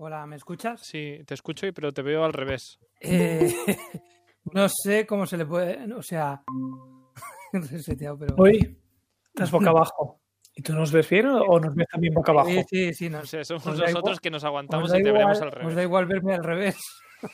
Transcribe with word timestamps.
Hola, 0.00 0.26
¿me 0.26 0.36
escuchas? 0.36 0.80
Sí, 0.84 1.18
te 1.26 1.34
escucho, 1.34 1.66
pero 1.74 1.92
te 1.92 2.02
veo 2.02 2.24
al 2.24 2.32
revés. 2.32 2.78
Eh, 3.00 3.52
no 4.52 4.68
sé 4.68 5.06
cómo 5.06 5.26
se 5.26 5.36
le 5.36 5.44
puede. 5.44 5.92
O 5.92 6.02
sea. 6.02 6.42
reseteado, 7.52 8.16
pero. 8.18 8.34
Hoy 8.38 8.78
estás 9.26 9.50
boca 9.50 9.70
abajo. 9.70 10.20
¿Y 10.54 10.62
tú 10.62 10.72
nos 10.74 10.90
ves 10.92 11.08
bien 11.08 11.26
o 11.26 11.60
nos 11.60 11.74
ves 11.74 11.86
también 11.90 12.14
boca 12.14 12.32
abajo? 12.32 12.48
Sí, 12.50 12.62
sí, 12.68 12.94
sí. 12.94 13.10
No 13.10 13.24
sé, 13.24 13.44
somos 13.44 13.64
nosotros 13.66 13.90
igual- 13.90 14.20
que 14.20 14.30
nos 14.30 14.42
os 14.42 14.46
aguantamos 14.46 14.88
y 14.90 14.92
te 14.92 14.98
igual- 14.98 15.12
veremos 15.14 15.40
al 15.42 15.50
revés. 15.52 15.68
Os 15.68 15.74
da 15.74 15.82
igual 15.82 16.06
verme 16.06 16.34
al 16.34 16.44
revés. 16.44 16.76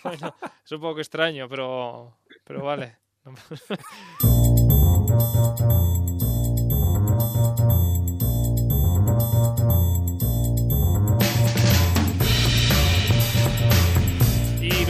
Bueno, 0.03 0.35
es 0.65 0.73
un 0.73 0.81
poco 0.81 1.01
extraño, 1.01 1.47
pero, 1.49 2.19
pero 2.45 2.65
vale. 2.65 2.99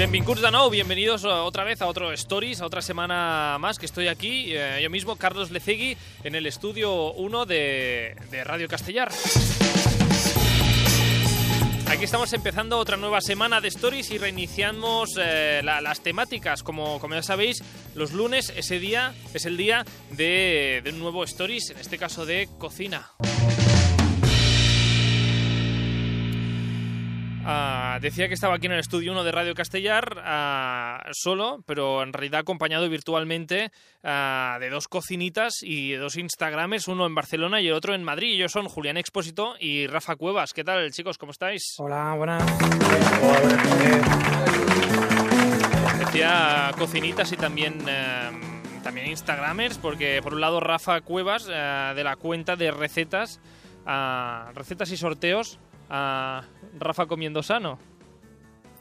Benvinguts 0.05 0.43
de 0.43 0.51
nou, 0.51 0.69
bienvenidos 0.69 1.25
uh, 1.25 1.29
otra 1.49 1.65
vez 1.65 1.81
a 1.81 1.87
otro 1.87 2.13
Stories, 2.13 2.61
a 2.61 2.67
otra 2.67 2.83
semana 2.83 3.57
más 3.59 3.79
que 3.79 3.87
estoy 3.87 4.09
aquí, 4.09 4.53
eh, 4.55 4.81
yo 4.83 4.91
mismo, 4.91 5.17
Carlos 5.17 5.51
Lecegui, 5.51 5.97
en 6.25 6.35
el 6.35 6.45
estudio 6.47 7.13
1 7.15 7.47
de, 7.47 8.15
de 8.31 8.45
Radio 8.45 8.69
Castellar. 8.69 9.11
Aquí 11.89 12.05
estamos 12.05 12.33
empezando 12.35 12.77
otra 12.79 12.99
nueva 12.99 13.23
semana 13.23 13.63
de 13.63 13.69
Stories 13.69 14.11
y 14.11 14.19
reiniciamos 14.19 15.17
eh, 15.19 15.63
la- 15.65 15.81
las 15.81 16.01
temáticas. 16.03 16.63
Como, 16.63 16.99
como 17.01 17.15
ya 17.15 17.23
sabéis, 17.23 17.63
los 17.95 18.13
lunes 18.13 18.53
ese 18.57 18.79
día 18.79 19.15
es 19.33 19.47
el 19.47 19.57
día 19.57 19.87
de, 20.11 20.83
de 20.85 20.91
un 20.91 20.99
nuevo 20.99 21.25
Stories, 21.25 21.71
en 21.71 21.79
este 21.79 21.97
caso 21.97 22.27
de 22.27 22.49
cocina. 22.59 23.11
Ah, 27.47 27.99
decía 28.01 28.27
que 28.27 28.35
estaba 28.35 28.55
aquí 28.55 28.67
en 28.67 28.73
el 28.73 28.79
estudio 28.79 29.13
1 29.13 29.23
de 29.23 29.31
Radio 29.31 29.55
Castellar 29.55 30.23
ah, 30.25 31.05
solo, 31.13 31.63
pero 31.67 32.03
en 32.03 32.15
realidad 32.15 32.41
acompañado 32.41 32.89
virtualmente 32.89 33.71
ah, 34.03 34.57
de 34.61 34.71
dos 34.71 34.89
cocinitas 34.89 35.63
y 35.63 35.93
de 35.93 35.99
dos 35.99 36.17
Instagramers, 36.17 36.89
uno 36.89 37.05
en 37.05 37.15
Barcelona 37.15 37.61
y 37.61 37.69
el 37.69 37.75
otro 37.75 37.95
en 37.95 38.03
Madrid. 38.03 38.35
Ellos 38.35 38.51
son 38.51 38.67
Julián 38.67 38.97
Expósito 38.97 39.57
y 39.61 39.87
Rafa 39.87 40.17
Cuevas. 40.17 40.55
¿Qué 40.55 40.65
tal, 40.65 40.91
chicos? 40.91 41.19
¿Cómo 41.19 41.33
estáis? 41.33 41.75
Hola, 41.77 42.15
buenas. 42.15 42.43
Decía 45.99 46.71
cocinitas 46.79 47.31
y 47.33 47.37
también, 47.37 47.85
eh, 47.87 48.31
también 48.83 49.09
Instagramers, 49.09 49.77
porque 49.77 50.21
por 50.23 50.33
un 50.33 50.41
lado 50.41 50.61
Rafa 50.61 51.03
Cuevas, 51.03 51.47
eh, 51.51 51.93
de 51.95 52.05
la 52.05 52.17
cuenta 52.17 52.57
de 52.57 52.71
recetas, 52.71 53.39
recetas 54.55 54.91
y 54.93 54.97
sorteos, 54.97 55.59
a 55.97 56.43
Rafa 56.81 57.07
comiendo 57.07 57.43
sano. 57.43 57.79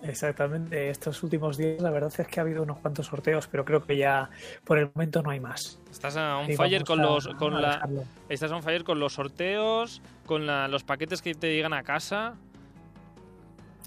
Exactamente. 0.01 0.89
Estos 0.89 1.21
últimos 1.23 1.57
días 1.57 1.79
la 1.81 1.89
verdad 1.89 2.11
es 2.17 2.27
que 2.27 2.39
ha 2.39 2.43
habido 2.43 2.63
unos 2.63 2.79
cuantos 2.79 3.05
sorteos, 3.05 3.47
pero 3.47 3.63
creo 3.63 3.85
que 3.85 3.95
ya 3.95 4.29
por 4.65 4.77
el 4.77 4.89
momento 4.93 5.21
no 5.21 5.29
hay 5.29 5.39
más. 5.39 5.79
Estás 5.91 6.17
a 6.17 6.37
on 6.39 6.51
Y 6.51 6.57
fire 6.57 6.83
con 6.83 6.99
a- 6.99 7.03
los 7.03 7.27
con 7.35 7.53
a 7.55 7.61
la 7.61 7.89
estás 8.27 8.51
on 8.51 8.63
fire 8.63 8.83
con 8.83 8.99
los 8.99 9.13
sorteos, 9.13 10.01
con 10.25 10.45
la- 10.45 10.67
los 10.67 10.83
paquetes 10.83 11.21
que 11.21 11.33
te 11.35 11.53
llegan 11.55 11.71
a 11.73 11.83
casa. 11.83 12.33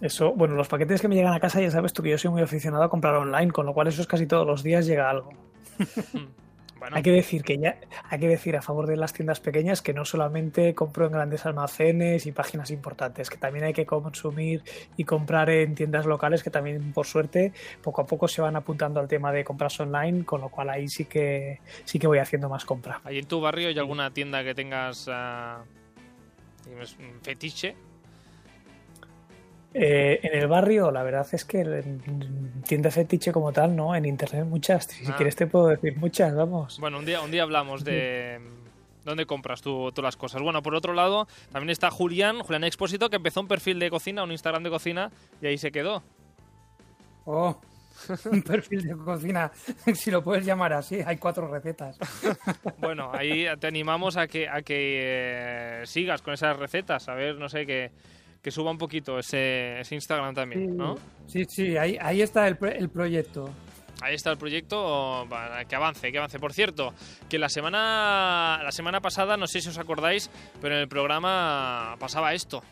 Eso, 0.00 0.32
bueno, 0.32 0.54
los 0.54 0.68
paquetes 0.68 1.00
que 1.00 1.08
me 1.08 1.14
llegan 1.16 1.34
a 1.34 1.40
casa 1.40 1.60
ya 1.60 1.70
sabes 1.70 1.92
tú 1.92 2.02
que 2.02 2.10
yo 2.10 2.18
soy 2.18 2.30
muy 2.30 2.42
aficionado 2.42 2.84
a 2.84 2.88
comprar 2.88 3.14
online, 3.16 3.50
con 3.50 3.66
lo 3.66 3.74
cual 3.74 3.88
eso 3.88 4.00
es 4.00 4.06
casi 4.06 4.26
todos 4.26 4.46
los 4.46 4.62
días 4.62 4.86
llega 4.86 5.10
algo. 5.10 5.30
Bueno, 6.78 6.96
Hay 6.96 7.02
que 7.02 7.10
decir 7.10 7.42
que 7.42 7.56
ya, 7.58 7.78
hay 8.10 8.20
que 8.20 8.28
decir 8.28 8.54
a 8.56 8.62
favor 8.62 8.86
de 8.86 8.96
las 8.96 9.12
tiendas 9.12 9.40
pequeñas 9.40 9.80
que 9.80 9.94
no 9.94 10.04
solamente 10.04 10.74
compro 10.74 11.06
en 11.06 11.12
grandes 11.12 11.46
almacenes 11.46 12.26
y 12.26 12.32
páginas 12.32 12.70
importantes, 12.70 13.30
que 13.30 13.38
también 13.38 13.64
hay 13.64 13.72
que 13.72 13.86
consumir 13.86 14.62
y 14.96 15.04
comprar 15.04 15.48
en 15.48 15.74
tiendas 15.74 16.04
locales 16.04 16.42
que 16.42 16.50
también 16.50 16.92
por 16.92 17.06
suerte 17.06 17.52
poco 17.82 18.02
a 18.02 18.06
poco 18.06 18.28
se 18.28 18.42
van 18.42 18.56
apuntando 18.56 19.00
al 19.00 19.08
tema 19.08 19.32
de 19.32 19.44
compras 19.44 19.80
online, 19.80 20.24
con 20.24 20.40
lo 20.40 20.50
cual 20.50 20.70
ahí 20.70 20.88
sí 20.88 21.06
que 21.06 21.60
sí 21.84 21.98
que 21.98 22.06
voy 22.06 22.18
haciendo 22.18 22.48
más 22.48 22.64
compra. 22.64 23.00
¿Hay 23.04 23.18
en 23.18 23.26
tu 23.26 23.40
barrio 23.40 23.68
hay 23.68 23.78
alguna 23.78 24.12
tienda 24.12 24.44
que 24.44 24.54
tengas 24.54 25.08
ah, 25.10 25.64
fetiche? 27.22 27.74
Eh, 29.74 30.20
en 30.22 30.38
el 30.38 30.46
barrio, 30.46 30.90
la 30.90 31.02
verdad 31.02 31.26
es 31.32 31.44
que 31.44 31.60
en 31.60 32.62
tienda 32.66 32.90
fetiche 32.90 33.30
como 33.32 33.52
tal, 33.52 33.76
¿no? 33.76 33.94
En 33.94 34.06
internet 34.06 34.46
muchas. 34.46 34.86
Si 34.86 35.04
Ah. 35.06 35.14
quieres 35.16 35.36
te 35.36 35.46
puedo 35.46 35.68
decir 35.68 35.96
muchas, 35.98 36.34
vamos. 36.34 36.78
Bueno, 36.80 36.98
un 36.98 37.04
día, 37.04 37.20
un 37.20 37.30
día 37.30 37.42
hablamos 37.42 37.84
de 37.84 38.40
dónde 39.04 39.26
compras 39.26 39.60
tú, 39.60 39.92
las 40.02 40.16
cosas. 40.16 40.40
Bueno, 40.40 40.62
por 40.62 40.74
otro 40.74 40.94
lado, 40.94 41.28
también 41.52 41.70
está 41.70 41.90
Julián, 41.90 42.40
Julián 42.40 42.64
Expósito, 42.64 43.10
que 43.10 43.16
empezó 43.16 43.40
un 43.42 43.48
perfil 43.48 43.78
de 43.78 43.90
cocina, 43.90 44.22
un 44.22 44.32
Instagram 44.32 44.62
de 44.62 44.70
cocina, 44.70 45.10
y 45.42 45.46
ahí 45.46 45.58
se 45.58 45.70
quedó. 45.70 46.02
Oh, 47.26 47.60
un 48.30 48.42
perfil 48.42 48.82
de 48.88 48.96
cocina, 48.96 49.52
si 49.94 50.10
lo 50.10 50.22
puedes 50.22 50.44
llamar 50.46 50.72
así. 50.72 51.00
Hay 51.06 51.18
cuatro 51.18 51.48
recetas. 51.48 51.98
Bueno, 52.78 53.10
ahí 53.12 53.46
te 53.60 53.66
animamos 53.66 54.16
a 54.16 54.26
que, 54.26 54.48
a 54.48 54.62
que 54.62 55.80
eh, 55.82 55.86
sigas 55.86 56.22
con 56.22 56.34
esas 56.34 56.56
recetas, 56.56 57.08
a 57.08 57.14
ver, 57.14 57.36
no 57.36 57.48
sé, 57.48 57.66
que, 57.66 57.90
que 58.46 58.52
suba 58.52 58.70
un 58.70 58.78
poquito 58.78 59.18
ese, 59.18 59.80
ese 59.80 59.96
Instagram 59.96 60.32
también, 60.32 60.76
¿no? 60.76 60.94
Sí, 61.26 61.44
sí, 61.46 61.76
ahí, 61.76 61.98
ahí 62.00 62.22
está 62.22 62.46
el, 62.46 62.56
el 62.76 62.88
proyecto. 62.90 63.50
Ahí 64.00 64.14
está 64.14 64.30
el 64.30 64.38
proyecto, 64.38 65.26
para 65.28 65.64
que 65.64 65.74
avance, 65.74 66.12
que 66.12 66.18
avance. 66.18 66.38
Por 66.38 66.52
cierto, 66.52 66.94
que 67.28 67.40
la 67.40 67.48
semana, 67.48 68.60
la 68.62 68.70
semana 68.70 69.00
pasada, 69.00 69.36
no 69.36 69.48
sé 69.48 69.60
si 69.60 69.68
os 69.70 69.78
acordáis, 69.78 70.30
pero 70.60 70.76
en 70.76 70.82
el 70.82 70.86
programa 70.86 71.96
pasaba 71.98 72.34
esto. 72.34 72.62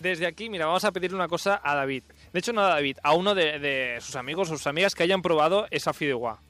Desde 0.00 0.26
aquí, 0.26 0.48
mira, 0.48 0.64
vamos 0.64 0.86
a 0.86 0.92
pedirle 0.92 1.16
una 1.16 1.28
cosa 1.28 1.60
a 1.62 1.74
David. 1.74 2.04
De 2.32 2.38
hecho, 2.38 2.54
no 2.54 2.62
a 2.62 2.68
David, 2.68 2.96
a 3.02 3.12
uno 3.12 3.34
de, 3.34 3.58
de 3.58 4.00
sus 4.00 4.16
amigos 4.16 4.50
o 4.50 4.56
sus 4.56 4.66
amigas 4.66 4.94
que 4.94 5.02
hayan 5.02 5.20
probado 5.20 5.66
esa 5.70 5.92
fideuá. 5.92 6.40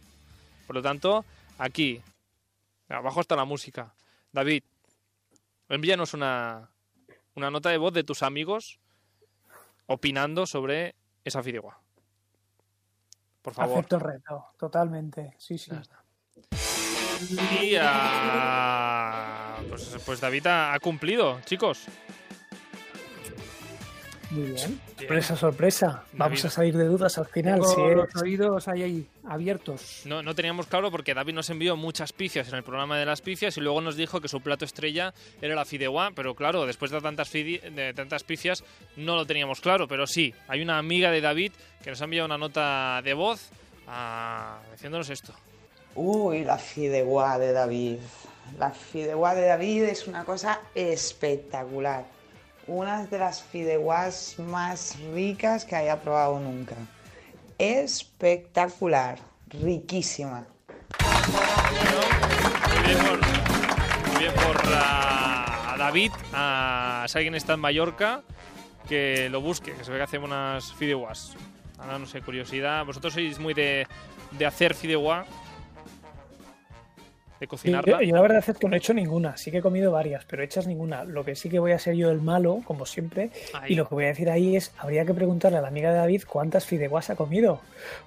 Por 0.68 0.76
lo 0.76 0.82
tanto, 0.82 1.24
aquí, 1.58 2.00
abajo 2.88 3.22
está 3.22 3.34
la 3.34 3.44
música. 3.44 3.92
David, 4.30 4.62
envíanos 5.68 6.14
una, 6.14 6.70
una 7.38 7.50
nota 7.50 7.70
de 7.70 7.78
voz 7.78 7.92
de 7.92 8.04
tus 8.04 8.22
amigos 8.22 8.78
opinando 9.86 10.44
sobre 10.46 10.94
esa 11.24 11.42
fideuá. 11.42 11.80
Por 13.40 13.54
favor. 13.54 13.78
Acepto 13.78 13.96
el 13.96 14.02
reto, 14.02 14.46
totalmente. 14.58 15.34
Sí, 15.38 15.56
sí. 15.56 15.70
Y 17.62 17.76
ah, 17.80 19.58
pues, 19.68 19.96
pues 20.04 20.20
David 20.20 20.46
ha 20.48 20.78
cumplido, 20.80 21.40
chicos. 21.44 21.86
Muy 24.30 24.50
bien. 24.52 24.80
Sorpresa, 24.98 25.36
sorpresa. 25.36 25.86
Vamos 26.12 26.38
David. 26.42 26.46
a 26.46 26.50
salir 26.50 26.76
de 26.76 26.84
dudas 26.84 27.16
al 27.16 27.26
final. 27.26 27.60
Tengo 27.60 27.74
Si 27.74 27.80
es- 27.82 27.96
los 27.96 28.22
oídos 28.22 28.68
ahí, 28.68 28.82
ahí 28.82 29.06
abiertos. 29.26 30.02
No, 30.04 30.22
no 30.22 30.34
teníamos 30.34 30.66
claro 30.66 30.90
porque 30.90 31.14
David 31.14 31.32
nos 31.34 31.48
envió 31.48 31.76
muchas 31.76 32.12
pifias 32.12 32.46
en 32.48 32.56
el 32.56 32.62
programa 32.62 32.98
de 32.98 33.06
las 33.06 33.22
pifias 33.22 33.56
y 33.56 33.60
luego 33.60 33.80
nos 33.80 33.96
dijo 33.96 34.20
que 34.20 34.28
su 34.28 34.40
plato 34.42 34.66
estrella 34.66 35.14
era 35.40 35.54
la 35.54 35.64
fideuá, 35.64 36.10
pero 36.14 36.34
claro, 36.34 36.66
después 36.66 36.90
de 36.90 37.00
tantas, 37.00 37.32
fidi- 37.32 37.60
de 37.62 37.94
tantas 37.94 38.22
pifias 38.22 38.64
no 38.96 39.16
lo 39.16 39.24
teníamos 39.24 39.60
claro, 39.60 39.88
pero 39.88 40.06
sí, 40.06 40.34
hay 40.46 40.60
una 40.60 40.76
amiga 40.78 41.10
de 41.10 41.20
David 41.22 41.52
que 41.82 41.90
nos 41.90 42.00
ha 42.02 42.04
enviado 42.04 42.26
una 42.26 42.36
nota 42.38 43.00
de 43.02 43.14
voz 43.14 43.48
ah, 43.86 44.58
diciéndonos 44.72 45.08
esto. 45.08 45.32
Uy, 45.94 46.44
la 46.44 46.58
fideuá 46.58 47.38
de 47.38 47.52
David. 47.52 47.96
La 48.58 48.70
fideuá 48.70 49.34
de 49.34 49.46
David 49.46 49.84
es 49.84 50.06
una 50.06 50.24
cosa 50.24 50.60
espectacular. 50.74 52.04
Una 52.68 53.06
de 53.06 53.18
las 53.18 53.42
fideuás 53.42 54.34
más 54.38 54.98
ricas 55.14 55.64
que 55.64 55.74
haya 55.74 55.98
probado 56.02 56.38
nunca. 56.38 56.74
Espectacular, 57.56 59.18
riquísima. 59.48 60.44
Muy 62.76 62.86
bien 62.86 64.34
por, 64.34 64.62
muy 64.62 64.74
ah, 64.74 65.76
David, 65.78 66.12
a, 66.34 67.06
si 67.08 67.16
alguien 67.16 67.34
está 67.36 67.54
en 67.54 67.60
Mallorca, 67.60 68.22
que 68.86 69.30
lo 69.30 69.40
busque, 69.40 69.72
que 69.72 69.82
se 69.82 69.90
ve 69.90 69.96
que 69.96 70.04
hace 70.04 70.18
unas 70.18 70.74
fideuás. 70.74 71.36
Ahora 71.78 71.98
no 71.98 72.04
sé, 72.04 72.20
curiosidad. 72.20 72.84
¿Vosotros 72.84 73.14
sois 73.14 73.38
muy 73.38 73.54
de, 73.54 73.86
de 74.32 74.44
hacer 74.44 74.74
fideuá? 74.74 75.24
¿De 77.40 77.46
Sí, 77.46 77.48
cocinarla? 77.48 77.98
yo, 78.02 78.08
yo 78.08 78.14
la 78.16 78.20
verdad 78.22 78.44
es 78.46 78.58
que 78.58 78.66
no 78.68 78.74
he 78.74 78.78
hecho 78.78 78.92
ninguna, 78.94 79.36
sí 79.36 79.50
que 79.50 79.58
he 79.58 79.62
comido 79.62 79.92
varias, 79.92 80.24
pero 80.24 80.42
hechas 80.42 80.66
ninguna. 80.66 81.04
Lo 81.04 81.24
que 81.24 81.36
sí 81.36 81.48
que 81.48 81.58
voy 81.58 81.72
a 81.72 81.78
ser 81.78 81.94
yo 81.94 82.10
el 82.10 82.20
malo, 82.20 82.60
como 82.64 82.84
siempre, 82.86 83.30
Ahí. 83.54 83.72
y 83.72 83.76
lo 83.76 83.88
que 83.88 83.94
voy 83.94 84.04
a 84.04 84.08
decir 84.08 84.28
ahí 84.30 84.56
es, 84.56 84.72
habría 84.78 85.04
que 85.04 85.14
preguntarle 85.14 85.58
a 85.58 85.60
la 85.60 85.68
amiga 85.68 85.90
de 85.92 85.98
David 85.98 86.22
cuántas 86.26 86.66
fideuás 86.66 87.10
ha 87.10 87.16
comido, 87.16 87.60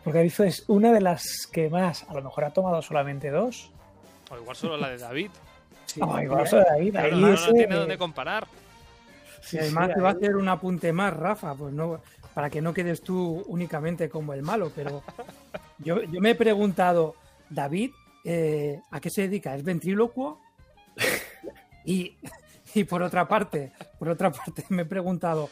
porque 0.04 0.20
David 0.20 0.34
es 0.42 0.66
una 0.68 0.92
de 0.92 1.00
las 1.02 1.24
que 1.52 1.70
más, 1.70 2.04
a 2.10 2.14
lo 2.14 2.22
mejor 2.22 2.44
ha 2.44 2.50
tomado 2.52 2.82
solamente 2.82 3.30
dos. 3.30 3.72
O 4.30 4.38
igual 4.38 4.56
solo 4.56 4.76
la 4.78 4.90
de 4.90 4.98
David. 4.98 5.32
Sí, 5.86 6.00
sí, 6.02 6.22
igual 6.24 6.44
eso 6.46 6.58
de 6.58 6.64
David, 6.70 6.96
ahí 6.98 7.12
no, 7.12 7.28
no 7.28 7.34
ese- 7.34 7.54
tiene 7.54 7.76
dónde 7.76 7.98
comparar. 7.98 8.48
Y 9.52 9.58
además 9.58 9.88
sí, 9.88 9.94
te 9.96 10.02
va 10.02 10.10
a 10.10 10.12
hacer 10.14 10.36
un 10.36 10.48
apunte 10.50 10.94
más, 10.94 11.14
Rafa, 11.16 11.56
pues 11.56 11.74
no, 11.74 12.00
para 12.34 12.50
que 12.50 12.62
no 12.62 12.74
quedes 12.74 13.02
tú 13.02 13.44
únicamente 13.48 14.08
como 14.10 14.34
el 14.34 14.42
malo, 14.44 14.72
pero 14.76 15.04
yo, 15.80 16.02
yo 16.04 16.22
me 16.22 16.32
he 16.32 16.36
preguntado, 16.36 17.16
David, 17.50 17.92
eh, 18.24 18.80
¿a 18.92 19.00
qué 19.00 19.10
se 19.10 19.24
dedica? 19.24 19.56
¿Es 19.56 19.64
ventrílocuo? 19.64 20.40
Y, 21.84 22.16
y 22.76 22.84
por 22.84 23.02
otra 23.02 23.28
parte, 23.28 23.72
por 23.98 24.08
otra 24.08 24.32
parte, 24.32 24.64
me 24.70 24.84
he 24.84 24.86
preguntado, 24.86 25.50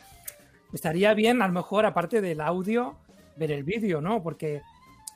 estaría 0.71 1.15
bien, 1.15 1.41
a 1.41 1.47
lo 1.47 1.53
mejor, 1.53 1.87
aparte 1.87 2.21
del 2.21 2.39
audio, 2.39 2.97
ver 3.35 3.51
el 3.51 3.63
vídeo, 3.63 3.99
¿no? 3.99 4.21
Porque, 4.21 4.61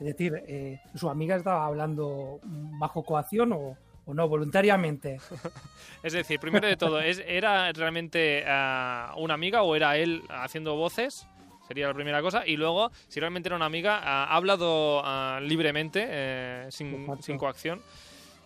es 0.00 0.06
decir, 0.06 0.42
eh, 0.48 0.80
su 0.96 1.08
amiga 1.08 1.36
estaba 1.36 1.66
hablando 1.66 2.40
bajo 2.42 3.04
coacción 3.04 3.52
o, 3.52 3.76
o 4.06 4.14
no, 4.14 4.28
voluntariamente. 4.28 5.18
Es 6.02 6.12
decir, 6.12 6.38
primero 6.38 6.68
de 6.68 6.76
todo, 6.76 7.00
¿es, 7.00 7.22
¿era 7.26 7.72
realmente 7.72 8.44
ah, 8.46 9.14
una 9.16 9.34
amiga 9.34 9.62
o 9.62 9.74
era 9.74 9.96
él 9.96 10.22
haciendo 10.28 10.76
voces? 10.76 11.26
Sería 11.66 11.88
la 11.88 11.94
primera 11.94 12.20
cosa. 12.20 12.46
Y 12.46 12.56
luego, 12.56 12.90
si 13.08 13.20
realmente 13.20 13.48
era 13.48 13.56
una 13.56 13.66
amiga, 13.66 13.98
ha 13.98 14.34
hablado 14.34 15.00
ah, 15.04 15.40
libremente, 15.42 16.06
eh, 16.08 16.66
sin, 16.70 17.06
sin 17.22 17.38
coacción. 17.38 17.80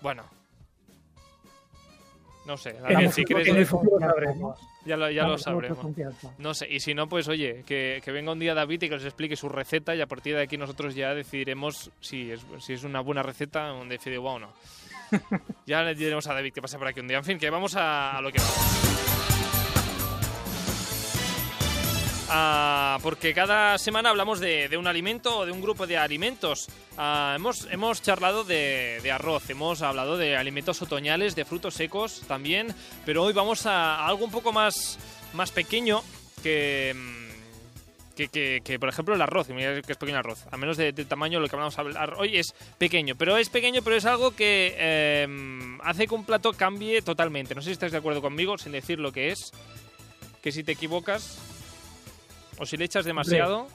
Bueno. 0.01 0.25
No 2.47 2.57
sé, 2.57 2.77
el 2.89 3.13
si 3.13 3.25
quieres, 3.25 3.69
sabremos. 3.69 4.59
ya 4.87 4.97
lo, 4.97 5.11
ya 5.11 5.29
lo 5.29 5.37
sabremos. 5.37 5.87
No 6.39 6.55
sé, 6.55 6.67
y 6.71 6.81
si 6.81 6.95
no, 6.95 7.07
pues 7.07 7.29
oye, 7.29 7.63
que, 7.67 8.01
que 8.03 8.11
venga 8.11 8.33
un 8.33 8.39
día 8.39 8.55
David 8.55 8.85
y 8.85 8.89
que 8.89 8.95
nos 8.95 9.05
explique 9.05 9.37
su 9.37 9.51
receta 9.51 9.95
y 9.95 10.01
a 10.01 10.07
partir 10.07 10.35
de 10.35 10.45
aquí 10.45 10.57
nosotros 10.57 10.95
ya 10.95 11.13
decidiremos 11.13 11.91
si 12.01 12.31
es, 12.33 12.47
si 12.61 12.73
es 12.73 12.85
una 12.85 13.01
buena 13.01 13.23
receta 13.23 13.75
de 13.85 13.99
fideuá 13.99 14.33
o 14.33 14.39
no. 14.39 14.53
ya 15.67 15.83
le 15.83 15.95
diremos 15.95 16.27
a 16.27 16.33
David 16.33 16.55
que 16.55 16.63
pase 16.63 16.79
por 16.79 16.89
aquí 16.89 17.01
un 17.01 17.09
día. 17.09 17.19
En 17.19 17.25
fin, 17.25 17.39
que 17.39 17.51
vamos 17.51 17.77
a, 17.77 18.17
a 18.17 18.23
lo 18.23 18.33
que 18.33 18.39
vamos. 18.39 19.08
Ah, 22.31 22.99
porque 23.03 23.33
cada 23.33 23.79
semana 23.79 24.11
hablamos 24.11 24.39
de, 24.39 24.69
un 24.77 24.87
alimento 24.87 25.39
o 25.39 25.47
de 25.47 25.53
un 25.53 25.63
grupo 25.63 25.87
de 25.87 25.97
alimentos. 25.97 26.67
Ah, 26.99 27.33
hemos, 27.37 27.67
hemos 27.71 28.03
charlado 28.03 28.45
de, 28.45 29.01
arroz, 29.11 29.49
hemos 29.49 29.81
hablado 29.81 30.19
de 30.19 30.37
alimentos 30.37 30.83
otoñales, 30.83 31.35
de 31.35 31.47
frutos 31.47 31.75
secos 31.75 32.21
también, 32.29 32.75
pero 33.07 33.23
hoy 33.23 33.33
vamos 33.33 33.65
a, 33.65 34.07
algo 34.07 34.25
un 34.27 34.31
poco 34.31 34.53
más, 34.53 34.99
más 35.33 35.51
pequeño 35.53 36.03
que, 36.43 36.95
mm, 36.95 38.15
que, 38.15 38.29
que- 38.29 38.61
que, 38.63 38.79
por 38.79 38.91
ejemplo, 38.91 39.15
el 39.15 39.23
arroz. 39.23 39.49
Mira 39.49 39.81
que 39.81 39.95
pequeño 39.95 40.19
arroz. 40.19 40.45
A 40.51 40.59
menos 40.59 40.77
de, 40.77 40.93
de 40.93 41.05
tamaño, 41.07 41.41
lo 41.41 41.49
que 41.49 41.57
vamos 41.57 41.79
a 41.79 41.81
hablar 41.81 42.13
hoy 42.19 42.37
es 42.37 42.53
pequeño. 42.77 43.15
Pero 43.17 43.39
es 43.39 43.49
pequeño, 43.49 43.81
pero 43.83 43.97
es 43.97 44.05
algo 44.05 44.33
que 44.37 44.75
eh, 44.77 45.27
hace 45.83 46.07
que 46.07 46.15
un 46.15 46.27
plato 46.27 46.53
cambie 46.53 47.01
totalmente. 47.01 47.55
No 47.55 47.63
sé 47.63 47.67
si 47.69 47.73
estás 47.73 47.93
de 47.93 47.99
acuerdo 47.99 48.21
conmigo, 48.21 48.59
sin 48.59 48.73
decir 48.73 48.99
lo 48.99 49.13
que 49.13 49.31
es. 49.31 49.51
Que 50.43 50.53
si 50.53 50.63
te 50.63 50.73
equivocas 50.73 51.39
o 52.59 52.67
si 52.67 52.77
le 52.77 52.85
echas 52.85 53.05
demasiado. 53.05 53.67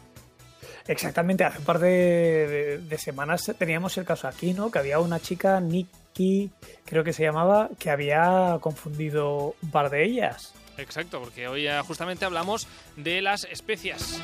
Exactamente, 0.88 1.44
hace 1.46 1.60
un 1.60 1.66
par 1.66 1.80
de, 1.80 1.90
de- 1.90 2.78
de 2.80 2.98
semanas 2.98 3.52
teníamos 3.58 3.98
el 3.98 4.06
caso 4.06 4.28
aquí, 4.28 4.54
¿no? 4.54 4.70
Que 4.70 4.80
había 4.80 5.00
una 5.00 5.20
chica, 5.20 5.60
Nikki, 5.62 6.52
creo 6.86 7.04
que 7.06 7.14
se 7.14 7.24
llamaba, 7.24 7.70
que 7.80 7.90
había 7.90 8.58
confundido 8.60 9.56
un 9.62 9.72
par 9.72 9.90
de 9.90 10.04
ellas. 10.04 10.54
Exacto, 10.78 11.20
porque 11.22 11.48
hoy 11.48 11.68
justamente 11.88 12.26
hablamos 12.26 12.68
de 12.98 13.22
las 13.22 13.46
especias. 13.46 14.20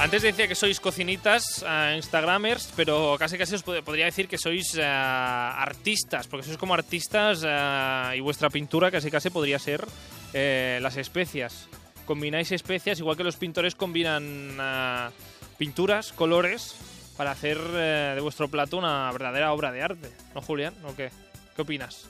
Antes 0.00 0.22
decía 0.22 0.46
que 0.46 0.54
sois 0.54 0.78
cocinitas, 0.78 1.64
eh, 1.66 1.94
instagramers, 1.96 2.70
pero 2.76 3.16
casi 3.18 3.36
casi 3.36 3.56
os 3.56 3.66
pod- 3.66 3.82
podría 3.82 4.04
decir 4.06 4.28
que 4.28 4.38
sois 4.38 4.76
eh, 4.78 4.82
artistas, 4.84 6.28
porque 6.30 6.46
sois 6.46 6.56
como 6.56 6.72
artistas 6.74 7.42
eh, 7.44 8.14
y 8.16 8.20
vuestra 8.20 8.48
pintura 8.48 8.92
casi 8.92 9.10
casi 9.10 9.28
podría 9.30 9.58
ser 9.58 9.84
eh, 10.32 10.78
las 10.82 10.96
especias. 10.96 11.68
Combináis 12.06 12.52
especias, 12.52 12.98
igual 13.00 13.16
que 13.16 13.24
los 13.24 13.36
pintores 13.36 13.74
combinan 13.74 14.56
eh, 14.60 15.08
pinturas, 15.58 16.12
colores, 16.12 16.76
para 17.16 17.32
hacer 17.32 17.58
eh, 17.74 18.12
de 18.14 18.20
vuestro 18.20 18.48
plato 18.48 18.76
una 18.78 19.10
verdadera 19.12 19.52
obra 19.52 19.72
de 19.72 19.82
arte. 19.82 20.10
¿No, 20.34 20.40
Julián? 20.40 20.74
¿O 20.84 20.94
qué? 20.94 21.10
¿Qué 21.56 21.62
opinas? 21.62 22.08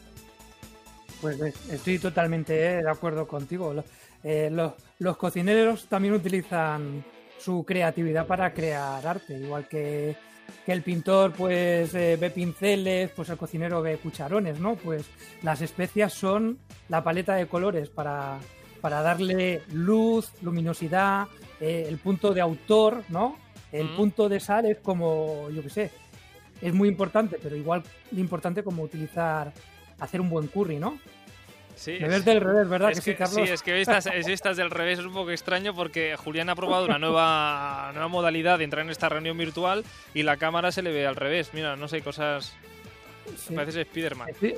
Pues 1.21 1.41
eh, 1.41 1.53
estoy 1.71 1.99
totalmente 1.99 2.55
eh, 2.55 2.83
de 2.83 2.91
acuerdo 2.91 3.27
contigo. 3.27 3.73
Lo- 3.75 3.85
los, 4.25 4.73
los 4.99 5.17
cocineros 5.17 5.87
también 5.87 6.13
utilizan 6.13 7.05
su 7.39 7.65
creatividad 7.65 8.27
para 8.27 8.53
crear 8.53 9.07
arte, 9.07 9.39
igual 9.39 9.67
que, 9.69 10.17
que 10.65 10.73
el 10.73 10.83
pintor 10.83 11.33
pues 11.33 11.95
eh, 11.95 12.17
ve 12.21 12.31
pinceles, 12.31 13.11
pues 13.11 13.29
el 13.31 13.37
cocinero 13.37 13.83
ve 13.83 13.97
cucharones, 13.99 14.59
¿no? 14.61 14.75
Pues 14.77 15.05
las 15.43 15.61
especias 15.63 16.13
son 16.13 16.59
la 16.89 17.03
paleta 17.05 17.35
de 17.35 17.47
colores 17.47 17.89
para, 17.89 18.39
para 18.81 19.03
darle 19.03 19.63
luz, 19.73 20.33
luminosidad, 20.43 21.27
eh, 21.61 21.87
el 21.89 21.99
punto 21.99 22.33
de 22.35 22.41
autor, 22.41 23.03
¿no? 23.09 23.37
El 23.73 23.89
Mm. 23.91 23.97
punto 23.97 24.29
de 24.29 24.41
sal 24.41 24.67
es 24.67 24.79
como, 24.79 25.51
yo 25.51 25.63
qué 25.63 25.71
sé, 25.71 25.91
es 26.63 26.73
muy 26.73 26.89
importante, 26.89 27.39
pero 27.43 27.55
igual 27.55 27.83
de 28.11 28.21
importante 28.21 28.63
como 28.63 28.83
utilizar, 28.83 29.53
hacer 30.01 30.21
un 30.21 30.31
buen 30.31 30.47
curry, 30.49 30.79
¿no? 30.79 30.99
Sí, 31.79 31.97
Me 32.01 32.09
ves 32.09 32.25
del 32.25 32.41
revés, 32.41 32.69
¿verdad? 32.69 32.91
Es 32.91 32.99
que, 32.99 33.03
sí, 33.05 33.11
que, 33.13 33.17
Carlos. 33.17 33.37
sí, 33.47 33.53
es 33.53 33.63
que 33.63 33.81
es- 33.81 33.89
estás 34.29 34.57
del 34.57 34.69
revés, 34.71 34.99
es 34.99 35.05
un 35.05 35.13
poco 35.13 35.31
extraño 35.31 35.73
porque 35.75 36.17
Julián 36.17 36.49
ha 36.51 36.57
probado 36.57 36.85
una 36.87 36.99
nueva, 36.99 37.91
nueva 37.93 38.09
modalidad 38.09 38.59
de 38.59 38.65
entrar 38.65 38.85
en 38.85 38.91
esta 38.91 39.09
reunión 39.09 39.39
virtual 39.39 39.85
y 40.13 40.25
la 40.25 40.37
cámara 40.37 40.73
se 40.73 40.83
le 40.83 40.91
ve 40.93 41.07
al 41.07 41.15
revés. 41.15 41.51
Mira, 41.55 41.77
no 41.77 41.87
sé, 41.89 42.03
cosas... 42.03 42.53
Sí. 43.37 43.55
Pareces 43.55 43.87
Spiderman. 43.87 44.29
Estoy, 44.31 44.55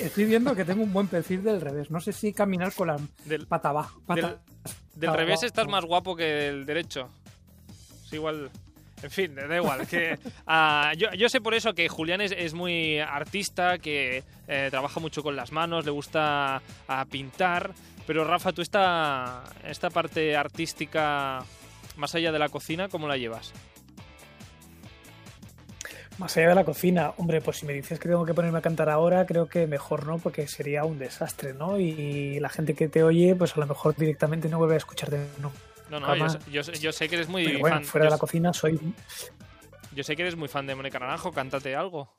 estoy- 0.00 0.24
viendo 0.24 0.54
que 0.56 0.64
tengo 0.64 0.82
un 0.82 0.92
buen 0.92 1.06
perfil 1.06 1.44
del 1.44 1.60
revés. 1.60 1.90
No 1.90 2.00
sé 2.00 2.12
si 2.12 2.32
caminar 2.32 2.72
con 2.74 2.88
la 2.88 2.96
Del, 3.26 3.46
pata 3.46 3.68
abajo. 3.68 4.00
del, 4.14 4.22
pata- 4.22 4.42
del 4.94 5.12
revés 5.14 5.42
estás 5.42 5.68
más 5.68 5.84
guapo 5.84 6.16
que 6.16 6.24
del 6.24 6.66
derecho. 6.66 7.10
Es 8.06 8.12
igual... 8.14 8.50
En 9.02 9.10
fin, 9.10 9.34
da 9.34 9.56
igual. 9.56 9.86
Que, 9.86 10.18
ah, 10.46 10.92
yo, 10.96 11.12
yo 11.12 11.28
sé 11.28 11.40
por 11.40 11.54
eso 11.54 11.74
que 11.74 11.88
Julián 11.88 12.20
es, 12.20 12.54
muy 12.54 12.98
artista, 12.98 13.78
que 13.78 14.22
eh, 14.48 14.68
trabaja 14.70 15.00
mucho 15.00 15.22
con 15.22 15.36
las 15.36 15.52
manos, 15.52 15.84
le 15.84 15.90
gusta 15.90 16.62
ah, 16.88 17.06
pintar. 17.10 17.72
Pero 18.06 18.24
Rafa, 18.24 18.52
tú 18.52 18.62
esta, 18.62 19.44
esta 19.66 19.90
parte 19.90 20.36
artística, 20.36 21.44
más 21.96 22.14
allá 22.14 22.32
de 22.32 22.38
la 22.38 22.48
cocina, 22.48 22.88
¿cómo 22.88 23.08
la 23.08 23.16
llevas? 23.16 23.52
Más 26.18 26.36
allá 26.36 26.50
de 26.50 26.54
la 26.54 26.64
cocina, 26.64 27.12
hombre, 27.16 27.40
pues 27.40 27.58
si 27.58 27.66
me 27.66 27.72
dices 27.72 27.98
que 27.98 28.08
tengo 28.08 28.24
que 28.24 28.34
ponerme 28.34 28.58
a 28.58 28.62
cantar 28.62 28.88
ahora, 28.88 29.26
creo 29.26 29.48
que 29.48 29.66
mejor 29.66 30.06
no, 30.06 30.18
porque 30.18 30.46
sería 30.46 30.84
un 30.84 30.98
desastre, 30.98 31.54
¿no? 31.54 31.78
Y 31.80 32.38
la 32.38 32.48
gente 32.48 32.74
que 32.74 32.88
te 32.88 33.02
oye, 33.02 33.34
pues 33.34 33.56
a 33.56 33.60
lo 33.60 33.66
mejor 33.66 33.96
directamente 33.96 34.48
no 34.48 34.58
vuelve 34.58 34.74
a 34.74 34.78
escucharte. 34.78 35.18
No, 35.40 35.50
no, 36.00 36.16
yo, 36.16 36.28
sé- 36.28 36.38
yo 36.50 36.62
sé- 36.62 36.78
yo 36.78 36.92
sé 36.92 37.08
que 37.08 37.16
eres 37.16 37.28
muy 37.28 37.44
Pero 37.46 37.58
bueno, 37.60 37.76
fan. 37.76 37.84
fuera 37.84 38.04
yo, 38.06 38.10
de 38.10 38.14
la 38.14 38.18
cocina 38.18 38.52
soy 38.52 38.78
yo 39.92 40.02
sé 40.02 40.16
que 40.16 40.22
eres 40.22 40.36
muy 40.36 40.48
fan 40.48 40.66
de 40.66 40.74
Mónica 40.74 40.98
Naranjo, 40.98 41.32
cántate 41.32 41.74
algo. 41.76 42.12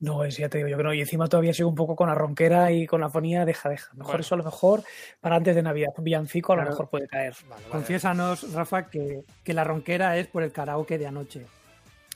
No, 0.00 0.22
es, 0.24 0.36
ya 0.36 0.48
te 0.48 0.58
digo 0.58 0.68
yo 0.68 0.76
que 0.76 0.82
no. 0.84 0.94
Y 0.94 1.00
encima 1.00 1.26
todavía 1.26 1.52
sigo 1.52 1.68
un 1.68 1.74
poco 1.74 1.96
con 1.96 2.08
la 2.08 2.14
ronquera 2.14 2.70
y 2.70 2.86
con 2.86 3.00
la 3.00 3.10
fonía, 3.10 3.44
deja, 3.44 3.68
deja. 3.68 3.92
Mejor 3.94 4.12
Bueno. 4.12 4.20
eso 4.20 4.34
a 4.36 4.38
lo 4.38 4.44
mejor 4.44 4.84
para 5.20 5.34
antes 5.36 5.56
de 5.56 5.62
Navidad. 5.62 5.88
Un 5.98 6.04
villancico 6.04 6.52
a 6.52 6.56
lo 6.56 6.62
Claro. 6.62 6.70
mejor 6.70 6.88
puede 6.88 7.08
caer. 7.08 7.34
Confiésanos, 7.68 8.52
Rafa, 8.52 8.88
que, 8.88 9.24
que 9.42 9.52
la 9.54 9.64
ronquera 9.64 10.16
es 10.16 10.28
por 10.28 10.44
el 10.44 10.52
karaoke 10.52 10.98
de 10.98 11.08
anoche. 11.08 11.46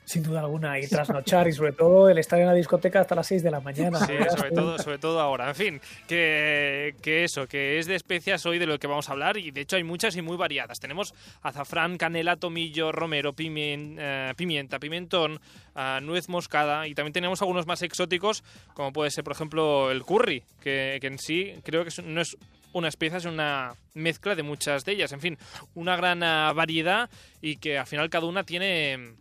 Sin 0.04 0.22
duda 0.22 0.40
alguna. 0.40 0.78
Y 0.78 0.86
trasnochar 0.88 1.48
y 1.48 1.52
sobre 1.52 1.72
todo 1.72 2.08
el 2.10 2.18
estar 2.18 2.38
en 2.38 2.46
la 2.46 2.54
discoteca 2.54 3.00
hasta 3.00 3.14
las 3.14 3.26
6 3.28 3.42
de 3.42 3.50
la 3.50 3.60
mañana. 3.60 3.98
Sí, 4.00 4.12
sobre 4.36 4.50
todo, 4.50 4.78
sobre 4.78 4.98
todo 4.98 5.20
ahora. 5.20 5.48
En 5.48 5.54
fin, 5.54 5.80
que, 6.08 6.94
que 7.00 7.24
eso, 7.24 7.46
que 7.46 7.78
es 7.78 7.86
de 7.86 7.94
especias 7.94 8.44
hoy 8.46 8.58
de 8.58 8.66
lo 8.66 8.78
que 8.78 8.86
vamos 8.86 9.08
a 9.08 9.12
hablar 9.12 9.36
y 9.36 9.50
de 9.50 9.60
hecho 9.62 9.76
hay 9.76 9.84
muchas 9.84 10.16
y 10.16 10.22
muy 10.22 10.36
variadas. 10.36 10.78
Tenemos 10.80 11.14
azafrán, 11.42 11.96
canela, 11.98 12.36
tomillo, 12.36 12.92
romero, 12.92 13.32
pimien- 13.32 13.96
eh, 13.98 14.32
pimienta, 14.36 14.78
pimentón, 14.78 15.40
ah, 15.74 16.00
nuez 16.02 16.28
moscada 16.28 16.86
y 16.88 16.94
también 16.94 17.12
tenemos 17.12 17.40
algunos 17.40 17.66
más 17.66 17.82
exóticos 17.82 18.42
como 18.74 18.92
puede 18.92 19.10
ser 19.10 19.24
por 19.24 19.32
ejemplo 19.34 19.90
el 19.90 20.02
curry, 20.02 20.42
que, 20.60 20.98
que 21.00 21.06
en 21.06 21.18
sí 21.18 21.54
creo 21.62 21.84
que 21.84 22.02
no 22.02 22.20
es 22.20 22.36
una 22.74 22.88
especia, 22.88 23.18
es 23.18 23.26
una 23.26 23.74
mezcla 23.94 24.34
de 24.34 24.42
muchas 24.42 24.84
de 24.86 24.92
ellas. 24.92 25.12
En 25.12 25.20
fin, 25.20 25.38
una 25.74 25.94
gran 25.96 26.22
ah, 26.22 26.52
variedad 26.54 27.10
y 27.42 27.56
que 27.56 27.78
al 27.78 27.86
final 27.86 28.08
cada 28.08 28.26
una 28.26 28.44
tiene, 28.44 29.12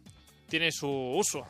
tiene 0.51 0.69
su 0.73 0.89
uso. 0.89 1.47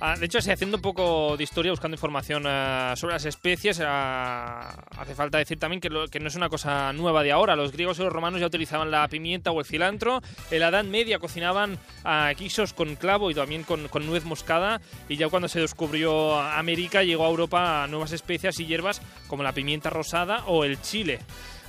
Ah, 0.00 0.14
de 0.16 0.26
hecho, 0.26 0.38
haciendo 0.38 0.76
un 0.76 0.82
poco 0.82 1.36
de 1.36 1.42
historia, 1.44 1.72
buscando 1.72 1.96
información 1.96 2.44
ah, 2.46 2.94
sobre 2.96 3.14
las 3.14 3.24
especies, 3.24 3.80
ah, 3.84 4.84
hace 4.96 5.14
falta 5.14 5.38
decir 5.38 5.58
también 5.58 5.80
que, 5.80 5.90
no 5.90 6.28
es 6.28 6.34
una 6.36 6.48
cosa 6.48 6.92
nueva 6.92 7.22
de 7.22 7.32
ahora. 7.32 7.56
Los 7.56 7.72
griegos 7.72 7.98
y 7.98 8.02
los 8.02 8.12
romanos 8.12 8.40
ya 8.40 8.46
utilizaban 8.46 8.90
la 8.90 9.06
pimienta 9.08 9.50
o 9.52 9.60
el 9.60 9.66
cilantro. 9.66 10.22
En 10.50 10.60
la 10.60 10.68
Edad 10.68 10.84
Media 10.84 11.18
cocinaban 11.18 11.78
ah, 12.04 12.32
quisos 12.36 12.72
con 12.72 12.96
clavo 12.96 13.30
y 13.30 13.34
también 13.34 13.62
con, 13.62 13.86
con 13.88 14.06
nuez 14.06 14.24
moscada. 14.24 14.80
Y 15.08 15.16
ya 15.16 15.28
cuando 15.28 15.48
se 15.48 15.60
descubrió 15.60 16.38
América, 16.40 17.02
llegó 17.04 17.26
a 17.26 17.30
Europa 17.30 17.86
nuevas 17.88 18.12
especias 18.12 18.58
y 18.60 18.66
hierbas 18.66 19.02
como 19.28 19.42
la 19.42 19.52
pimienta 19.52 19.90
rosada 19.90 20.44
o 20.46 20.64
el 20.64 20.80
chile. 20.80 21.20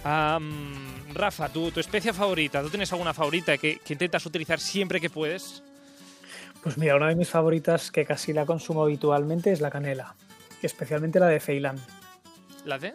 Mm, 0.03 1.13
Rafa, 1.13 1.49
¿tu, 1.49 1.71
tu 1.71 1.79
especia 1.79 2.13
favorita? 2.13 2.61
¿Tú 2.61 2.69
tienes 2.69 2.91
alguna 2.91 3.13
favorita 3.13 3.57
que, 3.57 3.79
que 3.79 3.93
intentas 3.93 4.25
utilizar 4.25 4.59
siempre 4.59 5.01
que 5.01 5.09
puedes? 5.09 5.63
Pues 6.63 6.77
mira, 6.77 6.95
una 6.95 7.07
de 7.07 7.15
mis 7.15 7.29
favoritas 7.29 7.91
que 7.91 8.05
casi 8.05 8.33
la 8.33 8.45
consumo 8.45 8.83
habitualmente 8.83 9.51
es 9.51 9.61
la 9.61 9.69
canela. 9.69 10.15
Especialmente 10.61 11.19
la 11.19 11.27
de 11.27 11.39
Ceilán. 11.39 11.77
¿La 12.65 12.77
de? 12.77 12.93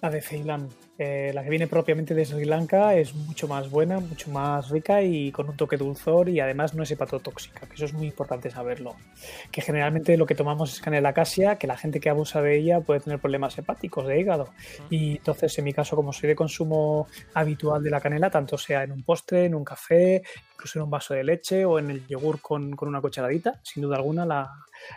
La 0.00 0.10
de 0.10 0.22
Ceilán. 0.22 0.68
Eh, 1.02 1.32
la 1.32 1.42
que 1.42 1.48
viene 1.48 1.66
propiamente 1.66 2.12
de 2.12 2.26
Sri 2.26 2.44
Lanka 2.44 2.94
es 2.94 3.14
mucho 3.14 3.48
más 3.48 3.70
buena, 3.70 4.00
mucho 4.00 4.30
más 4.30 4.68
rica 4.68 5.00
y 5.00 5.32
con 5.32 5.48
un 5.48 5.56
toque 5.56 5.78
dulzor 5.78 6.28
y 6.28 6.40
además 6.40 6.74
no 6.74 6.82
es 6.82 6.90
hepatotóxica, 6.90 7.66
que 7.66 7.72
eso 7.72 7.86
es 7.86 7.94
muy 7.94 8.06
importante 8.06 8.50
saberlo. 8.50 8.96
Que 9.50 9.62
generalmente 9.62 10.18
lo 10.18 10.26
que 10.26 10.34
tomamos 10.34 10.74
es 10.74 10.80
canela 10.82 11.08
acacia, 11.08 11.56
que 11.56 11.66
la 11.66 11.78
gente 11.78 12.00
que 12.00 12.10
abusa 12.10 12.42
de 12.42 12.58
ella 12.58 12.82
puede 12.82 13.00
tener 13.00 13.18
problemas 13.18 13.56
hepáticos 13.56 14.06
de 14.06 14.20
hígado. 14.20 14.50
Y 14.90 15.12
entonces, 15.12 15.58
en 15.58 15.64
mi 15.64 15.72
caso, 15.72 15.96
como 15.96 16.12
soy 16.12 16.28
de 16.28 16.36
consumo 16.36 17.08
habitual 17.32 17.82
de 17.82 17.88
la 17.88 18.02
canela, 18.02 18.28
tanto 18.28 18.58
sea 18.58 18.82
en 18.82 18.92
un 18.92 19.02
postre, 19.02 19.46
en 19.46 19.54
un 19.54 19.64
café, 19.64 20.22
incluso 20.52 20.80
en 20.80 20.82
un 20.82 20.90
vaso 20.90 21.14
de 21.14 21.24
leche 21.24 21.64
o 21.64 21.78
en 21.78 21.92
el 21.92 22.06
yogur 22.08 22.42
con, 22.42 22.76
con 22.76 22.90
una 22.90 23.00
cucharadita, 23.00 23.58
sin 23.62 23.82
duda 23.82 23.96
alguna 23.96 24.26
la, 24.26 24.50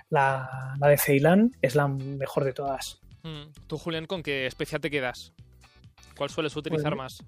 la, 0.10 0.76
la 0.78 0.88
de 0.90 0.98
Ceilán 0.98 1.56
es 1.62 1.76
la 1.76 1.88
mejor 1.88 2.44
de 2.44 2.52
todas. 2.52 3.00
Mm. 3.24 3.54
¿Tú, 3.68 3.78
Julián, 3.78 4.06
con 4.06 4.22
qué 4.22 4.48
especia 4.48 4.80
te 4.80 4.92
quedas? 4.92 5.34
¿Cuál 6.18 6.30
sueles 6.30 6.56
utilizar 6.56 6.96
Pues, 6.96 6.98
más? 6.98 7.24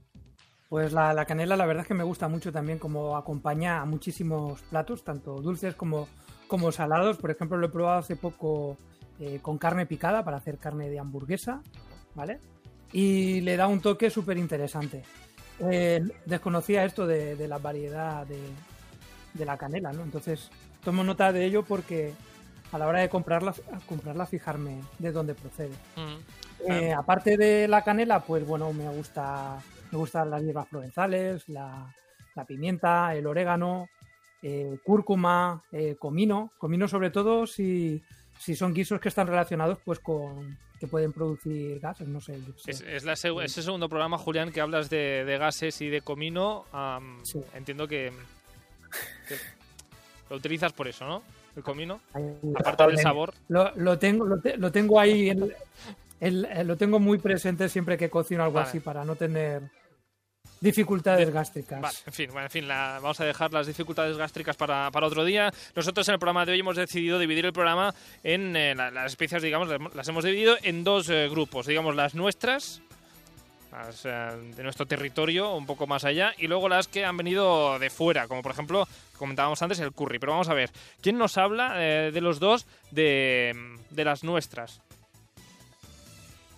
Pues 0.70 0.94
la, 0.94 1.13
la 1.13 1.25
canela, 1.25 1.56
la 1.56 1.65
verdad 1.65 1.84
es 1.84 1.88
que 1.88 1.94
me 1.94 2.04
gusta 2.04 2.27
mucho 2.27 2.51
también 2.51 2.80
como 2.80 3.15
acompaña 3.18 3.82
a 3.82 3.86
muchísimos 3.86 4.62
platos, 4.63 5.04
tanto 5.04 5.42
dulces 5.42 5.75
como, 5.75 6.08
como 6.48 6.72
salados. 6.72 7.18
Por 7.18 7.32
ejemplo, 7.32 7.58
lo 7.58 7.68
he 7.68 7.70
probado 7.70 8.00
hace 8.00 8.15
poco 8.15 8.77
eh, 9.20 9.39
con 9.42 9.58
carne 9.58 9.86
picada 9.86 10.24
para 10.24 10.38
hacer 10.38 10.58
carne 10.58 10.89
de 10.89 11.00
hamburguesa, 11.00 11.62
¿vale? 12.15 12.39
Y 12.92 13.42
le 13.42 13.58
da 13.58 13.68
un 13.68 13.80
toque 13.82 14.10
súper 14.10 14.38
interesante. 14.38 15.04
Eh, 15.60 16.01
desconocía 16.25 16.84
esto 16.84 17.08
de, 17.08 17.36
de 17.36 17.48
la 17.48 17.58
variedad 17.60 18.25
de, 18.25 18.39
de 19.34 19.46
la 19.46 19.58
canela, 19.58 19.94
¿no? 19.94 20.04
Entonces, 20.04 20.50
tomo 20.84 21.04
nota 21.04 21.32
de 21.32 21.46
ello 21.46 21.63
porque 21.63 22.13
a 22.72 22.77
la 22.77 22.88
hora 22.88 23.00
de 23.00 23.10
comprarla, 23.10 23.54
comprarla 23.88 24.25
fijarme 24.25 24.82
de 25.00 25.12
dónde 25.12 25.34
procede. 25.36 25.75
Mm. 25.96 26.45
Eh, 26.68 26.94
aparte 26.94 27.38
de 27.38 27.68
la 27.68 27.84
canela, 27.84 28.22
pues 28.22 28.46
bueno, 28.46 28.72
me 28.74 28.88
gusta 28.90 29.62
me 29.92 29.98
gustan 30.00 30.30
las 30.30 30.42
hierbas 30.42 30.68
provenzales, 30.68 31.48
la, 31.48 31.94
la 32.36 32.46
pimienta, 32.46 33.16
el 33.16 33.28
orégano, 33.28 33.88
eh, 34.42 34.78
cúrcuma, 34.84 35.62
eh, 35.72 35.96
comino. 35.98 36.52
Comino 36.58 36.88
sobre 36.88 37.12
todo 37.12 37.46
si, 37.48 38.04
si 38.40 38.56
son 38.56 38.74
guisos 38.74 39.00
que 39.00 39.10
están 39.10 39.28
relacionados 39.28 39.78
pues 39.86 40.00
con 40.00 40.58
que 40.80 40.88
pueden 40.88 41.14
producir 41.14 41.80
gases, 41.80 42.08
no 42.08 42.20
sé. 42.20 42.38
Es, 42.66 42.82
es 42.82 43.04
la 43.06 43.14
ese 43.14 43.62
segundo 43.62 43.88
programa, 43.88 44.18
Julián, 44.18 44.52
que 44.52 44.60
hablas 44.60 44.90
de, 44.90 45.24
de 45.24 45.38
gases 45.38 45.80
y 45.82 45.88
de 45.90 46.02
comino. 46.02 46.66
Sí. 47.24 47.40
Entiendo 47.54 47.88
que, 47.88 48.12
que 49.30 49.36
lo 50.30 50.36
utilizas 50.36 50.74
por 50.74 50.88
eso, 50.90 51.06
¿no? 51.06 51.22
El 51.56 51.64
comino. 51.64 52.02
Aparte 52.56 52.88
del 52.88 52.98
sabor. 53.00 53.34
Lo, 53.48 53.72
lo 53.76 53.98
tengo, 53.98 54.26
lo, 54.26 54.40
te- 54.40 54.58
lo 54.58 54.70
tengo 54.72 55.00
ahí, 55.00 55.30
en- 55.30 55.54
el- 56.19 56.45
el- 56.45 56.67
lo 56.67 56.77
tengo 56.77 57.00
muy 57.00 57.17
presente 57.17 57.69
siempre 57.69 57.98
que 57.98 58.10
cocino 58.10 58.43
algo 58.43 58.55
Vale. 58.55 58.69
así 58.69 58.79
para 58.79 59.03
no 59.05 59.15
tener 59.15 59.63
dificultades 60.62 61.29
gástricas. 61.31 61.81
Vale, 61.81 61.98
en 62.07 62.13
fin, 62.13 62.29
bueno, 62.31 62.45
en 62.45 62.51
fin 62.51 62.67
la- 62.67 63.00
vamos 63.01 63.19
a 63.19 63.25
dejar 63.25 63.53
las 63.53 63.67
dificultades 63.67 64.17
gástricas 64.17 64.55
para, 64.55 64.89
para 64.91 65.07
otro 65.07 65.24
día. 65.25 65.51
Nosotros 65.75 66.07
en 66.07 66.13
el 66.13 66.19
programa 66.19 66.45
de 66.45 66.53
hoy 66.53 66.60
hemos 66.60 66.75
decidido 66.77 67.19
dividir 67.19 67.45
el 67.45 67.53
programa 67.53 67.93
en 68.24 68.55
eh, 68.55 68.74
la- 68.74 68.89
las 68.91 69.12
especias, 69.12 69.41
digamos, 69.43 69.69
las 69.93 70.07
hemos 70.07 70.24
dividido 70.24 70.55
en 70.63 70.84
dos 70.84 71.10
eh, 71.10 71.27
grupos, 71.29 71.67
digamos, 71.67 71.95
las 71.95 72.15
nuestras, 72.15 72.81
las 73.72 74.05
eh, 74.05 74.10
de 74.55 74.63
nuestro 74.63 74.86
territorio, 74.88 75.53
un 75.53 75.65
poco 75.65 75.86
más 75.86 76.05
allá, 76.05 76.34
y 76.38 76.48
luego 76.48 76.69
las 76.69 76.88
que 76.88 77.05
han 77.05 77.17
venido 77.17 77.77
de 77.77 77.89
fuera, 77.89 78.27
como 78.27 78.41
por 78.41 78.53
ejemplo, 78.53 78.88
comentábamos 79.17 79.62
antes, 79.62 79.79
el 79.79 79.91
curry. 79.91 80.17
Pero 80.19 80.31
vamos 80.31 80.50
a 80.50 80.53
ver, 80.53 80.72
¿quién 81.01 81.17
nos 81.17 81.38
habla 81.38 81.74
eh, 81.75 82.12
de 82.12 82.22
los 82.22 82.39
dos 82.39 82.65
de, 82.91 83.53
de 83.91 84.05
las 84.05 84.24
nuestras? 84.24 84.81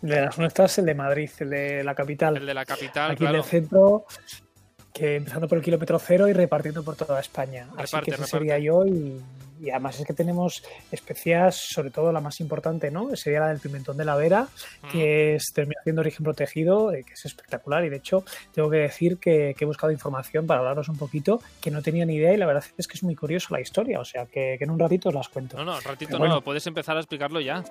De 0.01 0.22
las 0.22 0.38
nuestras, 0.38 0.77
el 0.77 0.86
de 0.86 0.96
Madrid, 0.96 1.30
el 1.39 1.50
de 1.50 1.84
la 1.84 1.96
capital. 1.96 2.38
El 2.38 2.46
de 2.46 2.54
la 2.54 2.66
capital, 2.66 3.12
Aquí 3.12 3.20
claro. 3.20 3.36
en 3.38 3.42
el 3.44 3.48
centro, 3.50 4.06
que 4.94 5.16
empezando 5.16 5.48
por 5.48 5.58
el 5.58 5.63
kilómetro 5.63 6.00
cero 6.00 6.27
y 6.27 6.34
repartiendo 6.34 6.84
por 6.84 6.96
toda 6.96 7.20
España. 7.20 7.68
Así 7.77 7.96
Reparte, 7.96 8.06
que 8.06 8.12
ese 8.12 8.24
reparte. 8.25 8.30
sería 8.38 8.60
yo 8.60 8.86
y, 8.86 9.22
y 9.60 9.70
además 9.72 10.00
es 10.00 10.06
que 10.06 10.13
tenemos 10.13 10.63
especias, 10.92 11.56
sobre 11.70 11.89
todo 11.89 12.12
la 12.12 12.22
más 12.22 12.39
importante, 12.42 12.92
¿no? 12.92 13.16
Sería 13.16 13.39
la 13.42 13.48
del 13.48 13.60
pimentón 13.60 13.98
de 13.98 14.06
la 14.06 14.16
Vera, 14.16 14.48
Mm. 14.84 14.88
que 14.89 15.36
es 15.36 15.46
terminación 15.54 15.96
de 15.96 16.00
origen 16.01 16.24
protegido, 16.24 16.94
eh, 16.94 17.04
que 17.04 17.13
es 17.13 17.25
espectacular 17.25 17.84
y 17.84 17.89
de 17.89 17.98
hecho 17.98 18.24
tengo 18.54 18.70
que 18.70 18.77
decir 18.77 19.18
que, 19.18 19.56
que 19.58 19.66
he 19.66 19.68
buscado 19.68 19.92
información 19.92 20.46
para 20.46 20.60
hablaros 20.60 20.89
un 20.89 20.98
poquito, 20.98 21.42
que 21.60 21.72
no 21.72 21.82
tenía 21.82 22.06
ni 22.06 22.16
idea 22.16 22.34
y 22.34 22.38
la 22.38 22.46
verdad 22.46 22.63
es 22.77 22.88
que 22.88 22.94
es 22.94 23.04
muy 23.04 23.16
curioso 23.16 23.48
la 23.51 23.62
historia, 23.62 24.00
o 24.00 24.06
sea 24.06 24.27
que, 24.27 24.56
que 24.60 24.63
en 24.63 24.70
un 24.70 24.77
ratito 24.80 25.10
os 25.10 25.16
las 25.16 25.27
cuento. 25.30 25.58
No, 25.58 25.66
no, 25.66 25.80
ratito 25.82 26.20
bueno. 26.20 26.36
no, 26.36 26.42
puedes 26.42 26.66
empezar 26.68 26.96
a 26.98 27.00
explicarlo 27.00 27.39
ya. 27.42 27.63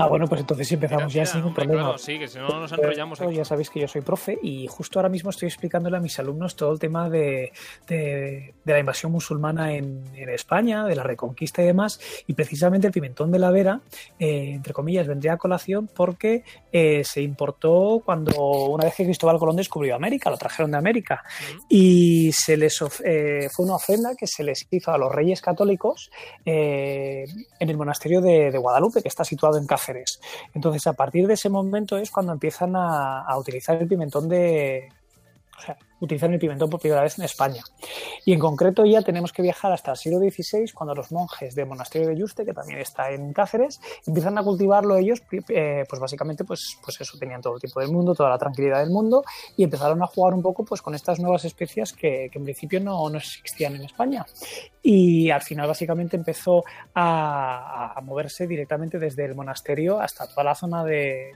Ah, 0.00 0.06
bueno, 0.06 0.26
pues 0.28 0.40
entonces 0.42 0.70
empezamos 0.70 1.12
ya 1.12 1.26
sin 1.26 1.40
ningún 1.40 1.54
problema. 1.54 1.82
Claro, 1.82 1.98
sí, 1.98 2.18
que 2.20 2.28
si 2.28 2.38
no 2.38 2.48
nos 2.60 2.70
enrollamos 2.72 3.20
aquí. 3.20 3.34
Ya 3.34 3.44
sabéis 3.44 3.68
que 3.68 3.80
yo 3.80 3.88
soy 3.88 4.00
profe 4.00 4.38
y 4.42 4.68
justo 4.68 4.98
ahora 5.00 5.08
mismo 5.08 5.30
estoy 5.30 5.48
explicándole 5.48 5.96
a 5.96 6.00
mis 6.00 6.16
alumnos 6.20 6.54
todo 6.54 6.72
el 6.72 6.78
tema 6.78 7.10
de, 7.10 7.52
de- 7.88 8.54
de 8.64 8.72
la 8.72 8.78
invasión 8.78 9.10
musulmana 9.10 9.74
en, 9.74 10.04
en 10.14 10.28
España, 10.28 10.84
de 10.84 10.94
la 10.94 11.02
reconquista 11.02 11.62
y 11.62 11.66
demás. 11.66 11.98
Y 12.28 12.34
precisamente 12.34 12.86
el 12.86 12.92
pimentón 12.92 13.32
de 13.32 13.40
la 13.40 13.50
Vera, 13.50 13.80
eh, 14.20 14.52
entre 14.54 14.72
comillas, 14.72 15.06
vendría 15.08 15.32
a 15.32 15.36
colación 15.36 15.88
porque 15.92 16.44
eh, 16.70 17.02
se 17.04 17.20
importó 17.22 18.00
cuando 18.04 18.40
una 18.66 18.84
vez 18.84 18.94
que 18.94 19.04
Cristóbal 19.04 19.38
Colón 19.38 19.56
descubrió 19.56 19.96
América, 19.96 20.30
lo 20.30 20.36
trajeron 20.36 20.70
de 20.70 20.78
América. 20.78 21.24
Y 21.68 22.30
se 22.32 22.56
les 22.56 22.80
eh, 23.04 23.48
fue 23.52 23.64
una 23.66 23.74
ofrenda 23.74 24.14
que 24.16 24.28
se 24.28 24.44
les 24.44 24.64
hizo 24.70 24.92
a 24.92 24.98
los 24.98 25.10
reyes 25.12 25.40
católicos 25.40 26.10
eh, 26.44 27.24
en 27.58 27.68
el 27.68 27.76
monasterio 27.76 28.20
de, 28.20 28.52
de 28.52 28.58
Guadalupe, 28.58 29.02
que 29.02 29.08
está 29.08 29.24
situado 29.24 29.58
en 29.58 29.66
Entonces, 30.54 30.86
a 30.86 30.92
partir 30.92 31.26
de 31.26 31.34
ese 31.34 31.48
momento 31.48 31.96
es 31.96 32.10
cuando 32.10 32.32
empiezan 32.32 32.76
a, 32.76 33.20
a 33.22 33.38
utilizar 33.38 33.80
el 33.80 33.88
pimentón 33.88 34.28
de. 34.28 34.88
O 35.56 35.60
sea, 35.60 35.76
utilizan 36.00 36.32
el 36.32 36.38
pimentón 36.38 36.70
por 36.70 36.80
primera 36.80 37.02
vez 37.02 37.18
en 37.18 37.24
España. 37.24 37.62
Y 38.24 38.32
en 38.32 38.38
concreto 38.38 38.84
ya 38.84 39.02
tenemos 39.02 39.32
que 39.32 39.42
viajar 39.42 39.72
hasta 39.72 39.92
el 39.92 39.96
siglo 39.96 40.18
XVI, 40.18 40.70
cuando 40.72 40.94
los 40.94 41.12
monjes 41.12 41.54
del 41.54 41.66
monasterio 41.66 42.08
de 42.08 42.16
Yuste, 42.16 42.44
que 42.44 42.52
también 42.52 42.80
está 42.80 43.10
en 43.10 43.32
Cáceres, 43.32 43.80
empiezan 44.06 44.38
a 44.38 44.42
cultivarlo 44.42 44.96
ellos, 44.96 45.22
eh, 45.48 45.84
pues 45.88 46.00
básicamente, 46.00 46.44
pues, 46.44 46.78
pues 46.82 47.00
eso, 47.00 47.18
tenían 47.18 47.40
todo 47.40 47.54
el 47.54 47.60
tiempo 47.60 47.80
del 47.80 47.90
mundo, 47.90 48.14
toda 48.14 48.30
la 48.30 48.38
tranquilidad 48.38 48.80
del 48.80 48.90
mundo, 48.90 49.24
y 49.56 49.64
empezaron 49.64 50.02
a 50.02 50.06
jugar 50.06 50.34
un 50.34 50.42
poco 50.42 50.64
pues 50.64 50.82
con 50.82 50.94
estas 50.94 51.18
nuevas 51.18 51.44
especias 51.44 51.92
que, 51.92 52.28
que 52.30 52.38
en 52.38 52.44
principio 52.44 52.80
no, 52.80 53.08
no 53.08 53.18
existían 53.18 53.76
en 53.76 53.84
España. 53.84 54.24
Y 54.82 55.30
al 55.30 55.42
final 55.42 55.66
básicamente 55.66 56.16
empezó 56.16 56.64
a, 56.94 57.92
a 57.96 58.00
moverse 58.00 58.46
directamente 58.46 58.98
desde 58.98 59.24
el 59.24 59.34
monasterio 59.34 60.00
hasta 60.00 60.26
toda 60.26 60.44
la 60.44 60.54
zona 60.54 60.84
de 60.84 61.32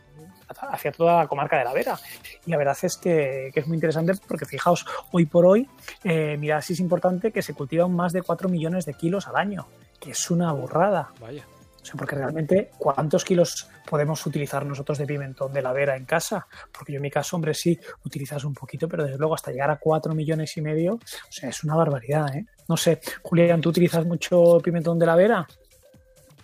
hacia 0.71 0.93
toda 0.93 1.19
la 1.19 1.27
comarca 1.27 1.59
de 1.59 1.65
la 1.65 1.73
Vera. 1.73 1.99
Y 2.47 2.51
la 2.51 2.57
verdad 2.57 2.77
es 2.83 2.97
que, 2.97 3.51
que 3.53 3.61
es 3.61 3.67
muy 3.67 3.77
interesante 3.77 4.13
porque 4.27 4.45
fijaos, 4.53 4.85
hoy 5.13 5.27
por 5.27 5.47
hoy, 5.47 5.69
eh, 6.05 6.37
mirad 6.39 6.61
si 6.61 6.75
es 6.75 6.81
importante 6.81 7.33
que 7.33 7.43
se 7.43 7.55
cultivan 7.55 7.93
más 7.93 8.13
de 8.13 8.23
4 8.23 8.49
millones 8.49 8.85
de 8.85 8.95
kilos 8.95 9.27
al 9.29 9.37
año, 9.37 9.67
que 9.99 10.11
es 10.11 10.31
una 10.31 10.53
burrada. 10.53 11.11
Vaya. 11.21 11.45
O 11.83 11.85
sea, 11.85 11.95
porque 11.97 12.15
realmente, 12.15 12.71
¿cuántos 12.79 13.25
kilos 13.25 13.69
podemos 13.89 14.25
utilizar 14.25 14.65
nosotros 14.65 14.99
de 14.99 15.07
pimentón 15.07 15.53
de 15.53 15.63
la 15.63 15.73
Vera 15.73 15.97
en 15.97 16.05
casa? 16.05 16.47
Porque 16.71 16.93
yo 16.93 16.99
en 16.99 17.03
mi 17.03 17.11
caso, 17.11 17.35
hombre, 17.35 17.55
sí, 17.55 17.79
utilizas 18.05 18.45
un 18.45 18.55
poquito, 18.55 18.89
pero 18.89 19.03
desde 19.03 19.19
luego 19.19 19.35
hasta 19.35 19.51
llegar 19.51 19.71
a 19.71 19.79
4 19.79 20.15
millones 20.15 20.57
y 20.57 20.61
medio, 20.61 20.95
o 20.95 21.01
sea, 21.33 21.49
es 21.49 21.65
una 21.65 21.75
barbaridad, 21.75 22.37
¿eh? 22.37 22.47
No 22.69 22.77
sé, 22.77 23.01
Julián, 23.23 23.61
¿tú 23.61 23.71
utilizas 23.71 24.07
mucho 24.07 24.61
pimentón 24.63 24.99
de 24.99 25.07
la 25.07 25.17
Vera? 25.17 25.47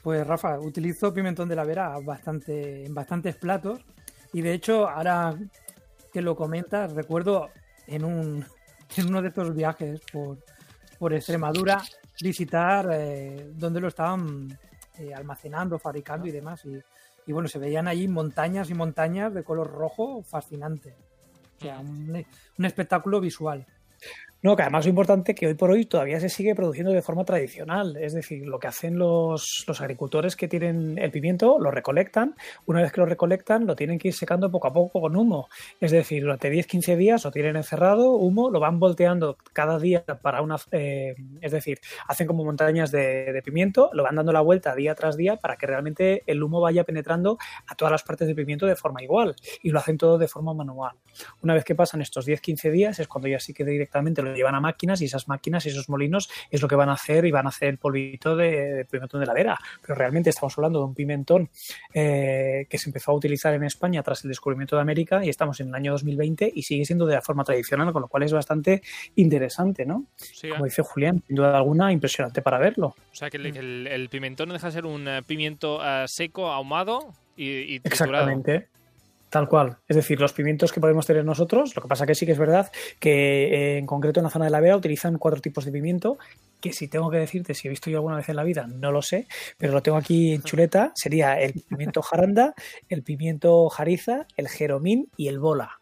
Pues 0.02 0.26
Rafa, 0.26 0.58
utilizo 0.58 1.14
pimentón 1.14 1.48
de 1.48 1.56
la 1.56 1.64
Vera 1.64 1.96
bastante, 2.02 2.84
en 2.84 2.94
bastantes 2.94 3.36
platos 3.36 3.80
y 4.32 4.42
de 4.42 4.54
hecho 4.54 4.88
ahora 4.88 5.36
que 6.12 6.22
lo 6.22 6.34
comentas 6.36 6.92
recuerdo 6.92 7.50
en, 7.88 8.04
un, 8.04 8.44
en 8.96 9.08
uno 9.08 9.22
de 9.22 9.28
estos 9.28 9.54
viajes 9.54 10.00
por, 10.12 10.38
por 10.98 11.12
Extremadura 11.12 11.82
visitar 12.20 12.88
eh, 12.92 13.50
donde 13.54 13.80
lo 13.80 13.88
estaban 13.88 14.58
eh, 14.98 15.14
almacenando, 15.14 15.78
fabricando 15.78 16.26
y 16.26 16.32
demás 16.32 16.64
y, 16.64 16.80
y, 17.26 17.32
bueno, 17.32 17.48
se 17.48 17.58
veían 17.58 17.86
allí 17.88 18.08
montañas 18.08 18.70
y 18.70 18.74
montañas 18.74 19.34
de 19.34 19.44
color 19.44 19.70
rojo 19.70 20.22
fascinante. 20.22 20.94
O 21.58 21.60
sea, 21.60 21.78
un, 21.80 22.24
un 22.58 22.64
espectáculo 22.64 23.20
visual. 23.20 23.66
No, 24.40 24.54
que 24.54 24.62
además 24.62 24.84
lo 24.84 24.90
importante 24.90 25.34
que 25.34 25.48
hoy 25.48 25.54
por 25.54 25.72
hoy 25.72 25.84
todavía 25.84 26.20
se 26.20 26.28
sigue 26.28 26.54
produciendo 26.54 26.92
de 26.92 27.02
forma 27.02 27.24
tradicional. 27.24 27.96
Es 27.96 28.12
decir, 28.12 28.46
lo 28.46 28.60
que 28.60 28.68
hacen 28.68 28.96
los, 28.96 29.64
los, 29.66 29.80
agricultores 29.80 30.36
que 30.36 30.46
tienen 30.46 30.96
el 30.96 31.10
pimiento, 31.10 31.58
lo 31.58 31.72
recolectan. 31.72 32.36
Una 32.64 32.80
vez 32.80 32.92
que 32.92 33.00
lo 33.00 33.06
recolectan, 33.06 33.66
lo 33.66 33.74
tienen 33.74 33.98
que 33.98 34.08
ir 34.08 34.14
secando 34.14 34.48
poco 34.48 34.68
a 34.68 34.72
poco 34.72 35.00
con 35.00 35.16
humo. 35.16 35.48
Es 35.80 35.90
decir, 35.90 36.22
durante 36.22 36.52
10-15 36.52 36.96
días 36.96 37.24
lo 37.24 37.32
tienen 37.32 37.56
encerrado, 37.56 38.12
humo, 38.12 38.48
lo 38.48 38.60
van 38.60 38.78
volteando 38.78 39.36
cada 39.52 39.76
día 39.80 40.04
para 40.04 40.40
una. 40.40 40.54
Eh, 40.70 41.16
es 41.40 41.50
decir, 41.50 41.80
hacen 42.06 42.28
como 42.28 42.44
montañas 42.44 42.92
de, 42.92 43.32
de, 43.32 43.42
pimiento, 43.42 43.90
lo 43.92 44.04
van 44.04 44.14
dando 44.14 44.32
la 44.32 44.40
vuelta 44.40 44.72
día 44.76 44.94
tras 44.94 45.16
día 45.16 45.36
para 45.36 45.56
que 45.56 45.66
realmente 45.66 46.22
el 46.28 46.40
humo 46.40 46.60
vaya 46.60 46.84
penetrando 46.84 47.38
a 47.66 47.74
todas 47.74 47.90
las 47.90 48.04
partes 48.04 48.28
del 48.28 48.36
pimiento 48.36 48.66
de 48.66 48.76
forma 48.76 49.02
igual. 49.02 49.34
Y 49.64 49.70
lo 49.70 49.80
hacen 49.80 49.98
todo 49.98 50.16
de 50.16 50.28
forma 50.28 50.54
manual. 50.54 50.96
Una 51.42 51.54
vez 51.54 51.64
que 51.64 51.74
pasan 51.74 52.02
estos 52.02 52.28
10-15 52.28 52.70
días, 52.70 53.00
es 53.00 53.08
cuando 53.08 53.26
ya 53.26 53.40
sí 53.40 53.52
que 53.52 53.64
directamente 53.64 54.22
lo 54.22 54.27
lo 54.28 54.34
llevan 54.34 54.54
a 54.54 54.60
máquinas 54.60 55.00
y 55.00 55.06
esas 55.06 55.28
máquinas 55.28 55.66
y 55.66 55.70
esos 55.70 55.88
molinos 55.88 56.30
es 56.50 56.62
lo 56.62 56.68
que 56.68 56.76
van 56.76 56.88
a 56.88 56.92
hacer 56.92 57.24
y 57.24 57.30
van 57.30 57.46
a 57.46 57.48
hacer 57.50 57.68
el 57.68 57.78
polvito 57.78 58.36
de, 58.36 58.86
pimentón 58.90 59.20
de 59.20 59.26
la 59.26 59.34
vera. 59.34 59.58
Pero 59.82 59.94
realmente 59.94 60.30
estamos 60.30 60.56
hablando 60.56 60.80
de 60.80 60.84
un 60.86 60.94
pimentón 60.94 61.48
eh, 61.92 62.66
que 62.68 62.78
se 62.78 62.88
empezó 62.88 63.12
a 63.12 63.14
utilizar 63.14 63.54
en 63.54 63.64
España 63.64 64.02
tras 64.02 64.24
el 64.24 64.28
descubrimiento 64.28 64.76
de 64.76 64.82
América 64.82 65.24
y 65.24 65.28
estamos 65.28 65.60
en 65.60 65.68
el 65.68 65.74
año 65.74 65.92
2020 65.92 66.52
y 66.54 66.62
sigue 66.62 66.84
siendo 66.84 67.06
de 67.06 67.14
la 67.14 67.22
forma 67.22 67.44
tradicional, 67.44 67.92
con 67.92 68.02
lo 68.02 68.08
cual 68.08 68.22
es 68.22 68.32
bastante 68.32 68.82
interesante, 69.16 69.84
¿no? 69.84 70.04
Como 70.50 70.64
dice 70.64 70.82
Julián, 70.82 71.22
sin 71.26 71.36
duda 71.36 71.56
alguna, 71.56 71.92
impresionante 71.92 72.42
para 72.42 72.58
verlo. 72.58 72.88
O 72.88 73.14
sea, 73.14 73.30
que 73.30 73.36
el, 73.36 74.08
pimentón 74.10 74.50
deja 74.50 74.68
de 74.68 74.72
ser 74.72 74.86
un 74.86 75.06
eh, 75.06 75.22
pimiento 75.22 75.80
eh, 75.84 76.04
seco, 76.06 76.50
ahumado 76.50 77.12
y, 77.36 77.46
y 77.46 77.80
Exactamente. 77.84 78.68
Tal 79.30 79.48
cual. 79.48 79.76
Es 79.86 79.96
decir, 79.96 80.20
los 80.20 80.32
pimientos 80.32 80.72
que 80.72 80.80
podemos 80.80 81.06
tener 81.06 81.24
nosotros, 81.24 81.76
lo 81.76 81.82
que 81.82 81.88
pasa 81.88 82.06
que 82.06 82.14
sí 82.14 82.24
que 82.24 82.32
es 82.32 82.38
verdad 82.38 82.70
que 82.98 83.74
eh, 83.74 83.78
en 83.78 83.86
concreto 83.86 84.20
en 84.20 84.24
la 84.24 84.30
zona 84.30 84.46
de 84.46 84.50
la 84.50 84.60
Vera 84.60 84.76
utilizan 84.76 85.18
cuatro 85.18 85.40
tipos 85.40 85.64
de 85.64 85.72
pimiento, 85.72 86.18
que 86.60 86.72
si 86.72 86.88
tengo 86.88 87.10
que 87.10 87.18
decirte 87.18 87.54
si 87.54 87.68
he 87.68 87.70
visto 87.70 87.90
yo 87.90 87.98
alguna 87.98 88.16
vez 88.16 88.28
en 88.28 88.36
la 88.36 88.44
vida, 88.44 88.66
no 88.66 88.90
lo 88.90 89.02
sé, 89.02 89.26
pero 89.58 89.72
lo 89.72 89.82
tengo 89.82 89.98
aquí 89.98 90.32
en 90.32 90.42
chuleta, 90.42 90.92
sería 90.94 91.38
el 91.40 91.52
pimiento 91.68 92.02
jaranda, 92.02 92.54
el 92.88 93.02
pimiento 93.02 93.68
jariza, 93.68 94.26
el 94.36 94.48
jeromín 94.48 95.10
y 95.16 95.28
el 95.28 95.38
bola. 95.38 95.78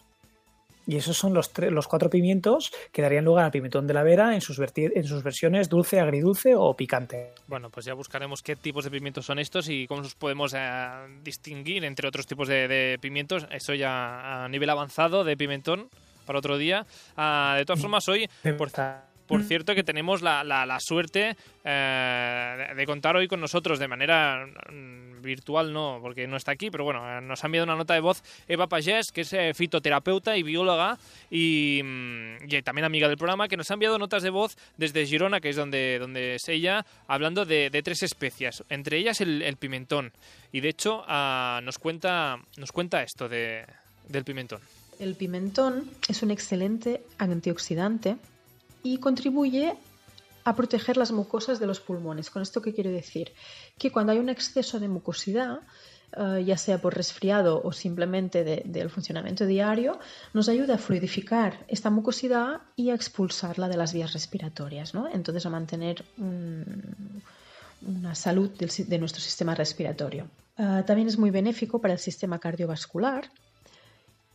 Y 0.87 0.97
esos 0.97 1.17
son 1.17 1.35
los, 1.35 1.51
los 1.59 1.89
cuatro 1.89 2.09
pimientos 2.09 2.73
que 2.93 3.03
darían 3.03 3.25
lugar 3.25 3.47
al 3.47 3.51
pimentón 3.51 3.87
de 3.87 3.95
la 3.95 4.03
vera 4.03 4.35
en 4.35 4.41
sus, 4.41 4.61
en 4.77 5.05
sus 5.05 5.23
versiones 5.23 5.69
dulce, 5.69 6.01
agridulce 6.01 6.55
o 6.55 6.75
picante. 6.75 7.33
Bueno, 7.49 7.71
pues 7.71 7.87
ya 7.87 7.95
buscaremos 7.95 8.43
qué 8.43 8.55
tipos 8.55 8.85
de 8.85 8.91
pimientos 8.91 9.27
son 9.27 9.39
estos 9.39 9.69
y 9.69 9.87
cómo 9.87 10.03
los 10.03 10.15
podemos 10.15 10.55
eh, 10.57 10.89
distinguir 11.23 11.85
entre 11.85 12.09
otros 12.09 12.27
tipos 12.27 12.49
de, 12.49 12.99
pimientos. 13.01 13.47
Eso 13.51 13.75
ya 13.75 14.45
a 14.45 14.49
nivel 14.49 14.71
avanzado 14.71 15.25
de 15.25 15.37
pimentón 15.37 15.89
para 16.25 16.39
otro 16.39 16.57
día. 16.59 16.87
Ah, 17.17 17.55
de 17.59 17.65
todas 17.65 17.81
formas, 17.81 18.09
hoy... 18.09 18.29
Por, 18.57 18.71
por 19.27 19.41
mm. 19.41 19.45
cierto, 19.45 19.75
que 19.75 19.85
tenemos 19.85 20.23
la, 20.23 20.45
la, 20.45 20.81
suerte 20.81 21.37
eh, 21.65 22.67
de 22.77 22.87
contar 22.87 23.17
hoy 23.17 23.29
con 23.29 23.41
nosotros 23.41 23.79
de 23.79 23.89
manera 23.89 24.47
mm, 24.47 25.23
virtual, 25.23 25.73
no, 25.73 25.99
porque 26.01 26.27
no 26.27 26.37
está 26.37 26.53
aquí, 26.53 26.71
pero 26.71 26.85
bueno, 26.85 27.19
eh, 27.19 27.21
nos 27.21 27.43
ha 27.43 27.47
enviado 27.47 27.65
una 27.65 27.77
nota 27.77 27.95
de 27.95 28.01
voz 28.01 28.23
Eva 28.49 28.69
Pagés, 28.69 29.11
que 29.13 29.23
es 29.23 29.33
eh, 29.33 29.53
fitoterapeuta 29.55 30.37
y 30.37 30.43
bióloga 30.43 30.99
y, 31.31 31.81
mm, 31.83 32.37
y, 32.49 32.63
también 32.63 32.85
amiga 32.85 33.09
del 33.09 33.19
programa, 33.19 33.49
que 33.49 33.57
nos 33.57 33.71
ha 33.71 33.75
enviado 33.75 33.99
notas 33.99 34.23
de 34.23 34.31
voz 34.31 34.57
desde 34.77 35.07
Girona, 35.07 35.41
que 35.41 35.51
es 35.51 35.57
donde, 35.57 35.99
donde 35.99 36.37
es 36.37 36.49
ella, 36.49 36.85
hablando 37.07 37.45
de, 37.45 37.71
de 37.71 37.83
tres 37.83 38.03
especias, 38.03 38.65
entre 38.69 38.99
ellas 38.99 39.21
el, 39.21 39.57
pimentón. 39.59 40.13
Y 40.53 40.61
de 40.61 40.69
hecho, 40.69 41.05
ah, 41.09 41.61
nos, 41.63 41.79
cuenta, 41.79 42.39
nos 42.57 42.73
cuenta 42.73 43.03
esto 43.03 43.29
de, 43.29 43.65
del 44.09 44.25
pimentón. 44.25 44.61
El 44.99 45.15
pimentón 45.15 45.91
es 46.09 46.23
un 46.23 46.31
excelente 46.31 47.03
antioxidante 47.19 48.17
y 48.87 48.99
contribuye 48.99 49.75
a 50.45 50.55
proteger 50.55 50.97
las 50.97 51.11
mucosas 51.11 51.59
de 51.59 51.67
los 51.67 51.81
pulmones. 51.81 52.31
¿Con 52.31 52.43
esto 52.43 52.63
qué 52.63 52.73
quiero 52.73 52.91
decir? 52.91 53.33
Que 53.79 53.91
cuando 53.91 54.13
hay 54.13 54.19
un 54.21 54.29
exceso 54.29 54.79
de 54.79 54.87
mucosidad, 54.87 55.59
eh, 56.17 56.45
ya 56.47 56.57
sea 56.57 56.79
por 56.79 56.95
resfriado 56.95 57.61
o 57.65 57.73
simplemente 57.73 58.45
del 58.45 58.89
funcionamiento 58.91 59.45
diario, 59.45 59.99
nos 60.35 60.49
ayuda 60.49 60.77
a 60.77 60.79
fluidificar 60.79 61.65
esta 61.67 61.91
mucosidad 61.91 62.61
y 62.77 62.91
a 62.91 62.95
expulsarla 62.95 63.69
de 63.69 63.77
las 63.77 63.93
vías 63.93 64.13
respiratorias, 64.13 64.95
¿no? 64.95 65.09
entonces 65.13 65.45
a 65.47 65.51
mantener 65.51 66.05
una 67.83 68.15
salud 68.15 68.51
de 68.51 68.99
nuestro 68.99 69.21
sistema 69.21 69.57
respiratorio. 69.57 70.29
Eh, 70.59 70.85
también 70.87 71.09
es 71.09 71.19
muy 71.19 71.31
benéfico 71.31 71.81
para 71.81 71.95
el 71.95 72.01
sistema 72.01 72.39
cardiovascular 72.39 73.29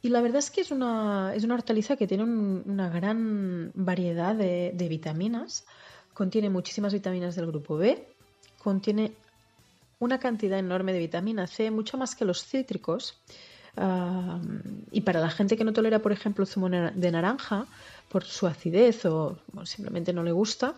y 0.01 0.09
la 0.09 0.21
verdad 0.21 0.39
es 0.39 0.49
que 0.49 0.61
es 0.61 0.71
una, 0.71 1.33
es 1.35 1.43
una 1.43 1.53
hortaliza 1.53 1.95
que 1.95 2.07
tiene 2.07 2.23
una 2.23 2.89
gran 2.89 3.71
variedad 3.75 4.35
de, 4.35 4.87
vitaminas. 4.89 5.65
Contiene 6.13 6.49
muchísimas 6.49 6.93
vitaminas 6.93 7.35
del 7.35 7.47
grupo 7.47 7.77
B, 7.77 8.07
contiene 8.57 9.13
una 9.99 10.19
cantidad 10.19 10.57
enorme 10.57 10.93
de 10.93 10.99
vitamina 10.99 11.45
C, 11.45 11.69
mucho 11.69 11.97
más 11.97 12.15
que 12.15 12.25
los 12.25 12.43
cítricos. 12.43 13.19
y 14.91 15.01
para 15.01 15.19
la 15.19 15.29
gente 15.29 15.55
que 15.55 15.63
no 15.63 15.71
tolera, 15.71 15.99
por 15.99 16.11
ejemplo, 16.11 16.45
zumo 16.47 16.69
de 16.69 17.11
naranja 17.11 17.67
por 18.09 18.23
su 18.23 18.47
acidez 18.47 19.05
o 19.05 19.37
simplemente 19.65 20.13
no 20.13 20.23
le 20.23 20.31
gusta, 20.31 20.73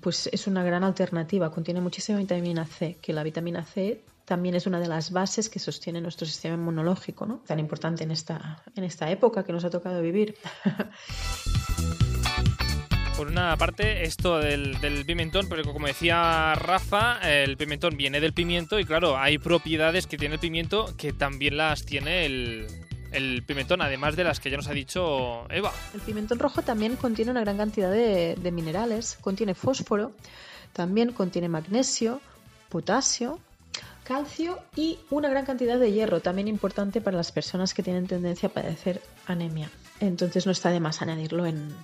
pues 0.00 0.28
es 0.32 0.46
una 0.46 0.62
gran 0.62 0.84
alternativa. 0.84 1.50
Contiene 1.50 1.80
muchísima 1.80 2.18
vitamina 2.18 2.64
C, 2.66 2.98
que 3.02 3.12
la 3.12 3.24
vitamina 3.24 3.64
C 3.64 4.00
también 4.32 4.54
es 4.54 4.66
una 4.66 4.80
de 4.80 4.88
las 4.88 5.10
bases 5.10 5.50
que 5.50 5.58
sostiene 5.58 6.00
nuestro 6.00 6.26
sistema 6.26 6.54
inmunológico, 6.54 7.26
¿no? 7.26 7.42
Tan 7.46 7.58
importante 7.58 8.02
en 8.02 8.10
esta, 8.10 8.62
en 8.74 8.82
esta 8.82 9.10
época 9.10 9.44
que 9.44 9.52
nos 9.52 9.62
ha 9.66 9.68
tocado 9.68 10.00
vivir. 10.00 10.36
Por 13.14 13.26
una 13.26 13.54
parte, 13.58 14.04
esto 14.04 14.38
del, 14.38 15.04
pimentón, 15.06 15.50
pero 15.50 15.70
como 15.70 15.86
decía 15.86 16.54
Rafa, 16.54 17.18
el 17.30 17.58
pimentón 17.58 17.98
viene 17.98 18.22
del 18.22 18.32
pimiento 18.32 18.80
y 18.80 18.86
claro, 18.86 19.18
hay 19.18 19.36
propiedades 19.36 20.06
que 20.06 20.16
tiene 20.16 20.36
el 20.36 20.40
pimiento 20.40 20.94
que 20.96 21.12
también 21.12 21.58
las 21.58 21.84
tiene 21.84 22.24
el, 22.24 22.68
el 23.10 23.42
pimentón, 23.42 23.82
además 23.82 24.16
de 24.16 24.24
las 24.24 24.40
que 24.40 24.48
ya 24.48 24.56
nos 24.56 24.68
ha 24.68 24.72
dicho 24.72 25.44
Eva. 25.50 25.74
El 25.92 26.00
pimentón 26.00 26.38
rojo 26.38 26.62
también 26.62 26.96
contiene 26.96 27.32
una 27.32 27.42
gran 27.42 27.58
cantidad 27.58 27.92
de, 27.92 28.36
de 28.36 28.50
minerales, 28.50 29.18
contiene 29.20 29.54
fósforo, 29.54 30.12
también 30.72 31.12
contiene 31.12 31.50
magnesio, 31.50 32.22
potasio, 32.70 33.38
calcio 34.04 34.58
y 34.76 34.98
una 35.10 35.28
gran 35.28 35.44
cantidad 35.44 35.78
de 35.78 35.92
hierro, 35.92 36.20
también 36.20 36.48
importante 36.48 37.00
para 37.00 37.16
las 37.16 37.32
personas 37.32 37.74
que 37.74 37.82
tienen 37.82 38.06
tendencia 38.06 38.48
a 38.48 38.52
padecer 38.52 39.00
anemia. 39.26 39.70
Entonces 40.00 40.46
no 40.46 40.52
está 40.52 40.70
de 40.70 40.80
más 40.80 41.02
añadirlo 41.02 41.46
en, 41.46 41.74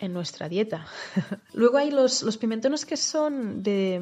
nuestra 0.00 0.48
dieta. 0.48 0.86
Luego 1.54 1.76
hay 1.76 1.90
los, 1.90 2.36
pimentones 2.38 2.86
que 2.86 2.96
son 2.96 3.64
de 3.64 4.00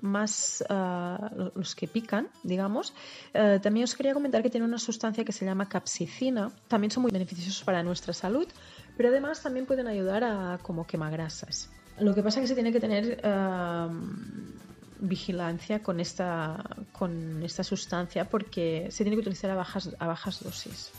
más 0.00 0.64
ah, 0.70 1.30
los 1.54 1.74
que 1.74 1.86
pican, 1.88 2.28
digamos. 2.42 2.94
Eh, 3.34 3.60
también 3.62 3.84
os 3.84 3.94
quería 3.94 4.14
comentar 4.14 4.42
que 4.42 4.48
tiene 4.48 4.64
una 4.64 4.78
sustancia 4.78 5.24
que 5.24 5.32
se 5.32 5.44
llama 5.44 5.68
capsicina. 5.68 6.50
También 6.68 6.90
son 6.90 7.02
muy 7.02 7.12
beneficiosos 7.12 7.62
para 7.64 7.82
nuestra 7.82 8.14
salud, 8.14 8.48
pero 8.96 9.10
además 9.10 9.42
también 9.42 9.66
pueden 9.66 9.88
ayudar 9.88 10.24
a 10.24 10.58
como 10.62 10.86
quemagrasas. 10.86 11.68
Lo 11.98 12.14
que 12.14 12.22
pasa 12.22 12.40
es 12.40 12.44
que 12.44 12.48
se 12.48 12.54
tiene 12.54 12.72
que 12.72 12.80
tener 12.80 13.20
ah, 13.24 13.90
vigilancia 15.00 15.82
con 15.82 16.00
esta, 16.00 16.62
con 16.92 17.42
esta 17.42 17.64
sustancia 17.64 18.28
porque 18.28 18.88
se 18.90 19.04
tiene 19.04 19.16
que 19.16 19.20
utilizar 19.20 19.50
a 19.50 19.54
bajas, 19.54 19.90
a 19.98 20.06
bajas 20.06 20.42
dosis. 20.42 20.92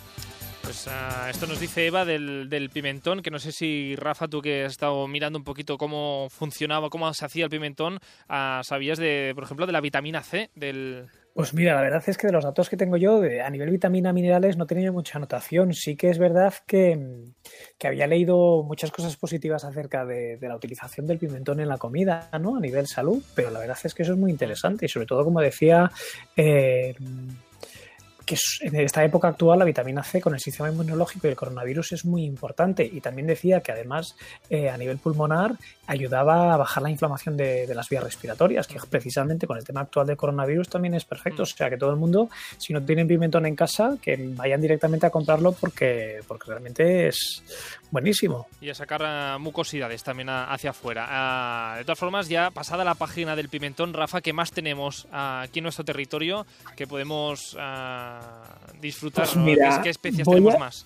Pues 0.61 0.87
uh, 0.87 1.29
esto 1.29 1.47
nos 1.47 1.59
dice 1.59 1.87
Eva 1.87 2.03
del, 2.03 2.49
del, 2.49 2.69
pimentón, 2.69 3.21
que 3.21 3.31
no 3.31 3.39
sé 3.39 3.53
si 3.53 3.95
Rafa, 3.95 4.27
tú 4.27 4.41
que 4.41 4.65
has 4.65 4.73
estado 4.73 5.07
mirando 5.07 5.39
un 5.39 5.45
poquito 5.45 5.77
cómo 5.77 6.27
funcionaba, 6.29 6.89
cómo 6.89 7.13
se 7.13 7.25
hacía 7.25 7.45
el 7.45 7.49
pimentón, 7.49 7.99
uh, 8.29 8.63
sabías 8.63 8.97
de, 8.97 9.31
por 9.33 9.45
ejemplo, 9.45 9.65
de 9.65 9.71
la 9.71 9.79
vitamina 9.79 10.23
C 10.23 10.49
del, 10.55 11.07
pues 11.37 11.53
mira, 11.53 11.75
la 11.75 11.81
verdad 11.81 12.03
es 12.07 12.17
que 12.17 12.25
de 12.25 12.33
los 12.33 12.43
datos 12.43 12.67
que 12.67 12.77
tengo 12.77 12.97
yo, 12.97 13.21
a 13.21 13.49
nivel 13.51 13.69
vitamina 13.69 14.11
minerales, 14.11 14.57
no 14.57 14.65
tenía 14.65 14.91
mucha 14.91 15.19
anotación. 15.19 15.71
Sí 15.75 15.95
que 15.95 16.09
es 16.09 16.17
verdad 16.17 16.51
que, 16.65 16.99
había 17.83 18.07
leído 18.07 18.63
muchas 18.63 18.89
cosas 18.89 19.15
positivas 19.17 19.63
acerca 19.63 20.03
de, 20.03 20.39
la 20.41 20.55
utilización 20.55 21.05
del 21.05 21.19
pimentón 21.19 21.59
en 21.59 21.69
la 21.69 21.77
comida, 21.77 22.27
¿no? 22.41 22.55
A 22.55 22.59
nivel 22.59 22.87
salud, 22.87 23.23
pero 23.35 23.51
la 23.51 23.59
verdad 23.59 23.77
es 23.83 23.93
que 23.93 24.01
eso 24.01 24.13
es 24.13 24.17
muy 24.17 24.31
interesante 24.31 24.87
y 24.87 24.89
sobre 24.89 25.05
todo, 25.05 25.23
como 25.23 25.39
decía, 25.39 25.91
eh, 26.35 26.95
que 28.27 28.37
en 28.59 28.75
esta 28.75 29.03
época 29.03 29.29
actual 29.29 29.57
la 29.57 29.65
vitamina 29.65 30.03
C 30.03 30.19
con 30.19 30.33
el 30.33 30.41
sistema 30.41 30.69
inmunológico 30.69 31.27
y 31.27 31.29
el 31.31 31.35
coronavirus 31.37 31.93
es 31.93 32.05
muy 32.05 32.25
importante. 32.25 32.83
Y 32.83 32.99
también 32.99 33.25
decía 33.25 33.61
que 33.61 33.71
además 33.71 34.15
eh, 34.49 34.69
a 34.69 34.77
nivel 34.77 34.97
pulmonar 34.97 35.55
ayudaba 35.87 36.53
a 36.53 36.57
bajar 36.57 36.83
la 36.83 36.89
inflamación 36.89 37.37
de, 37.37 37.73
las 37.73 37.87
vías 37.87 38.03
respiratorias, 38.03 38.67
que 38.67 38.77
precisamente 38.89 39.47
con 39.47 39.57
el 39.57 39.63
tema 39.63 39.81
actual 39.81 40.07
del 40.07 40.17
coronavirus 40.17 40.67
también 40.67 40.93
es 40.93 41.05
perfecto. 41.05 41.43
O 41.43 41.45
sea 41.45 41.69
que 41.69 41.77
todo 41.77 41.91
el 41.91 41.95
mundo, 41.95 42.29
si 42.57 42.73
no 42.73 42.83
tienen 42.83 43.07
pimentón 43.07 43.45
en 43.45 43.55
casa, 43.55 43.97
que 44.01 44.17
vayan 44.35 44.59
directamente 44.59 45.05
a 45.05 45.09
comprarlo 45.09 45.53
porque, 45.53 46.19
porque 46.27 46.51
realmente 46.51 47.07
es 47.07 47.43
buenísimo. 47.91 48.47
Y 48.59 48.69
a 48.69 48.75
sacar 48.75 49.01
eh, 49.05 49.39
mucosidades 49.39 50.03
también 50.03 50.27
hacia 50.29 50.71
afuera. 50.71 51.07
Ah, 51.09 51.75
de 51.77 51.85
todas 51.85 51.97
formas, 51.97 52.27
ya 52.27 52.51
pasada 52.51 52.83
la 52.83 52.95
página 52.95 53.37
del 53.37 53.47
pimentón, 53.47 53.93
Rafa, 53.93 54.19
¿qué 54.19 54.33
más 54.33 54.51
tenemos 54.51 55.07
aquí 55.13 55.59
en 55.59 55.63
nuestro 55.63 55.85
territorio 55.85 56.45
que 56.75 56.87
podemos... 56.87 57.55
Disfrutar? 58.81 59.27
Pues 59.33 59.79
¿Qué, 59.79 59.89
especias 59.89 60.27
tenemos 60.27 60.59
más? 60.59 60.85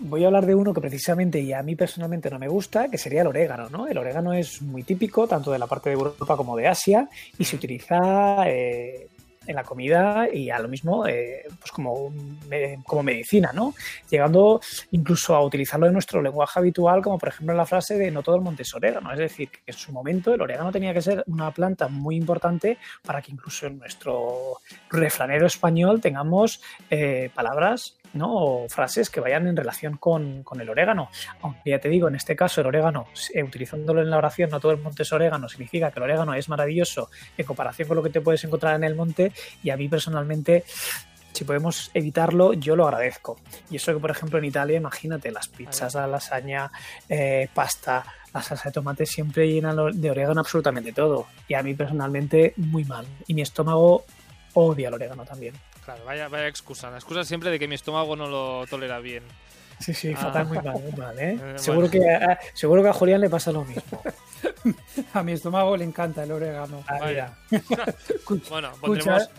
Voy 0.00 0.24
a 0.24 0.28
hablar 0.28 0.46
de 0.46 0.54
uno 0.54 0.72
que 0.72 0.80
precisamente 0.80 1.40
y 1.40 1.52
a 1.52 1.62
mí 1.62 1.76
personalmente 1.76 2.30
no 2.30 2.38
me 2.38 2.48
gusta, 2.48 2.88
que 2.88 2.96
sería 2.96 3.20
el 3.20 3.26
orégano. 3.26 3.68
¿no? 3.68 3.86
El 3.86 3.98
orégano 3.98 4.32
es 4.32 4.62
muy 4.62 4.82
típico 4.82 5.28
tanto 5.28 5.52
de 5.52 5.58
la 5.58 5.66
parte 5.66 5.90
de 5.90 5.94
Europa 5.94 6.36
como 6.36 6.56
de 6.56 6.68
Asia 6.68 7.08
y 7.38 7.44
se 7.44 7.56
utiliza 7.56 8.48
eh, 8.48 9.08
en 9.48 9.56
la 9.56 9.64
comida 9.64 10.28
y 10.32 10.50
a 10.50 10.58
lo 10.58 10.68
mismo 10.68 11.06
eh, 11.06 11.46
pues 11.58 11.72
como, 11.72 12.12
como 12.86 13.02
medicina, 13.02 13.50
¿no? 13.52 13.74
Llegando 14.10 14.60
incluso 14.90 15.34
a 15.34 15.42
utilizarlo 15.42 15.86
en 15.86 15.94
nuestro 15.94 16.22
lenguaje 16.22 16.60
habitual, 16.60 17.02
como 17.02 17.18
por 17.18 17.30
ejemplo 17.30 17.54
la 17.54 17.66
frase 17.66 17.96
de 17.96 18.10
no 18.10 18.22
todo 18.22 18.36
el 18.36 18.42
monte 18.42 18.62
es 18.62 18.74
orégano. 18.74 19.10
Es 19.12 19.18
decir, 19.18 19.48
que 19.50 19.60
en 19.66 19.74
su 19.74 19.90
momento 19.90 20.34
el 20.34 20.40
orégano 20.42 20.70
tenía 20.70 20.92
que 20.92 21.02
ser 21.02 21.24
una 21.26 21.50
planta 21.50 21.88
muy 21.88 22.16
importante 22.16 22.78
para 23.02 23.22
que 23.22 23.32
incluso 23.32 23.66
en 23.66 23.78
nuestro 23.78 24.58
refranero 24.90 25.46
español 25.46 26.00
tengamos 26.00 26.60
eh, 26.90 27.30
palabras 27.34 27.97
¿no? 28.14 28.28
o 28.34 28.68
frases 28.68 29.10
que 29.10 29.20
vayan 29.20 29.46
en 29.46 29.56
relación 29.56 29.96
con, 29.96 30.44
el 30.60 30.70
orégano. 30.70 31.10
Aunque 31.42 31.70
ya 31.70 31.78
te 31.78 31.88
digo, 31.88 32.08
en 32.08 32.14
este 32.14 32.34
caso 32.36 32.60
el 32.60 32.66
orégano, 32.66 33.06
eh, 33.34 33.42
utilizándolo 33.42 34.00
en 34.02 34.10
la 34.10 34.18
oración, 34.18 34.50
no 34.50 34.60
todo 34.60 34.72
el 34.72 34.78
monte 34.78 35.02
es 35.02 35.12
orégano, 35.12 35.48
significa 35.48 35.90
que 35.90 35.98
el 36.00 36.04
orégano 36.04 36.34
es 36.34 36.48
maravilloso 36.48 37.10
en 37.36 37.46
comparación 37.46 37.88
con 37.88 37.96
lo 37.96 38.02
que 38.02 38.10
te 38.10 38.20
puedes 38.20 38.42
encontrar 38.44 38.74
en 38.76 38.84
el 38.84 38.94
monte 38.94 39.32
y 39.62 39.70
a 39.70 39.76
mí 39.76 39.88
personalmente 39.88 40.64
si 41.32 41.44
podemos 41.44 41.92
evitarlo, 41.94 42.52
yo 42.52 42.74
lo 42.74 42.84
agradezco. 42.88 43.36
Y 43.70 43.76
eso 43.76 43.92
que, 43.92 44.00
por 44.00 44.10
ejemplo, 44.10 44.40
en 44.40 44.46
Italia, 44.46 44.76
imagínate, 44.78 45.30
las 45.30 45.46
pizzas, 45.46 45.94
la 45.94 46.08
lasaña, 46.08 46.68
eh, 47.08 47.48
pasta, 47.54 48.04
la 48.34 48.42
salsa 48.42 48.70
de 48.70 48.72
tomate 48.72 49.06
siempre 49.06 49.46
llenan 49.48 49.76
lo- 49.76 49.92
de 49.92 50.10
orégano 50.10 50.40
absolutamente 50.40 50.92
todo. 50.92 51.26
Y 51.46 51.54
a 51.54 51.62
mí 51.62 51.74
personalmente, 51.74 52.54
muy 52.56 52.84
mal. 52.84 53.06
Y 53.28 53.34
mi 53.34 53.42
estómago 53.42 54.04
odia 54.54 54.88
el 54.88 54.94
orégano 54.94 55.24
también. 55.24 55.54
Claro, 55.88 56.04
vaya, 56.04 56.28
vaya 56.28 56.46
excusa. 56.48 56.90
La 56.90 56.96
excusa 56.98 57.24
siempre 57.24 57.50
de 57.50 57.58
que 57.58 57.66
mi 57.66 57.74
estómago 57.74 58.14
no 58.14 58.26
lo 58.26 58.66
tolera 58.66 58.98
bien. 58.98 59.22
Sí, 59.80 59.94
sí, 59.94 60.12
Ah. 60.14 60.20
fatal, 60.20 60.44
muy 60.46 60.58
mal, 60.58 60.74
muy 60.82 60.92
mal, 60.92 61.18
¿eh? 61.18 61.38
Eh, 61.42 61.58
seguro, 61.58 61.88
bueno. 61.88 62.04
que, 62.04 62.10
a, 62.14 62.38
seguro 62.52 62.82
que 62.82 62.88
a 62.90 62.92
Julián 62.92 63.22
le 63.22 63.30
pasa 63.30 63.52
lo 63.52 63.64
mismo. 63.64 64.02
A 65.14 65.22
mi 65.22 65.32
estómago 65.32 65.76
le 65.78 65.84
encanta 65.84 66.24
el 66.24 66.32
orégano. 66.32 66.84
Ah, 66.86 66.98
Vaya. 67.00 67.32
Bueno, 68.50 68.70
cuchar- 68.80 68.80
pondremos, 68.80 69.30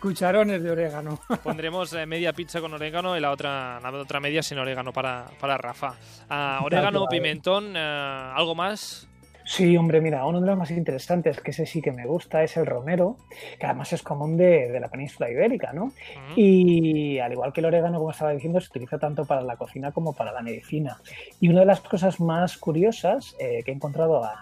cucharones 0.00 0.62
de 0.62 0.70
orégano. 0.70 1.18
pondremos 1.42 1.90
eh, 1.94 2.04
media 2.04 2.34
pizza 2.34 2.60
con 2.60 2.74
orégano 2.74 3.16
y 3.16 3.20
la 3.20 3.30
otra, 3.30 3.80
la 3.80 3.90
otra 3.90 4.20
media 4.20 4.42
sin 4.42 4.58
orégano 4.58 4.92
para, 4.92 5.24
para 5.40 5.56
Rafa. 5.56 5.94
Ah, 6.28 6.60
orégano, 6.62 7.06
pimentón, 7.06 7.72
eh, 7.74 8.32
¿algo 8.34 8.54
más? 8.54 9.08
Sí, 9.48 9.76
hombre, 9.76 10.00
mira, 10.00 10.26
uno 10.26 10.40
de 10.40 10.46
los 10.48 10.58
más 10.58 10.70
interesantes, 10.72 11.40
que 11.40 11.52
ese 11.52 11.66
sí 11.66 11.80
que 11.80 11.92
me 11.92 12.04
gusta, 12.04 12.42
es 12.42 12.56
el 12.56 12.66
romero, 12.66 13.16
que 13.60 13.66
además 13.66 13.92
es 13.92 14.02
común 14.02 14.36
de, 14.36 14.68
de 14.72 14.80
la 14.80 14.88
península 14.88 15.30
ibérica, 15.30 15.72
¿no? 15.72 15.92
Y 16.34 17.18
al 17.20 17.32
igual 17.32 17.52
que 17.52 17.60
el 17.60 17.66
orégano, 17.66 17.98
como 17.98 18.10
estaba 18.10 18.32
diciendo, 18.32 18.60
se 18.60 18.68
utiliza 18.68 18.98
tanto 18.98 19.24
para 19.24 19.42
la 19.42 19.56
cocina 19.56 19.92
como 19.92 20.12
para 20.14 20.32
la 20.32 20.42
medicina. 20.42 20.98
Y 21.40 21.48
una 21.48 21.60
de 21.60 21.66
las 21.66 21.80
cosas 21.80 22.18
más 22.20 22.58
curiosas 22.58 23.36
eh, 23.38 23.62
que 23.64 23.70
he 23.70 23.74
encontrado 23.74 24.24
a- 24.24 24.34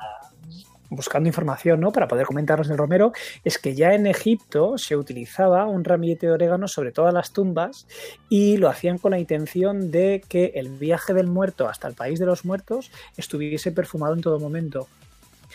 buscando 0.91 1.29
información 1.29 1.81
¿no? 1.81 1.93
para 1.93 2.09
poder 2.09 2.27
comentaros 2.27 2.69
del 2.69 2.79
romero 2.79 3.13
es 3.45 3.59
que 3.59 3.75
ya 3.75 3.95
en 3.95 4.07
Egipto 4.07 4.79
se 4.79 4.97
utilizaba 4.97 5.67
un 5.67 5.85
ramillete 5.85 6.27
de 6.27 6.33
orégano 6.33 6.69
sobre 6.69 6.93
todas 6.93 7.13
las 7.13 7.33
tumbas 7.33 7.87
y 8.29 8.57
lo 8.57 8.69
hacían 8.69 8.99
con 8.99 9.13
la 9.13 9.19
intención 9.19 9.91
de 9.91 10.23
que 10.29 10.53
el 10.55 10.69
viaje 10.69 11.15
del 11.15 11.27
muerto 11.27 11.69
hasta 11.69 11.89
el 11.89 11.95
país 11.95 12.19
de 12.19 12.27
los 12.27 12.45
muertos 12.45 12.91
estuviese 13.17 13.73
perfumado 13.73 14.15
en 14.15 14.21
todo 14.21 14.39
momento. 14.39 14.89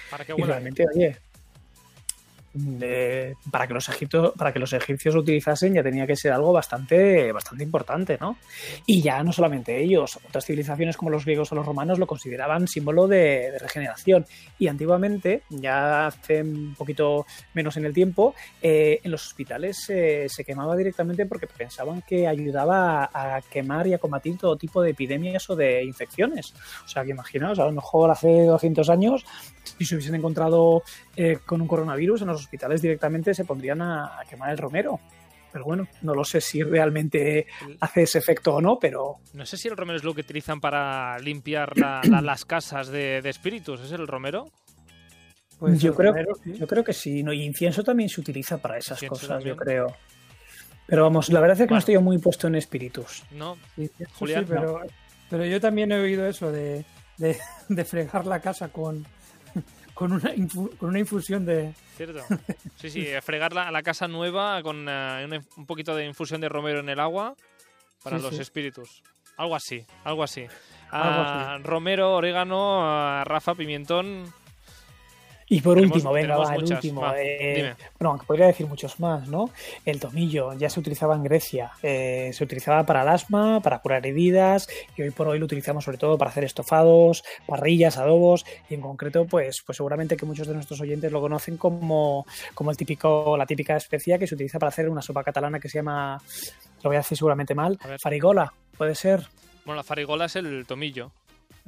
Para 0.10 0.26
que 0.26 0.34
Y 0.36 0.42
realmente, 0.42 0.86
oye, 0.94 1.18
eh, 2.82 3.36
para, 3.52 3.68
que 3.68 3.74
los 3.74 3.88
egipcios, 3.90 4.34
para 4.36 4.52
que 4.52 4.60
los 4.60 4.74
egipcios 4.74 5.16
utilizasen 5.16 5.74
ya 5.74 5.84
tenía 5.84 6.08
que 6.08 6.16
ser 6.16 6.32
algo 6.32 6.52
bastante, 6.52 7.32
bastante 7.32 7.64
importante, 7.64 8.18
¿no? 8.20 8.38
Y 8.86 9.02
ya 9.02 9.24
no 9.24 9.32
solamente 9.32 9.82
ellos, 9.82 10.20
otras 10.28 10.46
civilizaciones 10.46 10.98
como 10.98 11.12
los 11.12 11.26
griegos 11.26 11.52
o 11.52 11.56
los 11.56 11.66
romanos 11.66 12.00
lo 12.00 12.08
consideraban 12.08 12.68
símbolo 12.68 13.08
de, 13.08 13.52
de 13.52 13.60
regeneración. 13.60 14.26
Y 14.58 14.68
antiguamente, 14.68 15.44
ya 15.50 16.08
hace 16.08 16.42
un 16.42 16.76
poquito 16.76 17.26
menos 17.54 17.78
en 17.78 17.86
el 17.86 17.94
tiempo, 17.94 18.34
eh, 18.62 19.00
en 19.04 19.12
los 19.12 19.26
hospitales 19.28 19.90
eh, 19.90 20.26
se 20.28 20.44
quemaba 20.44 20.76
directamente 20.76 21.26
porque 21.26 21.48
pensaban 21.48 22.02
que 22.02 22.28
ayudaba 22.28 23.06
a, 23.06 23.36
a 23.36 23.42
quemar 23.42 23.88
y 23.88 23.94
a 23.94 24.00
combatir 24.00 24.38
todo 24.38 24.56
tipo 24.58 24.82
de 24.82 24.92
epidemias 24.92 25.50
o 25.50 25.56
de 25.56 25.84
infecciones. 25.84 26.54
O 26.84 26.88
sea, 26.88 27.04
que 27.04 27.12
imaginaos, 27.12 27.60
a 27.60 27.66
lo 27.66 27.72
mejor 27.72 28.10
hace 28.12 28.46
200 28.46 28.90
años 28.90 29.26
si 29.78 29.86
se 29.86 29.96
hubiesen 29.96 30.16
encontrado 30.16 30.84
eh, 31.16 31.40
con 31.46 31.62
un 31.62 31.68
coronavirus 31.68 32.22
en 32.22 32.28
los 32.28 32.38
hospitales 32.39 32.82
directamente 32.82 33.34
se 33.34 33.45
pondrían 33.45 33.82
a, 33.82 34.19
a 34.19 34.25
quemar 34.25 34.52
el 34.52 34.58
romero. 34.58 34.99
Pero 35.52 35.65
bueno, 35.65 35.88
no 36.04 36.13
lo 36.13 36.23
sé 36.23 36.41
si 36.41 36.62
realmente 36.62 37.47
hace 37.80 38.04
ese 38.04 38.19
efecto 38.19 38.54
o 38.54 38.62
no, 38.62 38.78
pero 38.80 39.15
No 39.34 39.45
sé 39.47 39.58
si 39.58 39.67
el 39.67 39.75
romero 39.75 39.97
es 39.97 40.04
lo 40.04 40.13
que 40.13 40.21
utilizan 40.21 40.62
para 40.62 41.17
limpiar 41.19 41.75
la- 41.78 42.02
la- 42.04 42.21
las 42.21 42.45
casas 42.45 42.89
de, 42.89 43.21
de 43.23 43.30
espíritus. 43.30 43.82
¿Es 43.82 43.91
el 43.91 44.06
romero? 44.08 44.45
Pues 45.58 45.82
yo, 45.82 45.89
el 45.91 45.97
creo, 45.97 46.12
romero, 46.12 46.36
sí. 46.43 46.54
yo 46.58 46.67
creo 46.67 46.84
que 46.84 46.93
sí. 46.93 47.23
¿no? 47.23 47.34
Y 47.34 47.43
incienso 47.43 47.84
también 47.84 48.10
se 48.10 48.21
utiliza 48.21 48.60
para 48.60 48.78
esas 48.78 49.02
Incienso 49.02 49.28
cosas, 49.28 49.43
yo 49.43 49.56
creo. 49.56 49.88
Pero 50.86 51.04
vamos, 51.04 51.30
la 51.30 51.39
verdad 51.39 51.54
es 51.56 51.60
que 51.60 51.63
Bueno. 51.65 51.75
no 51.75 51.80
estoy 51.80 51.93
yo 51.95 52.02
muy 52.02 52.17
puesto 52.19 52.47
en 52.47 52.56
espíritus. 52.56 53.23
No. 53.32 53.58
Sí, 53.75 53.89
Julián, 54.19 54.45
sí, 54.45 54.52
pero, 54.54 54.82
pero 55.30 55.45
yo 55.45 55.60
también 55.60 55.91
he 55.91 55.99
oído 55.99 56.25
eso 56.28 56.52
de, 56.52 56.86
de, 57.17 57.38
de 57.69 57.86
fregar 57.86 58.25
la 58.25 58.39
casa 58.39 58.69
con, 58.69 59.06
con, 60.00 60.14
una, 60.14 60.34
infu- 60.34 60.76
con 60.78 60.90
una 60.90 61.00
infusión 61.00 61.46
de... 61.46 61.74
¿Cierto? 61.98 62.24
Sí, 62.78 62.90
sí, 62.90 63.06
eh, 63.06 63.22
fregar 63.22 63.52
la, 63.52 63.70
la 63.72 63.84
casa 63.84 64.08
nueva 64.08 64.64
con 64.64 64.88
eh, 64.88 65.24
una- 65.26 65.44
un 65.58 65.66
poquito 65.66 65.94
de 65.96 66.06
infusión 66.06 66.40
de 66.40 66.48
romero 66.48 66.80
en 66.80 66.88
el 66.88 67.00
agua 67.02 67.36
para 68.02 68.16
Sí, 68.18 68.24
los 68.24 68.36
sí. 68.36 68.42
espíritus. 68.42 69.04
Algo 69.36 69.56
así, 69.58 69.86
algo 70.06 70.24
así. 70.24 70.42
Algo 70.92 71.22
Ah, 71.22 71.60
romero, 71.62 72.14
orégano, 72.16 72.80
ah, 72.82 73.24
Rafa, 73.26 73.54
pimentón. 73.56 74.34
Y 75.52 75.62
por 75.62 75.76
Tenemos- 75.76 75.96
último, 75.96 76.14
venga, 76.14 76.38
va, 76.38 76.54
el 76.54 76.62
muchas, 76.62 76.78
último. 76.78 77.02
va, 77.02 77.16
eh, 77.20 77.74
bueno, 77.98 78.12
aunque 78.12 78.26
podría 78.28 78.46
decir 78.46 78.68
muchos 78.68 79.00
más, 79.00 79.28
¿no? 79.28 79.50
El 79.84 80.00
tomillo 80.00 80.54
ya 80.54 80.70
se 80.70 80.80
utilizaba 80.80 81.16
en 81.16 81.24
Grecia. 81.24 81.72
eh, 81.82 82.30
se 82.34 82.44
utilizaba 82.44 82.86
para 82.86 83.02
el 83.02 83.08
asma, 83.10 83.60
para 83.62 83.80
curar 83.80 84.06
heridas, 84.06 84.68
y 84.96 85.02
hoy 85.02 85.10
por 85.12 85.28
hoy 85.28 85.40
lo 85.40 85.46
utilizamos 85.46 85.84
sobre 85.84 85.98
todo 85.98 86.18
para 86.20 86.30
hacer 86.30 86.44
estofados, 86.44 87.24
parrillas, 87.48 87.98
adobos, 87.98 88.46
y 88.70 88.76
en 88.76 88.82
concreto, 88.82 89.26
pues, 89.26 89.64
pues 89.66 89.76
seguramente 89.76 90.16
que 90.16 90.26
muchos 90.26 90.46
de 90.48 90.54
nuestros 90.54 90.80
oyentes 90.82 91.12
lo 91.12 91.20
conocen 91.20 91.58
como, 91.58 92.26
como 92.54 92.70
el 92.72 92.78
típico, 92.78 93.36
la 93.36 93.46
típica 93.48 93.76
especia 93.76 94.20
que 94.20 94.28
se 94.28 94.36
utiliza 94.36 94.60
para 94.60 94.70
hacer 94.70 94.88
una 94.88 95.02
sopa 95.02 95.24
catalana 95.24 95.60
que 95.60 95.68
se 95.70 95.80
llama, 95.80 96.22
lo 96.84 96.90
voy 96.90 96.96
a 96.98 97.00
decir 97.00 97.18
seguramente 97.18 97.56
mal, 97.56 97.80
farigola, 98.00 98.54
puede 98.78 98.94
ser. 98.94 99.26
Bueno, 99.66 99.78
la 99.78 99.84
farigola 99.84 100.26
es 100.26 100.36
el 100.36 100.66
tomillo. 100.68 101.12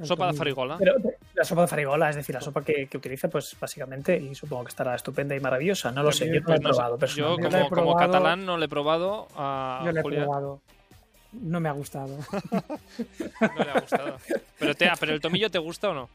Sopa 0.02 0.28
de 0.28 0.34
farigola. 0.34 0.76
Pero 0.78 0.94
la 1.34 1.44
sopa 1.44 1.62
de 1.62 1.68
farigola, 1.68 2.10
es 2.10 2.16
decir, 2.16 2.34
la 2.34 2.40
sopa 2.40 2.62
que, 2.62 2.86
que 2.86 2.96
utiliza, 2.96 3.28
pues 3.28 3.56
básicamente, 3.60 4.16
y 4.16 4.34
supongo 4.34 4.64
que 4.64 4.70
estará 4.70 4.94
estupenda 4.94 5.34
y 5.34 5.40
maravillosa. 5.40 5.90
No 5.92 6.02
lo 6.02 6.12
sé, 6.12 6.26
yo 6.26 6.40
no 6.40 6.48
la 6.48 6.56
he 6.56 6.60
probado 6.60 6.98
yo 7.06 7.36
he 7.36 7.68
como, 7.68 7.96
catalán 7.96 8.44
no 8.44 8.56
le 8.56 8.66
he 8.66 8.68
probado. 8.68 9.28
A 9.36 9.82
Yo 9.84 9.92
lo 9.92 10.00
he 10.00 10.02
Julián 10.02 10.24
probado. 10.24 10.60
No 11.32 11.60
me 11.60 11.68
ha 11.68 11.72
gustado. 11.72 12.18
no 13.40 13.64
le 13.64 13.70
ha 13.70 13.80
gustado. 13.80 14.18
Pero, 14.58 14.74
te, 14.74 14.86
ah, 14.86 14.94
pero 15.00 15.12
el 15.12 15.20
tomillo 15.20 15.50
te 15.50 15.58
gusta 15.58 15.90
o 15.90 15.94
no? 15.94 16.08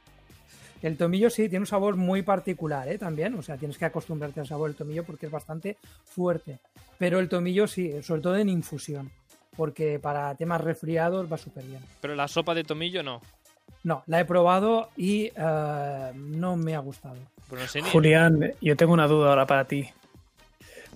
El 0.82 0.96
tomillo 0.96 1.30
sí, 1.30 1.50
tiene 1.50 1.60
un 1.60 1.68
sabor 1.68 1.96
muy 1.96 2.22
particular, 2.22 2.88
¿eh? 2.88 3.00
También, 3.00 3.34
o 3.34 3.42
sea, 3.42 3.58
tienes 3.58 3.78
que 3.78 3.86
acostumbrarte 3.86 4.40
al 4.40 4.48
sabor 4.48 4.70
del 4.70 4.78
tomillo 4.78 5.04
porque 5.04 5.26
es 5.26 5.32
bastante 5.32 5.78
fuerte. 6.06 6.60
Pero 7.00 7.20
el 7.20 7.30
tomillo 7.30 7.68
sí, 7.68 8.04
sobre 8.04 8.22
todo 8.22 8.38
en 8.38 8.50
infusión, 8.50 9.12
porque 9.56 10.00
para 10.00 10.36
temas 10.36 10.62
resfriados 10.62 11.32
va 11.32 11.38
súper 11.38 11.64
bien. 11.64 11.82
Pero 12.00 12.14
la 12.16 12.28
sopa 12.28 12.54
de 12.54 12.64
tomillo 12.64 13.02
no. 13.02 13.22
No, 13.84 14.04
la 14.08 14.20
he 14.20 14.26
probado 14.26 14.90
y 14.98 15.32
eh, 15.36 16.12
no 16.16 16.56
me 16.58 16.76
ha 16.76 16.80
gustado. 16.80 17.16
Pero 17.50 17.62
no 17.62 17.68
sé 17.68 17.82
ni. 17.82 17.90
Julián, 17.90 18.54
yo 18.62 18.76
tengo 18.76 18.94
una 18.94 19.08
duda 19.08 19.30
ahora 19.30 19.46
para 19.48 19.66
ti. 19.66 19.88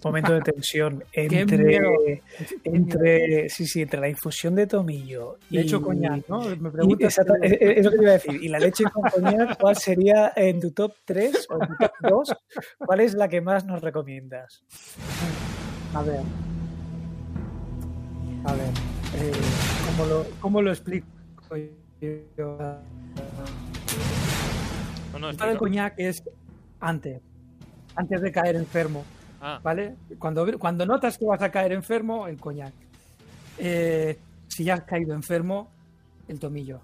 Momento 0.03 0.33
de 0.33 0.41
tensión 0.41 1.03
entre, 1.13 2.21
entre, 2.63 3.49
sí, 3.49 3.67
sí, 3.67 3.83
entre 3.83 3.99
la 4.01 4.09
infusión 4.09 4.55
de 4.55 4.65
tomillo 4.65 5.37
y 5.49 5.59
hecho, 5.59 5.79
coñac, 5.81 6.27
¿no? 6.27 6.39
Me 6.57 6.71
preguntas. 6.71 7.17
exacta- 7.19 7.37
es, 7.41 7.53
es 7.61 7.85
lo 7.85 7.91
que 7.91 7.97
te 7.97 8.03
iba 8.03 8.11
a 8.11 8.13
decir. 8.15 8.43
Y 8.43 8.47
la 8.49 8.59
leche 8.59 8.83
con 8.85 9.03
coñac, 9.09 9.57
¿cuál 9.59 9.75
sería 9.75 10.33
en 10.35 10.59
tu 10.59 10.71
top 10.71 10.93
3 11.05 11.47
o 11.51 11.61
en 11.61 11.67
tu 11.67 11.75
top 11.75 11.91
2? 11.99 12.35
¿Cuál 12.79 12.99
es 13.01 13.13
la 13.13 13.27
que 13.29 13.41
más 13.41 13.63
nos 13.65 13.81
recomiendas? 13.81 14.63
A 15.93 16.01
ver. 16.01 16.21
A 18.45 18.53
ver. 18.53 18.69
eh, 19.17 19.31
¿cómo, 19.97 20.09
lo, 20.09 20.25
¿Cómo 20.39 20.61
lo 20.63 20.71
explico? 20.71 21.05
No, 22.01 22.81
no, 25.19 25.33
Para 25.37 25.51
el 25.51 25.57
coñac 25.57 25.93
es 25.97 26.23
antes. 26.79 27.21
Antes 27.95 28.21
de 28.21 28.31
caer 28.31 28.55
enfermo. 28.55 29.03
Ah, 29.41 29.59
¿Vale? 29.61 29.95
Cuando, 30.19 30.45
cuando 30.59 30.85
notas 30.85 31.17
que 31.17 31.25
vas 31.25 31.41
a 31.41 31.51
caer 31.51 31.71
enfermo, 31.73 32.27
el 32.27 32.39
coñac. 32.39 32.73
Eh, 33.57 34.17
si 34.47 34.63
ya 34.63 34.75
has 34.75 34.83
caído 34.83 35.13
enfermo, 35.13 35.69
el 36.27 36.39
tomillo. 36.39 36.79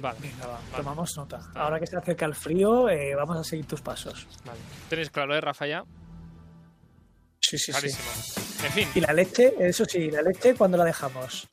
vale. 0.00 0.18
Venga, 0.20 0.46
va, 0.46 0.54
Vale. 0.70 0.76
tomamos 0.76 1.16
nota. 1.16 1.40
Ahora 1.54 1.80
que 1.80 1.86
se 1.86 1.96
acerca 1.96 2.26
el 2.26 2.34
frío, 2.34 2.88
eh, 2.88 3.14
vamos 3.14 3.36
a 3.38 3.44
seguir 3.44 3.66
tus 3.66 3.80
pasos. 3.80 4.26
vale. 4.44 4.58
Tenéis 4.88 5.10
claro, 5.10 5.34
¿eh, 5.34 5.40
Rafa? 5.40 5.66
Ya. 5.66 5.84
Sí, 7.40 7.58
sí, 7.58 7.58
sí. 7.58 7.72
Clarísimo. 7.72 8.66
En 8.66 8.72
fin, 8.72 8.88
Y 8.94 9.00
la 9.00 9.12
leche, 9.12 9.54
eso 9.58 9.84
sí, 9.84 10.10
la 10.10 10.22
leche, 10.22 10.54
cuando 10.54 10.76
la 10.76 10.84
dejamos? 10.84 11.48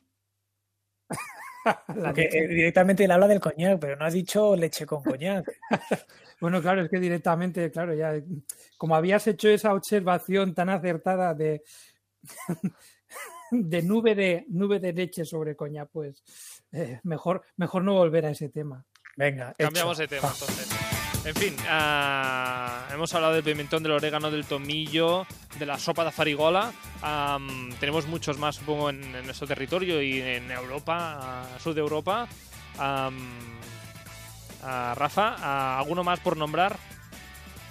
Porque 1.86 2.28
eh, 2.32 2.48
directamente 2.48 3.04
él 3.04 3.10
habla 3.10 3.28
del 3.28 3.40
coñac, 3.40 3.78
pero 3.78 3.96
no 3.96 4.04
ha 4.04 4.10
dicho 4.10 4.56
leche 4.56 4.86
con 4.86 5.02
coñac. 5.02 5.46
Bueno, 6.40 6.62
claro, 6.62 6.80
es 6.80 6.88
que 6.88 6.98
directamente, 6.98 7.70
claro, 7.70 7.92
ya 7.92 8.14
como 8.78 8.96
habías 8.96 9.26
hecho 9.26 9.50
esa 9.50 9.74
observación 9.74 10.54
tan 10.54 10.70
acertada 10.70 11.34
de, 11.34 11.62
de 13.50 13.82
nube 13.82 14.14
de 14.14 14.46
nube 14.48 14.80
de 14.80 14.94
leche 14.94 15.26
sobre 15.26 15.54
coña, 15.54 15.84
pues 15.84 16.24
eh, 16.72 16.98
mejor, 17.02 17.42
mejor 17.56 17.84
no 17.84 17.92
volver 17.92 18.24
a 18.24 18.30
ese 18.30 18.48
tema. 18.48 18.82
Venga, 19.18 19.54
Cambiamos 19.58 20.00
hecho. 20.00 20.08
de 20.08 20.16
tema 20.16 20.32
entonces. 20.32 20.99
En 21.24 21.34
fin, 21.34 21.54
ah, 21.68 22.86
hemos 22.92 23.14
hablado 23.14 23.34
del 23.34 23.42
pimentón, 23.44 23.82
del 23.82 23.92
orégano, 23.92 24.30
del 24.30 24.46
tomillo, 24.46 25.26
de 25.58 25.66
la 25.66 25.78
sopa 25.78 26.04
de 26.04 26.10
farigola. 26.12 26.72
Am, 27.02 27.70
tenemos 27.78 28.06
muchos 28.06 28.38
más, 28.38 28.56
supongo, 28.56 28.88
en, 28.90 29.02
en 29.14 29.24
nuestro 29.26 29.46
territorio 29.46 30.00
y 30.02 30.20
en 30.20 30.50
Europa, 30.50 31.18
ah, 31.20 31.58
sur 31.62 31.74
de 31.74 31.80
Europa. 31.80 32.26
Ah, 32.78 33.10
Rafa, 34.96 35.78
¿alguno 35.78 36.04
más 36.04 36.20
por 36.20 36.36
nombrar? 36.36 36.76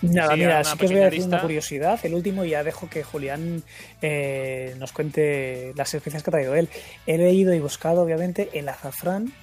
Nada, 0.02 0.34
Sí, 0.34 0.40
mira, 0.40 0.64
sí 0.64 0.78
que 0.78 0.86
os 0.86 0.92
voy 0.92 1.02
pequeña 1.02 1.02
a 1.02 1.06
decir 1.06 1.20
lista. 1.20 1.36
una 1.36 1.42
curiosidad. 1.42 2.00
El 2.04 2.14
último 2.16 2.46
ya 2.46 2.64
dejo 2.64 2.90
que 2.90 3.04
Julián 3.04 3.64
eh, 4.02 4.76
nos 4.80 4.92
cuente 4.94 5.74
las 5.76 5.94
especias 5.94 6.24
que 6.24 6.30
ha 6.30 6.32
traído 6.32 6.56
él. 6.56 6.70
He 7.06 7.18
leído 7.18 7.54
y 7.54 7.60
buscado, 7.60 8.02
obviamente, 8.04 8.50
el 8.54 8.70
azafrán. 8.70 9.34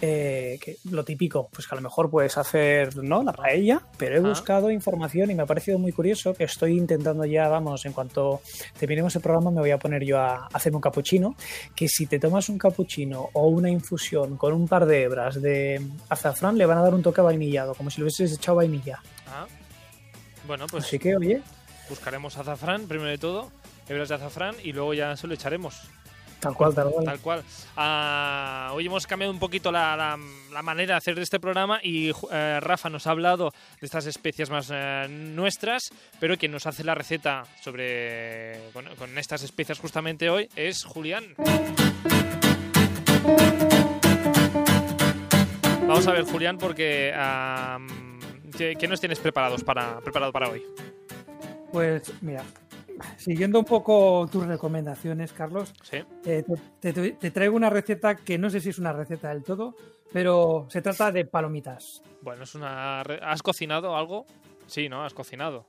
Eh, 0.00 0.58
que 0.60 0.76
lo 0.90 1.04
típico, 1.04 1.48
pues 1.50 1.66
que 1.66 1.74
a 1.74 1.76
lo 1.76 1.82
mejor 1.82 2.10
puedes 2.10 2.36
hacer 2.36 2.96
no 3.02 3.22
la 3.22 3.32
paella, 3.32 3.80
pero 3.96 4.16
he 4.16 4.18
Ah. 4.18 4.28
buscado 4.28 4.70
información 4.70 5.30
y 5.30 5.34
me 5.34 5.42
ha 5.42 5.46
parecido 5.46 5.78
muy 5.78 5.92
curioso 5.92 6.34
que 6.34 6.44
estoy 6.44 6.76
intentando 6.76 7.24
ya, 7.24 7.48
vamos, 7.48 7.84
en 7.86 7.92
cuanto 7.92 8.40
terminemos 8.78 9.16
el 9.16 9.22
programa 9.22 9.50
me 9.50 9.60
voy 9.60 9.70
a 9.70 9.78
poner 9.78 10.04
yo 10.04 10.18
a 10.18 10.48
hacerme 10.52 10.76
un 10.76 10.82
capuchino, 10.82 11.34
que 11.74 11.88
si 11.88 12.06
te 12.06 12.18
tomas 12.18 12.48
un 12.48 12.58
capuchino 12.58 13.30
o 13.32 13.46
una 13.48 13.70
infusión 13.70 14.36
con 14.36 14.52
un 14.52 14.68
par 14.68 14.84
de 14.86 15.02
hebras 15.04 15.40
de 15.40 15.80
azafrán 16.10 16.58
le 16.58 16.66
van 16.66 16.78
a 16.78 16.82
dar 16.82 16.94
un 16.94 17.02
toque 17.02 17.20
vainillado, 17.22 17.74
como 17.74 17.88
si 17.90 17.98
le 18.00 18.04
hubieses 18.04 18.32
echado 18.34 18.56
vainilla. 18.56 19.00
Ah, 19.28 19.46
bueno, 20.46 20.66
pues 20.70 20.84
Así 20.84 20.98
que, 20.98 21.16
oye, 21.16 21.40
buscaremos 21.88 22.36
azafrán, 22.36 22.86
primero 22.86 23.10
de 23.10 23.18
todo, 23.18 23.50
hebras 23.88 24.08
de 24.10 24.14
azafrán, 24.16 24.54
y 24.62 24.72
luego 24.72 24.92
ya 24.94 25.16
se 25.16 25.26
lo 25.26 25.34
echaremos. 25.34 25.80
Tal 26.40 26.54
cual, 26.54 26.74
tal 26.74 26.90
cual. 26.90 27.04
Tal 27.04 27.20
cual. 27.20 27.44
Ah, 27.76 28.70
hoy 28.74 28.86
hemos 28.86 29.06
cambiado 29.06 29.32
un 29.32 29.38
poquito 29.38 29.72
la, 29.72 29.96
la- 29.96 30.18
la 30.52 30.62
manera 30.62 30.94
de 30.94 30.98
hacer 30.98 31.18
este 31.18 31.40
programa 31.40 31.80
y 31.82 32.10
eh, 32.30 32.58
Rafa 32.60 32.88
nos 32.88 33.06
ha 33.06 33.10
hablado 33.10 33.52
de 33.80 33.86
estas 33.86 34.06
especias 34.06 34.48
más 34.50 34.70
eh, 34.72 35.06
nuestras, 35.08 35.90
pero 36.20 36.36
quien 36.38 36.52
nos 36.52 36.66
hace 36.66 36.84
la 36.84 36.94
receta 36.94 37.42
sobre 37.62 38.58
con, 38.72 38.84
con 38.96 39.18
estas 39.18 39.42
especias 39.42 39.78
justamente 39.78 40.30
hoy 40.30 40.48
es 40.56 40.84
Julián. 40.84 41.34
Vamos 45.88 46.06
a 46.06 46.12
ver, 46.12 46.24
Julián, 46.24 46.58
porque 46.58 47.12
¿qué, 48.56 48.76
qué 48.78 48.88
nos 48.88 49.00
tienes 49.00 49.18
preparados 49.20 49.62
para, 49.64 50.00
preparado 50.00 50.32
para 50.32 50.48
hoy? 50.48 50.62
Pues 51.72 52.12
mira, 52.22 52.42
siguiendo 53.16 53.58
un 53.58 53.64
poco 53.64 54.28
tus 54.30 54.46
recomendaciones, 54.46 55.32
Carlos, 55.32 55.72
¿Sí? 55.82 55.98
eh, 56.24 56.44
te, 56.80 56.92
te- 56.92 57.12
te 57.12 57.30
traigo 57.30 57.56
una 57.56 57.70
receta 57.70 58.16
que 58.16 58.38
no 58.38 58.50
sé 58.50 58.60
si 58.60 58.70
es 58.70 58.78
una 58.78 58.92
receta 58.92 59.28
del 59.30 59.42
todo, 59.42 59.74
pero 60.12 60.66
se 60.70 60.82
trata 60.82 61.10
de 61.12 61.24
palomitas. 61.24 62.02
Bueno, 62.22 62.44
es 62.44 62.54
una. 62.54 63.00
¿Has 63.00 63.42
cocinado 63.42 63.96
algo? 63.96 64.24
Sí, 64.66 64.88
¿no? 64.88 65.04
Has 65.04 65.14
cocinado. 65.14 65.66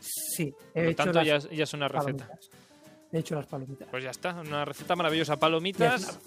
Sí, 0.00 0.52
Por 0.52 0.82
he 0.82 0.84
lo 0.84 0.90
hecho 0.90 0.96
tanto, 1.04 1.18
las 1.18 1.26
ya, 1.26 1.36
es- 1.36 1.50
ya 1.50 1.64
es 1.64 1.74
una 1.74 1.88
receta. 1.88 2.26
palomitas. 2.26 2.50
He 3.12 3.18
hecho 3.20 3.34
las 3.36 3.46
palomitas. 3.46 3.88
Pues 3.88 4.02
ya 4.04 4.10
está, 4.10 4.34
una 4.34 4.64
receta 4.64 4.96
maravillosa. 4.96 5.36
Palomitas 5.38 6.18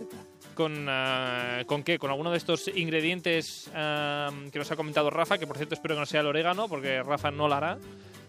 con, 0.55 0.85
ah, 0.87 1.61
¿con 1.67 1.83
qué? 1.83 1.99
Con 1.99 2.09
alguno 2.09 2.31
de 2.31 2.37
estos 2.37 2.67
ingredientes 2.69 3.69
ah, 3.75 4.31
que 4.51 4.57
nos 4.59 4.71
ha 4.71 4.75
comentado 4.75 5.09
Rafa, 5.09 5.37
que 5.37 5.45
por 5.45 5.57
cierto 5.57 5.75
espero 5.75 5.95
que 5.95 5.99
no 5.99 6.05
sea 6.05 6.21
el 6.21 6.27
orégano, 6.27 6.67
porque 6.69 7.03
Rafa 7.03 7.31
no 7.31 7.47
lo 7.47 7.53
hará. 7.55 7.77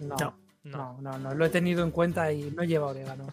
No, 0.00 0.34
No. 0.64 0.98
no, 1.00 1.12
no, 1.12 1.18
no, 1.18 1.34
lo 1.34 1.44
he 1.44 1.48
tenido 1.48 1.82
en 1.82 1.90
cuenta 1.90 2.32
y 2.32 2.50
no 2.50 2.62
lleva 2.64 2.88
orégano. 2.88 3.26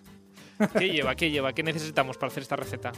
¿Qué 0.78 0.90
lleva? 0.90 1.16
¿Qué 1.16 1.30
lleva? 1.30 1.54
¿Qué 1.54 1.62
necesitamos 1.63 2.18
para 2.18 2.32
hacer 2.32 2.44
esta 2.44 2.56
receta? 2.56 2.92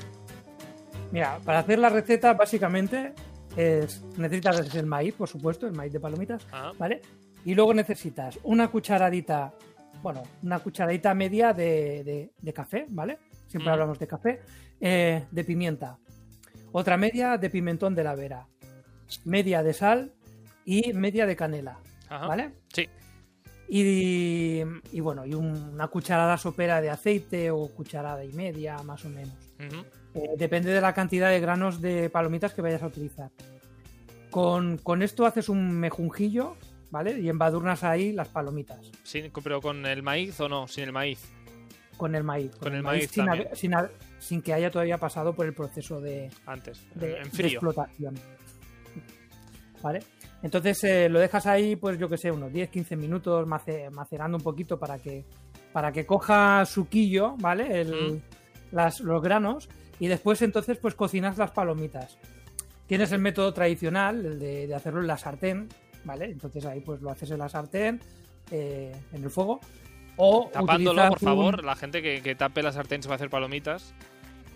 Mira, 1.12 1.40
para 1.44 1.60
hacer 1.60 1.80
la 1.80 1.90
receta 1.90 2.34
básicamente 2.34 3.14
es 3.58 4.04
necesitas 4.18 4.74
el 4.76 4.86
maíz, 4.86 5.16
por 5.16 5.28
supuesto, 5.28 5.66
el 5.66 5.74
maíz 5.74 5.92
de 5.92 6.00
palomitas, 6.00 6.46
Ah, 6.52 6.72
¿vale? 6.78 7.02
Y 7.44 7.56
luego 7.56 7.74
necesitas 7.74 8.38
una 8.44 8.68
cucharadita, 8.68 9.54
bueno, 10.04 10.22
una 10.44 10.60
cucharadita 10.60 11.14
media 11.16 11.52
de, 11.54 12.04
de- 12.04 12.32
de 12.40 12.54
café, 12.54 12.86
¿vale? 12.90 13.18
Siempre 13.48 13.70
Mm. 13.72 13.74
hablamos 13.74 13.98
de 14.00 14.08
café, 14.08 14.42
eh, 14.80 15.26
de 15.32 15.44
pimienta, 15.44 15.98
otra 16.72 16.96
media 16.98 17.38
de 17.38 17.50
pimentón 17.50 17.96
de 17.96 18.04
la 18.04 18.14
vera, 18.14 18.46
media 19.26 19.64
de 19.64 19.74
sal 19.74 20.14
y 20.66 20.94
media 20.94 21.26
de 21.26 21.36
canela, 21.36 21.80
ajá. 22.08 22.28
¿vale? 22.28 22.52
Sí. 22.72 22.88
Y, 23.70 24.64
y 24.92 25.00
bueno, 25.00 25.26
y 25.26 25.34
un- 25.36 25.70
una 25.74 25.88
cucharada 25.88 26.38
sopera 26.38 26.82
de 26.82 26.90
aceite 26.90 27.52
o 27.52 27.68
cucharada 27.68 28.24
y 28.26 28.32
media, 28.34 28.78
más 28.84 29.06
o 29.06 29.10
menos. 29.10 29.36
Eh, 30.16 30.30
depende 30.38 30.72
de 30.72 30.82
la 30.82 30.94
cantidad 30.94 31.30
de 31.30 31.40
granos 31.40 31.80
de 31.82 32.10
palomitas 32.10 32.54
que 32.54 32.62
vayas 32.64 32.82
a 32.82 32.88
utilizar. 32.88 33.30
Con, 34.32 34.78
con 34.78 35.02
esto 35.04 35.26
haces 35.26 35.50
un 35.50 35.72
mejunjillo, 35.72 36.56
¿vale? 36.90 37.20
Y 37.20 37.30
embadurnas 37.30 37.84
ahí 37.84 38.12
las 38.12 38.28
palomitas 38.30 38.80
Sin- 39.04 39.32
pero 39.44 39.62
con 39.62 39.86
el 39.86 40.02
maíz 40.04 40.40
o 40.40 40.50
no, 40.50 40.68
sin 40.68 40.86
el 40.86 40.92
maíz. 40.92 41.20
con 41.98 42.16
el 42.16 42.24
maíz. 42.24 42.56
Con 42.56 42.74
el 42.74 42.82
maíz 42.82 43.10
sin, 43.12 43.28
haber- 43.30 43.56
sin, 43.56 43.74
sin 44.20 44.42
que 44.42 44.54
haya 44.54 44.72
todavía 44.72 44.98
pasado 44.98 45.34
por 45.34 45.46
el 45.46 45.54
proceso 45.54 46.00
de, 46.02 46.30
Antes, 46.46 46.82
de- 46.96 47.18
en 47.18 47.24
de 47.26 47.30
frío. 47.30 47.48
explotación. 47.50 48.16
¿Vale? 49.84 50.00
Entonces 50.42 50.84
eh, 50.86 51.10
lo 51.10 51.20
dejas 51.20 51.46
ahí, 51.46 51.76
pues 51.76 52.00
yo 52.00 52.08
que 52.10 52.18
sé, 52.18 52.32
unos 52.32 52.52
10-15 52.52 52.96
minutos 52.96 53.46
mace- 53.48 53.90
macerando 53.90 54.38
un 54.38 54.44
poquito 54.44 54.80
para 54.80 54.98
que, 54.98 55.26
para 55.74 55.92
que 55.92 56.06
coja 56.06 56.66
suquillo, 56.66 57.36
¿vale? 57.40 57.82
El- 57.82 58.14
Mm. 58.14 58.22
las, 58.76 59.00
los 59.02 59.22
granos. 59.22 59.68
Y 60.00 60.08
después 60.08 60.42
entonces 60.42 60.78
pues 60.78 60.96
cocinas 60.96 61.38
las 61.38 61.52
palomitas. 61.52 62.18
Tienes 62.88 63.12
el 63.12 63.20
método 63.20 63.54
tradicional, 63.54 64.26
el 64.26 64.40
de, 64.40 64.68
de 64.68 64.76
hacerlo 64.76 65.02
en 65.02 65.08
la 65.08 65.18
sartén, 65.18 65.68
¿vale? 66.06 66.26
Entonces 66.26 66.66
ahí 66.66 66.80
pues 66.80 67.02
lo 67.02 67.10
haces 67.12 67.30
en 67.32 67.40
la 67.40 67.50
sartén, 67.50 68.00
eh, 68.50 68.96
en 69.12 69.24
el 69.24 69.30
fuego. 69.30 69.60
O 70.16 70.50
Tapándolo, 70.52 71.02
por 71.10 71.12
un- 71.14 71.20
favor. 71.20 71.64
La 71.64 71.76
gente 71.76 72.02
que, 72.02 72.22
que 72.22 72.36
tape 72.36 72.64
la 72.64 72.72
sartén 72.72 73.02
se 73.04 73.10
va 73.10 73.16
a 73.16 73.18
hacer 73.18 73.30
palomitas. 73.30 73.94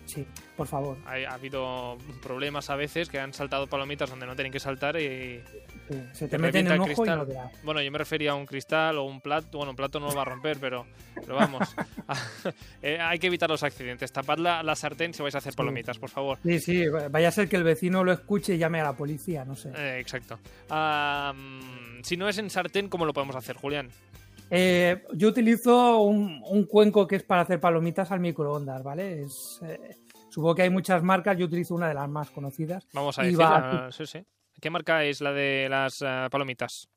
Sí, 0.06 0.26
por 0.56 0.66
favor. 0.66 0.96
Ha, 1.06 1.12
ha 1.30 1.34
habido 1.34 1.96
problemas 2.22 2.68
a 2.70 2.76
veces 2.76 3.08
que 3.08 3.18
han 3.18 3.32
saltado 3.32 3.66
palomitas 3.66 4.10
donde 4.10 4.26
no 4.26 4.34
tienen 4.34 4.52
que 4.52 4.60
saltar 4.60 5.00
y, 5.00 5.42
Sí, 5.88 5.94
Se 6.12 6.24
Te 6.28 6.36
te 6.36 6.38
mete 6.38 6.60
en 6.60 6.66
un 6.68 6.72
el 6.72 6.80
ojo 6.80 6.90
y 6.90 6.94
cristal. 6.94 7.18
no 7.18 7.24
da. 7.26 7.50
Bueno, 7.62 7.82
yo 7.82 7.90
me 7.92 7.98
refería 7.98 8.30
a 8.30 8.34
un 8.34 8.46
cristal 8.46 8.96
o 8.96 9.02
un 9.04 9.20
plato. 9.20 9.58
Bueno, 9.58 9.70
un 9.72 9.76
plato 9.76 10.00
no 10.00 10.08
lo 10.08 10.14
va 10.14 10.22
a 10.22 10.24
romper, 10.24 10.56
pero, 10.58 10.86
pero 11.14 11.34
vamos. 11.36 11.74
Eh, 12.82 12.98
hay 13.00 13.18
que 13.18 13.26
evitar 13.28 13.48
los 13.50 13.62
accidentes. 13.62 14.12
Tapad 14.12 14.38
la, 14.38 14.62
la 14.62 14.76
sartén 14.76 15.12
si 15.14 15.22
vais 15.22 15.34
a 15.34 15.38
hacer 15.38 15.52
Sí. 15.52 15.56
palomitas, 15.56 15.98
por 15.98 16.10
favor. 16.10 16.38
Sí, 16.42 16.58
sí, 16.60 16.84
vaya 16.88 17.28
a 17.28 17.30
ser 17.32 17.48
que 17.48 17.56
el 17.56 17.64
vecino 17.64 18.02
lo 18.04 18.12
escuche 18.12 18.54
y 18.54 18.58
llame 18.58 18.80
a 18.80 18.84
la 18.84 18.92
policía, 18.94 19.44
no 19.44 19.56
sé. 19.56 19.70
Eh, 19.76 19.98
exacto. 20.00 20.38
Mm, 20.70 22.02
si 22.02 22.16
no 22.16 22.28
es 22.28 22.38
en 22.38 22.50
sartén, 22.50 22.88
¿cómo 22.88 23.06
lo 23.06 23.12
podemos 23.12 23.36
hacer, 23.36 23.56
Julián? 23.56 23.88
Eh, 24.50 25.02
yo 25.14 25.28
utilizo 25.28 26.00
un, 26.00 26.42
un 26.46 26.64
cuenco 26.64 27.06
que 27.06 27.16
es 27.16 27.22
para 27.22 27.42
hacer 27.42 27.60
palomitas 27.60 28.10
al 28.10 28.20
microondas, 28.20 28.82
¿vale? 28.82 29.22
Es, 29.22 29.60
eh, 29.66 29.96
supongo 30.30 30.54
que 30.54 30.62
hay 30.62 30.70
muchas 30.70 31.02
marcas, 31.02 31.36
yo 31.36 31.46
utilizo 31.46 31.74
una 31.74 31.88
de 31.88 31.94
las 31.94 32.08
más 32.08 32.30
conocidas. 32.30 32.86
Vamos 32.92 33.18
a 33.18 33.22
Y 33.22 33.26
decir. 33.26 33.40
va- 33.40 33.86
ah, 33.86 33.92
sí, 33.92 34.06
sí. 34.06 34.24
¿Qué 34.60 34.70
marca 34.70 35.02
es 35.04 35.20
la 35.20 35.32
de 35.32 35.66
las 35.68 36.02
ah, 36.02 36.28
palomitas? 36.30 36.88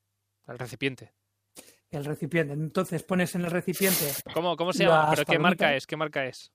El 0.47 0.59
recipiente. 0.59 1.13
El 1.89 2.05
recipiente. 2.05 2.53
Entonces 2.53 3.01
pones 3.03 3.33
en 3.35 3.45
el 3.45 3.51
recipiente. 3.51 4.05
¿Cómo, 4.33 4.55
cómo 4.57 4.73
se 4.73 4.83
llama? 4.83 5.09
¿Pero 5.11 5.25
qué 5.25 5.39
marca 5.39 5.75
es? 5.75 5.87
¿Qué 5.87 5.95
marca 5.97 6.25
es? 6.25 6.51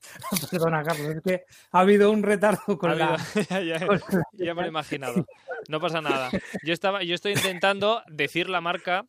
Perdona, 0.50 0.82
Carlos, 0.82 1.08
es 1.16 1.20
que 1.22 1.44
ha 1.72 1.80
habido 1.80 2.10
un 2.10 2.22
retardo 2.22 2.78
con 2.78 2.90
Ha 2.90 2.94
la. 2.94 3.06
habido- 3.14 3.48
ya, 3.50 3.60
ya- 3.78 3.86
con 3.86 3.96
la- 3.98 4.24
ya 4.32 4.54
me 4.54 4.62
lo 4.62 4.66
he 4.66 4.68
imaginado. 4.70 5.26
No 5.68 5.80
pasa 5.80 6.00
nada. 6.00 6.30
Yo 6.64 6.72
estaba, 6.72 7.02
yo 7.02 7.14
estoy 7.14 7.32
intentando 7.32 8.02
decir 8.08 8.48
la 8.48 8.60
marca 8.60 9.04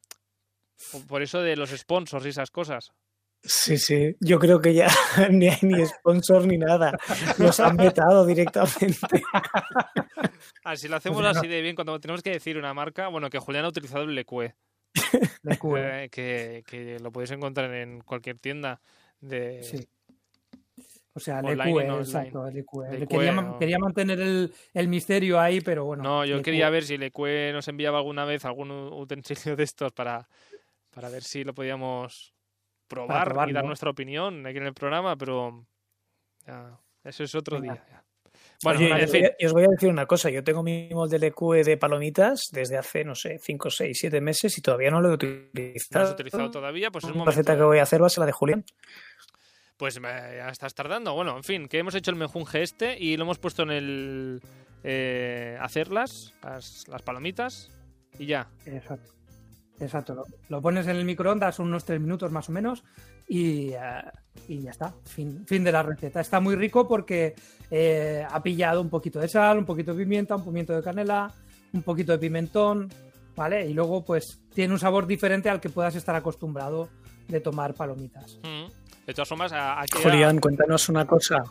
por 1.07 1.21
eso 1.21 1.41
de 1.41 1.55
los 1.55 1.69
sponsors 1.71 2.25
y 2.25 2.29
esas 2.29 2.51
cosas. 2.51 2.91
Sí, 3.43 3.77
sí, 3.77 4.15
yo 4.19 4.37
creo 4.37 4.61
que 4.61 4.73
ya 4.73 4.87
ni 5.31 5.47
hay 5.47 5.57
ni 5.63 5.85
sponsor 5.85 6.45
ni 6.45 6.57
nada. 6.57 6.97
Los 7.39 7.59
han 7.59 7.77
vetado 7.77 8.25
directamente. 8.25 8.97
Ah, 10.63 10.75
si 10.75 10.87
lo 10.87 10.95
hacemos 10.95 11.21
Pues 11.21 11.33
no. 11.33 11.39
así 11.39 11.47
de 11.47 11.61
bien, 11.61 11.75
cuando 11.75 11.99
tenemos 11.99 12.21
que 12.21 12.31
decir 12.31 12.57
una 12.57 12.73
marca, 12.73 13.07
bueno, 13.07 13.29
que 13.29 13.39
Julián 13.39 13.65
ha 13.65 13.69
utilizado 13.69 14.03
el 14.03 14.15
Lecue, 14.15 14.55
eh, 15.77 16.09
que, 16.11 16.63
que 16.67 16.99
lo 16.99 17.11
podéis 17.11 17.31
encontrar 17.31 17.73
en 17.73 18.01
cualquier 18.01 18.37
tienda 18.37 18.79
de... 19.19 19.63
Sí. 19.63 19.87
O 21.13 21.19
sea, 21.19 21.41
no 21.41 21.51
exacto, 21.99 22.47
el 22.47 22.57
EQE. 22.57 22.99
De 22.99 23.07
Quería, 23.07 23.55
quería 23.59 23.79
mantener 23.79 24.21
el, 24.21 24.53
el 24.73 24.87
misterio 24.87 25.41
ahí, 25.41 25.59
pero 25.59 25.83
bueno. 25.83 26.03
No, 26.03 26.25
yo 26.25 26.41
quería 26.41 26.69
ver 26.69 26.83
si 26.83 26.97
Lecue 26.97 27.51
nos 27.51 27.67
enviaba 27.67 27.97
alguna 27.97 28.23
vez 28.23 28.45
algún 28.45 28.71
utensilio 28.71 29.57
de 29.57 29.63
estos 29.63 29.91
para, 29.91 30.29
para 30.91 31.09
ver 31.09 31.23
si 31.23 31.43
lo 31.43 31.53
podíamos 31.53 32.33
probar 32.87 33.49
y 33.49 33.53
dar 33.53 33.65
nuestra 33.65 33.89
opinión 33.89 34.45
aquí 34.45 34.57
en 34.57 34.65
el 34.67 34.73
programa, 34.73 35.15
pero 35.15 35.65
ya, 36.45 36.77
Eso 37.03 37.23
es 37.23 37.33
otro 37.35 37.59
Venga. 37.59 37.73
día. 37.75 37.85
ya. 37.89 38.03
Bueno, 38.63 38.79
Oye, 38.79 38.89
en 38.89 39.03
os, 39.05 39.11
fin. 39.11 39.21
voy 39.21 39.29
a, 39.29 39.35
y 39.39 39.45
os 39.45 39.53
voy 39.53 39.63
a 39.63 39.67
decir 39.69 39.89
una 39.89 40.05
cosa. 40.05 40.29
Yo 40.29 40.43
tengo 40.43 40.61
mi 40.61 40.89
molde 40.93 41.17
LQE 41.17 41.63
de 41.63 41.77
palomitas 41.77 42.41
desde 42.51 42.77
hace, 42.77 43.03
no 43.03 43.15
sé, 43.15 43.39
5, 43.39 43.69
6, 43.71 43.97
7 43.99 44.21
meses 44.21 44.55
y 44.57 44.61
todavía 44.61 44.91
no 44.91 45.01
lo 45.01 45.07
he 45.07 45.09
¿No 45.09 45.15
utilizado. 45.15 46.05
has 46.05 46.11
utilizado 46.11 46.51
todavía? 46.51 46.91
Pues 46.91 47.03
es 47.05 47.11
un 47.11 47.19
La 47.19 47.25
receta 47.25 47.55
que 47.55 47.63
voy 47.63 47.79
a 47.79 47.83
hacer 47.83 48.01
va 48.01 48.07
a 48.07 48.09
ser 48.09 48.19
la 48.19 48.25
de 48.27 48.31
Julián. 48.33 48.63
Pues 49.77 49.97
eh, 49.97 50.01
ya 50.01 50.49
estás 50.49 50.75
tardando. 50.75 51.13
Bueno, 51.15 51.35
en 51.37 51.43
fin, 51.43 51.67
que 51.67 51.79
hemos 51.79 51.95
hecho 51.95 52.11
el 52.11 52.17
menjunje 52.17 52.61
este 52.61 52.97
y 52.99 53.17
lo 53.17 53.23
hemos 53.23 53.39
puesto 53.39 53.63
en 53.63 53.71
el. 53.71 54.41
Eh, 54.83 55.57
hacerlas, 55.59 56.33
las, 56.43 56.87
las 56.87 57.01
palomitas, 57.01 57.71
y 58.19 58.27
ya. 58.27 58.47
Exacto. 58.65 59.11
Exacto. 59.81 60.13
Lo, 60.15 60.23
lo 60.47 60.61
pones 60.61 60.87
en 60.87 60.95
el 60.95 61.03
microondas 61.05 61.59
unos 61.59 61.83
tres 61.83 61.99
minutos 61.99 62.31
más 62.31 62.47
o 62.47 62.51
menos 62.51 62.83
y, 63.27 63.71
eh, 63.71 63.79
y 64.47 64.61
ya 64.61 64.71
está. 64.71 64.93
Fin, 65.05 65.43
fin 65.45 65.63
de 65.63 65.71
la 65.71 65.83
receta. 65.83 66.21
Está 66.21 66.39
muy 66.39 66.55
rico 66.55 66.87
porque 66.87 67.35
eh, 67.69 68.25
ha 68.29 68.41
pillado 68.41 68.79
un 68.79 68.89
poquito 68.89 69.19
de 69.19 69.27
sal, 69.27 69.57
un 69.57 69.65
poquito 69.65 69.93
de 69.93 70.03
pimienta, 70.03 70.35
un 70.35 70.45
poquito 70.45 70.73
de 70.73 70.83
canela, 70.83 71.31
un 71.73 71.81
poquito 71.81 72.11
de 72.11 72.19
pimentón, 72.19 72.89
¿vale? 73.35 73.65
Y 73.67 73.73
luego 73.73 74.05
pues 74.05 74.39
tiene 74.53 74.73
un 74.73 74.79
sabor 74.79 75.07
diferente 75.07 75.49
al 75.49 75.59
que 75.59 75.69
puedas 75.69 75.95
estar 75.95 76.15
acostumbrado 76.15 76.87
de 77.27 77.39
tomar 77.39 77.73
palomitas. 77.73 78.37
Mm. 78.43 78.69
De 79.07 79.13
todas 79.13 79.29
formas, 79.29 79.51
a- 79.51 79.81
aquí. 79.81 79.97
Julián, 80.01 80.39
cuéntanos 80.39 80.87
una 80.89 81.05
cosa. 81.05 81.43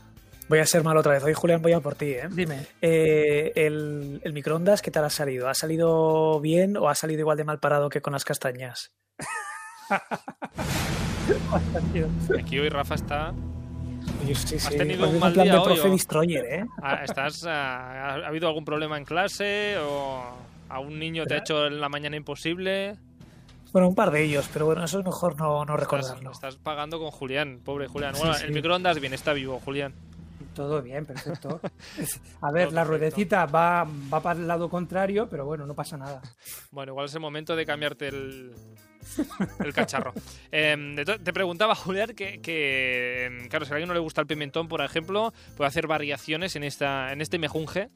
Voy 0.50 0.58
a 0.58 0.66
ser 0.66 0.82
mal 0.82 0.96
otra 0.96 1.12
vez. 1.12 1.22
Hoy, 1.22 1.32
Julián, 1.32 1.62
voy 1.62 1.70
a 1.74 1.78
por 1.80 1.94
ti, 1.94 2.06
¿eh? 2.06 2.26
Dime. 2.28 2.66
Eh, 2.82 3.52
el, 3.54 4.20
el 4.24 4.32
microondas, 4.32 4.82
¿qué 4.82 4.90
tal 4.90 5.04
ha 5.04 5.10
salido? 5.10 5.48
¿Ha 5.48 5.54
salido 5.54 6.40
bien 6.40 6.76
o 6.76 6.88
ha 6.88 6.96
salido 6.96 7.20
igual 7.20 7.36
de 7.36 7.44
mal 7.44 7.60
parado 7.60 7.88
que 7.88 8.02
con 8.02 8.12
las 8.14 8.24
castañas? 8.24 8.90
Aquí 12.38 12.58
hoy 12.58 12.68
Rafa 12.68 12.96
está. 12.96 13.32
Oye, 14.24 14.34
sí, 14.34 14.56
Has 14.56 14.64
sí. 14.64 14.76
tenido 14.76 15.06
Hoy 15.06 15.14
un 15.14 15.20
mal 15.20 15.32
plan 15.32 15.44
día 15.44 15.52
de 15.52 15.58
hoy, 15.60 15.64
profe 15.66 15.88
¿o? 15.88 15.92
Destroyer, 15.92 16.44
¿eh? 16.46 16.64
ah, 16.82 17.00
¿Estás, 17.04 17.44
ah, 17.46 18.14
¿Ha 18.16 18.26
habido 18.26 18.48
algún 18.48 18.64
problema 18.64 18.98
en 18.98 19.04
clase? 19.04 19.76
¿O 19.78 20.24
a 20.68 20.80
un 20.80 20.98
niño 20.98 21.26
te 21.26 21.34
ha 21.34 21.38
hecho 21.38 21.66
en 21.66 21.80
la 21.80 21.88
mañana 21.88 22.16
imposible? 22.16 22.96
Bueno, 23.72 23.86
un 23.88 23.94
par 23.94 24.10
de 24.10 24.24
ellos, 24.24 24.48
pero 24.52 24.66
bueno, 24.66 24.82
eso 24.84 24.98
es 24.98 25.04
mejor 25.04 25.36
no, 25.38 25.64
no 25.64 25.74
Estás, 25.74 25.80
recordarlo. 25.80 26.32
estás 26.32 26.56
pagando 26.56 26.98
con 26.98 27.12
Julián, 27.12 27.60
pobre 27.64 27.86
Julián. 27.86 28.14
Sí, 28.14 28.20
Bueno, 28.20 28.34
sí. 28.34 28.44
el 28.46 28.52
microondas 28.52 28.98
bien, 28.98 29.14
está 29.14 29.32
vivo, 29.32 29.60
Julián. 29.64 29.94
Todo 30.54 30.82
bien, 30.82 31.06
perfecto. 31.06 31.60
A 32.42 32.50
ver, 32.52 32.66
Todo 32.68 32.74
la 32.74 32.82
perfecto. 32.82 32.84
ruedecita 32.84 33.46
va, 33.46 33.86
va 34.12 34.20
para 34.20 34.40
el 34.40 34.48
lado 34.48 34.68
contrario, 34.68 35.28
pero 35.30 35.46
bueno, 35.46 35.64
no 35.66 35.74
pasa 35.74 35.96
nada. 35.96 36.20
Bueno, 36.70 36.92
igual 36.92 37.06
es 37.06 37.14
el 37.14 37.20
momento 37.20 37.54
de 37.56 37.64
cambiarte 37.64 38.08
el, 38.08 38.52
el 39.64 39.72
cacharro. 39.72 40.12
To- 41.06 41.18
te 41.20 41.32
preguntaba, 41.32 41.74
Julián, 41.74 42.10
que, 42.14 42.40
que, 42.40 43.46
claro, 43.48 43.64
si 43.64 43.70
a 43.72 43.74
alguien 43.76 43.88
no 43.88 43.94
le 43.94 44.00
gusta 44.00 44.20
el 44.20 44.26
pimentón, 44.26 44.66
por 44.68 44.80
ejemplo, 44.82 45.32
puede 45.56 45.68
hacer 45.68 45.86
variaciones 45.86 46.56
en, 46.56 46.64
esta, 46.64 47.12
en 47.12 47.20
este 47.20 47.38
mejunje. 47.38 47.88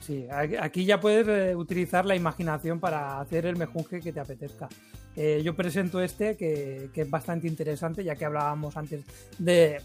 Sí, 0.00 0.28
aquí 0.30 0.84
ya 0.84 1.00
puedes 1.00 1.26
eh, 1.26 1.56
utilizar 1.56 2.06
la 2.06 2.14
imaginación 2.14 2.78
para 2.78 3.20
hacer 3.20 3.44
el 3.44 3.56
mejunje 3.56 4.00
que 4.00 4.12
te 4.12 4.20
apetezca. 4.20 4.68
Eh, 5.16 5.40
yo 5.44 5.56
presento 5.56 6.00
este 6.00 6.36
que, 6.36 6.90
que 6.94 7.00
es 7.02 7.10
bastante 7.10 7.48
interesante, 7.48 8.04
ya 8.04 8.14
que 8.14 8.24
hablábamos 8.24 8.76
antes 8.76 9.04
de, 9.38 9.80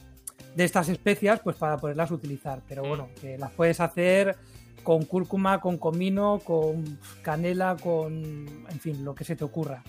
de 0.55 0.63
estas 0.63 0.89
especias, 0.89 1.39
pues 1.39 1.55
para 1.55 1.77
poderlas 1.77 2.11
utilizar. 2.11 2.61
Pero 2.67 2.83
bueno, 2.83 3.09
que 3.19 3.37
las 3.37 3.51
puedes 3.51 3.79
hacer 3.79 4.35
con 4.83 5.05
cúrcuma, 5.05 5.61
con 5.61 5.77
comino, 5.77 6.39
con 6.43 6.99
canela, 7.21 7.77
con, 7.81 8.65
en 8.69 8.79
fin, 8.79 9.03
lo 9.05 9.13
que 9.15 9.23
se 9.23 9.35
te 9.35 9.43
ocurra. 9.43 9.83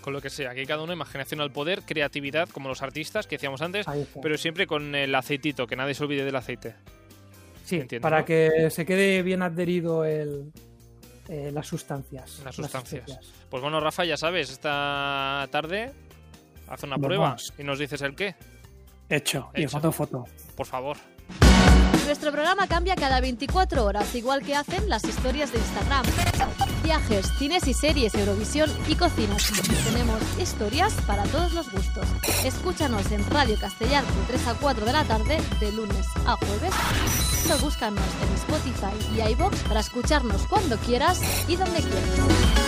Con 0.00 0.12
lo 0.12 0.20
que 0.20 0.30
sea, 0.30 0.52
aquí 0.52 0.64
cada 0.64 0.82
uno 0.82 0.92
imaginación 0.92 1.40
al 1.40 1.50
poder, 1.50 1.82
creatividad, 1.82 2.48
como 2.48 2.68
los 2.68 2.82
artistas 2.82 3.26
que 3.26 3.36
decíamos 3.36 3.60
antes, 3.60 3.84
pero 4.22 4.38
siempre 4.38 4.66
con 4.66 4.94
el 4.94 5.14
aceitito, 5.14 5.66
que 5.66 5.76
nadie 5.76 5.94
se 5.94 6.04
olvide 6.04 6.24
del 6.24 6.36
aceite. 6.36 6.74
Sí, 7.64 7.76
entiendo, 7.76 8.02
para 8.02 8.20
¿no? 8.20 8.24
que 8.24 8.70
se 8.70 8.86
quede 8.86 9.22
bien 9.22 9.42
adherido 9.42 10.04
el, 10.06 10.50
eh, 11.28 11.50
las 11.52 11.66
sustancias. 11.66 12.40
Las 12.42 12.54
sustancias. 12.54 13.18
Pues 13.50 13.62
bueno, 13.62 13.80
Rafa, 13.80 14.04
ya 14.04 14.16
sabes, 14.16 14.50
esta 14.50 15.46
tarde 15.50 15.92
haz 16.68 16.82
una 16.84 16.96
prueba 16.96 17.36
y 17.58 17.64
nos 17.64 17.78
dices 17.78 18.00
el 18.00 18.14
qué, 18.14 18.34
Hecho. 19.08 19.50
Y 19.54 19.60
Hecho. 19.60 19.66
os 19.68 19.72
mando 19.74 19.92
foto. 19.92 20.24
por 20.56 20.66
favor. 20.66 20.96
Nuestro 22.08 22.32
programa 22.32 22.66
cambia 22.66 22.96
cada 22.96 23.20
24 23.20 23.84
horas, 23.84 24.14
igual 24.14 24.42
que 24.42 24.56
hacen 24.56 24.88
las 24.88 25.04
historias 25.04 25.52
de 25.52 25.58
Instagram. 25.58 26.06
Viajes, 26.82 27.26
cines 27.38 27.66
y 27.68 27.74
series, 27.74 28.14
Eurovisión 28.14 28.70
y 28.88 28.94
cocinas. 28.94 29.42
Tenemos 29.84 30.18
historias 30.40 30.94
para 31.06 31.24
todos 31.24 31.52
los 31.52 31.70
gustos. 31.70 32.06
Escúchanos 32.44 33.12
en 33.12 33.28
Radio 33.28 33.58
Castellar 33.60 34.04
de 34.04 34.22
3 34.28 34.46
a 34.48 34.54
4 34.54 34.86
de 34.86 34.92
la 34.94 35.04
tarde, 35.04 35.38
de 35.60 35.72
lunes 35.72 36.06
a 36.24 36.36
jueves. 36.36 36.72
O 37.52 37.58
búscanos 37.62 38.04
en 38.22 38.34
Spotify 38.36 39.14
y 39.14 39.30
iBox 39.32 39.62
para 39.64 39.80
escucharnos 39.80 40.46
cuando 40.46 40.78
quieras 40.78 41.20
y 41.46 41.56
donde 41.56 41.80
quieras. 41.82 42.67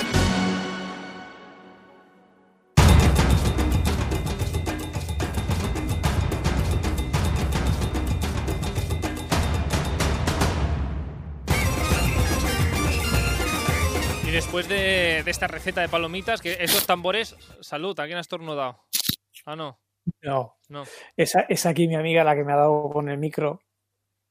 Después 14.61 14.69
de, 14.69 15.23
de 15.25 15.31
esta 15.31 15.47
receta 15.47 15.81
de 15.81 15.89
palomitas, 15.89 16.41
que 16.41 16.57
esos 16.61 16.87
tambores, 16.87 17.37
salud, 17.61 17.99
¿a 17.99 18.05
quién 18.07 18.19
has 18.19 18.25
estornudado? 18.25 18.85
Ah, 19.47 19.57
no, 19.57 19.79
No. 20.23 20.57
no. 20.69 20.85
Esa, 21.17 21.41
es 21.49 21.65
aquí 21.67 21.89
mi 21.89 21.95
amiga 21.97 22.25
la 22.25 22.35
que 22.35 22.45
me 22.45 22.53
ha 22.53 22.57
dado 22.57 22.91
con 22.91 23.09
el 23.09 23.19
micro. 23.19 23.61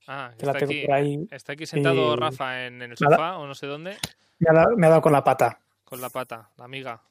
Ah, 0.08 0.32
Que 0.38 0.46
la 0.46 0.52
está 0.54 0.60
tengo 0.66 0.72
aquí, 0.72 0.86
por 0.86 0.96
ahí. 0.96 1.28
está 1.32 1.54
aquí 1.54 1.66
sentado 1.66 2.14
Y- 2.14 2.18
Rafa 2.18 2.66
en, 2.66 2.82
en 2.82 2.92
el 2.92 2.98
sofá 2.98 3.38
o 3.38 3.48
no 3.48 3.54
sé 3.56 3.68
dónde, 3.68 3.98
Me 4.40 4.50
ha, 4.50 4.54
dado, 4.54 4.76
me 4.78 4.88
ha 4.88 4.90
dado 4.90 5.02
con 5.02 5.12
la 5.14 5.24
pata. 5.24 5.60
con 5.84 6.02
la 6.02 6.10
pata, 6.10 6.50
la 6.58 6.66
amiga, 6.66 7.02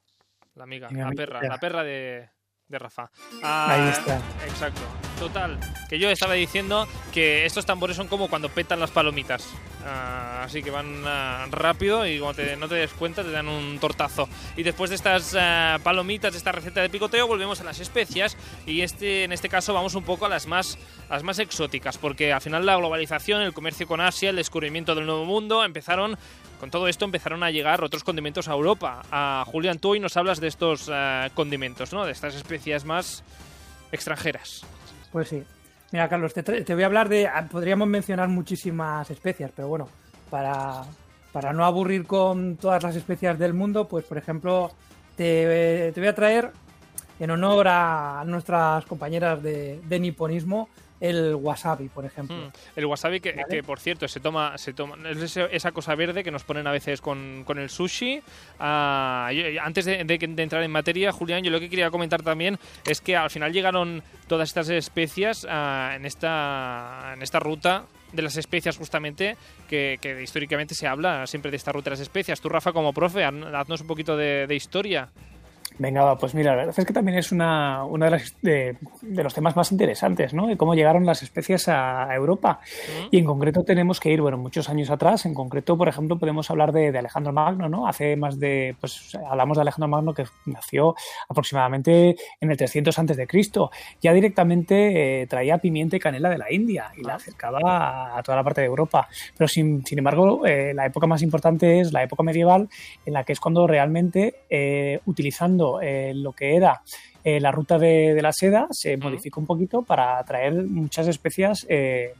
la 0.55 0.65
amiga, 0.65 0.89
Mi 0.91 1.01
la 1.01 1.07
amiga. 1.09 1.27
perra, 1.27 1.43
la 1.43 1.59
perra 1.59 1.83
de, 1.85 2.29
de 2.69 2.79
Rafa. 2.79 3.11
Ah, 3.43 3.67
Ahí 3.73 3.91
está. 3.91 4.17
Exacto. 4.47 4.83
Total, 5.19 5.59
que 5.89 5.99
yo 5.99 6.09
estaba 6.11 6.35
diciendo 6.35 6.87
que 7.13 7.45
estos 7.45 7.67
tambores 7.67 7.97
son 7.97 8.07
como 8.07 8.29
cuando 8.29 8.49
petan 8.51 8.79
las 8.79 8.93
palomitas. 8.93 9.45
Ah, 9.85 10.43
así 10.45 10.63
que 10.63 10.71
van 10.71 11.03
ah, 11.07 11.47
rápido 11.51 12.07
y 12.07 12.21
como 12.21 12.35
te- 12.35 12.57
no 12.57 12.69
te 12.69 12.77
des 12.77 12.93
cuenta 12.93 13.25
te 13.25 13.31
dan 13.33 13.49
un 13.49 13.79
tortazo. 13.81 14.29
Y 14.57 14.63
después 14.63 14.91
de 14.91 14.97
estas 14.97 15.35
ah, 15.37 15.79
palomitas, 15.83 16.33
de 16.33 16.39
esta 16.39 16.53
receta 16.53 16.83
de 16.83 16.89
picoteo, 16.89 17.27
volvemos 17.27 17.61
a 17.61 17.65
las 17.65 17.81
especias 17.81 18.37
y 18.65 18.83
este, 18.83 19.25
en 19.25 19.33
este 19.33 19.49
caso 19.49 19.75
vamos 19.75 19.97
un 19.97 20.05
poco 20.05 20.27
a 20.27 20.29
las 20.29 20.47
más, 20.47 20.79
a 21.09 21.15
las 21.15 21.25
más 21.25 21.41
exóticas, 21.41 21.99
porque 21.99 22.33
al 22.33 22.41
final 22.41 22.65
la 22.65 22.77
globalización, 22.77 23.43
el 23.43 23.53
comercio 23.53 23.89
con 23.89 24.01
Asia, 24.01 24.31
el 24.31 24.37
descubrimiento 24.37 24.95
del 24.95 25.07
nuevo 25.07 25.25
mundo, 25.25 25.65
empezaron 25.65 26.17
con 26.61 26.71
todo 26.71 26.87
esto 26.89 27.05
empezaron 27.05 27.43
a 27.43 27.51
llegar 27.51 27.83
otros 27.83 28.05
condimentos 28.05 28.47
a 28.49 28.53
Europa. 28.53 29.03
A 29.11 29.45
Julián, 29.47 29.79
tú 29.81 29.91
hoy 29.91 30.01
nos 30.01 30.17
hablas 30.17 30.41
de 30.41 30.47
estos 30.49 30.89
ah, 30.93 31.29
condimentos, 31.35 31.93
¿no? 31.93 32.05
De 32.05 32.13
estas 32.13 32.35
especias 32.37 32.85
más 32.85 33.25
extranjeras. 33.91 34.65
Pues 35.13 35.29
sí. 35.29 35.43
Mira, 35.93 36.09
Carlos, 36.09 36.35
te, 36.35 36.43
te 36.43 36.75
voy 36.75 36.83
a 36.83 36.87
hablar 36.87 37.09
de. 37.09 37.27
ah, 37.27 37.47
Podríamos 37.51 37.89
mencionar 37.89 38.29
muchísimas 38.29 39.11
especias, 39.11 39.51
pero 39.55 39.69
bueno, 39.69 39.89
para, 40.31 40.83
para 41.33 41.53
no 41.53 41.65
aburrir 41.65 42.07
con 42.07 42.57
todas 42.57 42.83
las 42.83 42.95
especias 42.97 43.39
del 43.39 43.55
mundo, 43.55 43.89
pues 43.89 44.05
por 44.05 44.19
ejemplo, 44.19 44.71
te, 45.17 45.91
te 45.95 46.01
voy 46.01 46.09
a 46.09 46.15
traer, 46.15 46.51
en 47.19 47.31
honor 47.31 47.67
a 47.69 48.23
nuestras 48.27 48.85
compañeras 48.85 49.43
de, 49.43 49.81
de 49.89 49.99
niponismo, 49.99 50.69
el 51.01 51.35
wasabi, 51.35 51.89
por 51.89 52.05
ejemplo. 52.05 52.37
Mm. 52.37 52.51
El 52.77 52.87
wasabi 52.87 53.21
que, 53.21 53.33
Vale. 53.33 53.45
que, 53.49 53.63
por 53.63 53.79
cierto 53.81 54.09
se 54.09 54.21
toma, 54.21 54.59
se 54.59 54.73
toma 54.73 54.97
es 55.09 55.37
esa 55.37 55.73
cosa 55.73 55.95
verde 55.95 56.25
que 56.25 56.31
nos 56.31 56.45
ponen 56.45 56.67
a 56.67 56.73
veces 56.73 57.01
con, 57.01 57.45
con 57.45 57.59
el 57.59 57.71
sushi. 57.71 58.21
Ah, 58.59 59.31
yo- 59.33 59.49
yo- 59.49 59.63
antes 59.63 59.85
de, 59.85 60.03
de- 60.05 60.19
de 60.19 60.43
entrar 60.43 60.63
en 60.63 60.71
materia, 60.71 61.13
Julián, 61.13 61.43
yo 61.45 61.51
lo 61.51 61.61
que 61.61 61.71
quería 61.71 61.91
comentar 61.91 62.23
también 62.23 62.59
es 62.87 63.01
que 63.01 63.17
al 63.17 63.31
final 63.31 63.53
llegaron 63.53 64.03
todas 64.27 64.49
estas 64.49 64.69
especias 64.71 65.47
ah, 65.49 65.93
en 65.95 66.05
esta 66.07 67.13
en 67.15 67.23
esta 67.23 67.39
ruta 67.41 67.85
de 68.13 68.23
las 68.23 68.37
especias 68.37 68.77
justamente 68.79 69.37
que, 69.69 69.99
que 70.01 70.23
históricamente 70.23 70.75
se 70.75 70.87
habla 70.87 71.27
siempre 71.27 71.51
de 71.51 71.59
esta 71.59 71.73
ruta 71.73 71.91
de 71.91 71.97
las 71.97 72.01
especias. 72.01 72.41
Tú, 72.41 72.49
Rafa, 72.49 72.73
como 72.73 72.93
profe, 72.93 73.23
haz- 73.25 73.55
haznos 73.55 73.83
un 73.83 73.87
poquito 73.87 74.17
de, 74.17 74.47
de 74.47 74.55
historia. 74.57 75.09
Venga, 75.79 76.03
va, 76.03 76.19
pues 76.19 76.35
mira, 76.35 76.53
la 76.53 76.57
verdad 76.57 76.75
es 76.77 76.87
que 76.87 76.93
también 76.93 77.19
es 77.19 77.31
una, 77.31 77.85
una 77.85 78.07
de, 78.07 78.11
las, 78.11 78.35
de, 78.43 78.77
de 79.01 79.23
los 79.23 79.33
temas 79.33 79.55
más 79.55 79.71
interesantes, 79.71 80.35
¿no? 80.35 80.47
De 80.47 80.57
cómo 80.57 80.75
llegaron 80.75 81.07
las 81.07 81.23
especies 81.23 81.69
a, 81.69 82.11
a 82.11 82.15
Europa. 82.15 82.61
Y 83.11 83.19
en 83.19 83.25
concreto 83.25 83.63
tenemos 83.65 84.01
que 84.01 84.11
ir, 84.11 84.21
bueno, 84.21 84.39
muchos 84.39 84.69
años 84.69 84.91
atrás. 84.91 85.25
En 85.27 85.35
concreto, 85.35 85.77
por 85.77 85.89
ejemplo, 85.89 86.19
podemos 86.19 86.51
hablar 86.51 86.73
de, 86.73 86.91
de 86.91 86.99
Alejandro 86.99 87.33
Magno, 87.33 87.69
¿no? 87.69 87.87
Hace 87.87 88.17
más 88.17 88.39
de, 88.39 88.75
pues 88.81 89.17
hablamos 89.29 89.57
de 89.57 89.63
Alejandro 89.63 89.89
Magno 89.89 90.15
que 90.15 90.25
nació 90.47 90.97
aproximadamente 91.29 92.17
en 92.41 92.51
el 92.51 92.57
300 92.57 92.99
antes 92.99 93.17
de 93.17 93.27
Cristo. 93.27 93.71
Ya 94.01 94.13
directamente 94.13 95.23
eh, 95.23 95.27
traía 95.27 95.59
pimienta 95.59 95.97
y 95.97 96.01
canela 96.01 96.29
de 96.29 96.39
la 96.39 96.53
India 96.53 96.91
y 96.97 97.05
la 97.05 97.15
acercaba 97.15 97.61
a, 97.65 98.19
a 98.19 98.23
toda 98.23 98.37
la 98.37 98.45
parte 98.45 98.63
de 98.63 98.67
Europa. 98.67 99.09
Pero 99.37 99.47
sin, 99.47 99.85
sin 99.87 99.99
embargo, 99.99 100.45
eh, 100.47 100.73
la 100.75 100.87
época 100.87 101.07
más 101.07 101.23
importante 101.23 101.81
es 101.81 101.93
la 101.93 102.03
época 102.03 102.23
medieval, 102.23 102.69
en 103.07 103.13
la 103.13 103.25
que 103.25 103.33
es 103.33 103.41
cuando 103.41 103.67
realmente, 103.67 104.35
eh, 104.51 105.01
utilizando 105.07 105.68
eh, 105.83 106.13
lo 106.15 106.33
que 106.33 106.57
era 106.57 106.81
eh, 107.25 107.41
la 107.41 107.51
ruta 107.51 107.79
de, 107.79 108.15
de 108.15 108.23
la 108.23 108.33
seda 108.33 108.67
se 108.71 108.97
modificó 108.97 109.41
un 109.41 109.47
poquito 109.47 109.83
para 109.83 110.23
traer 110.25 110.55
muchas 110.65 111.09
especias 111.09 111.67
eh, 111.69 112.13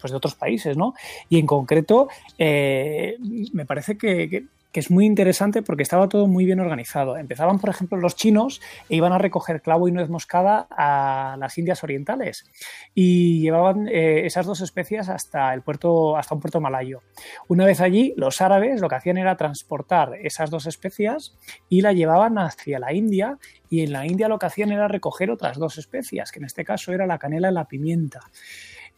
pues 0.00 0.10
de 0.10 0.16
otros 0.16 0.34
países, 0.34 0.76
¿no? 0.76 0.94
Y 1.28 1.38
en 1.38 1.46
concreto, 1.46 2.08
eh, 2.38 3.16
me 3.52 3.64
parece 3.66 3.96
que, 3.96 4.28
que- 4.28 4.44
que 4.72 4.80
es 4.80 4.90
muy 4.90 5.04
interesante 5.04 5.62
porque 5.62 5.82
estaba 5.82 6.08
todo 6.08 6.26
muy 6.26 6.44
bien 6.46 6.58
organizado. 6.58 7.16
Empezaban, 7.16 7.58
por 7.58 7.70
ejemplo, 7.70 7.98
los 7.98 8.16
chinos 8.16 8.60
e 8.88 8.96
iban 8.96 9.12
a 9.12 9.18
recoger 9.18 9.60
clavo 9.60 9.86
y 9.86 9.92
nuez 9.92 10.08
moscada 10.08 10.66
a 10.70 11.36
las 11.38 11.58
Indias 11.58 11.84
Orientales 11.84 12.50
y 12.94 13.40
llevaban 13.40 13.86
eh, 13.88 14.26
esas 14.26 14.46
dos 14.46 14.62
especias 14.62 15.10
hasta 15.10 15.52
el 15.52 15.62
puerto, 15.62 16.16
hasta 16.16 16.34
un 16.34 16.40
puerto 16.40 16.60
malayo. 16.60 17.02
Una 17.48 17.66
vez 17.66 17.80
allí, 17.80 18.14
los 18.16 18.40
árabes 18.40 18.80
lo 18.80 18.88
que 18.88 18.96
hacían 18.96 19.18
era 19.18 19.36
transportar 19.36 20.14
esas 20.22 20.50
dos 20.50 20.66
especias 20.66 21.36
y 21.68 21.82
la 21.82 21.92
llevaban 21.92 22.38
hacia 22.38 22.78
la 22.78 22.94
India 22.94 23.38
y 23.68 23.82
en 23.82 23.92
la 23.92 24.06
India 24.06 24.28
lo 24.28 24.38
que 24.38 24.46
hacían 24.46 24.72
era 24.72 24.88
recoger 24.88 25.30
otras 25.30 25.58
dos 25.58 25.78
especias, 25.78 26.32
que 26.32 26.38
en 26.38 26.46
este 26.46 26.64
caso 26.64 26.92
era 26.92 27.06
la 27.06 27.18
canela 27.18 27.50
y 27.50 27.54
la 27.54 27.68
pimienta. 27.68 28.20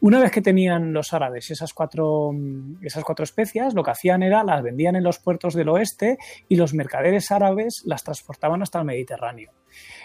Una 0.05 0.21
vez 0.21 0.33
que 0.33 0.43
tenían 0.43 0.93
los 0.93 1.15
árabes 1.15 1.51
esas 1.51 1.73
cuatro, 1.73 2.31
esas 2.83 3.03
cuatro 3.05 3.25
especias, 3.25 3.73
lo 3.73 3.83
que 3.83 3.93
hacían 3.93 4.23
era 4.23 4.45
las 4.45 4.63
vendían 4.63 4.97
en 4.97 5.03
los 5.03 5.19
puertos 5.19 5.55
del 5.55 5.71
oeste 5.71 6.19
y 6.47 6.57
los 6.57 6.75
mercaderes 6.75 7.31
árabes 7.31 7.81
las 7.87 8.05
transportaban 8.05 8.61
hasta 8.61 8.81
el 8.81 8.85
Mediterráneo. 8.85 9.53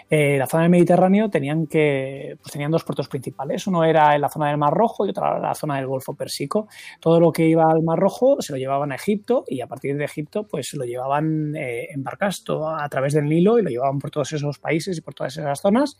Eh, 0.08 0.38
la 0.38 0.46
zona 0.46 0.62
del 0.62 0.70
Mediterráneo 0.70 1.28
tenían 1.28 1.66
que 1.66 2.34
pues 2.40 2.50
tenían 2.50 2.70
dos 2.70 2.82
puertos 2.82 3.08
principales. 3.08 3.66
Uno 3.66 3.84
era 3.84 4.14
en 4.14 4.22
la 4.22 4.30
zona 4.30 4.48
del 4.48 4.56
Mar 4.56 4.72
Rojo 4.72 5.04
y 5.04 5.10
otra 5.10 5.38
la 5.38 5.54
zona 5.54 5.76
del 5.76 5.86
Golfo 5.86 6.14
Pérsico. 6.14 6.66
Todo 6.98 7.20
lo 7.20 7.30
que 7.30 7.46
iba 7.46 7.70
al 7.70 7.82
Mar 7.82 7.98
Rojo 7.98 8.40
se 8.40 8.54
lo 8.54 8.58
llevaban 8.58 8.92
a 8.92 8.94
Egipto 8.94 9.44
y 9.46 9.60
a 9.60 9.66
partir 9.66 9.98
de 9.98 10.06
Egipto 10.06 10.46
pues 10.48 10.68
se 10.68 10.78
lo 10.78 10.84
llevaban 10.84 11.54
eh, 11.54 11.88
en 11.90 12.02
barcas 12.02 12.42
a 12.48 12.88
través 12.88 13.12
del 13.12 13.26
Nilo 13.26 13.58
y 13.58 13.62
lo 13.62 13.68
llevaban 13.68 13.98
por 13.98 14.10
todos 14.10 14.32
esos 14.32 14.58
países 14.60 14.96
y 14.96 15.02
por 15.02 15.12
todas 15.12 15.36
esas 15.36 15.60
zonas. 15.60 15.98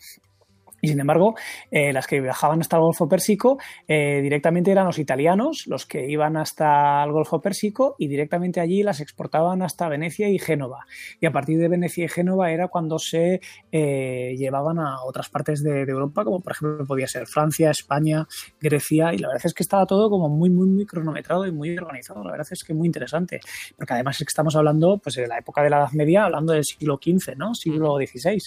Y 0.80 0.88
sin 0.88 1.00
embargo, 1.00 1.34
eh, 1.70 1.92
las 1.92 2.06
que 2.06 2.20
viajaban 2.20 2.60
hasta 2.60 2.76
el 2.76 2.82
Golfo 2.82 3.08
Pérsico 3.08 3.58
eh, 3.86 4.20
directamente 4.22 4.70
eran 4.70 4.86
los 4.86 4.98
italianos, 4.98 5.66
los 5.66 5.86
que 5.86 6.08
iban 6.08 6.36
hasta 6.36 7.02
el 7.04 7.12
Golfo 7.12 7.40
Pérsico 7.40 7.94
y 7.98 8.08
directamente 8.08 8.60
allí 8.60 8.82
las 8.82 9.00
exportaban 9.00 9.62
hasta 9.62 9.88
Venecia 9.88 10.28
y 10.28 10.38
Génova. 10.38 10.86
Y 11.20 11.26
a 11.26 11.32
partir 11.32 11.58
de 11.58 11.68
Venecia 11.68 12.04
y 12.04 12.08
Génova 12.08 12.50
era 12.50 12.68
cuando 12.68 12.98
se 12.98 13.40
eh, 13.72 14.34
llevaban 14.36 14.78
a 14.78 15.02
otras 15.04 15.28
partes 15.28 15.62
de, 15.62 15.84
de 15.84 15.92
Europa, 15.92 16.24
como 16.24 16.40
por 16.40 16.52
ejemplo 16.52 16.86
podía 16.86 17.06
ser 17.06 17.26
Francia, 17.26 17.70
España, 17.70 18.26
Grecia. 18.60 19.12
Y 19.12 19.18
la 19.18 19.28
verdad 19.28 19.46
es 19.46 19.54
que 19.54 19.62
estaba 19.62 19.86
todo 19.86 20.10
como 20.10 20.28
muy, 20.28 20.50
muy, 20.50 20.66
muy 20.66 20.86
cronometrado 20.86 21.46
y 21.46 21.52
muy 21.52 21.76
organizado. 21.76 22.24
La 22.24 22.32
verdad 22.32 22.46
es 22.50 22.64
que 22.64 22.74
muy 22.74 22.86
interesante. 22.86 23.40
Porque 23.76 23.94
además 23.94 24.16
es 24.20 24.26
que 24.26 24.30
estamos 24.30 24.56
hablando 24.56 24.98
pues, 24.98 25.14
de 25.16 25.26
la 25.26 25.38
época 25.38 25.62
de 25.62 25.70
la 25.70 25.78
Edad 25.78 25.92
Media, 25.92 26.24
hablando 26.24 26.52
del 26.52 26.64
siglo 26.64 26.98
XV, 27.02 27.36
¿no? 27.36 27.54
Siglo 27.54 27.96
XVI. 27.96 28.40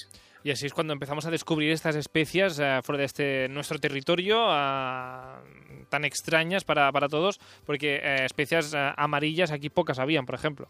Y 0.44 0.52
así 0.52 0.66
es 0.66 0.74
cuando 0.74 0.92
empezamos 0.94 1.26
a 1.26 1.32
descubrir 1.32 1.72
estas 1.72 1.96
especias 1.96 2.60
eh, 2.60 2.80
fuera 2.84 3.00
de 3.00 3.06
este 3.06 3.48
nuestro 3.50 3.80
territorio, 3.80 4.38
ah, 4.50 5.42
tan 5.90 6.04
extrañas 6.04 6.64
para, 6.66 6.92
para 6.92 7.08
todos, 7.08 7.40
porque 7.66 8.02
eh, 8.04 8.26
especias 8.26 8.74
eh, 8.74 8.92
amarillas 8.98 9.52
aquí 9.52 9.70
pocas 9.70 10.00
habían, 10.00 10.26
por 10.26 10.36
ejemplo. 10.36 10.68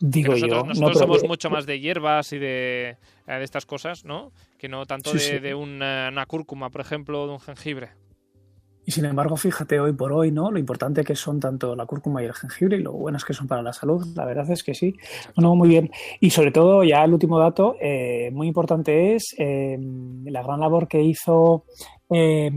Digo 0.00 0.32
nosotros 0.32 0.50
yo. 0.50 0.66
nosotros 0.66 0.80
no, 0.80 0.86
pero- 0.88 0.98
somos 0.98 1.24
mucho 1.24 1.50
más 1.50 1.66
de 1.66 1.78
hierbas 1.78 2.32
y 2.32 2.38
de, 2.38 2.96
de 3.26 3.44
estas 3.44 3.66
cosas, 3.66 4.04
¿no? 4.04 4.32
Que 4.58 4.68
no 4.68 4.86
tanto 4.86 5.10
Sí, 5.10 5.16
de, 5.18 5.22
sí. 5.22 5.38
de 5.38 5.54
una, 5.54 6.08
una 6.10 6.26
cúrcuma, 6.26 6.70
por 6.70 6.80
ejemplo, 6.80 7.22
o 7.22 7.26
de 7.26 7.32
un 7.34 7.40
jengibre. 7.40 7.90
Y 8.86 8.92
sin 8.92 9.04
embargo, 9.04 9.36
fíjate 9.36 9.80
hoy 9.80 9.92
por 9.92 10.12
hoy, 10.12 10.30
¿no? 10.30 10.50
Lo 10.50 10.58
importante 10.58 11.04
que 11.04 11.16
son 11.16 11.40
tanto 11.40 11.74
la 11.74 11.86
cúrcuma 11.86 12.22
y 12.22 12.26
el 12.26 12.34
jengibre 12.34 12.76
y 12.76 12.82
lo 12.82 12.92
buenas 12.92 13.24
que 13.24 13.32
son 13.32 13.46
para 13.46 13.62
la 13.62 13.72
salud. 13.72 14.06
La 14.14 14.24
verdad 14.24 14.50
es 14.50 14.62
que 14.62 14.74
sí. 14.74 14.96
Bueno, 15.34 15.54
muy 15.54 15.68
bien. 15.68 15.90
Y 16.20 16.30
sobre 16.30 16.50
todo, 16.50 16.84
ya 16.84 17.04
el 17.04 17.12
último 17.12 17.38
dato, 17.38 17.76
eh, 17.80 18.30
muy 18.32 18.48
importante 18.48 19.14
es 19.14 19.34
eh, 19.38 19.78
la 20.24 20.42
gran 20.42 20.60
labor 20.60 20.86
que 20.88 21.02
hizo 21.02 21.64
eh, 22.10 22.50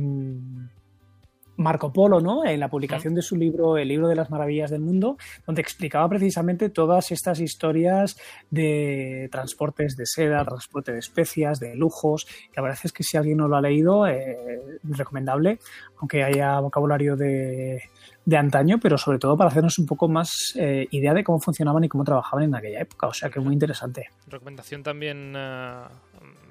Marco 1.58 1.92
Polo, 1.92 2.20
¿no? 2.20 2.46
En 2.46 2.60
la 2.60 2.70
publicación 2.70 3.14
de 3.14 3.22
su 3.22 3.36
libro, 3.36 3.78
El 3.78 3.88
libro 3.88 4.08
de 4.08 4.16
las 4.16 4.30
maravillas 4.30 4.72
del 4.72 4.82
mundo, 4.82 5.18
donde 5.46 5.62
explicaba 5.62 6.08
precisamente 6.08 6.70
todas 6.70 7.12
estas 7.12 7.40
historias 7.40 8.18
de 8.50 9.28
transportes 9.32 9.98
de 9.98 10.06
seda, 10.06 10.46
transporte 10.46 10.94
de 10.94 11.00
especias, 11.00 11.60
de 11.60 11.76
lujos. 11.76 12.26
Que 12.26 12.58
la 12.58 12.64
verdad 12.64 12.80
es 12.84 12.94
que 12.94 13.04
si 13.04 13.18
alguien 13.18 13.38
no 13.38 13.48
lo 13.48 13.58
ha 13.58 13.62
leído, 13.62 14.08
eh, 14.08 14.80
recomendable, 14.84 15.60
aunque 16.00 16.24
haya 16.24 16.60
vocabulario 16.60 17.16
de, 17.16 17.82
de 18.26 18.38
antaño, 18.38 18.78
pero 18.78 18.98
sobre 18.98 19.20
todo 19.20 19.38
para 19.38 19.50
hacernos 19.50 19.80
un 19.80 19.86
poco 19.86 20.08
más 20.08 20.54
eh, 20.58 20.86
idea 20.92 21.14
de 21.14 21.24
cómo 21.24 21.40
funcionaban 21.40 21.84
y 21.86 21.90
cómo 21.90 22.04
trabajaban 22.04 22.44
en 22.44 22.56
aquella 22.56 22.82
época. 22.82 23.08
O 23.08 23.14
sea 23.14 23.30
que 23.30 23.40
muy 23.40 23.54
interesante. 23.54 24.10
Recomendación 24.28 24.84
también 24.84 25.34
eh, 25.36 25.84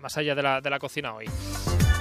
más 0.00 0.16
allá 0.16 0.34
de 0.34 0.42
la, 0.42 0.60
de 0.60 0.70
la 0.70 0.78
cocina 0.78 1.14
hoy. 1.14 1.26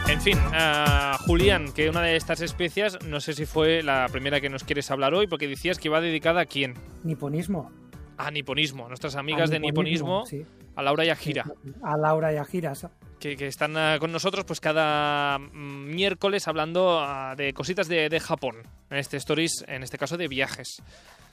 En 0.08 0.22
fin, 0.22 0.38
eh, 0.56 1.12
Julián, 1.26 1.72
que 1.74 1.90
una 1.90 2.02
de 2.02 2.16
estas 2.16 2.42
especias, 2.42 2.98
no 3.06 3.20
sé 3.20 3.34
si 3.34 3.46
fue 3.46 3.82
la 3.84 4.08
primera 4.12 4.40
que 4.40 4.50
nos 4.50 4.64
quieres 4.64 4.90
hablar 4.92 5.14
hoy, 5.14 5.28
porque 5.28 5.48
decías 5.48 5.78
que 5.80 5.88
iba 5.88 6.00
dedicada 6.00 6.42
a 6.42 6.46
quién? 6.46 6.76
Niponismo. 7.04 7.72
A 8.18 8.32
niponismo, 8.32 8.88
nuestras 8.88 9.16
amigas 9.16 9.50
A 9.50 9.54
de 9.54 9.60
niponismo, 9.60 10.26
sí. 10.26 10.46
a 10.76 10.84
Laura 10.84 11.04
y 11.06 11.10
a 11.10 11.16
Gira, 11.16 11.44
A 11.84 11.98
Laura 11.98 12.32
y 12.32 12.38
a 12.38 12.46
Gira. 12.46 12.72
que, 13.20 13.36
que 13.36 13.48
están 13.48 13.76
eh, 13.76 13.98
con 14.00 14.12
nosotros 14.12 14.46
pues 14.46 14.62
cada 14.62 15.38
mm, 15.38 15.94
miércoles 15.94 16.48
hablando 16.48 17.00
ah, 17.02 17.34
de 17.36 17.54
cositas 17.54 17.88
de, 17.90 18.08
de 18.08 18.20
Japón, 18.22 18.56
en 18.90 18.98
este 18.98 19.18
stories, 19.18 19.66
en 19.68 19.84
este 19.84 19.98
caso 19.98 20.16
de 20.18 20.28
viajes. 20.30 20.82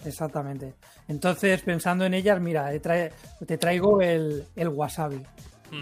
Exactamente. 0.04 0.74
Entonces, 1.06 1.62
pensando 1.62 2.04
en 2.04 2.14
ellas, 2.14 2.40
mira, 2.40 2.68
te, 2.70 2.82
trae- 2.82 3.12
te 3.46 3.56
traigo 3.58 4.00
el, 4.02 4.44
el 4.56 4.68
wasabi, 4.68 5.22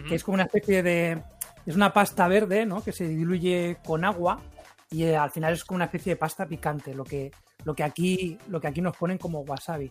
que 0.08 0.14
es 0.16 0.22
como 0.24 0.34
una 0.34 0.44
especie 0.44 0.82
de... 0.82 1.22
Es 1.66 1.76
una 1.76 1.92
pasta 1.92 2.26
verde, 2.28 2.66
¿no? 2.66 2.82
Que 2.82 2.92
se 2.92 3.06
diluye 3.06 3.78
con 3.84 4.04
agua 4.04 4.40
y 4.90 5.04
eh, 5.04 5.16
al 5.16 5.30
final 5.30 5.52
es 5.54 5.64
como 5.64 5.76
una 5.76 5.84
especie 5.86 6.12
de 6.14 6.16
pasta 6.16 6.46
picante, 6.46 6.94
lo 6.94 7.04
que, 7.04 7.30
lo 7.64 7.74
que, 7.74 7.84
aquí, 7.84 8.38
lo 8.48 8.60
que 8.60 8.68
aquí 8.68 8.80
nos 8.80 8.96
ponen 8.96 9.18
como 9.18 9.40
wasabi. 9.40 9.90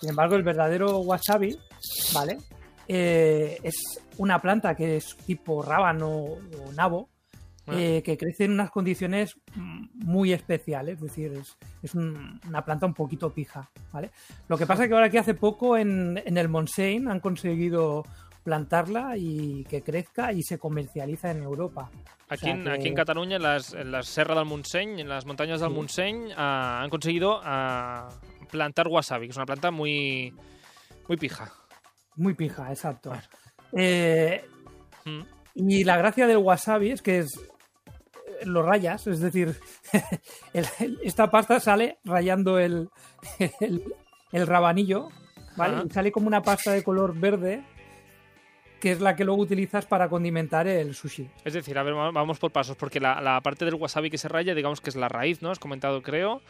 Sin 0.00 0.10
embargo, 0.10 0.36
el 0.36 0.42
verdadero 0.42 0.98
wasabi, 0.98 1.58
¿vale? 2.14 2.38
Eh, 2.86 3.58
es 3.62 3.74
una 4.18 4.40
planta 4.40 4.76
que 4.76 4.98
es 4.98 5.16
tipo 5.26 5.62
rábano 5.62 6.08
o 6.10 6.72
nabo, 6.76 7.08
eh, 7.68 8.00
que 8.04 8.16
crece 8.16 8.44
en 8.44 8.52
unas 8.52 8.70
condiciones 8.70 9.34
muy 9.56 10.32
especiales, 10.32 10.94
es 10.98 11.02
decir, 11.02 11.32
es, 11.32 11.56
es 11.82 11.96
un- 11.96 12.40
una 12.46 12.64
planta 12.64 12.86
un 12.86 12.94
poquito 12.94 13.32
pija, 13.34 13.68
¿vale? 13.92 14.12
Lo 14.46 14.56
que 14.56 14.66
pasa 14.66 14.84
es 14.84 14.88
que 14.88 14.94
ahora 14.94 15.10
que 15.10 15.18
hace 15.18 15.34
poco 15.34 15.76
en, 15.76 16.22
en 16.24 16.36
el 16.38 16.48
Montseny 16.48 17.08
han 17.10 17.18
conseguido 17.18 18.04
plantarla 18.46 19.16
y 19.16 19.64
que 19.64 19.82
crezca 19.82 20.32
y 20.32 20.42
se 20.44 20.56
comercializa 20.56 21.32
en 21.32 21.42
Europa. 21.42 21.90
Aquí, 22.28 22.42
sea 22.44 22.52
en, 22.54 22.62
que- 22.62 22.70
aquí 22.70 22.88
en 22.88 22.94
Cataluña, 22.94 23.36
en 23.36 23.42
las, 23.42 23.74
en 23.74 23.90
la 23.90 24.04
Serra 24.04 24.36
del 24.36 24.44
Montseny, 24.46 25.00
en 25.00 25.08
las 25.08 25.26
montañas 25.26 25.60
del 25.60 25.70
Sí. 25.70 25.74
Montseny, 25.74 26.30
ah, 26.36 26.80
han 26.80 26.88
conseguido 26.88 27.40
ah, 27.42 28.08
plantar 28.50 28.86
wasabi, 28.86 29.26
que 29.26 29.32
es 29.32 29.36
una 29.36 29.46
planta 29.46 29.72
muy, 29.72 30.32
muy 31.08 31.16
pija. 31.16 31.52
Muy 32.14 32.34
pija, 32.34 32.70
exacto. 32.70 33.12
Eh, 33.72 34.44
Mm. 35.04 35.22
y 35.54 35.84
la 35.84 35.96
gracia 35.98 36.26
del 36.26 36.38
wasabi 36.38 36.90
es 36.90 37.00
que 37.02 37.18
es 37.18 37.38
lo 38.44 38.62
rayas, 38.62 39.06
es 39.06 39.20
decir, 39.20 39.54
el- 40.52 40.66
el- 40.80 40.98
esta 41.02 41.30
pasta 41.30 41.58
sale 41.60 41.98
rayando 42.04 42.58
el, 42.58 42.88
el, 43.60 43.82
el 44.32 44.46
rabanillo, 44.46 45.08
¿vale? 45.56 45.84
Y 45.86 45.90
sale 45.90 46.12
como 46.12 46.26
una 46.28 46.42
pasta 46.42 46.72
de 46.72 46.82
color 46.84 47.14
verde, 47.18 47.64
que 48.80 48.92
es 48.92 49.00
la 49.00 49.16
que 49.16 49.24
luego 49.24 49.40
utilizas 49.42 49.86
para 49.86 50.08
condimentar 50.08 50.66
el 50.66 50.94
sushi. 50.94 51.28
Es 51.44 51.54
decir, 51.54 51.78
a 51.78 51.82
ver, 51.82 51.96
va- 51.96 52.10
vamos 52.10 52.38
por 52.38 52.50
pasos, 52.52 52.76
porque 52.76 53.00
la, 53.00 53.20
la 53.20 53.40
parte 53.40 53.64
del 53.64 53.74
wasabi 53.74 54.10
que 54.10 54.18
se 54.18 54.28
raya, 54.28 54.54
digamos 54.54 54.80
que 54.80 54.90
es 54.90 54.96
la 54.96 55.08
raíz, 55.08 55.40
¿no? 55.42 55.50
Has 55.50 55.58
comentado, 55.58 56.02
creo. 56.02 56.42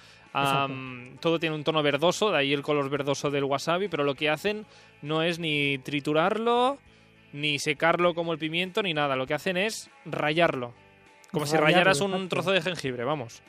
Todo 1.21 1.39
tiene 1.39 1.55
un 1.57 1.65
tono 1.65 1.83
verdoso, 1.83 2.31
de 2.31 2.39
ahí 2.39 2.53
el 2.53 2.63
color 2.63 2.89
verdoso 2.91 3.31
del 3.31 3.45
wasabi, 3.45 3.89
pero 3.89 4.05
lo 4.05 4.15
que 4.15 4.29
hacen 4.29 4.67
no 5.03 5.23
es 5.23 5.39
ni 5.39 5.79
triturarlo, 5.79 6.79
ni 7.33 7.59
secarlo 7.59 8.15
como 8.15 8.33
el 8.33 8.39
pimiento, 8.39 8.83
ni 8.83 8.93
nada. 8.95 9.17
Lo 9.17 9.27
que 9.27 9.35
hacen 9.35 9.57
es 9.57 9.91
rayarlo. 10.05 10.73
Como 11.33 11.47
si 11.47 11.57
rayaras 11.57 12.01
un 12.01 12.29
trozo 12.29 12.51
de 12.53 12.63
jengibre, 12.63 13.05
vamos. 13.05 13.43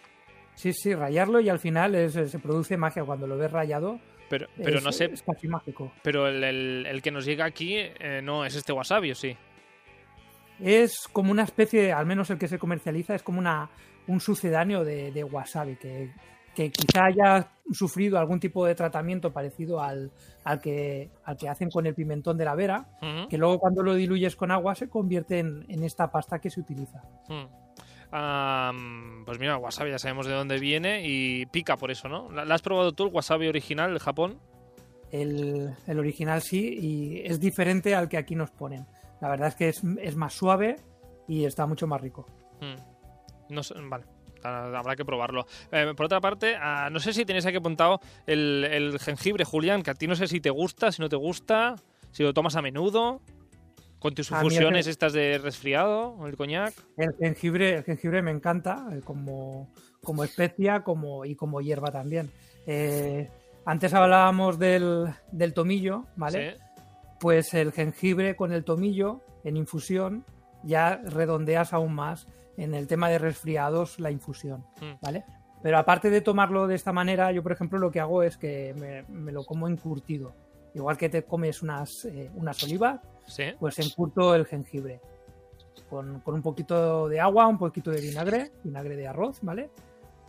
Sí, 0.55 0.73
sí, 0.73 0.93
rayarlo 0.95 1.39
y 1.39 1.49
al 1.49 1.59
final 1.59 1.93
es- 1.95 2.13
se 2.13 2.39
produce 2.39 2.77
magia. 2.77 3.03
Cuando 3.03 3.27
lo 3.27 3.37
ves 3.37 3.51
rayado, 3.51 3.99
Pero, 4.29 4.47
pero 4.57 4.77
es, 4.77 4.83
no 4.83 4.91
sé, 4.91 5.05
es 5.05 5.21
casi 5.23 5.47
mágico. 5.47 5.91
pero 6.03 6.27
el, 6.27 6.43
el- 6.43 6.85
el 6.85 7.01
que 7.01 7.11
nos 7.11 7.25
llega 7.25 7.45
aquí 7.45 7.75
eh, 7.77 8.21
no 8.23 8.43
es 8.45 8.55
este 8.55 8.73
wasabi, 8.73 9.11
¿o 9.11 9.15
sí? 9.15 9.35
Es 10.59 11.07
como 11.11 11.31
una 11.31 11.43
especie, 11.43 11.93
al 11.93 12.05
menos 12.05 12.29
el 12.29 12.37
que 12.37 12.47
se 12.47 12.57
comercializa, 12.57 13.13
es 13.15 13.23
como 13.23 13.39
una, 13.39 13.69
un 14.07 14.19
sucedáneo 14.19 14.83
de, 14.83 15.11
de 15.11 15.23
wasabi, 15.23 15.75
que, 15.75 16.11
que 16.55 16.71
quizá 16.71 17.05
haya 17.05 17.51
sufrido 17.71 18.17
algún 18.17 18.39
tipo 18.39 18.65
de 18.65 18.73
tratamiento 18.73 19.31
parecido 19.31 19.79
al, 19.81 20.11
al, 20.43 20.59
que, 20.59 21.11
al 21.25 21.37
que 21.37 21.47
hacen 21.47 21.69
con 21.69 21.85
el 21.85 21.93
pimentón 21.93 22.37
de 22.37 22.45
la 22.45 22.55
vera, 22.55 22.87
que 23.29 23.37
luego 23.37 23.59
cuando 23.59 23.83
lo 23.83 23.93
diluyes 23.93 24.35
con 24.35 24.49
agua 24.51 24.73
se 24.73 24.89
convierte 24.89 25.39
en, 25.39 25.63
en 25.69 25.83
esta 25.83 26.09
pasta 26.11 26.39
que 26.39 26.49
se 26.49 26.59
utiliza. 26.61 27.03
Mm. 27.29 27.45
Am, 28.11 29.23
pues 29.25 29.39
mira, 29.39 29.57
wasabi 29.57 29.91
ya 29.91 29.99
sabemos 29.99 30.27
de 30.27 30.33
dónde 30.33 30.59
viene 30.59 31.01
y 31.05 31.45
pica 31.47 31.75
por 31.75 31.91
eso, 31.91 32.07
¿no? 32.07 32.31
¿La, 32.31 32.53
has 32.53 32.61
probado 32.61 32.93
tú, 32.93 33.07
el 33.07 33.13
wasabi 33.13 33.47
original 33.47 33.93
de 33.93 33.99
Japón? 33.99 34.39
El, 35.11 35.75
el 35.87 35.99
original 35.99 36.41
sí, 36.41 36.77
y 36.79 37.21
es 37.25 37.39
diferente 37.39 37.95
al 37.95 38.07
que 38.09 38.17
aquí 38.17 38.35
nos 38.35 38.51
ponen. 38.51 38.85
la 39.21 39.29
verdad 39.29 39.49
es 39.49 39.55
que 39.55 39.69
es, 39.69 39.81
es 40.01 40.15
más 40.15 40.33
suave 40.33 40.77
y 41.27 41.45
está 41.45 41.65
mucho 41.65 41.87
más 41.87 42.01
rico. 42.01 42.25
Mm. 42.61 43.53
No 43.53 43.63
sé, 43.63 43.75
vale. 43.77 44.05
Habrá 44.43 44.95
que 44.95 45.03
probarlo. 45.03 45.45
Eh, 45.71 45.93
por 45.95 46.05
otra 46.05 46.21
parte, 46.21 46.55
ah, 46.55 46.89
no 46.91 46.99
sé 46.99 47.11
si 47.11 47.25
tenéis 47.25 47.45
aquí 47.45 47.57
apuntado 47.57 47.99
el, 48.25 48.65
el 48.69 48.99
jengibre, 48.99 49.43
Julián, 49.43 49.83
que 49.83 49.91
a 49.91 49.95
ti 49.95 50.07
no 50.07 50.15
sé 50.15 50.27
si 50.27 50.39
te 50.39 50.49
gusta, 50.49 50.91
si 50.91 51.01
no 51.01 51.09
te 51.09 51.15
gusta, 51.15 51.75
si 52.11 52.23
lo 52.23 52.33
tomas 52.33 52.55
a 52.55 52.61
menudo, 52.61 53.21
con 53.99 54.13
tus 54.13 54.29
el 54.31 54.37
infusiones 54.37 54.85
gen- 54.85 54.91
estas 54.91 55.13
de 55.13 55.37
resfriado, 55.37 56.27
el 56.27 56.35
coñac. 56.37 56.73
El 56.97 57.13
jengibre, 57.19 57.75
el 57.75 57.83
jengibre 57.83 58.21
me 58.21 58.31
encanta 58.31 58.87
eh, 58.91 59.01
como, 59.03 59.69
como 60.03 60.23
especia 60.23 60.83
como, 60.83 61.25
y 61.25 61.35
como 61.35 61.61
hierba 61.61 61.91
también. 61.91 62.29
Eh, 62.65 63.29
antes 63.65 63.93
hablábamos 63.93 64.59
del, 64.59 65.07
del 65.31 65.53
tomillo, 65.53 66.05
¿vale? 66.15 66.51
Sí. 66.51 66.57
Pues 67.19 67.53
el 67.53 67.71
jengibre 67.71 68.35
con 68.35 68.51
el 68.53 68.63
tomillo 68.63 69.21
en 69.43 69.57
infusión 69.57 70.23
ya 70.63 70.97
redondeas 71.03 71.73
aún 71.73 71.93
más 71.93 72.27
en 72.57 72.73
el 72.73 72.87
tema 72.87 73.09
de 73.09 73.19
resfriados 73.19 73.99
la 73.99 74.11
infusión, 74.11 74.63
Mm. 74.81 74.93
¿vale? 75.01 75.23
Pero 75.63 75.79
aparte 75.79 76.09
de 76.11 76.21
tomarlo 76.21 76.67
de 76.67 76.75
esta 76.75 76.93
manera, 76.93 77.31
yo 77.31 77.41
por 77.41 77.51
ejemplo 77.51 77.79
lo 77.79 77.89
que 77.91 77.99
hago 77.99 78.21
es 78.21 78.37
que 78.37 78.73
me, 78.77 79.03
me 79.09 79.31
lo 79.31 79.43
como 79.43 79.67
encurtido. 79.67 80.33
Igual 80.77 80.95
que 80.95 81.09
te 81.09 81.23
comes 81.23 81.61
unas, 81.63 82.05
eh, 82.05 82.29
unas 82.35 82.63
olivas, 82.63 83.01
Sí. 83.25 83.45
pues 83.59 83.77
encurto 83.79 84.33
el 84.35 84.45
jengibre 84.45 85.01
con, 85.89 86.19
con 86.21 86.35
un 86.35 86.41
poquito 86.43 87.09
de 87.09 87.19
agua, 87.19 87.47
un 87.47 87.57
poquito 87.57 87.89
de 87.91 87.99
vinagre, 87.99 88.51
vinagre 88.63 88.95
de 88.95 89.07
arroz, 89.07 89.39
¿vale? 89.41 89.71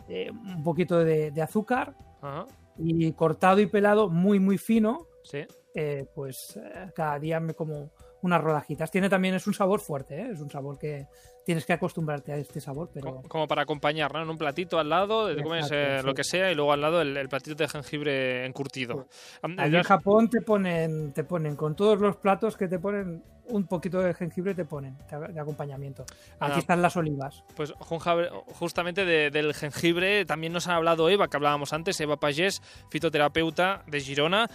Eh, 0.07 0.31
un 0.31 0.63
poquito 0.63 0.99
de, 1.03 1.29
de 1.31 1.41
azúcar 1.41 1.95
Ajá. 2.21 2.45
y 2.77 3.11
cortado 3.13 3.59
y 3.59 3.67
pelado 3.67 4.09
muy, 4.09 4.39
muy 4.39 4.57
fino, 4.57 5.05
Sí. 5.23 5.45
eh, 5.75 6.07
pues 6.15 6.59
cada 6.95 7.19
día 7.19 7.39
me 7.39 7.53
como 7.53 7.91
unas 8.23 8.41
rodajitas. 8.41 8.89
Tiene 8.91 9.07
también, 9.07 9.35
es 9.35 9.45
un 9.47 9.53
sabor 9.53 9.79
fuerte, 9.79 10.19
¿eh? 10.19 10.29
es 10.31 10.41
un 10.41 10.49
sabor 10.49 10.77
que 10.79 11.07
tienes 11.49 11.65
que 11.65 11.73
acostumbrarte 11.73 12.31
a 12.31 12.37
este 12.37 12.61
sabor, 12.61 12.91
pero 12.93 13.15
Co- 13.15 13.23
Como 13.27 13.47
para 13.47 13.63
acompañar, 13.63 14.13
¿no? 14.13 14.21
En 14.21 14.29
un 14.29 14.37
platito 14.37 14.77
al 14.77 14.87
lado, 14.87 15.33
te 15.35 15.41
comes 15.41 15.67
eh, 15.71 15.99
lo 16.03 16.11
sí. 16.11 16.15
que 16.17 16.23
sea 16.23 16.51
y 16.51 16.53
luego 16.53 16.71
al 16.73 16.81
lado 16.81 17.01
el, 17.01 17.17
el 17.17 17.27
platito 17.27 17.55
de 17.55 17.67
jengibre 17.67 18.45
encurtido. 18.45 19.07
Am- 19.41 19.55
allí 19.59 19.75
en 19.75 19.81
Japón 19.83 20.29
te 20.29 20.41
ponen, 20.41 21.11
te 21.11 21.23
ponen 21.23 21.55
con 21.55 21.75
todos 21.75 21.99
los 21.99 22.17
platos 22.17 22.55
que 22.55 22.67
te 22.67 22.77
ponen 22.77 23.23
un 23.51 23.65
poquito 23.65 23.99
de 23.99 24.13
jengibre 24.13 24.53
te 24.53 24.63
ponen 24.63 24.95
de, 25.33 25.39
acompañamiento. 25.39 26.03
Aquí 26.39 26.53
Ah. 26.57 26.59
están 26.59 26.83
las 26.83 26.95
olivas. 26.95 27.43
Pues 27.55 27.73
justamente 27.79 29.05
de- 29.05 29.31
del 29.31 29.55
jengibre 29.55 30.23
también 30.25 30.53
nos 30.53 30.67
ha 30.67 30.75
hablado 30.75 31.09
Eva, 31.09 31.27
que 31.29 31.37
hablábamos 31.37 31.73
antes, 31.73 31.99
Eva 31.99 32.17
Pagés, 32.17 32.61
fitoterapeuta 32.91 33.81
de 33.87 34.01
Girona. 34.01 34.47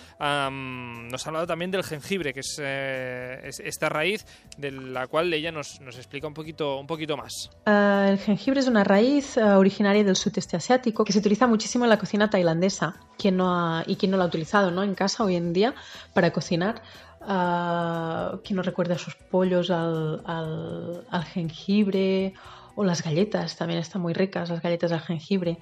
nos 1.10 1.26
ha 1.26 1.28
hablado 1.28 1.46
también 1.48 1.72
del 1.72 1.82
jengibre, 1.82 2.32
que 2.32 2.40
es, 2.40 2.56
eh, 2.62 3.40
es 3.44 3.58
esta 3.58 3.88
raíz 3.88 4.24
de 4.58 4.70
la 4.70 5.08
cual 5.08 5.32
ella 5.34 5.50
nos, 5.50 5.80
nos 5.80 5.96
explica 5.96 6.28
un 6.28 6.34
poquito, 6.34 6.78
un 6.84 6.86
poquito 6.86 7.16
más. 7.16 7.50
Ah, 7.64 8.08
el 8.10 8.18
jengibre 8.18 8.60
es 8.60 8.68
una 8.68 8.84
raíz 8.84 9.38
ah, 9.38 9.58
originaria 9.58 10.04
del 10.04 10.16
sudeste 10.16 10.56
asiático 10.56 11.02
que 11.02 11.14
se 11.14 11.18
utiliza 11.18 11.46
muchísimo 11.46 11.86
en 11.86 11.90
la 11.90 11.98
cocina 11.98 12.28
tailandesa. 12.28 12.96
¿Quién 13.16 13.38
no 13.38 13.82
y 13.86 13.96
quién 13.96 14.10
no 14.10 14.18
lo 14.18 14.24
ha 14.24 14.26
utilizado 14.26 14.70
¿no? 14.70 14.82
en 14.82 14.94
casa 14.94 15.24
hoy 15.24 15.36
en 15.36 15.54
día 15.54 15.74
para 16.12 16.30
cocinar? 16.30 16.82
Ah, 17.22 18.38
¿Quién 18.44 18.56
no 18.56 18.62
recuerda 18.62 18.98
sus 18.98 19.14
pollos 19.14 19.70
al, 19.70 21.24
jengibre? 21.32 22.34
O 22.76 22.84
las 22.84 23.02
galletas, 23.02 23.56
también 23.56 23.78
están 23.78 24.02
muy 24.02 24.12
ricas 24.12 24.50
las 24.50 24.60
galletas 24.60 24.92
al 24.92 25.00
jengibre. 25.00 25.58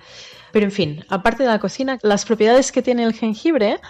Pero 0.50 0.64
en 0.64 0.72
fin, 0.72 1.04
aparte 1.08 1.44
de 1.44 1.50
la 1.50 1.60
cocina, 1.60 1.98
las 2.02 2.24
propiedades 2.24 2.72
que 2.72 2.82
tiene 2.82 3.04
el 3.04 3.12
jengibre 3.12 3.80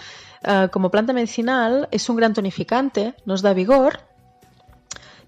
como 0.73 0.91
planta 0.91 1.13
medicinal 1.13 1.87
es 1.93 2.09
un 2.09 2.17
gran 2.17 2.35
tonificante, 2.35 3.15
nos 3.25 3.41
da 3.41 3.55
vigor, 3.55 4.01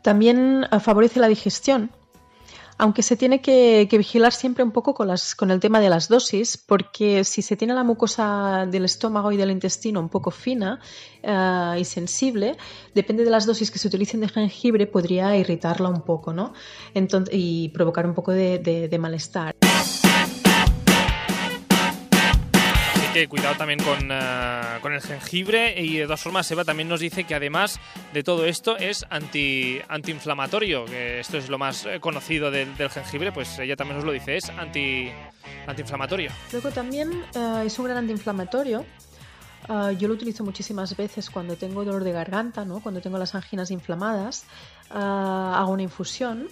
también 0.05 0.67
ah, 0.71 0.81
favorece 0.81 1.19
la 1.19 1.29
digestión, 1.29 1.91
aunque 2.77 3.03
se 3.03 3.17
tiene 3.17 3.41
que, 3.41 3.89
vigilar 3.91 4.33
siempre 4.33 4.63
un 4.63 4.71
poco 4.71 4.93
con, 4.93 5.09
las, 5.09 5.35
con 5.35 5.51
el 5.51 5.61
tema 5.61 5.81
de 5.81 5.89
las 5.89 6.09
dosis, 6.09 6.59
porque 6.59 7.25
si 7.25 7.41
se 7.41 7.57
tiene 7.57 7.73
la 7.73 7.85
mucosa 7.85 8.67
del 8.71 8.85
estómago 8.85 9.33
y 9.33 9.39
del 9.39 9.51
intestino 9.51 10.01
un 10.01 10.11
poco 10.11 10.31
fina 10.31 10.79
eh, 11.23 11.77
y 11.81 11.85
sensible, 11.85 12.59
depende 12.95 13.25
de 13.25 13.31
las 13.31 13.47
dosis 13.47 13.71
que 13.71 13.79
se 13.79 13.89
utilicen 13.89 14.21
de 14.21 14.29
jengibre, 14.29 14.87
podría 14.87 15.35
irritarla 15.39 15.89
un 15.89 16.03
poco, 16.03 16.35
¿no? 16.35 16.53
Y 17.33 17.71
provocar 17.71 18.07
un 18.07 18.13
poco 18.13 18.33
de 18.33 18.99
malestar. 19.01 19.64
Que 23.15 23.29
cuidado 23.29 23.55
también 23.55 23.79
con, 23.79 24.11
eh, 24.11 24.79
con 24.83 24.93
el 24.93 25.01
jengibre 25.01 25.81
y 25.81 25.99
de 25.99 26.03
todas 26.03 26.21
formas 26.21 26.51
Eva 26.51 26.65
también 26.65 26.89
nos 26.89 26.99
dice 26.99 27.23
que 27.23 27.37
además 27.37 27.79
de 28.13 28.25
todo 28.25 28.45
esto 28.45 28.77
es 28.77 29.07
anti, 29.09 29.79
antiinflamatorio, 29.87 30.85
que 30.85 31.21
esto 31.21 31.39
es 31.39 31.49
lo 31.49 31.57
más 31.57 31.87
eh, 31.87 32.01
conocido 32.01 32.51
del, 32.51 32.75
jengibre, 32.91 33.31
pues 33.31 33.57
ella 33.61 33.77
también 33.77 33.99
nos 33.99 34.05
lo 34.05 34.11
dice, 34.11 34.37
es 34.37 34.49
anti, 34.51 35.13
antiinflamatorio. 35.69 36.33
Luego 36.51 36.73
también 36.73 37.23
eh, 37.37 37.63
es 37.65 37.79
un 37.79 37.85
gran 37.85 37.99
antiinflamatorio. 37.99 38.85
Yo 39.99 40.09
lo 40.09 40.15
utilizo 40.15 40.45
muchísimas 40.45 40.95
veces 40.97 41.31
cuando 41.31 41.57
tengo 41.57 41.85
dolor 41.85 42.03
de 42.03 42.13
garganta, 42.13 42.65
¿no? 42.65 42.81
cuando 42.81 43.01
tengo 43.01 43.17
las 43.17 43.35
anginas 43.37 43.71
inflamadas. 43.71 44.45
Hago 44.91 45.73
una 45.73 45.83
infusión 45.83 46.49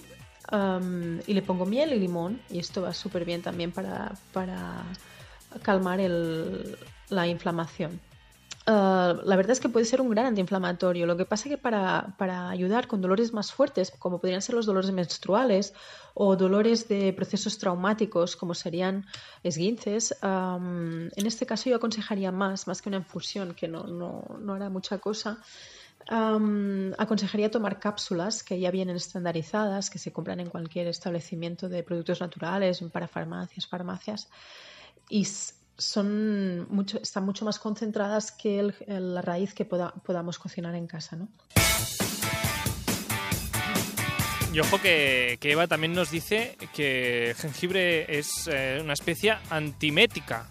am, 0.47 1.19
y 1.27 1.33
le 1.33 1.41
pongo 1.43 1.65
miel 1.65 1.93
y 1.93 1.99
limón 1.99 2.41
y 2.49 2.57
esto 2.57 2.81
va 2.81 2.93
súper 2.93 3.23
bien 3.23 3.43
también 3.43 3.71
para, 3.71 4.13
para 4.31 4.85
calmar 5.61 5.99
la 7.09 7.27
inflamación. 7.27 7.99
Ah, 8.65 9.19
la 9.25 9.35
verdad 9.35 9.51
es 9.51 9.59
que 9.59 9.67
puede 9.67 9.85
ser 9.85 9.99
un 9.99 10.09
gran 10.09 10.25
antiinflamatorio. 10.25 11.05
Lo 11.05 11.17
que 11.17 11.25
pasa 11.25 11.49
es 11.49 11.55
que 11.55 11.57
para, 11.57 12.49
ayudar 12.49 12.87
con 12.87 13.01
dolores 13.01 13.33
más 13.33 13.51
fuertes, 13.51 13.91
como 13.91 14.19
podrían 14.21 14.41
ser 14.41 14.55
los 14.55 14.65
dolores 14.65 14.91
menstruales 14.91 15.73
o 16.13 16.35
dolores 16.37 16.87
de 16.87 17.11
procesos 17.11 17.57
traumáticos, 17.57 18.37
como 18.37 18.53
serían 18.53 19.05
esguinces, 19.43 20.15
en 20.21 21.25
este 21.25 21.45
caso 21.45 21.69
yo 21.69 21.75
aconsejaría 21.75 22.31
más, 22.31 22.67
más 22.67 22.81
que 22.81 22.89
una 22.89 22.99
infusión, 22.99 23.53
que 23.53 23.67
no, 23.67 24.23
hará 24.49 24.69
mucha 24.69 24.97
cosa. 24.99 25.39
aconsejaría 26.07 27.51
tomar 27.51 27.79
cápsulas 27.79 28.43
que 28.43 28.59
ya 28.61 28.71
vienen 28.71 28.95
estandarizadas, 28.95 29.89
que 29.89 29.99
se 29.99 30.13
compran 30.13 30.39
en 30.39 30.49
cualquier 30.49 30.87
establecimiento 30.87 31.67
de 31.67 31.83
productos 31.83 32.21
naturales, 32.21 32.81
para 32.93 33.09
farmacias, 33.09 33.67
farmacias 33.67 34.29
y 35.13 35.25
son 35.77 36.67
mucho, 36.73 36.99
están 36.99 37.23
mucho 37.23 37.45
más 37.45 37.59
concentradas 37.59 38.31
que 38.31 38.73
la 38.87 39.21
raíz 39.21 39.53
que 39.53 39.63
poda- 39.63 39.93
podamos 40.03 40.39
cocinar 40.39 40.73
en 40.73 40.87
casa, 40.87 41.15
¿no? 41.15 41.27
Y 44.51 44.59
ojo 44.59 44.79
que, 44.81 45.37
Eva 45.41 45.67
también 45.67 45.93
nos 45.93 46.09
dice 46.09 46.57
que 46.73 47.29
el 47.31 47.35
jengibre 47.35 48.17
es 48.19 48.47
eh, 48.51 48.79
una 48.81 48.93
especie 48.93 49.35
antimética. 49.51 50.49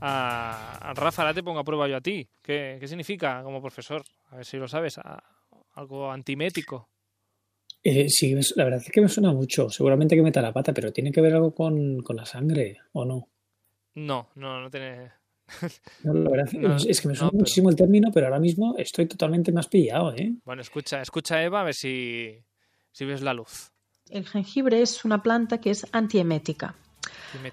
A, 0.00 0.78
a 0.90 0.94
Rafa, 0.94 1.22
ahora 1.22 1.34
te 1.34 1.42
pongo 1.42 1.58
a 1.60 1.64
prueba 1.64 1.88
yo 1.88 1.96
a 1.96 2.00
ti. 2.00 2.28
¿Qué, 2.42 2.78
qué 2.80 2.86
significa 2.88 3.42
como 3.42 3.60
profesor? 3.60 4.02
A 4.30 4.36
ver 4.36 4.44
si 4.46 4.56
lo 4.58 4.68
sabes. 4.68 4.98
a- 4.98 5.22
algo 5.74 6.10
antimético. 6.10 6.89
Eh, 7.82 8.08
sí, 8.10 8.34
la 8.56 8.64
verdad 8.64 8.82
es 8.84 8.90
que 8.92 9.00
me 9.00 9.08
suena 9.08 9.32
mucho. 9.32 9.70
Seguramente 9.70 10.14
que 10.16 10.22
meta 10.22 10.42
la 10.42 10.52
pata, 10.52 10.72
pero 10.74 10.92
tiene 10.92 11.12
que 11.12 11.20
ver 11.20 11.34
algo 11.34 11.54
con, 11.54 12.00
con 12.02 12.16
la 12.16 12.26
sangre, 12.26 12.78
¿o 12.92 13.04
no? 13.04 13.28
No, 13.94 14.30
no, 14.34 14.60
no 14.60 14.70
tiene. 14.70 15.12
No, 16.04 16.14
la 16.14 16.30
verdad 16.30 16.52
No, 16.52 16.76
es, 16.76 17.00
que 17.00 17.08
me 17.08 17.14
no, 17.14 17.18
suena 17.18 17.30
pero- 17.30 17.38
muchísimo 17.40 17.70
el 17.70 17.76
término, 17.76 18.10
pero 18.12 18.26
ahora 18.26 18.38
mismo 18.38 18.74
estoy 18.78 19.06
totalmente 19.06 19.50
más 19.52 19.66
pillado, 19.66 20.14
¿eh? 20.14 20.34
Bueno, 20.44 20.62
escucha, 20.62 21.00
escucha 21.02 21.36
a 21.36 21.42
Eva 21.44 21.60
a 21.62 21.64
ver 21.64 21.74
si, 21.74 22.36
si 22.92 23.04
ves 23.04 23.20
la 23.22 23.34
luz. 23.34 23.72
El 24.10 24.26
jengibre 24.26 24.80
es 24.82 25.04
una 25.04 25.22
planta 25.22 25.58
que 25.60 25.70
es 25.70 25.86
antiemética. 25.92 26.76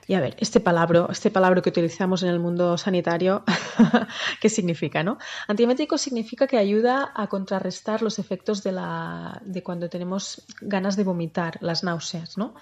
Y 0.07 0.13
a 0.13 0.19
ver, 0.19 0.35
este 0.39 0.59
palabra, 0.59 1.07
este 1.09 1.29
palabra 1.29 1.61
que 1.61 1.69
utilizamos 1.69 2.23
en 2.23 2.29
el 2.29 2.39
mundo 2.39 2.77
sanitario, 2.77 3.43
¿qué 4.41 4.49
significa, 4.49 5.03
no? 5.03 5.17
Antiemético 5.47 5.97
significa 5.97 6.47
que 6.47 6.57
ayuda 6.57 7.11
a 7.15 7.27
contrarrestar 7.27 8.01
los 8.01 8.19
efectos 8.19 8.63
de, 8.63 8.71
la, 8.71 9.41
de 9.45 9.63
cuando 9.63 9.89
tenemos 9.89 10.43
ganas 10.61 10.95
de 10.95 11.03
vomitar, 11.03 11.57
las 11.61 11.83
náuseas, 11.83 12.37
¿no? 12.37 12.55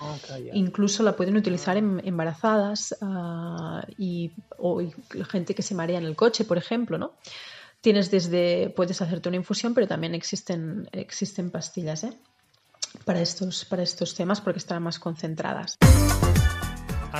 Incluso 0.54 1.04
la 1.04 1.16
pueden 1.16 1.38
utilizar 1.38 1.78
en 1.78 2.02
embarazadas 2.04 2.96
ah, 3.02 3.86
y, 3.98 4.32
o 4.58 4.82
y 4.82 4.94
gente 5.30 5.56
que 5.56 5.62
se 5.62 5.76
marea 5.76 5.98
en 5.98 6.06
el 6.06 6.16
coche, 6.16 6.46
por 6.46 6.58
ejemplo, 6.58 6.98
¿no? 6.98 7.14
Tienes 7.82 8.10
desde, 8.10 8.74
puedes 8.76 9.02
hacerte 9.02 9.30
una 9.30 9.38
infusión, 9.38 9.74
pero 9.74 9.88
también 9.88 10.16
existen, 10.16 10.90
existen 10.92 11.52
pastillas, 11.52 12.04
¿eh? 12.04 12.14
Para 13.04 13.22
estos, 13.22 13.66
para 13.66 13.84
estos 13.84 14.16
temas 14.16 14.42
porque 14.42 14.60
están 14.60 14.82
más 14.82 15.00
concentradas. 15.00 15.78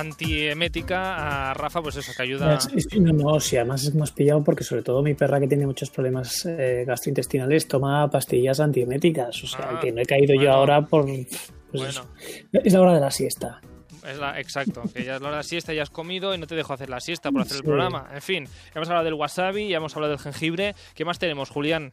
Antiemética 0.00 1.50
a 1.50 1.54
Rafa, 1.54 1.82
pues 1.82 1.96
eso, 1.96 2.12
que 2.16 2.22
ayuda. 2.22 2.58
No, 2.98 3.12
no, 3.12 3.40
sí, 3.40 3.56
además 3.56 3.84
es 3.84 3.94
más 3.94 4.12
pillado 4.12 4.42
porque 4.44 4.64
sobre 4.64 4.82
todo 4.82 5.02
mi 5.02 5.14
perra 5.14 5.40
que 5.40 5.48
tiene 5.48 5.66
muchos 5.66 5.90
problemas 5.90 6.46
eh, 6.46 6.84
gastrointestinales 6.86 7.66
toma 7.68 8.08
pastillas 8.10 8.60
antieméticas, 8.60 9.42
o 9.42 9.46
sea 9.46 9.70
Ah, 9.72 9.80
que 9.80 9.92
no 9.92 10.00
he 10.00 10.04
caído 10.06 10.34
bueno. 10.34 10.42
yo 10.42 10.52
ahora 10.52 10.82
por... 10.82 11.04
pues 11.06 11.26
Bueno, 11.72 11.88
eso. 11.88 12.08
Es 12.52 12.72
la 12.72 12.80
hora 12.80 12.94
de 12.94 13.00
la 13.00 13.10
siesta. 13.10 13.60
es 14.08 14.18
la, 14.18 14.38
exacto, 14.40 14.82
que 14.94 15.04
ya 15.04 15.16
es 15.16 15.20
la 15.20 15.28
hora 15.28 15.36
de 15.38 15.40
la 15.40 15.48
siesta, 15.48 15.72
ya 15.74 15.82
has 15.82 15.90
comido 15.90 16.34
y 16.34 16.38
no 16.38 16.46
te 16.46 16.54
dejo 16.54 16.72
hacer 16.72 16.88
la 16.90 17.00
siesta 17.00 17.30
por 17.32 17.42
hacer 17.42 17.58
el 17.58 17.62
programa. 17.64 18.08
En 18.14 18.22
fin, 18.22 18.48
hemos 18.74 18.88
hablado 18.88 19.04
del 19.04 19.14
wasabi, 19.14 19.68
ya 19.68 19.78
hemos 19.78 19.94
hablado 19.96 20.12
del 20.12 20.20
jengibre. 20.20 20.74
¿Qué 20.94 21.04
más 21.04 21.18
tenemos, 21.18 21.50
Julián? 21.50 21.92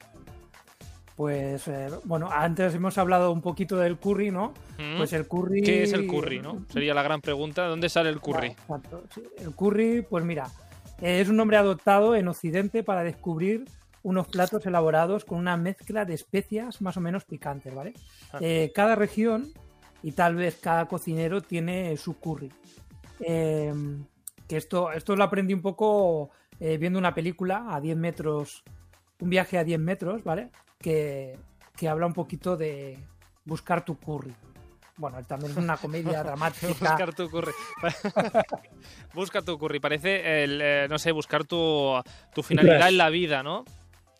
Pues 1.15 1.67
eh, 1.67 1.89
bueno, 2.05 2.29
antes 2.31 2.73
hemos 2.73 2.97
hablado 2.97 3.31
un 3.31 3.41
poquito 3.41 3.77
del 3.77 3.97
curry, 3.97 4.31
¿no? 4.31 4.53
Mm. 4.79 4.97
Pues 4.97 5.13
el 5.13 5.27
curry. 5.27 5.61
¿Qué 5.61 5.83
es 5.83 5.93
el 5.93 6.07
curry, 6.07 6.39
no? 6.39 6.65
Sería 6.69 6.93
la 6.93 7.03
gran 7.03 7.21
pregunta. 7.21 7.67
¿Dónde 7.67 7.89
sale 7.89 8.09
el 8.09 8.19
curry? 8.19 8.47
Exacto. 8.47 9.03
El 9.37 9.53
curry, 9.53 10.01
pues 10.01 10.25
mira, 10.25 10.49
eh, 11.01 11.21
es 11.21 11.29
un 11.29 11.37
nombre 11.37 11.57
adoptado 11.57 12.15
en 12.15 12.27
Occidente 12.27 12.83
para 12.83 13.03
descubrir 13.03 13.65
unos 14.03 14.27
platos 14.27 14.65
elaborados 14.65 15.23
con 15.23 15.39
una 15.39 15.55
mezcla 15.55 16.05
de 16.05 16.13
especias 16.13 16.81
más 16.81 16.97
o 16.97 17.01
menos 17.01 17.23
picantes, 17.23 17.73
¿vale? 17.73 17.93
Ah. 18.33 18.39
Eh, 18.41 18.71
cada 18.75 18.95
región 18.95 19.51
y 20.01 20.11
tal 20.11 20.35
vez 20.35 20.57
cada 20.61 20.87
cocinero 20.87 21.41
tiene 21.41 21.95
su 21.97 22.19
curry. 22.19 22.51
Eh, 23.21 23.73
que 24.47 24.57
esto, 24.57 24.91
esto 24.91 25.15
lo 25.15 25.23
aprendí 25.23 25.53
un 25.53 25.61
poco 25.61 26.31
eh, 26.59 26.77
viendo 26.77 26.99
una 26.99 27.15
película 27.15 27.67
a 27.69 27.79
10 27.79 27.97
metros, 27.97 28.63
un 29.19 29.29
viaje 29.29 29.57
a 29.57 29.63
10 29.63 29.79
metros, 29.79 30.23
¿vale? 30.23 30.49
Que, 30.83 31.39
que 31.75 31.87
habla 31.89 32.05
un 32.05 32.13
poquito 32.13 32.55
de 32.57 32.99
buscar 33.45 33.83
tu 33.85 33.97
curry. 33.97 34.35
Bueno, 34.97 35.17
también 35.23 35.51
es 35.53 35.57
una 35.57 35.77
comedia 35.77 36.21
dramática. 36.23 36.67
Buscar 36.67 37.13
tu 37.15 37.27
curry. 37.29 37.51
Busca 39.13 39.41
tu 39.41 39.57
curry. 39.57 39.79
Parece, 39.79 40.43
el, 40.43 40.59
eh, 40.61 40.87
no 40.89 40.97
sé, 40.99 41.11
buscar 41.11 41.45
tu, 41.45 41.93
tu 42.33 42.43
finalidad 42.43 42.89
en 42.89 42.97
la 42.97 43.09
vida, 43.09 43.41
¿no? 43.43 43.63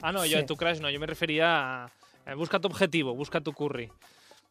Ah, 0.01 0.11
no, 0.11 0.26
yo 0.26 0.32
Sí. 0.34 0.39
en 0.39 0.45
tu 0.45 0.55
crash 0.55 0.80
no. 0.80 0.89
Yo 0.89 0.99
me 0.99 1.05
refería 1.05 1.84
a... 1.84 1.91
eh, 2.26 2.34
busca 2.36 2.59
tu 2.59 2.68
objetivo, 2.68 3.16
busca 3.16 3.41
tu 3.41 3.53
curry. 3.53 3.91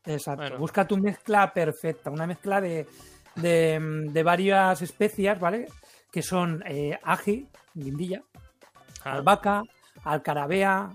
Exacto. 0.05 0.43
Bueno. 0.43 0.59
Busca 0.59 0.87
tu 0.87 0.97
mezcla 0.99 1.53
perfecta, 1.53 2.11
una 2.11 2.27
mezcla 2.27 2.61
de, 2.61 2.87
de, 3.37 3.79
de 4.11 4.23
varias 4.23 4.81
especias, 4.83 5.39
¿vale? 5.41 5.67
Que 6.11 6.23
son 6.23 6.63
eh, 6.67 6.99
ají, 7.03 7.49
guindilla, 7.75 8.23
Ah, 9.05 9.15
albahaca, 9.15 9.63
alcarabea, 10.05 10.89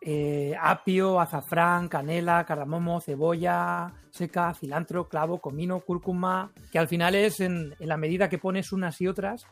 eh, 0.00 0.54
apio, 0.60 1.20
azafrán, 1.20 1.88
canela, 1.88 2.44
cardamomo, 2.44 3.00
cebolla 3.00 3.92
seca, 4.10 4.54
cilantro, 4.54 5.08
clavo, 5.08 5.40
comino, 5.40 5.80
cúrcuma, 5.80 6.50
que 6.72 6.78
al 6.78 6.88
final 6.88 7.14
es 7.14 7.40
en, 7.40 7.74
en 7.78 7.88
la 7.88 7.96
medida 7.98 8.28
que 8.28 8.38
pones 8.38 8.72
unas 8.72 8.98
y 9.00 9.06
otras, 9.08 9.46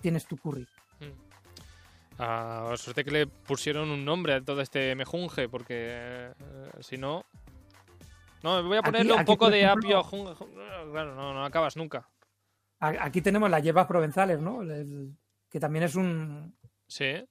tienes 0.00 0.26
tu 0.26 0.36
curry. 0.36 0.66
ah, 2.18 2.72
suerte 2.76 3.04
que 3.04 3.10
le 3.10 3.26
pusieron 3.26 3.90
un 3.90 4.04
nombre 4.04 4.34
a 4.34 4.40
todo 4.42 4.60
este 4.60 4.94
mejunje, 4.94 5.48
porque 5.48 5.74
eh, 5.78 6.32
si 6.80 6.96
no... 6.98 7.24
No, 8.42 8.62
voy 8.62 8.76
a 8.76 8.80
Aquí- 8.80 8.86
ponerle 8.90 9.12
un 9.12 9.18
aquí, 9.18 9.26
poco 9.26 9.50
de 9.50 9.62
ejemplo- 9.64 9.98
apio. 9.98 10.02
jun- 10.04 10.34
Claro, 10.92 11.14
no, 11.14 11.34
no 11.34 11.44
acabas 11.44 11.76
nunca. 11.76 12.08
Aquí 12.78 13.20
tenemos 13.20 13.50
las 13.50 13.62
hierbas 13.62 13.86
provenzales, 13.86 14.40
¿no? 14.40 14.62
El- 14.62 15.14
que 15.50 15.60
también 15.60 15.82
es 15.84 15.94
un, 15.96 16.56
Sí, 16.86 17.22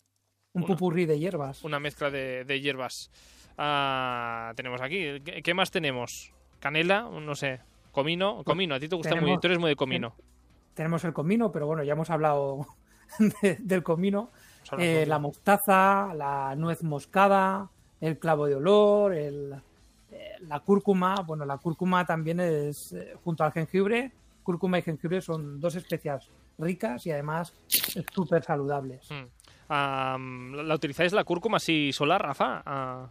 un 0.53 0.63
Una- 0.63 0.67
pupurrí 0.67 1.05
de 1.05 1.19
hierbas. 1.19 1.63
una 1.63 1.79
mezcla 1.79 2.09
de, 2.09 2.43
de 2.43 2.59
hierbas. 2.61 3.11
Ah, 3.57 4.53
tenemos 4.55 4.81
aquí. 4.81 5.19
¿Qué, 5.21 5.41
qué 5.43 5.53
más 5.53 5.69
tenemos? 5.71 6.31
Canela, 6.59 7.01
no 7.03 7.35
sé. 7.35 7.59
Comino. 7.91 8.43
Comino, 8.43 8.75
a 8.75 8.79
ti 8.79 8.87
te 8.87 8.95
gusta 8.95 9.11
muy. 9.11 9.19
tenemos- 9.21 9.41
Tú 9.41 9.47
eres 9.47 9.59
muy 9.59 9.69
de 9.69 9.75
comino. 9.75 10.15
tenemos 10.73 11.03
el 11.03 11.13
comino, 11.13 11.51
pero 11.51 11.67
bueno, 11.67 11.83
ya 11.83 11.93
hemos 11.93 12.09
hablado 12.09 12.65
de- 13.41 13.57
del 13.59 13.83
comino. 13.83 14.31
Eh, 14.77 15.05
la 15.07 15.17
mostaza, 15.19 16.13
la 16.15 16.55
nuez 16.55 16.83
moscada, 16.83 17.69
el 18.01 18.17
clavo 18.19 18.45
de 18.45 18.55
olor, 18.55 19.13
el, 19.13 19.53
eh, 20.11 20.31
la 20.41 20.59
cúrcuma. 20.61 21.15
Bueno, 21.25 21.43
la 21.45 21.57
cúrcuma 21.57 22.05
también 22.05 22.39
es, 22.39 22.93
eh, 22.93 23.13
junto 23.23 23.43
al 23.43 23.51
jengibre, 23.51 24.11
cúrcuma 24.43 24.77
y 24.79 24.83
jengibre 24.83 25.21
son 25.21 25.59
dos 25.59 25.75
especias 25.75 26.27
ricas 26.59 27.05
y 27.07 27.11
además 27.11 27.53
súper 28.13 28.43
saludables. 28.43 29.09
Mm. 29.09 29.25
Ah, 29.69 30.17
¿La 30.19 30.75
utilizáis 30.75 31.13
la 31.13 31.23
cúrcuma 31.23 31.57
así 31.57 31.93
sola, 31.93 32.17
Rafa? 32.17 32.63
Ah, 32.65 33.09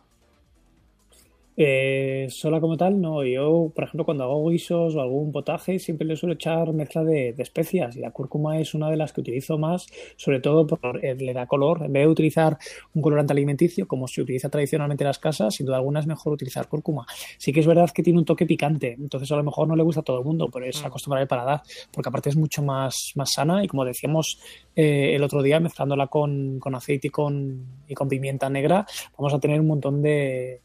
Eh, 1.61 2.29
sola 2.31 2.61
como 2.61 2.77
tal, 2.77 3.01
no. 3.01 3.25
Yo, 3.25 3.73
por 3.75 3.83
ejemplo, 3.83 4.05
cuando 4.05 4.23
hago 4.23 4.49
guisos 4.49 4.95
o 4.95 5.01
algún 5.01 5.33
potaje, 5.33 5.81
siempre 5.81 6.07
le 6.07 6.15
suelo 6.15 6.35
echar 6.35 6.73
mezcla 6.73 7.03
de, 7.03 7.33
de 7.33 7.43
especias. 7.43 7.97
Y 7.97 8.01
la 8.01 8.13
cúrcuma 8.13 8.61
es 8.61 8.75
una 8.75 8.89
de 8.89 8.97
las 8.97 9.13
que 9.13 9.23
utilizo 9.23 9.59
más, 9.59 9.87
sobre 10.17 10.39
todo 10.39 10.69
porque 10.69 11.17
le 11.17 11.33
da 11.33 11.47
color. 11.47 11.83
En 11.85 11.93
vez 11.93 12.05
de 12.05 12.09
utilizar 12.09 12.57
un 12.95 13.03
colorante 13.03 13.33
alimenticio, 13.33 13.89
como 13.89 14.07
se 14.07 14.23
utiliza 14.23 14.49
tradicionalmente 14.49 15.03
en 15.03 15.09
las 15.09 15.19
casas, 15.19 15.57
sin 15.57 15.67
duda 15.67 15.79
alguna 15.79 15.99
es 15.99 16.07
mejor 16.07 16.33
utilizar 16.33 16.69
cúrcuma. 16.69 17.05
Sí 17.39 17.53
que 17.53 17.59
es 17.59 17.67
verdad 17.67 17.91
que 17.91 18.05
tiene 18.05 18.21
un 18.21 18.25
toque 18.25 18.47
picante, 18.47 18.93
entonces 18.97 19.33
a 19.33 19.37
lo 19.37 19.43
mejor 19.43 19.67
no 19.67 19.75
le 19.75 19.83
gusta 19.83 20.03
a 20.03 20.05
todo 20.05 20.21
el 20.21 20.25
mundo, 20.25 20.49
pero 20.53 20.65
es 20.65 20.81
Mm. 20.81 20.87
acostumbrar 20.87 21.23
el 21.23 21.29
paladar, 21.29 21.63
porque 21.93 22.09
aparte 22.09 22.29
es 22.29 22.37
mucho 22.37 22.63
más, 22.63 23.11
más 23.17 23.33
sana 23.33 23.65
y 23.65 23.67
como 23.67 23.85
decíamos 23.85 24.39
eh, 24.77 25.17
el 25.17 25.25
otro 25.25 25.43
día, 25.43 25.59
mezclándola 25.59 26.07
con, 26.07 26.61
con 26.61 26.77
aceite 26.77 27.09
y 27.09 27.11
con, 27.11 27.67
y 27.89 27.95
con 27.95 28.09
pimienta 28.09 28.49
negra, 28.49 28.87
vamos 29.17 29.35
a 29.35 29.41
tener 29.41 29.61
un 29.61 29.67
montón 29.67 30.01
de, 30.03 30.61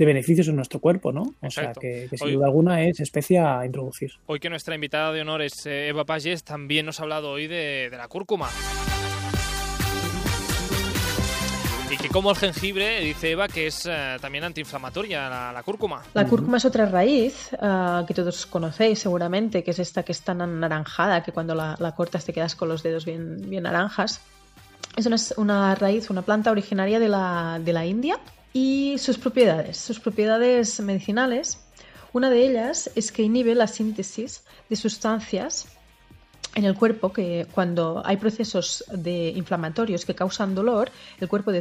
de 0.00 0.06
beneficios 0.06 0.48
en 0.48 0.56
nuestro 0.56 0.80
cuerpo, 0.80 1.12
¿no? 1.12 1.34
O 1.42 1.50
sea, 1.50 1.72
que, 1.74 2.06
que 2.08 2.16
sin 2.16 2.28
Hoy- 2.28 2.34
duda 2.34 2.46
alguna 2.46 2.82
es 2.84 3.00
especia 3.00 3.60
a 3.60 3.66
introducir. 3.66 4.10
hoy 4.24 4.40
que 4.40 4.48
nuestra 4.48 4.74
invitada 4.74 5.12
de 5.12 5.20
honor 5.20 5.42
es 5.42 5.66
eh, 5.66 5.88
Eva 5.88 6.06
Pages, 6.06 6.42
también 6.42 6.86
nos 6.86 7.00
ha 7.00 7.02
hablado 7.02 7.30
hoy 7.32 7.46
de, 7.46 7.88
de 7.90 7.96
la 7.98 8.08
cúrcuma. 8.08 8.48
Y 11.90 11.96
que 11.96 12.08
como 12.08 12.30
el 12.30 12.36
jengibre, 12.36 13.00
dice 13.00 13.32
Eva, 13.32 13.48
que 13.48 13.66
es 13.66 13.84
eh, 13.84 14.16
también 14.22 14.44
antiinflamatoria 14.44 15.28
la, 15.28 15.52
la 15.52 15.62
cúrcuma. 15.64 16.02
La 16.14 16.24
cúrcuma 16.26 16.56
es 16.58 16.64
otra 16.64 16.86
raíz 16.86 17.50
ah, 17.60 18.04
que 18.06 18.14
todos 18.14 18.46
conocéis 18.46 19.00
seguramente, 19.00 19.62
que 19.64 19.72
es 19.72 19.78
esta 19.80 20.02
que 20.04 20.12
es 20.12 20.22
tan 20.22 20.40
anaranjada 20.40 21.22
que 21.22 21.32
cuando 21.32 21.54
la, 21.54 21.76
la 21.78 21.94
cortas 21.94 22.24
te 22.24 22.32
quedas 22.32 22.54
con 22.54 22.68
los 22.68 22.82
dedos 22.82 23.04
bien, 23.04 23.50
bien 23.50 23.64
naranjas. 23.64 24.20
Es 24.96 25.04
una, 25.06 25.16
una 25.36 25.74
raíz, 25.74 26.08
una 26.10 26.22
planta 26.22 26.50
originaria 26.52 26.98
de 27.00 27.08
la, 27.08 27.60
de 27.62 27.72
la 27.72 27.84
India 27.84 28.18
y 28.52 28.96
sus 28.98 29.18
propiedades, 29.18 29.76
sus 29.76 30.00
propiedades 30.00 30.80
medicinales. 30.80 31.58
Una 32.12 32.30
de 32.30 32.46
ellas 32.46 32.90
es 32.96 33.12
que 33.12 33.22
inhibe 33.22 33.54
la 33.54 33.66
síntesis 33.66 34.44
de 34.68 34.76
sustancias 34.76 35.68
en 36.56 36.64
el 36.64 36.74
cuerpo 36.74 37.12
que 37.12 37.46
cuando 37.52 38.02
hay 38.04 38.16
procesos 38.16 38.84
de 38.92 39.28
inflamatorios 39.28 40.04
que 40.04 40.16
causan 40.16 40.54
dolor, 40.54 40.90
el 41.20 41.28
cuerpo 41.28 41.52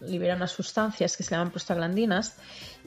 libera 0.00 0.34
unas 0.34 0.50
sustancias 0.50 1.16
que 1.16 1.22
se 1.22 1.32
llaman 1.32 1.50
prostaglandinas 1.50 2.36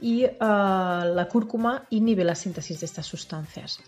y 0.02 0.26
ah, 0.40 1.06
la 1.06 1.28
cúrcuma 1.28 1.86
inhibe 1.92 2.24
la 2.24 2.34
síntesis 2.34 2.80
de 2.80 2.88
estas 2.88 3.06
sustancias. 3.06 3.80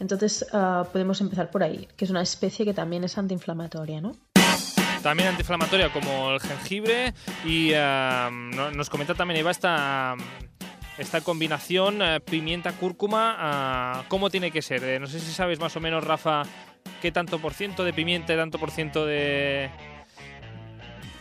Entonces 0.00 0.44
ah, 0.52 0.86
podemos 0.92 1.20
empezar 1.22 1.50
por 1.50 1.62
ahí, 1.62 1.88
que 1.96 2.04
es 2.04 2.10
una 2.10 2.22
especie 2.22 2.66
que 2.66 2.74
también 2.74 3.04
es 3.04 3.16
antiinflamatoria, 3.16 4.00
¿no? 4.02 4.12
También 5.02 5.28
antiinflamatoria 5.30 5.92
como 5.92 6.30
el 6.32 6.40
jengibre 6.40 7.12
y 7.44 7.72
no- 7.72 8.70
nos 8.70 8.88
comenta 8.88 9.14
también 9.14 9.40
Eva 9.40 9.50
esta, 9.50 10.14
esta 10.98 11.20
combinación 11.22 12.00
eh, 12.02 12.20
pimienta-cúrcuma, 12.20 13.36
ah, 13.38 14.04
¿cómo 14.08 14.30
tiene 14.30 14.50
que 14.50 14.62
ser? 14.62 14.84
Eh, 14.84 15.00
no 15.00 15.06
sé 15.06 15.18
si 15.20 15.32
sabes 15.32 15.58
más 15.58 15.74
o 15.76 15.80
menos, 15.80 16.04
Rafa, 16.04 16.42
qué 17.00 17.10
tanto 17.10 17.38
por 17.40 17.52
ciento 17.54 17.82
de 17.84 17.92
pimienta 17.92 18.32
y 18.32 18.36
tanto 18.36 18.58
por 18.58 18.70
ciento 18.70 19.04
de, 19.04 19.70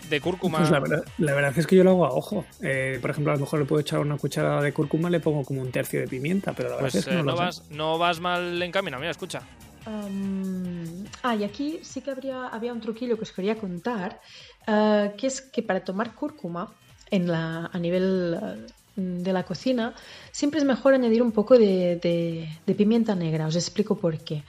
de 0.09 0.21
cúrcuma. 0.21 0.59
Pues 0.59 0.69
la 0.69 0.79
verdad, 0.79 1.03
la 1.17 1.33
verdad 1.33 1.53
es 1.57 1.65
que 1.65 1.75
yo 1.75 1.83
lo 1.83 1.91
hago 1.91 2.05
a 2.05 2.09
ojo. 2.11 2.45
Eh, 2.61 2.99
por 3.01 3.09
ejemplo, 3.11 3.31
a 3.31 3.35
lo 3.35 3.41
mejor 3.41 3.59
le 3.59 3.65
puedo 3.65 3.81
echar 3.81 3.99
una 3.99 4.17
cucharada 4.17 4.61
de 4.61 4.73
cúrcuma, 4.73 5.09
le 5.09 5.19
pongo 5.21 5.43
como 5.43 5.61
un 5.61 5.71
tercio 5.71 5.99
de 6.01 6.07
pimienta, 6.07 6.53
pero 6.53 6.69
la 6.69 6.75
verdad 6.75 6.91
Pues 6.91 6.95
es 6.95 7.05
que 7.05 7.11
eh, 7.11 7.17
no, 7.17 7.23
no, 7.23 7.31
lo 7.31 7.37
sé. 7.37 7.43
vas, 7.43 7.63
no 7.71 7.97
vas 7.97 8.19
mal 8.19 8.61
encaminado, 8.61 8.99
mira, 9.01 9.11
escucha. 9.11 9.41
Ah, 9.85 11.35
y 11.35 11.43
aquí 11.43 11.79
sí 11.81 12.01
que 12.01 12.11
habría, 12.11 12.47
había 12.47 12.73
un 12.73 12.81
truquillo 12.81 13.15
que 13.17 13.23
os 13.23 13.31
quería 13.31 13.55
contar, 13.57 14.21
eh, 14.67 15.13
que 15.17 15.27
es 15.27 15.41
que 15.41 15.63
para 15.63 15.83
tomar 15.83 16.13
cúrcuma 16.13 16.73
a 17.11 17.79
nivel 17.79 18.39
eh, 18.41 18.67
de 18.95 19.33
la 19.33 19.43
cocina, 19.43 19.93
siempre 20.31 20.59
es 20.59 20.65
mejor 20.65 20.93
añadir 20.93 21.21
un 21.21 21.31
poco 21.31 21.57
de, 21.57 22.47
pimienta 22.77 23.15
negra. 23.15 23.47
Os 23.47 23.55
explico 23.55 23.95
por 23.97 24.17
qué. 24.19 24.43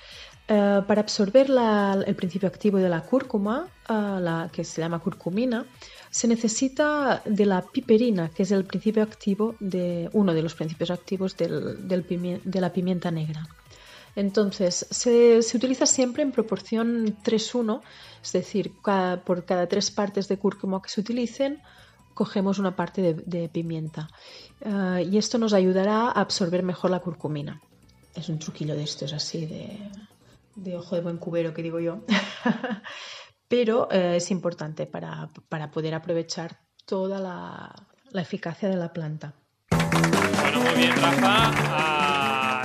Eh, 0.48 0.80
para 0.86 1.00
absorber 1.00 1.46
el 2.06 2.14
principio 2.14 2.48
activo 2.48 2.78
de 2.78 2.88
la 2.88 3.00
cúrcuma, 3.00 3.68
que 4.52 4.64
se 4.64 4.80
llama 4.80 4.98
curcumina, 5.00 5.64
se 6.10 6.28
necesita 6.28 7.22
de 7.24 7.46
la 7.46 7.62
piperina, 7.62 8.28
que 8.28 8.42
es 8.42 8.50
el 8.50 8.64
principio 8.64 9.02
activo 9.02 9.54
de 9.60 10.08
uno 10.12 10.34
de 10.34 10.42
los 10.42 10.54
principios 10.54 10.90
activos 10.90 11.36
de 11.36 12.60
la 12.60 12.72
pimienta 12.72 13.10
negra. 13.10 13.48
Entonces, 14.14 14.86
se, 14.90 15.42
se 15.42 15.56
utiliza 15.56 15.86
siempre 15.86 16.22
en 16.22 16.32
proporción 16.32 17.16
3-1, 17.22 17.80
es 18.22 18.32
decir, 18.32 18.72
por 19.24 19.44
cada 19.44 19.66
tres 19.66 19.90
partes 19.90 20.28
de 20.28 20.38
cúrcuma 20.38 20.82
que 20.82 20.90
se 20.90 21.00
utilicen, 21.00 21.62
cogemos 22.14 22.58
una 22.58 22.76
parte 22.76 23.00
de, 23.02 23.14
de 23.14 23.48
pimienta. 23.48 24.08
Ah, 24.64 25.00
y 25.00 25.18
esto 25.18 25.38
nos 25.38 25.52
ayudará 25.52 26.08
a 26.08 26.20
absorber 26.20 26.62
mejor 26.62 26.90
la 26.90 27.00
curcumina. 27.00 27.60
Es 28.14 28.28
un 28.28 28.38
truquillo 28.38 28.76
de 28.76 28.82
estos 28.82 29.12
así, 29.12 29.46
de, 29.46 29.78
de 30.54 30.76
ojo 30.76 30.94
de 30.94 31.00
buen 31.00 31.16
cubero, 31.16 31.54
que 31.54 31.62
digo 31.62 31.80
yo. 31.80 32.00
Pero 33.48 33.88
eh, 33.90 34.16
es 34.16 34.30
importante 34.30 34.86
para, 34.86 35.30
para 35.48 35.70
poder 35.70 35.94
aprovechar 35.94 36.58
toda 36.84 37.18
la, 37.18 37.74
la 38.10 38.22
eficacia 38.22 38.68
de 38.68 38.76
la 38.76 38.92
planta. 38.92 39.34
Bueno, 39.70 40.60
muy 40.60 40.74
bien, 40.76 40.92
Rafa. 40.96 41.50
Ah, 41.54 42.21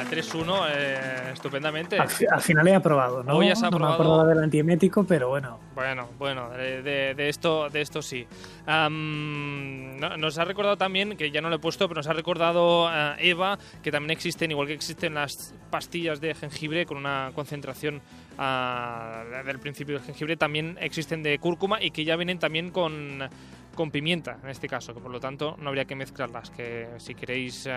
3-1 0.09 0.65
eh, 0.69 1.29
estupendamente. 1.33 1.97
Al, 1.99 2.09
fi- 2.09 2.25
al 2.31 2.41
final 2.41 2.67
he 2.67 2.75
aprobado, 2.75 3.23
¿no? 3.23 3.35
Hoy 3.35 3.49
has 3.49 3.61
No 3.61 3.69
me 3.71 3.75
aprobado- 3.77 3.93
acordaba 3.95 4.25
del 4.29 4.43
antiemético, 4.43 5.03
pero 5.03 5.29
bueno. 5.29 5.59
Bueno, 5.75 6.09
bueno, 6.17 6.49
de, 6.51 6.81
de- 6.81 7.13
de 7.15 7.29
esto, 7.29 7.69
de 7.69 7.81
esto 7.81 8.01
sí. 8.01 8.25
No- 8.67 10.17
nos 10.17 10.37
ha 10.37 10.45
recordado 10.45 10.77
también, 10.77 11.17
que 11.17 11.31
ya 11.31 11.41
no 11.41 11.49
lo 11.49 11.55
he 11.55 11.59
puesto, 11.59 11.87
pero 11.87 11.99
nos 11.99 12.07
ha 12.07 12.13
recordado 12.13 12.89
eh, 12.91 13.15
Eva, 13.19 13.57
que 13.83 13.91
también 13.91 14.11
existen, 14.11 14.51
igual 14.51 14.67
que 14.67 14.73
existen 14.73 15.13
las 15.15 15.53
pastillas 15.69 16.21
de 16.21 16.33
jengibre 16.35 16.85
con 16.85 16.97
una 16.97 17.31
concentración 17.35 18.01
ah, 18.37 19.23
del 19.45 19.59
principio 19.59 19.95
del 19.95 20.05
jengibre, 20.05 20.37
también 20.37 20.77
existen 20.79 21.23
de 21.23 21.39
cúrcuma 21.39 21.81
y 21.81 21.91
que 21.91 22.05
ya 22.05 22.15
vienen 22.15 22.39
también 22.39 22.71
con, 22.71 23.19
con 23.77 23.91
pimienta, 23.91 24.39
en 24.43 24.49
este 24.49 24.67
caso, 24.67 24.93
que 24.93 24.99
por 24.99 25.11
lo 25.11 25.19
tanto 25.19 25.55
no 25.59 25.69
habría 25.69 25.85
que 25.85 25.95
mezclarlas, 25.95 26.49
que 26.49 26.89
si 26.97 27.13
queréis 27.13 27.65
eh, 27.69 27.75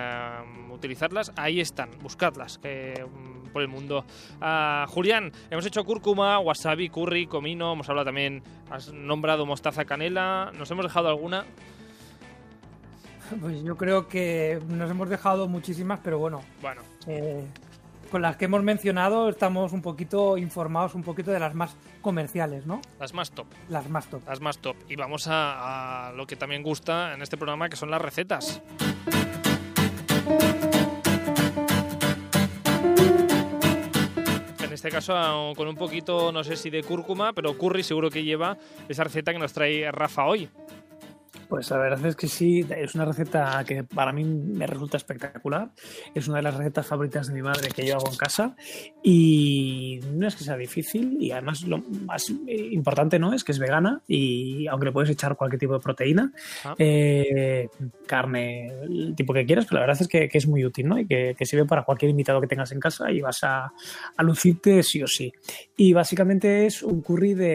utilizarlas, 0.71 1.31
ahí 1.37 1.61
están, 1.61 1.91
buscadlas 2.03 2.57
que, 2.59 2.95
mm, 3.05 3.51
por 3.53 3.61
el 3.61 3.69
mundo. 3.69 4.07
Ah, 4.41 4.87
Julián, 4.89 5.31
hemos 5.51 5.67
hecho 5.67 5.85
cúrcuma, 5.85 6.39
wasabi, 6.39 6.89
curry, 6.89 7.27
comino, 7.27 7.75
hemos 7.75 7.89
hablado 7.91 8.07
también, 8.07 8.43
has 8.71 8.93
nombrado 8.93 9.45
mostaza, 9.45 9.85
canela, 9.85 10.51
¿nos 10.59 10.71
hemos 10.71 10.87
dejado 10.87 11.09
alguna? 11.09 11.45
Pues 13.39 13.63
yo 13.63 13.77
creo 13.77 14.09
que 14.09 14.59
nos 14.69 14.91
hemos 14.91 15.09
dejado 15.09 15.49
muchísimas, 15.49 16.01
pero 16.03 16.19
bueno, 16.19 16.41
Bueno, 16.63 16.81
eh, 17.07 17.45
con 18.11 18.23
las 18.23 18.37
que 18.37 18.47
hemos 18.47 18.63
mencionado 18.63 19.29
estamos 19.29 19.73
un 19.73 19.83
poquito 19.83 20.37
informados, 20.37 20.95
un 20.95 21.03
poquito 21.03 21.31
de 21.31 21.39
las 21.39 21.55
más 21.55 21.77
comerciales, 22.03 22.67
¿no? 22.67 22.81
las 22.99 23.15
más 23.15 23.31
top, 23.31 23.47
Las 23.69 23.89
más 23.89 24.07
top. 24.09 24.23
las 24.27 24.41
más 24.41 24.59
top. 24.59 24.77
Y 24.89 24.97
vamos 24.97 25.29
a, 25.29 26.09
a 26.09 26.13
lo 26.13 26.27
que 26.27 26.37
también 26.37 26.63
gusta 26.63 27.15
en 27.15 27.23
este 27.23 27.37
programa, 27.37 27.69
que 27.69 27.77
son 27.77 27.91
las 27.91 28.03
recetas. 28.03 28.61
En 34.63 34.73
este 34.73 34.91
caso, 34.91 35.53
con 35.57 35.69
un 35.69 35.77
poquito, 35.77 36.33
no 36.33 36.45
sé 36.45 36.57
si 36.57 36.71
de 36.71 36.83
cúrcuma, 36.83 37.33
pero 37.33 37.57
curry 37.57 37.83
seguro 37.83 38.11
que 38.11 38.23
lleva 38.23 38.57
esa 38.89 39.05
receta 39.05 39.33
que 39.33 39.39
nos 39.39 39.53
trae 39.53 39.91
Rafa 39.91 40.25
hoy. 40.25 40.49
Pues 41.51 41.69
la 41.71 41.79
verdad 41.79 42.07
es 42.07 42.15
que 42.15 42.29
sí, 42.29 42.65
es 42.71 42.95
una 42.95 43.05
receta 43.05 43.63
que 43.67 43.83
para 43.83 44.13
mí 44.13 44.25
me 44.25 44.69
resulta 44.69 44.97
espectacular. 44.97 45.73
Es 46.15 46.29
una 46.29 46.37
de 46.37 46.45
las 46.45 46.55
recetas 46.55 46.87
favoritas 46.87 47.27
de 47.27 47.35
mi 47.35 47.43
madre 47.43 47.71
que 47.75 47.85
yo 47.85 47.97
hago 47.97 48.09
en 48.09 48.17
casa 48.17 48.55
y 49.03 49.99
no 50.13 50.29
es 50.29 50.37
que 50.37 50.45
sea 50.45 50.57
difícil 50.57 51.17
y 51.21 51.33
además 51.33 51.63
lo 51.63 51.79
más 52.07 52.31
importante 52.49 53.19
no 53.19 53.35
es 53.35 53.43
que 53.43 53.51
es 53.51 53.59
vegana 53.59 54.01
y 54.07 54.69
aunque 54.69 54.87
le 54.87 54.93
puedes 54.93 55.11
echar 55.11 55.37
cualquier 55.37 55.59
tipo 55.59 55.75
de 55.75 55.81
proteína, 55.81 56.33
Ah. 56.65 56.75
eh, 56.79 57.69
carne, 58.07 58.69
el 58.83 59.15
tipo 59.17 59.33
que 59.35 59.45
quieras, 59.45 59.67
pero 59.67 59.81
la 59.81 59.87
verdad 59.87 60.03
es 60.03 60.09
que, 60.09 60.29
que 60.29 60.39
es 60.39 60.47
muy 60.47 60.65
útil 60.65 60.87
¿no? 60.87 60.99
y 61.01 61.07
que, 61.07 61.35
que 61.37 61.47
sirve 61.47 61.65
para 61.65 61.83
cualquier 61.85 62.11
invitado 62.11 62.41
que 62.41 62.47
tengas 62.47 62.71
en 62.71 62.79
casa 62.79 63.11
y 63.11 63.21
vas 63.21 63.43
a, 63.43 63.73
a 64.17 64.23
lucirte 64.23 64.83
sí 64.85 65.03
o 65.03 65.07
sí. 65.09 65.33
Y 65.77 65.93
básicamente 65.93 66.67
es 66.67 66.83
un 66.85 67.01
curry 67.03 67.35
de, 67.35 67.47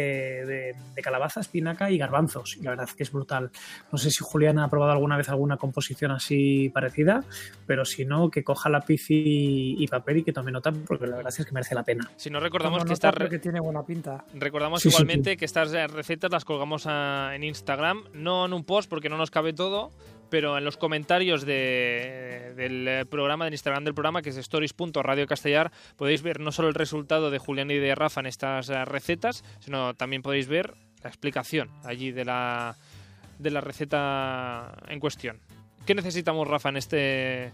de, 0.46 0.76
de 0.96 1.02
calabaza, 1.02 1.40
espinaca 1.40 1.90
y 1.90 1.98
garbanzos 1.98 2.58
y 2.58 2.64
la 2.64 2.72
verdad 2.72 2.88
es 2.90 2.94
que 2.96 3.04
es 3.04 3.12
brutal. 3.12 3.52
No 3.92 3.98
sé 3.98 4.12
si 4.12 4.24
Julián 4.24 4.60
ha 4.60 4.68
probado 4.70 4.92
alguna 4.92 5.16
vez 5.16 5.30
alguna 5.30 5.58
composición 5.58 6.12
así 6.12 6.70
parecida, 6.70 7.24
pero 7.66 7.86
si 7.86 8.04
no, 8.06 8.30
que 8.30 8.44
coja 8.44 8.70
lápiz 8.70 9.10
y, 9.10 9.76
y 9.82 9.88
papel 9.88 10.18
y 10.18 10.24
que 10.24 10.34
tome 10.34 10.52
nota, 10.52 10.74
porque 10.88 11.08
la 11.08 11.18
verdad 11.18 11.34
es 11.38 11.46
que 11.46 11.52
merece 11.54 11.76
la 11.76 11.84
pena. 11.84 12.10
Si 12.18 12.30
no 12.30 12.40
recordamos 12.40 12.84
que 12.84 13.12
re- 13.12 13.40
tiene 13.40 13.60
buena 13.62 13.86
pinta. 13.86 14.26
Recordamos 14.34 14.82
Sí, 14.82 14.90
sí, 14.90 14.96
igualmente 14.96 15.38
que 15.38 15.46
estas 15.46 15.74
eh, 15.74 15.88
recetas 15.88 16.32
las 16.32 16.44
colgamos 16.46 16.84
ah, 16.88 17.32
en 17.34 17.44
Instagram, 17.44 18.04
no 18.14 18.46
en 18.46 18.54
un 18.54 18.64
post 18.66 18.90
porque 18.90 19.08
no 19.08 19.18
nos 19.18 19.32
cabe 19.32 19.54
todo, 19.54 19.92
pero 20.30 20.58
en 20.58 20.66
los 20.66 20.76
comentarios 20.78 21.46
de- 21.46 22.54
del 22.58 22.88
eh, 22.88 23.06
programa, 23.06 23.46
del 23.46 23.54
Instagram 23.54 23.84
del 23.86 23.94
programa, 23.94 24.22
que 24.22 24.32
es 24.32 24.38
stories.radiocastellar, 24.38 25.72
podéis 25.96 26.22
ver 26.22 26.40
no 26.40 26.52
solo 26.52 26.68
el 26.68 26.74
resultado 26.76 27.30
de 27.32 27.38
Julián 27.38 27.72
y 27.72 27.76
de 27.76 27.96
Rafa 27.96 28.20
en 28.20 28.26
estas 28.26 28.70
eh, 28.70 28.84
recetas, 28.86 29.44
sino 29.60 29.94
también 29.94 30.22
podéis 30.22 30.48
ver 30.48 30.74
la 31.04 31.10
explicación 31.10 31.70
allí 31.84 32.12
de 32.12 32.26
la, 32.26 32.76
de 33.40 33.52
la 33.52 33.62
receta 33.62 34.76
en 34.88 35.00
cuestión. 35.00 35.40
¿Qué 35.86 35.96
necesitamos, 35.96 36.48
Rafa, 36.48 36.70
en 36.70 36.78
este... 36.78 37.54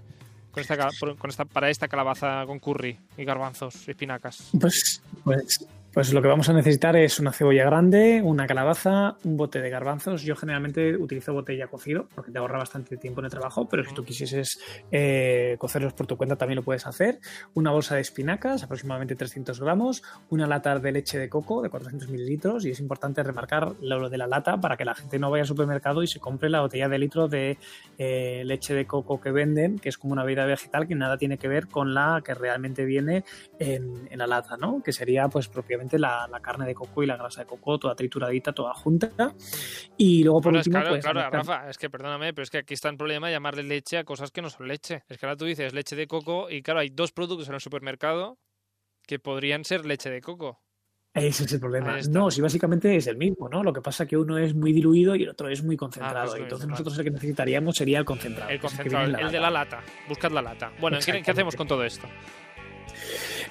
Con 0.52 0.62
esta, 0.62 0.90
con 1.18 1.30
esta, 1.30 1.46
para 1.46 1.70
esta 1.70 1.88
calabaza 1.88 2.44
con 2.46 2.60
curry 2.60 3.00
y 3.18 3.24
garbanzos 3.24 3.88
y 3.88 3.92
espinacas. 3.92 4.50
Pues, 4.60 5.02
pues, 5.24 5.66
pues 5.94 6.14
lo 6.14 6.22
que 6.22 6.30
vamos 6.30 6.48
a 6.48 6.54
necesitar 6.54 6.96
es 6.96 7.20
una 7.20 7.34
cebolla 7.34 7.66
grande, 7.66 8.22
una 8.24 8.48
calabaza, 8.48 9.18
un 9.26 9.36
bote 9.36 9.60
de 9.60 9.70
garbanzos. 9.70 10.22
Yo 10.24 10.38
generalmente 10.38 10.96
utilizo 10.96 11.34
bote 11.34 11.58
ya 11.58 11.68
cocido 11.68 12.08
porque 12.16 12.32
te 12.32 12.40
ahorra 12.40 12.60
bastante 12.60 12.96
tiempo 12.96 13.20
en 13.20 13.26
el 13.26 13.32
trabajo, 13.32 13.68
pero 13.68 13.84
si 13.84 13.94
tú 13.94 14.06
quisieses 14.06 14.58
eh, 14.90 15.58
cocerlos 15.60 15.92
por 15.92 16.08
tu 16.08 16.16
cuenta 16.16 16.38
también 16.38 16.56
lo 16.56 16.64
puedes 16.64 16.88
hacer. 16.88 17.20
Una 17.56 17.72
bolsa 17.72 17.96
de 17.96 18.02
espinacas, 18.02 18.64
aproximadamente 18.64 19.16
300 19.16 19.60
gramos, 19.60 20.02
una 20.30 20.48
lata 20.48 20.80
de 20.80 20.94
leche 20.94 21.20
de 21.20 21.28
coco 21.28 21.62
de 21.62 21.70
400 21.70 22.08
mililitros 22.08 22.66
y 22.66 22.70
es 22.70 22.80
importante 22.80 23.22
remarcar 23.22 23.74
lo 23.82 24.10
de 24.10 24.18
la 24.18 24.28
lata 24.28 24.62
para 24.62 24.78
que 24.78 24.86
la 24.86 24.96
gente 24.96 25.20
no 25.20 25.30
vaya 25.30 25.42
al 25.42 25.48
supermercado 25.48 26.04
y 26.04 26.08
se 26.08 26.22
compre 26.22 26.50
la 26.50 26.62
botella 26.62 26.88
de 26.88 27.00
litro 27.00 27.28
de 27.28 27.58
eh, 27.98 28.44
leche 28.46 28.74
de 28.74 28.86
coco 28.86 29.20
que 29.20 29.32
venden, 29.32 29.78
que 29.78 29.90
es 29.90 29.98
como 29.98 30.14
una 30.14 30.24
bebida 30.24 30.46
vegetal 30.46 30.88
que 30.88 30.96
nada 30.96 31.18
tiene 31.18 31.38
que 31.38 31.50
ver 31.50 31.68
con 31.68 31.94
la 31.94 32.22
que 32.24 32.34
realmente 32.34 32.86
viene 32.86 33.26
en, 33.60 34.08
en 34.10 34.18
la 34.18 34.28
lata, 34.28 34.56
¿no? 34.56 34.82
Que 34.82 34.94
sería 34.94 35.28
pues 35.28 35.50
propiamente 35.50 35.81
la, 36.00 36.28
la 36.28 36.40
carne 36.40 36.66
de 36.66 36.74
coco 36.74 37.04
y 37.04 37.08
la 37.08 37.18
grasa 37.18 37.42
de 37.42 37.48
coco, 37.48 37.78
toda 37.78 37.96
trituradita, 37.96 38.54
toda 38.54 38.74
junta. 38.74 39.12
Y 39.98 40.24
luego 40.24 40.42
por 40.42 40.52
Bueno, 40.52 40.60
es 40.60 40.68
último, 40.68 40.82
claro, 40.82 40.96
pues, 40.96 41.04
claro, 41.04 41.30
Rafa, 41.30 41.70
es 41.70 41.78
que 41.78 41.90
perdóname, 41.90 42.34
pero 42.34 42.44
es 42.44 42.50
que 42.50 42.60
aquí 42.60 42.74
está 42.74 42.90
el 42.90 42.98
problema 42.98 43.28
de 43.28 43.34
llamarle 43.34 43.64
leche 43.64 43.98
a 43.98 44.04
cosas 44.04 44.32
que 44.32 44.42
no 44.42 44.50
son 44.50 44.68
leche. 44.68 45.04
Es 45.10 45.18
que 45.18 45.26
ahora 45.26 45.38
tú 45.38 45.46
dices 45.46 45.74
leche 45.74 45.96
de 45.96 46.08
coco 46.08 46.50
y 46.50 46.62
claro, 46.62 46.80
hay 46.80 46.90
dos 46.90 47.12
productos 47.12 47.48
en 47.50 47.56
el 47.56 47.62
supermercado 47.62 48.38
que 49.06 49.20
podrían 49.20 49.66
ser 49.66 49.86
leche 49.86 50.10
de 50.10 50.22
coco. 50.22 50.62
Ese 51.14 51.44
es 51.44 51.52
el 51.52 51.60
problema. 51.60 51.98
No, 52.10 52.32
si 52.32 52.40
básicamente 52.40 52.96
es 52.96 53.06
el 53.08 53.18
mismo, 53.18 53.50
¿no? 53.50 53.64
Lo 53.64 53.74
que 53.74 53.82
pasa 53.82 54.06
que 54.06 54.16
uno 54.16 54.38
es 54.38 54.56
muy 54.56 54.72
diluido 54.72 55.14
y 55.14 55.24
el 55.24 55.30
otro 55.30 55.50
es 55.50 55.62
muy 55.62 55.76
concentrado. 55.76 56.20
Ah, 56.20 56.22
pues 56.22 56.32
muy 56.32 56.44
Entonces 56.44 56.68
concentrado. 56.68 56.72
nosotros 56.72 56.98
el 57.00 57.04
que 57.04 57.12
necesitaríamos 57.12 57.76
sería 57.76 58.00
el 58.00 58.06
concentrado. 58.06 58.50
El 58.50 58.56
es 58.56 58.62
concentrado, 58.62 59.18
el 59.20 59.32
de 59.32 59.40
la 59.40 59.50
lata. 59.50 59.82
Buscad 60.08 60.32
la 60.32 60.42
lata. 60.42 60.72
Bueno, 60.80 61.00
¿qué, 61.04 61.22
hacemos 61.30 61.58
con 61.58 61.68
todo 61.68 61.84
esto? 61.84 62.08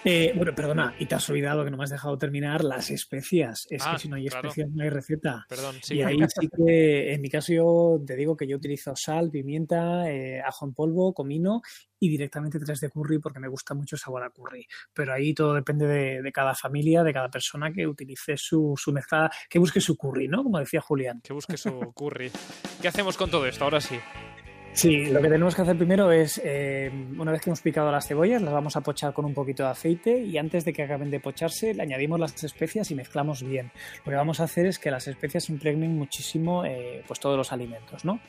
Eh, 0.05 0.32
bueno, 0.34 0.55
perdona, 0.55 0.94
y 0.98 1.05
te 1.07 1.14
has 1.14 1.28
olvidado 1.28 1.62
que 1.62 1.70
no 1.70 1.76
me 1.76 1.84
has 1.84 1.90
dejado 1.90 2.16
terminar 2.16 2.64
las 2.64 2.90
especias. 2.90 3.66
Es 3.68 3.82
Ah, 3.84 3.92
que 3.92 3.98
si 3.98 4.09
no 4.09 4.16
hay 4.16 4.26
claro. 4.28 4.48
especias 4.48 4.70
no 4.72 4.82
hay 4.82 4.88
receta. 4.88 5.44
Perdón, 5.48 5.76
sí. 5.82 5.96
Y 5.96 6.03
ahí 6.03 6.16
sí 6.40 6.48
que, 6.48 7.12
en 7.12 7.20
mi 7.20 7.28
caso, 7.28 7.53
yo 7.53 8.01
te 8.07 8.16
digo 8.16 8.34
que 8.36 8.46
yo 8.46 8.57
utilizo 8.57 8.94
sal, 8.96 9.30
pimienta, 9.30 10.11
eh, 10.11 10.40
ajo 10.40 10.64
en 10.66 10.72
polvo, 10.72 11.12
comino 11.12 11.61
y 12.03 12.09
directamente 12.09 12.59
tres 12.59 12.80
de 12.80 12.88
curry 12.88 13.18
porque 13.18 13.40
me 13.40 13.48
gusta 13.48 13.74
mucho 13.74 13.96
el 13.96 14.01
sabor 14.01 14.22
a 14.22 14.30
curry. 14.30 14.66
Pero 14.94 15.12
ahí 15.12 15.34
todo 15.34 15.53
depende 15.53 15.86
de, 15.86 16.22
de 16.22 16.32
cada 16.32 16.55
familia, 16.55 17.03
de 17.03 17.12
cada 17.12 17.28
persona 17.28 17.70
que 17.70 17.86
utilice 17.86 18.38
su, 18.38 18.74
su 18.78 18.92
mezcla, 18.92 19.30
que 19.51 19.59
busque 19.59 19.82
su 19.82 19.98
curry, 19.98 20.28
¿no? 20.28 20.42
Como 20.42 20.59
decía 20.59 20.80
Julián. 20.80 21.20
Que 21.22 21.34
busque 21.34 21.59
su 21.59 21.92
curry. 21.94 22.30
¿Qué 22.80 22.88
hacemos 22.88 23.18
con 23.18 23.30
todo 23.30 23.46
esto? 23.46 23.64
Ahora 23.64 23.82
sí. 23.82 23.96
Sí, 24.73 25.07
lo 25.07 25.21
que 25.21 25.29
tenemos 25.29 25.55
que 25.55 25.62
hacer 25.62 25.77
primero 25.77 26.12
es, 26.12 26.41
eh, 26.45 26.91
una 27.18 27.33
vez 27.33 27.43
que 27.43 27.51
hemos 27.51 27.61
picado 27.61 27.91
las 27.91 28.07
cebollas, 28.07 28.41
las 28.41 28.55
vamos 28.55 28.77
a 28.77 28.81
pochar 28.81 29.12
con 29.12 29.25
un 29.25 29.35
poquito 29.35 29.64
de 29.64 29.71
aceite 29.71 30.23
y 30.23 30.39
antes 30.39 30.64
de 30.64 30.73
que 30.73 30.85
acaben 30.85 31.11
de 31.11 31.18
pocharse, 31.18 31.75
le 31.75 31.83
añadimos 31.83 32.21
las 32.21 32.43
especias 32.45 32.91
y 32.91 32.95
mezclamos 32.95 33.43
bien. 33.43 33.73
Lo 34.07 34.11
que 34.11 34.16
vamos 34.16 34.39
a 34.39 34.45
hacer 34.45 34.66
es 34.66 34.79
que 34.79 34.91
las 34.93 35.09
especias 35.09 35.51
impregnen 35.51 35.99
muchísimo 35.99 36.64
eh, 36.64 37.03
pues 37.07 37.18
todos 37.18 37.37
los 37.37 37.53
alimentos, 37.53 38.05
¿no? 38.05 38.21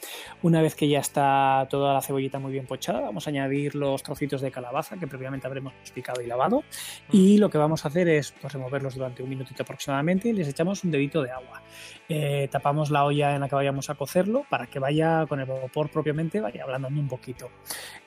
Una 0.42 0.62
vez 0.64 0.74
que 0.76 0.90
ya 0.90 1.00
está 1.00 1.68
toda 1.70 1.94
la 1.94 2.02
cebollita 2.02 2.40
muy 2.40 2.52
bien 2.52 2.66
pochada, 2.66 3.02
vamos 3.02 3.28
a 3.28 3.30
añadir 3.30 3.76
los 3.76 4.02
trocitos 4.02 4.42
de 4.42 4.52
calabaza 4.52 4.98
que 4.98 5.08
previamente 5.08 5.46
habremos 5.46 5.74
picado 5.94 6.22
y 6.22 6.28
lavado 6.28 6.64
y 7.12 7.38
lo 7.38 7.50
que 7.50 7.60
vamos 7.60 7.86
a 7.86 7.90
hacer 7.90 8.10
es 8.10 8.34
pues, 8.42 8.52
removerlos 8.52 8.96
durante 8.96 9.22
un 9.22 9.30
minutito 9.30 9.62
aproximadamente 9.62 10.30
y 10.30 10.34
les 10.34 10.48
echamos 10.48 10.84
un 10.84 10.92
dedito 10.92 11.22
de 11.22 11.32
agua. 11.32 11.62
Eh, 12.14 12.50
tapamos 12.52 12.92
la 12.92 13.06
olla 13.06 13.36
en 13.36 13.40
la 13.40 13.48
que 13.48 13.56
vayamos 13.56 13.90
a 13.90 13.96
cocerlo 13.96 14.46
para 14.50 14.68
que 14.68 14.80
vaya 14.80 15.26
con 15.28 15.40
el 15.40 15.46
vapor 15.46 15.90
propiamente, 15.90 16.41
vaya 16.42 16.64
ablandando 16.64 17.00
un 17.00 17.08
poquito. 17.08 17.50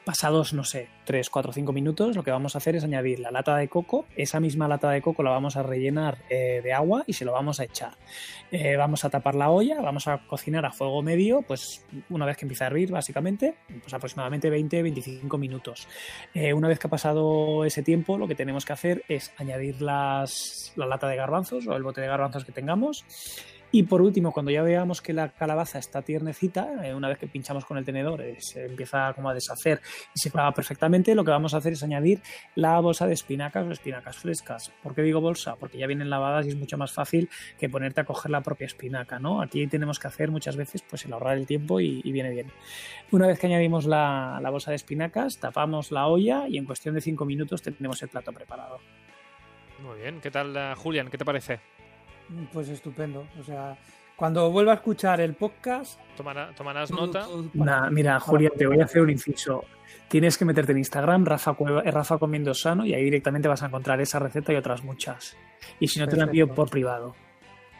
Pasados, 0.04 0.52
no 0.52 0.64
sé, 0.64 0.88
3, 1.06 1.30
4, 1.30 1.52
5 1.52 1.72
minutos, 1.72 2.14
lo 2.14 2.22
que 2.22 2.30
vamos 2.30 2.54
a 2.54 2.58
hacer 2.58 2.76
es 2.76 2.84
añadir 2.84 3.20
la 3.20 3.30
lata 3.30 3.56
de 3.56 3.68
coco. 3.68 4.04
Esa 4.16 4.38
misma 4.38 4.68
lata 4.68 4.90
de 4.90 5.00
coco 5.00 5.22
la 5.22 5.30
vamos 5.30 5.56
a 5.56 5.62
rellenar 5.62 6.18
eh, 6.28 6.60
de 6.62 6.72
agua 6.74 7.04
y 7.06 7.14
se 7.14 7.24
lo 7.24 7.32
vamos 7.32 7.60
a 7.60 7.64
echar. 7.64 7.96
Eh, 8.50 8.76
vamos 8.76 9.04
a 9.04 9.10
tapar 9.10 9.34
la 9.34 9.50
olla, 9.50 9.80
vamos 9.80 10.06
a 10.06 10.18
cocinar 10.26 10.66
a 10.66 10.72
fuego 10.72 11.02
medio, 11.02 11.42
pues 11.42 11.86
una 12.10 12.26
vez 12.26 12.36
que 12.36 12.44
empieza 12.44 12.64
a 12.64 12.66
hervir, 12.68 12.90
básicamente, 12.90 13.54
pues 13.80 13.94
aproximadamente 13.94 14.52
20-25 14.52 15.38
minutos. 15.38 15.88
Eh, 16.34 16.52
una 16.52 16.68
vez 16.68 16.78
que 16.78 16.86
ha 16.86 16.90
pasado 16.90 17.64
ese 17.64 17.82
tiempo, 17.82 18.18
lo 18.18 18.28
que 18.28 18.34
tenemos 18.34 18.64
que 18.64 18.74
hacer 18.74 19.04
es 19.08 19.32
añadir 19.38 19.80
las, 19.80 20.72
la 20.76 20.86
lata 20.86 21.08
de 21.08 21.16
garbanzos 21.16 21.66
o 21.66 21.76
el 21.76 21.82
bote 21.82 22.02
de 22.02 22.08
garbanzos 22.08 22.44
que 22.44 22.52
tengamos 22.52 23.04
Y 23.74 23.82
por 23.82 24.00
último, 24.02 24.30
cuando 24.30 24.52
ya 24.52 24.62
veamos 24.62 25.02
que 25.02 25.12
la 25.12 25.30
calabaza 25.30 25.80
está 25.80 26.00
tiernecita, 26.00 26.86
eh, 26.86 26.94
una 26.94 27.08
vez 27.08 27.18
que 27.18 27.26
pinchamos 27.26 27.64
con 27.64 27.76
el 27.76 27.84
tenedor, 27.84 28.20
eh, 28.20 28.36
se 28.38 28.66
empieza 28.66 29.12
como 29.14 29.30
a 29.30 29.34
deshacer 29.34 29.80
y 30.14 30.20
se 30.20 30.30
clava 30.30 30.52
perfectamente, 30.52 31.12
lo 31.16 31.24
que 31.24 31.32
vamos 31.32 31.54
a 31.54 31.56
hacer 31.56 31.72
es 31.72 31.82
añadir 31.82 32.20
la 32.54 32.78
bolsa 32.78 33.04
de 33.08 33.14
espinacas 33.14 33.66
o 33.66 33.72
espinacas 33.72 34.16
frescas. 34.16 34.70
¿Por 34.80 34.94
qué 34.94 35.02
digo 35.02 35.20
bolsa? 35.20 35.56
Porque 35.56 35.76
ya 35.76 35.88
vienen 35.88 36.08
lavadas 36.08 36.46
y 36.46 36.50
es 36.50 36.56
mucho 36.56 36.78
más 36.78 36.92
fácil 36.92 37.28
que 37.58 37.68
ponerte 37.68 38.00
a 38.00 38.04
coger 38.04 38.30
la 38.30 38.42
propia 38.42 38.66
espinaca, 38.66 39.18
¿no? 39.18 39.42
Aquí 39.42 39.66
tenemos 39.66 39.98
que 39.98 40.06
hacer 40.06 40.30
muchas 40.30 40.54
veces 40.54 40.84
pues 40.88 41.04
el 41.06 41.12
ahorrar 41.12 41.36
el 41.36 41.44
tiempo 41.44 41.80
y, 41.80 42.00
viene 42.12 42.30
bien. 42.30 42.52
Una 43.10 43.26
vez 43.26 43.40
que 43.40 43.48
añadimos 43.48 43.86
la, 43.86 44.40
bolsa 44.52 44.70
de 44.70 44.76
espinacas, 44.76 45.38
tapamos 45.38 45.90
la 45.90 46.06
olla 46.06 46.46
y 46.46 46.58
en 46.58 46.64
cuestión 46.64 46.94
de 46.94 47.00
5 47.00 47.24
minutos 47.24 47.60
tenemos 47.60 48.00
el 48.04 48.08
plato 48.08 48.32
preparado. 48.32 48.78
Muy 49.82 49.98
bien, 49.98 50.20
¿qué 50.20 50.30
tal, 50.30 50.56
eh, 50.56 50.74
Julián? 50.76 51.10
¿Qué 51.10 51.18
te 51.18 51.24
parece? 51.24 51.73
Pues 52.52 52.68
estupendo. 52.68 53.26
O 53.38 53.42
sea, 53.42 53.76
cuando 54.16 54.50
vuelva 54.50 54.72
a 54.72 54.74
escuchar 54.76 55.20
el 55.20 55.34
podcast. 55.34 56.00
tomarás 56.56 56.90
nota. 56.90 57.26
mira, 57.90 58.20
Julián, 58.20 58.52
te 58.56 58.66
voy 58.66 58.80
a 58.80 58.84
hacer 58.84 59.02
un 59.02 59.10
inciso. 59.10 59.64
Tienes 60.08 60.38
que 60.38 60.44
meterte 60.44 60.72
en 60.72 60.78
Instagram, 60.78 61.24
Rafa, 61.24 61.56
eh, 61.84 61.90
Rafa 61.90 62.18
Comiendo 62.18 62.54
Sano, 62.54 62.86
y 62.86 62.94
ahí 62.94 63.04
directamente 63.04 63.48
vas 63.48 63.62
a 63.62 63.66
encontrar 63.66 64.00
esa 64.00 64.18
receta 64.18 64.52
y 64.52 64.56
otras 64.56 64.84
muchas. 64.84 65.36
Y 65.80 65.88
si 65.88 65.98
no, 65.98 66.06
te 66.06 66.16
la 66.16 66.24
envío 66.24 66.46
por 66.54 66.70
privado. 66.70 67.16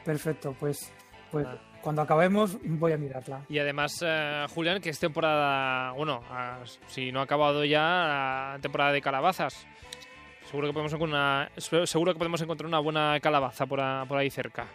Perfecto, 0.05 0.57
pues, 0.59 0.93
pues 1.31 1.47
cuando 1.81 2.03
acabemos 2.03 2.59
voy 2.65 2.93
a 2.93 2.97
mirarla. 2.97 3.43
Y 3.49 3.59
además, 3.59 4.03
eh, 4.05 4.47
Julián, 4.55 4.81
que 4.81 4.91
es 4.91 4.99
temporada, 4.99 5.93
bueno, 5.93 6.23
si 6.87 7.13
no 7.13 7.21
ha 7.21 7.25
acabado 7.25 7.65
ya, 7.65 8.59
temporada 8.63 8.91
de 8.91 9.03
calabazas. 9.03 9.67
Seguro 10.55 10.69
que 10.69 10.73
podemos 10.73 10.93
encontrar 10.93 11.49
una, 11.59 11.85
seguro 11.85 12.13
que 12.13 12.19
podemos 12.19 12.41
encontrar 12.41 12.69
una 12.69 12.79
buena 12.79 13.19
calabaza 13.21 13.67
por, 13.67 13.81
ahí 13.81 14.31
cerca. 14.31 14.69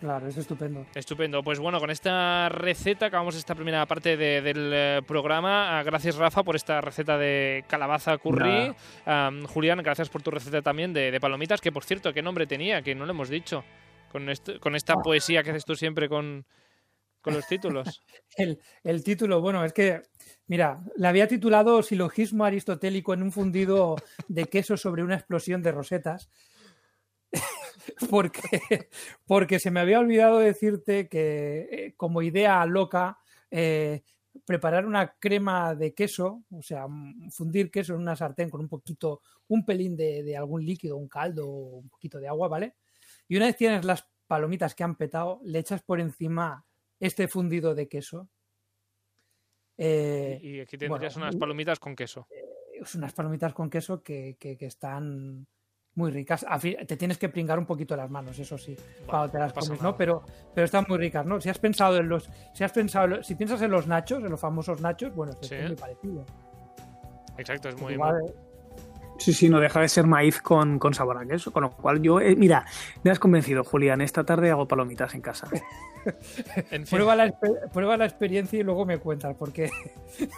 Claro, 0.00 0.26
es 0.26 0.36
estupendo. 0.36 0.84
Estupendo. 0.96 1.44
Pues 1.44 1.60
bueno, 1.60 1.78
con 1.78 1.90
esta 1.90 2.48
receta 2.48 3.06
acabamos 3.06 3.36
esta 3.36 3.54
primera 3.54 3.86
parte 3.86 4.16
del 4.16 4.72
eh, 4.74 5.00
programa. 5.06 5.78
Ah, 5.78 5.84
gracias, 5.84 6.16
Rafa, 6.16 6.42
por 6.42 6.56
esta 6.56 6.80
receta 6.80 7.16
de 7.16 7.66
calabaza 7.68 8.18
curry. 8.18 8.74
Julián, 9.46 9.80
gracias 9.80 10.08
por 10.08 10.22
tu 10.22 10.32
receta 10.32 10.60
también 10.60 10.92
de, 10.92 11.16
palomitas, 11.20 11.60
que 11.60 11.70
por 11.70 11.84
cierto, 11.84 12.12
¿qué 12.12 12.20
nombre 12.20 12.48
tenía? 12.48 12.82
Que 12.82 12.96
no 12.96 13.06
lo 13.06 13.12
hemos 13.12 13.28
dicho. 13.28 13.62
Con, 14.10 14.26
con 14.58 14.74
esta 14.74 14.94
ah. 14.94 15.02
poesía 15.04 15.44
que 15.44 15.50
haces 15.50 15.64
tú 15.64 15.76
siempre 15.76 16.08
con, 16.08 16.44
los 17.34 17.46
títulos. 17.46 18.02
el, 18.36 18.60
el, 18.82 19.02
título, 19.04 19.40
bueno, 19.40 19.64
es 19.64 19.72
que 19.72 20.02
Mira, 20.48 20.80
le 20.96 21.06
había 21.06 21.28
titulado 21.28 21.82
Silogismo 21.82 22.46
aristotélico 22.46 23.12
en 23.12 23.22
un 23.22 23.32
fundido 23.32 23.96
de 24.28 24.46
queso 24.46 24.78
sobre 24.78 25.02
una 25.02 25.16
explosión 25.16 25.62
de 25.62 25.72
rosetas. 25.72 26.30
porque, 28.10 28.88
porque 29.26 29.58
se 29.58 29.70
me 29.70 29.80
había 29.80 30.00
olvidado 30.00 30.38
decirte 30.38 31.06
que 31.06 31.68
eh, 31.70 31.94
como 31.98 32.22
idea 32.22 32.64
loca, 32.64 33.18
eh, 33.50 34.02
preparar 34.46 34.86
una 34.86 35.16
crema 35.18 35.74
de 35.74 35.92
queso, 35.92 36.44
o 36.50 36.62
sea, 36.62 36.86
fundir 37.30 37.70
queso 37.70 37.94
en 37.94 38.00
una 38.00 38.16
sartén 38.16 38.48
con 38.48 38.62
un 38.62 38.68
poquito, 38.68 39.20
un 39.48 39.66
pelín 39.66 39.96
de, 39.96 40.22
de 40.22 40.34
algún 40.34 40.64
líquido, 40.64 40.96
un 40.96 41.08
caldo 41.08 41.46
un 41.46 41.90
poquito 41.90 42.18
de 42.18 42.28
agua, 42.28 42.48
¿vale? 42.48 42.76
Y 43.28 43.36
una 43.36 43.46
vez 43.46 43.56
tienes 43.56 43.84
las 43.84 44.06
palomitas 44.26 44.74
que 44.74 44.84
han 44.84 44.96
petado, 44.96 45.40
le 45.44 45.58
echas 45.58 45.82
por 45.82 46.00
encima 46.00 46.64
este 47.00 47.28
fundido 47.28 47.74
de 47.74 47.88
queso 47.88 48.28
eh, 49.78 50.40
y 50.42 50.60
aquí 50.60 50.76
tendrías 50.76 51.16
unas 51.16 51.36
palomitas 51.36 51.78
con 51.78 51.94
queso. 51.94 52.26
Eh, 52.30 52.82
unas 52.96 53.12
palomitas 53.12 53.54
con 53.54 53.70
queso 53.70 54.02
que, 54.02 54.36
están 54.60 55.46
muy 55.94 56.10
ricas. 56.10 56.44
Te 56.86 56.96
tienes 56.96 57.16
que 57.16 57.28
pringar 57.28 57.58
un 57.58 57.66
poquito 57.66 57.96
las 57.96 58.10
manos, 58.10 58.38
eso 58.38 58.58
sí, 58.58 58.76
cuando 59.06 59.30
te 59.30 59.38
las 59.38 59.52
comes, 59.52 59.80
¿no? 59.80 59.96
Pero, 59.96 60.24
pero 60.52 60.64
están 60.64 60.84
muy 60.88 60.98
ricas, 60.98 61.24
¿no? 61.24 61.40
Si 61.40 61.48
has 61.48 61.58
pensado 61.58 61.96
en 61.96 62.08
los, 62.08 62.28
si 62.52 62.64
has 62.64 62.72
pensado, 62.72 63.22
si 63.22 63.36
piensas 63.36 63.62
en 63.62 63.70
los 63.70 63.86
nachos, 63.86 64.22
en 64.22 64.30
los 64.30 64.40
famosos 64.40 64.80
nachos, 64.80 65.14
bueno, 65.14 65.32
es 65.40 65.68
muy 65.68 65.76
parecido. 65.76 66.26
Exacto, 67.36 67.68
es 67.68 67.80
muy, 67.80 67.96
Sí, 69.18 69.32
sí, 69.32 69.48
no 69.48 69.60
deja 69.60 69.80
de 69.80 69.88
ser 69.88 70.06
maíz 70.06 70.40
con, 70.40 70.78
sabor 70.94 71.18
a 71.18 71.26
queso. 71.26 71.52
Con 71.52 71.64
lo 71.64 71.70
cual 71.72 72.00
yo, 72.00 72.20
eh, 72.20 72.36
mira, 72.36 72.64
me 73.02 73.10
has 73.10 73.18
convencido, 73.18 73.64
Julián. 73.64 74.00
Esta 74.00 74.24
tarde 74.24 74.50
hago 74.50 74.66
palomitas 74.66 75.14
en 75.14 75.20
casa. 75.20 75.48
prueba, 76.90 77.16
la, 77.16 77.34
prueba 77.72 77.96
la 77.96 78.04
experiencia 78.06 78.58
y 78.58 78.62
luego 78.62 78.86
me 78.86 78.98
cuentas, 78.98 79.34
porque 79.36 79.70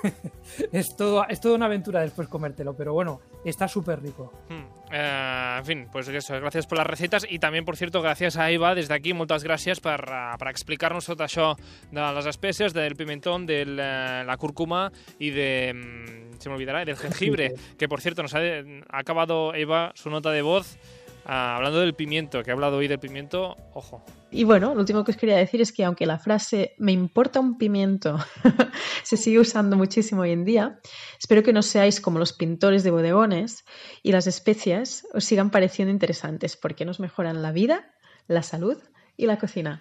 es, 0.73 0.97
todo, 0.97 1.27
es 1.29 1.41
toda 1.41 1.55
una 1.57 1.67
aventura 1.67 2.01
después 2.01 2.27
comértelo. 2.27 2.75
Pero 2.75 2.95
bueno, 2.95 3.21
está 3.45 3.69
súper 3.69 4.03
rico. 4.03 4.33
Hmm. 4.49 4.65
Eh, 4.93 5.57
en 5.59 5.65
fin, 5.65 5.89
pues 5.93 6.09
eso, 6.09 6.35
gracias 6.41 6.67
por 6.67 6.79
las 6.79 6.87
recetas 6.87 7.27
y 7.29 7.39
también, 7.39 7.67
por 7.67 7.77
cierto, 7.77 8.01
gracias 8.01 8.39
a 8.39 8.51
Eva 8.51 8.75
desde 8.75 8.95
aquí, 8.95 9.13
muchas 9.13 9.45
gracias 9.45 9.79
para, 9.79 10.37
para 10.39 10.51
explicar-nos 10.51 11.07
tot 11.07 11.21
això 11.21 11.55
de 11.93 12.01
las 12.01 12.27
especies, 12.27 12.73
del 12.73 12.97
pimentón, 12.97 13.47
de 13.47 13.67
la 13.67 14.37
cúrcuma 14.39 14.91
y 15.19 15.31
de... 15.31 16.30
Se 16.41 16.49
me 16.49 16.55
olvidará, 16.55 16.85
del 16.87 16.97
jengibre, 16.97 17.55
que 17.79 17.87
por 17.87 18.01
cierto 18.01 18.23
nos 18.23 18.35
ha, 18.35 18.41
acabado 18.89 19.55
Eva 19.55 19.93
su 19.95 20.09
nota 20.09 20.31
de 20.31 20.41
voz 20.41 20.79
ah, 21.27 21.57
hablando 21.57 21.81
del 21.81 21.93
pimiento, 21.93 22.43
que 22.43 22.51
ha 22.51 22.55
hablado 22.55 22.79
hoy 22.79 22.89
del 22.89 22.99
pimiento, 22.99 23.59
ojo. 23.75 24.03
Y 24.31 24.45
bueno, 24.45 24.73
lo 24.75 24.81
último 24.81 25.05
que 25.05 25.11
os 25.11 25.19
quería 25.19 25.37
decir 25.37 25.61
es 25.61 25.71
que 25.71 25.85
aunque 25.85 26.07
la 26.07 26.19
frase 26.19 26.75
me 26.79 26.93
importa 26.93 27.41
un 27.41 27.59
pimiento 27.59 28.17
se 29.03 29.19
sigue 29.19 29.39
usando 29.39 29.77
muchísimo 29.77 30.23
hoy 30.23 30.31
en 30.31 30.47
día, 30.47 30.81
espero 31.19 31.43
que 31.43 31.53
no 31.53 31.61
seáis 31.61 32.01
como 32.01 32.19
los 32.19 32.33
pintores 32.33 32.85
de 32.85 32.91
bodegones 32.91 33.67
y 34.03 34.13
las 34.13 34.27
especias 34.27 35.07
os 35.13 35.25
sigan 35.25 35.51
pareciendo 35.51 35.93
interesantes 35.93 36.57
porque 36.57 36.87
nos 36.87 37.01
mejoran 37.01 37.43
la 37.43 37.53
vida, 37.53 37.93
la 38.29 38.43
salud 38.43 38.79
y 39.15 39.27
la 39.27 39.39
cocina. 39.39 39.81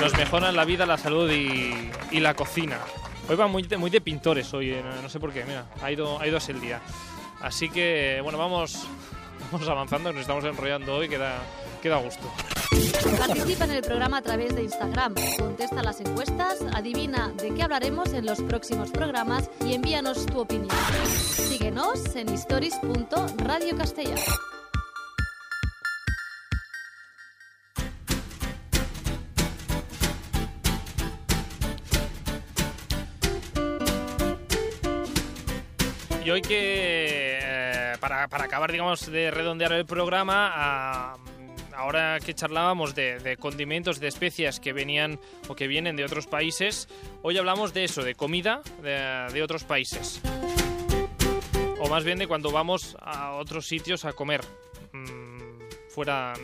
Nos 0.00 0.16
mejoran 0.16 0.56
la 0.56 0.64
vida, 0.64 0.84
la 0.84 0.98
salud 0.98 1.30
y 1.30 2.18
la 2.18 2.34
cocina. 2.34 2.78
Hoy 3.28 3.36
va 3.36 3.46
muy 3.46 3.62
de, 3.62 3.76
muy 3.76 3.90
de 3.90 4.00
pintores, 4.00 4.52
hoy, 4.52 4.70
eh, 4.70 4.82
no 5.00 5.08
sé 5.08 5.20
por 5.20 5.32
qué, 5.32 5.44
mira, 5.44 5.66
ha 5.80 5.92
ido, 5.92 6.20
ha 6.20 6.26
ido 6.26 6.36
así 6.36 6.50
el 6.52 6.60
día. 6.60 6.80
Así 7.40 7.70
que, 7.70 8.20
bueno, 8.22 8.38
vamos, 8.38 8.86
vamos 9.52 9.68
avanzando, 9.68 10.12
nos 10.12 10.22
estamos 10.22 10.44
enrollando 10.44 10.96
hoy, 10.96 11.08
queda, 11.08 11.38
queda 11.80 11.96
gusto. 11.96 12.30
Participa 13.18 13.64
en 13.64 13.72
el 13.72 13.82
programa 13.82 14.18
a 14.18 14.22
través 14.22 14.54
de 14.54 14.62
Instagram, 14.62 15.14
contesta 15.38 15.82
las 15.82 16.00
encuestas, 16.00 16.62
adivina 16.72 17.32
de 17.36 17.52
qué 17.54 17.62
hablaremos 17.62 18.12
en 18.12 18.26
los 18.26 18.40
próximos 18.42 18.90
programas 18.90 19.50
y 19.64 19.74
envíanos 19.74 20.26
tu 20.26 20.40
opinión. 20.40 20.76
Síguenos 21.08 22.16
en 22.16 22.28
stories.radiocastellano. 22.30 24.61
Y 36.24 36.30
hoy 36.30 36.40
que, 36.40 37.38
eh, 37.42 37.94
para, 37.98 38.24
acabar, 38.24 38.70
digamos, 38.70 39.10
de 39.10 39.32
redondear 39.32 39.72
el 39.72 39.84
programa, 39.84 40.52
ah, 40.54 41.16
ahora 41.74 42.18
que 42.24 42.32
charlábamos 42.32 42.94
de, 42.94 43.36
condimentos, 43.40 43.98
de 43.98 44.06
especias 44.06 44.60
que 44.60 44.72
venían 44.72 45.18
o 45.48 45.56
que 45.56 45.66
vienen 45.66 45.96
de 45.96 46.04
otros 46.04 46.28
países, 46.28 46.88
hoy 47.22 47.38
hablamos 47.38 47.74
de 47.74 47.84
eso, 47.84 48.04
de 48.04 48.14
comida 48.14 48.62
de, 48.82 49.42
otros 49.42 49.64
países. 49.64 50.20
O 51.80 51.88
más 51.88 52.04
bien 52.04 52.18
de 52.18 52.28
cuando 52.28 52.52
vamos 52.52 52.96
a 53.00 53.32
otros 53.32 53.66
sitios 53.66 54.04
a 54.04 54.12
comer. 54.12 54.42
Mm, 54.92 55.88
fuera 55.88 56.34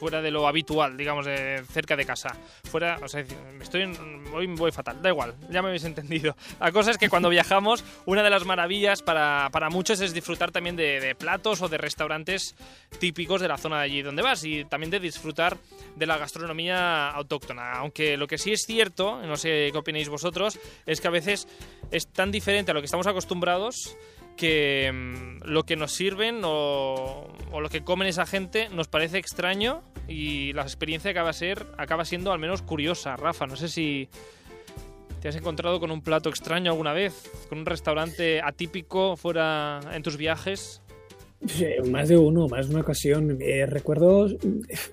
fuera 0.00 0.22
de 0.22 0.30
lo 0.30 0.48
habitual, 0.48 0.96
digamos, 0.96 1.26
de 1.26 1.62
cerca 1.70 1.94
de 1.94 2.06
casa. 2.06 2.34
Fuera, 2.64 2.98
o 3.02 3.06
sea, 3.06 3.22
estoy 3.60 3.84
hoy 4.32 4.46
voy 4.46 4.72
fatal, 4.72 5.02
da 5.02 5.10
igual, 5.10 5.34
ya 5.50 5.60
me 5.60 5.68
habéis 5.68 5.84
entendido. 5.84 6.34
La 6.58 6.72
cosa 6.72 6.90
es 6.90 6.96
que 6.96 7.10
cuando 7.10 7.28
viajamos, 7.28 7.84
una 8.06 8.22
de 8.22 8.30
las 8.30 8.46
maravillas 8.46 9.02
para, 9.02 9.50
para 9.52 9.68
muchos 9.68 10.00
es 10.00 10.14
disfrutar 10.14 10.52
también 10.52 10.74
de, 10.74 11.14
platos 11.18 11.60
o 11.60 11.68
de 11.68 11.76
restaurantes 11.76 12.54
típicos 12.98 13.42
de 13.42 13.48
la 13.48 13.58
zona 13.58 13.76
de 13.76 13.84
allí 13.84 14.00
donde 14.00 14.22
vas 14.22 14.42
y 14.44 14.64
también 14.64 14.90
de 14.90 15.00
disfrutar 15.00 15.58
de 15.96 16.06
la 16.06 16.16
gastronomía 16.16 17.10
autóctona. 17.10 17.72
Aunque 17.72 18.16
lo 18.16 18.26
que 18.26 18.38
sí 18.38 18.52
es 18.52 18.62
cierto, 18.62 19.20
no 19.20 19.36
sé 19.36 19.68
qué 19.70 19.78
opináis 19.78 20.08
vosotros, 20.08 20.58
es 20.86 21.02
que 21.02 21.08
a 21.08 21.10
veces 21.10 21.46
es 21.90 22.06
tan 22.06 22.30
diferente 22.30 22.70
a 22.70 22.74
lo 22.74 22.80
que 22.80 22.86
estamos 22.86 23.06
acostumbrados 23.06 23.98
que 24.40 24.90
mm, 24.90 25.44
lo 25.44 25.64
que 25.64 25.76
nos 25.76 25.92
sirven 25.92 26.40
o, 26.44 27.28
lo 27.52 27.68
que 27.68 27.84
comen 27.84 28.08
esa 28.08 28.24
gente 28.24 28.70
nos 28.70 28.88
parece 28.88 29.18
extraño 29.18 29.82
y 30.08 30.54
la 30.54 30.62
experiencia 30.62 31.10
acaba, 31.10 31.32
ser, 31.34 31.66
acaba 31.76 32.06
siendo 32.06 32.32
al 32.32 32.38
menos 32.38 32.62
curiosa. 32.62 33.16
Rafa, 33.16 33.46
no 33.46 33.54
sé 33.54 33.68
si 33.68 34.08
te 35.20 35.28
has 35.28 35.36
encontrado 35.36 35.78
con 35.78 35.90
un 35.90 36.00
plato 36.00 36.30
extraño 36.30 36.70
alguna 36.70 36.94
vez, 36.94 37.30
con 37.50 37.58
un 37.58 37.66
restaurante 37.66 38.40
atípico 38.42 39.16
fuera 39.18 39.80
en 39.92 40.02
tus 40.02 40.16
viajes. 40.16 40.80
Más 41.90 42.08
de 42.08 42.18
uno, 42.18 42.48
más 42.48 42.68
de 42.68 42.74
una 42.74 42.82
ocasión. 42.82 43.38
Eh, 43.40 43.64
recuerdo 43.64 44.28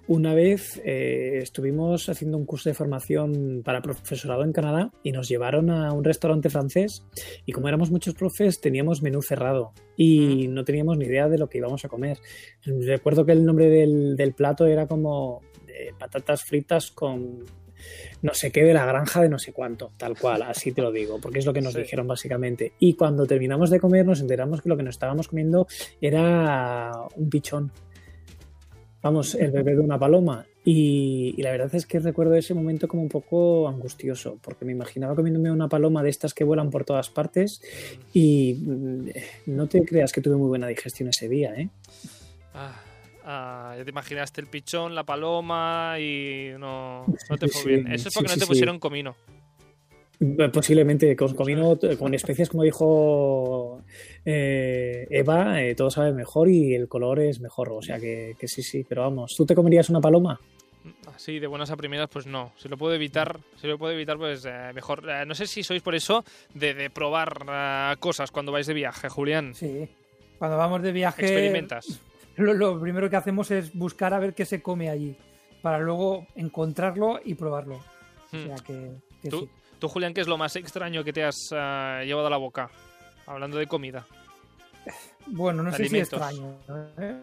una 0.08 0.34
vez 0.34 0.82
eh, 0.86 1.40
estuvimos 1.42 2.08
haciendo 2.08 2.38
un 2.38 2.46
curso 2.46 2.70
de 2.70 2.74
formación 2.74 3.62
para 3.66 3.82
profesorado 3.82 4.44
en 4.44 4.54
Canadá 4.54 4.92
y 5.04 5.12
nos 5.12 5.28
llevaron 5.28 5.70
a 5.70 5.92
un 5.92 6.06
restaurante 6.06 6.50
francés 6.50 7.04
y 7.46 7.52
como 7.52 7.68
éramos 7.68 7.92
muchos 7.92 8.14
profes 8.14 8.62
teníamos 8.62 9.02
menú 9.02 9.22
cerrado 9.22 9.74
y 9.98 10.48
no 10.48 10.64
teníamos 10.64 10.98
ni 10.98 11.06
idea 11.06 11.28
de 11.28 11.38
lo 11.38 11.50
que 11.50 11.58
íbamos 11.58 11.84
a 11.84 11.90
comer. 11.90 12.18
Recuerdo 12.64 13.26
que 13.26 13.34
el 13.34 13.46
nombre 13.46 13.68
del, 13.70 14.16
del 14.16 14.34
plato 14.34 14.66
era 14.66 14.88
como 14.88 15.42
eh, 15.68 15.92
patatas 16.00 16.44
fritas 16.44 16.92
con 16.92 17.44
no 18.22 18.34
sé 18.34 18.52
qué 18.52 18.64
de 18.64 18.74
la 18.74 18.86
granja 18.86 19.22
de 19.22 19.30
no 19.30 19.40
sé 19.40 19.54
cuánto, 19.54 19.92
tal 19.98 20.18
cual, 20.18 20.42
así 20.44 20.72
te 20.72 20.82
lo 20.82 20.92
digo, 20.92 21.20
porque 21.20 21.40
es 21.40 21.46
lo 21.46 21.54
que 21.54 21.62
nos 21.62 21.74
Sí. 21.74 21.82
dijeron 21.82 22.08
básicamente. 22.08 22.74
Y 22.80 22.94
cuando 22.96 23.26
terminamos 23.26 23.70
de 23.70 23.80
comer 23.80 24.06
nos 24.06 24.22
enteramos 24.22 24.62
que 24.62 24.70
lo 24.70 24.78
que 24.78 24.84
nos 24.84 24.96
estábamos 24.96 25.28
comiendo 25.28 25.68
era 26.02 26.92
un 27.16 27.30
pichón. 27.30 27.72
Vamos, 29.02 29.36
el 29.36 29.52
bebé 29.52 29.76
de 29.76 29.80
una 29.82 30.00
paloma. 30.00 30.46
Y, 30.66 31.34
y 31.38 31.42
la 31.44 31.52
verdad 31.52 31.74
es 31.76 31.86
que 31.86 32.00
recuerdo 32.00 32.34
ese 32.36 32.54
momento 32.54 32.90
como 32.90 33.02
un 33.02 33.08
poco 33.08 33.70
angustioso, 33.70 34.38
porque 34.42 34.66
me 34.66 34.74
imaginaba 34.74 35.16
comiéndome 35.16 35.50
una 35.50 35.70
paloma 35.70 36.04
de 36.04 36.10
estas 36.10 36.34
que 36.34 36.44
vuelan 36.44 36.70
por 36.70 36.84
todas 36.84 37.10
partes 37.10 37.62
y 38.12 38.56
mm, 38.56 39.10
no 39.46 39.68
te 39.68 39.86
creas 39.86 40.12
que 40.12 40.20
tuve 40.20 40.36
muy 40.36 40.48
buena 40.50 40.68
digestión 40.68 41.08
ese 41.08 41.30
día, 41.30 41.54
¿eh? 41.56 41.70
Ah, 42.54 42.82
ah, 43.28 43.76
ya 43.78 43.84
te 43.84 43.90
imaginaste 43.92 44.42
el 44.42 44.48
pichón, 44.48 44.96
la 44.96 45.04
paloma 45.04 45.98
y 46.00 46.52
no, 46.58 47.06
no 47.30 47.38
te 47.38 47.48
fue 47.48 47.62
sí, 47.62 47.68
bien. 47.70 47.92
Eso 47.92 48.08
es 48.08 48.14
porque 48.14 48.30
sí, 48.30 48.36
no 48.36 48.40
te 48.40 48.46
sí. 48.46 48.48
pusieron 48.48 48.80
comino. 48.80 49.16
Posiblemente 50.52 51.16
con 51.16 51.36
comino, 51.36 51.78
con 52.00 52.16
especies 52.16 52.50
como 52.50 52.64
dijo 52.64 53.84
eh, 54.26 55.06
Eva, 55.12 55.62
eh, 55.62 55.76
todo 55.76 55.92
sabe 55.92 56.12
mejor 56.12 56.50
y 56.50 56.74
el 56.74 56.88
color 56.88 57.20
es 57.20 57.40
mejor. 57.40 57.72
O 57.72 57.84
sea 57.84 58.00
que, 58.00 58.36
que 58.40 58.48
sí, 58.48 58.64
sí, 58.64 58.84
pero 58.88 59.04
vamos, 59.04 59.36
¿tú 59.36 59.46
te 59.46 59.54
comerías 59.54 59.92
una 59.92 60.02
paloma? 60.02 60.40
Así 61.14 61.38
de 61.38 61.46
buenas 61.46 61.70
a 61.70 61.76
primeras, 61.76 62.10
pues 62.10 62.26
no. 62.26 62.52
Si 62.58 62.68
lo 62.68 62.78
puedo 62.78 62.96
evitar, 62.96 63.40
si 63.62 63.68
lo 63.68 63.78
puedo 63.78 63.94
evitar, 63.94 64.18
pues 64.18 64.44
eh, 64.46 64.72
mejor. 64.74 65.08
Eh, 65.08 65.26
no 65.28 65.36
sé 65.36 65.46
si 65.46 65.62
sois 65.62 65.84
por 65.84 65.94
eso 65.94 66.24
de, 66.56 66.74
de 66.74 66.90
probar 66.90 67.98
cosas 68.00 68.32
cuando 68.32 68.52
vais 68.52 68.66
de 68.66 68.74
viaje, 68.74 69.10
Julián. 69.10 69.54
Sí. 69.54 69.88
Cuando 70.40 70.58
vamos 70.58 70.82
de 70.82 70.92
viaje, 70.94 71.24
Experimentas. 71.24 72.02
Lo, 72.38 72.54
lo 72.54 72.80
primero 72.80 73.10
que 73.10 73.16
hacemos 73.16 73.52
es 73.52 73.74
buscar 73.74 74.14
a 74.14 74.20
ver 74.20 74.34
qué 74.34 74.46
se 74.46 74.62
come 74.62 74.90
allí, 74.90 75.16
para 75.62 75.80
luego 75.80 76.26
encontrarlo 76.36 77.20
y 77.24 77.34
probarlo. 77.36 77.76
O 77.76 77.82
Hmm. 78.38 78.46
sea 78.46 78.56
que, 78.58 78.92
que 79.22 79.30
¿Tú, 79.30 79.40
sí. 79.42 79.50
tú, 79.80 79.88
Julián, 79.88 80.14
qué 80.14 80.22
es 80.22 80.28
lo 80.28 80.38
más 80.38 80.56
extraño 80.58 81.04
que 81.04 81.14
te 81.14 81.24
has 81.24 81.50
eh, 81.52 82.04
llevado 82.06 82.28
a 82.28 82.30
la 82.30 82.38
boca? 82.38 82.70
Hablando 83.26 83.58
de 83.58 83.68
comida. 83.68 84.06
Bueno, 85.28 85.64
no 85.64 85.72
sé 85.72 85.78
si 85.78 85.84
alimentos. 85.84 86.14
extraño, 86.22 86.58
¿eh? 87.00 87.18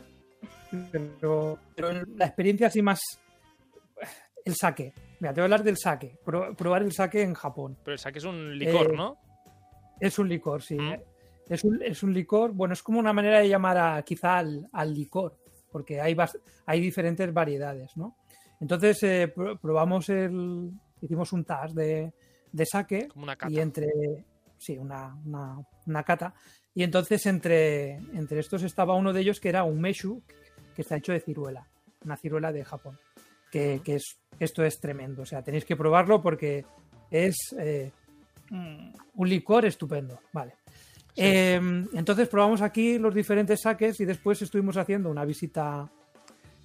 pero, 0.91 1.59
pero 1.75 1.93
la 2.17 2.27
experiencia 2.27 2.67
así 2.67 2.83
más... 2.83 3.01
El 4.45 4.55
sake. 4.55 4.93
Mira, 5.21 5.33
te 5.33 5.41
voy 5.41 5.45
a 5.45 5.45
hablar 5.45 5.62
del 5.62 5.79
sake. 5.79 6.19
Pro- 6.23 6.55
probar 6.55 6.83
el 6.83 6.93
sake 6.93 7.23
en 7.23 7.33
Japón. 7.35 7.79
Pero 7.83 7.93
el 7.95 7.99
sake 7.99 8.19
es 8.19 8.25
un 8.25 8.59
licor, 8.59 8.93
Eh, 8.93 8.97
¿no? 8.97 9.17
Es 10.01 10.19
un 10.19 10.29
licor, 10.29 10.62
sí. 10.62 10.75
Mm. 10.77 10.97
Es, 11.49 11.64
un, 11.64 11.82
es 11.82 12.03
un 12.03 12.12
licor, 12.14 12.53
bueno, 12.53 12.72
es 12.74 12.82
como 12.82 12.99
una 12.99 13.12
manera 13.12 13.40
de 13.40 13.49
llamar 13.49 13.76
a, 13.76 14.03
quizá 14.03 14.38
al, 14.38 14.66
al 14.72 14.95
licor, 14.95 15.36
porque 15.70 16.01
hay, 16.01 16.16
hay 16.66 16.80
diferentes 16.80 17.32
variedades, 17.32 17.97
¿no? 17.97 18.16
Entonces 18.61 19.03
eh, 19.03 19.28
pro- 19.34 19.59
probamos 19.59 20.09
el... 20.09 20.70
Hicimos 21.03 21.32
un 21.34 21.45
tas 21.45 21.74
de, 21.74 22.12
de 22.51 22.64
sake 22.66 23.09
Como 23.09 23.24
una 23.24 23.36
cata. 23.36 23.53
y 23.53 23.59
entre... 23.61 23.88
Sí, 24.57 24.78
una, 24.78 25.14
una, 25.26 25.59
una 25.86 26.03
cata. 26.03 26.32
Y 26.74 26.82
entonces 26.82 27.26
entre, 27.26 27.97
entre 28.14 28.40
estos 28.40 28.62
estaba 28.62 28.95
uno 28.95 29.12
de 29.12 29.20
ellos 29.20 29.38
que 29.38 29.51
era 29.51 29.64
un 29.64 29.78
meshu, 29.80 30.22
que 30.74 30.80
está 30.80 30.97
hecho 30.97 31.12
de 31.12 31.20
ciruela, 31.20 31.66
una 32.05 32.16
ciruela 32.16 32.51
de 32.53 32.64
Japón. 32.64 32.99
Que, 33.51 33.82
que 33.84 33.97
es, 33.97 34.18
esto 34.40 34.64
es 34.64 34.80
tremendo. 34.80 35.22
O 35.22 35.26
sea, 35.26 35.42
tenéis 35.42 35.66
que 35.66 35.76
probarlo 35.76 36.22
porque 36.22 36.64
es 37.11 37.36
eh, 37.59 37.92
mm, 38.51 38.92
un 39.16 39.28
licor 39.28 39.66
estupendo. 39.66 40.20
Vale. 40.32 40.55
Eh, 41.17 41.61
entonces 41.95 42.29
probamos 42.29 42.61
aquí 42.62 42.99
los 42.99 43.15
diferentes 43.15 43.61
saques 43.61 44.01
y 44.01 44.05
después 44.05 44.41
estuvimos 44.43 44.77
haciendo 44.77 45.11
una 45.11 45.25
visita 45.25 45.89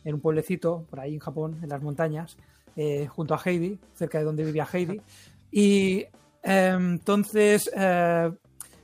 en 0.04 0.16
un 0.16 0.22
pueblecito 0.22 0.86
por 0.89 1.00
ahí 1.00 1.14
en 1.16 1.20
Japón, 1.20 1.60
en 1.62 1.70
las 1.70 1.82
montañas, 1.82 2.38
eh, 2.76 3.06
junto 3.08 3.34
a 3.36 3.41
Heidi, 3.43 3.78
cerca 3.93 4.18
de 4.20 4.24
donde 4.24 4.43
vivía 4.43 4.68
Heidi. 4.72 5.02
Y 5.52 6.06
eh, 6.43 6.74
entonces 6.78 7.70
eh, 7.76 8.32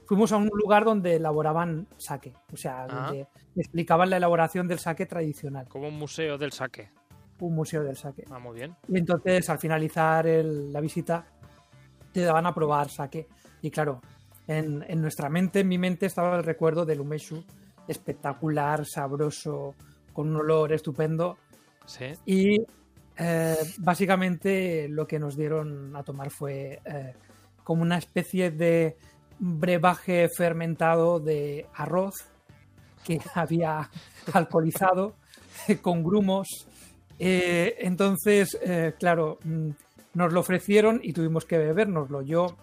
fuimos 0.05 0.31
a 0.33 0.37
un 0.37 0.49
lugar 0.53 0.83
donde 0.85 1.15
elaboraban 1.15 1.87
sake, 1.97 2.33
o 2.53 2.57
sea, 2.57 2.83
Ah. 2.89 3.05
donde 3.07 3.27
explicaban 3.55 4.09
la 4.09 4.17
elaboración 4.17 4.67
del 4.67 4.79
sake 4.79 5.05
tradicional, 5.05 5.67
Como 5.69 5.87
un 5.87 5.97
museo 5.97 6.37
del 6.37 6.51
sake. 6.51 6.91
un 7.39 7.55
museo 7.55 7.83
del 7.83 7.95
sake. 7.97 8.25
Ah, 8.29 8.39
muy 8.39 8.55
bien. 8.55 8.75
Y 8.89 8.97
entonces 8.97 9.49
al 9.49 9.57
finalizar 9.59 10.27
el- 10.27 10.71
la 10.71 10.81
visita 10.81 11.25
te 12.11 12.21
daban 12.21 12.45
a 12.45 12.53
probar 12.53 12.89
sake. 12.89 13.27
Y 13.61 13.71
claro, 13.71 14.01
en, 14.47 14.83
en 14.87 15.01
nuestra 15.01 15.29
mente, 15.29 15.61
en 15.61 15.67
mi 15.67 15.77
mente 15.77 16.05
estaba 16.05 16.37
el 16.37 16.43
recuerdo 16.43 16.85
del 16.85 17.01
umeshu, 17.01 17.43
espectacular, 17.87 18.85
sabroso, 18.85 19.75
con 20.13 20.29
un 20.29 20.37
olor 20.37 20.73
estupendo. 20.73 21.37
Sí. 21.85 22.05
Y 22.25 22.61
eh, 23.17 23.55
básicamente 23.77 24.87
lo 24.89 25.07
que 25.07 25.19
nos 25.19 25.37
dieron 25.37 25.95
a 25.95 26.03
tomar 26.03 26.29
fue 26.31 26.81
eh, 26.85 27.13
como 27.63 27.81
una 27.81 27.97
especie 27.97 28.51
de 28.51 28.97
brebaje 29.39 30.29
fermentado 30.29 31.19
de 31.19 31.65
arroz 31.75 32.13
que 33.03 33.19
había 33.35 33.89
alcoholizado 34.33 35.15
con 35.81 36.03
grumos. 36.03 36.67
Eh, 37.17 37.75
entonces, 37.79 38.57
claro, 38.99 39.39
mm, 39.43 39.69
nos 40.13 40.33
lo 40.33 40.41
ofrecieron 40.41 40.99
y 41.01 41.13
tuvimos 41.13 41.45
que 41.45 41.57
bebérnoslo. 41.57 42.21
Yo 42.21 42.57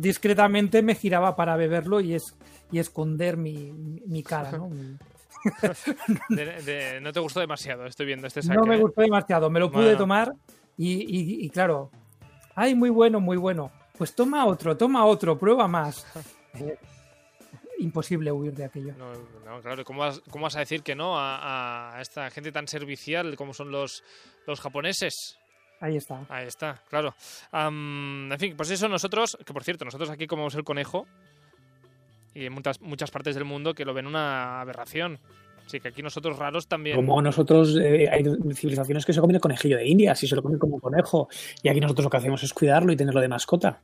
discretamente 0.00 0.82
me 0.82 0.94
giraba 0.94 1.36
para 1.36 1.56
beberlo 1.56 2.00
y, 2.00 2.14
es, 2.14 2.34
y 2.72 2.78
esconder 2.78 3.36
mi, 3.36 3.72
mi- 4.06 4.22
cara. 4.22 4.52
¿no? 4.52 4.68
Mi- 4.70 4.98
De- 6.36 6.62
de- 6.62 7.00
no 7.00 7.12
te 7.12 7.20
gustó 7.20 7.40
demasiado, 7.40 7.86
estoy 7.86 8.06
viendo 8.06 8.26
este 8.26 8.42
sake. 8.42 8.56
no 8.58 8.66
me 8.66 8.76
gustó 8.76 9.00
demasiado, 9.00 9.48
me 9.50 9.58
lo 9.60 9.70
pude 9.70 9.84
Bueno. 9.84 9.98
tomar 9.98 10.32
y, 10.76 10.92
y- 10.92 11.44
y 11.46 11.50
claro, 11.50 11.90
ay, 12.54 12.74
muy 12.74 12.90
bueno, 12.90 13.20
muy 13.20 13.36
bueno. 13.36 13.70
Pues 13.96 14.14
toma 14.14 14.44
otro, 14.46 14.76
toma 14.76 15.04
otro, 15.06 15.38
prueba 15.38 15.66
más. 15.68 16.06
Eh, 16.54 16.76
imposible 17.78 18.32
huir 18.32 18.52
de 18.54 18.64
aquello. 18.64 18.92
No, 18.98 19.12
no, 19.44 19.60
claro, 19.62 19.84
¿cómo 19.84 20.00
vas, 20.00 20.20
cómo 20.30 20.42
vas 20.44 20.56
a 20.56 20.58
decir 20.60 20.82
que 20.82 20.96
no 20.96 21.16
a, 21.16 21.96
a 21.96 22.00
esta 22.02 22.28
gente 22.30 22.50
tan 22.50 22.66
servicial 22.66 23.36
como 23.36 23.54
son 23.54 23.70
los, 23.70 24.02
los 24.48 24.60
japoneses? 24.60 25.38
Ahí 25.80 25.96
está. 25.96 26.24
Ahí 26.28 26.46
está, 26.46 26.82
claro. 26.88 27.14
En 27.52 28.36
fin, 28.38 28.54
pues 28.56 28.70
eso 28.70 28.88
nosotros, 28.88 29.38
que 29.44 29.52
por 29.52 29.64
cierto, 29.64 29.84
nosotros 29.84 30.10
aquí 30.10 30.26
comemos 30.26 30.54
el 30.54 30.64
conejo 30.64 31.06
y 32.34 32.46
en 32.46 32.52
muchas, 32.52 32.80
muchas 32.80 33.10
partes 33.10 33.34
del 33.34 33.44
mundo 33.44 33.74
que 33.74 33.84
lo 33.84 33.94
ven 33.94 34.06
una 34.06 34.60
aberración. 34.60 35.18
Así 35.64 35.80
que 35.80 35.88
aquí 35.88 36.02
nosotros 36.02 36.36
raros 36.38 36.66
también. 36.66 36.96
Como 36.96 37.22
nosotros, 37.22 37.78
eh, 37.80 38.08
hay 38.10 38.24
civilizaciones 38.54 39.06
que 39.06 39.12
se 39.12 39.20
comen 39.20 39.36
el 39.36 39.40
conejillo 39.40 39.76
de 39.76 39.86
India, 39.86 40.14
si 40.14 40.26
se 40.26 40.34
lo 40.34 40.42
comen 40.42 40.58
como 40.58 40.80
conejo. 40.80 41.28
Y 41.62 41.68
aquí 41.68 41.80
nosotros 41.80 42.04
lo 42.04 42.10
que 42.10 42.16
hacemos 42.16 42.42
es 42.42 42.52
cuidarlo 42.52 42.92
y 42.92 42.96
tenerlo 42.96 43.20
de 43.20 43.28
mascota. 43.28 43.80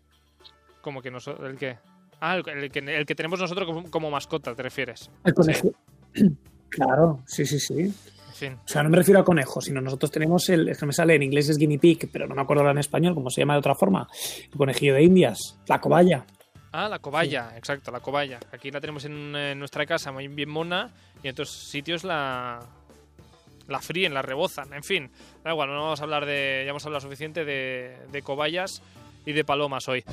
Como 0.81 1.01
que 1.01 1.11
nosotros. 1.11 1.49
¿El 1.49 1.57
qué? 1.57 1.79
Ah, 2.21 2.37
el, 2.37 2.49
el 2.49 2.71
que, 2.71 2.81
el 2.81 3.07
que 3.07 3.15
tenemos 3.15 3.39
nosotros 3.39 3.67
como, 3.67 3.91
como 3.91 4.11
mascota, 4.11 4.55
¿te 4.55 4.63
refieres? 4.63 5.11
El 5.25 5.35
conejo. 5.35 5.73
Claro, 6.69 7.23
sí, 7.27 7.47
sí, 7.47 7.61
sí. 7.61 7.95
O 8.43 8.69
sea, 8.69 8.83
no 8.83 8.91
me 8.91 8.97
refiero 8.97 9.21
a 9.21 9.25
conejo, 9.25 9.61
sino 9.61 9.81
nosotros 9.81 10.11
tenemos 10.11 10.49
el, 10.49 10.69
es 10.69 10.79
que 10.79 10.87
me 10.87 10.93
sale 10.93 11.15
en 11.15 11.23
inglés 11.23 11.49
es 11.49 11.59
guinea 11.59 11.79
pig, 11.79 12.09
pero 12.13 12.27
no 12.27 12.35
me 12.35 12.43
acuerdo 12.43 12.63
ahora 12.63 12.73
en 12.73 12.79
español, 12.79 13.15
cómo 13.15 13.31
se 13.31 13.41
llama 13.41 13.55
de 13.55 13.61
otra 13.61 13.75
forma. 13.75 14.09
El 14.51 14.57
conejillo 14.59 14.95
de 14.95 15.03
Indias, 15.03 15.59
la 15.69 15.81
cobaya. 15.81 16.25
Ah, 16.73 16.89
la 16.89 16.99
cobaya, 16.99 17.53
exacto, 17.57 17.91
la 17.91 18.01
cobaya. 18.01 18.39
Aquí 18.53 18.71
la 18.71 18.81
tenemos 18.81 19.05
en, 19.07 19.35
en 19.35 19.59
nuestra 19.59 19.87
casa, 19.87 20.13
muy 20.13 20.29
bien 20.29 20.51
mona, 20.51 20.91
y 21.23 21.29
en 21.29 21.33
otros 21.33 21.51
sitios 21.51 22.05
la 22.05 22.61
la 23.69 23.81
fríen, 23.81 24.15
la 24.15 24.23
rebozan, 24.23 24.73
en 24.73 24.85
fin. 24.85 25.11
Da 25.43 25.51
igual, 25.51 25.69
no 25.69 25.83
vamos 25.83 26.01
a 26.01 26.05
hablar 26.05 26.27
de. 26.27 26.63
Ya 26.65 26.71
hemos 26.71 26.85
hablado 26.87 27.01
suficiente 27.01 27.45
de, 27.45 27.97
de 28.13 28.23
cobayas 28.23 28.83
y 29.25 29.33
de 29.33 29.45
palomas 29.45 29.89
hoy. 29.89 30.05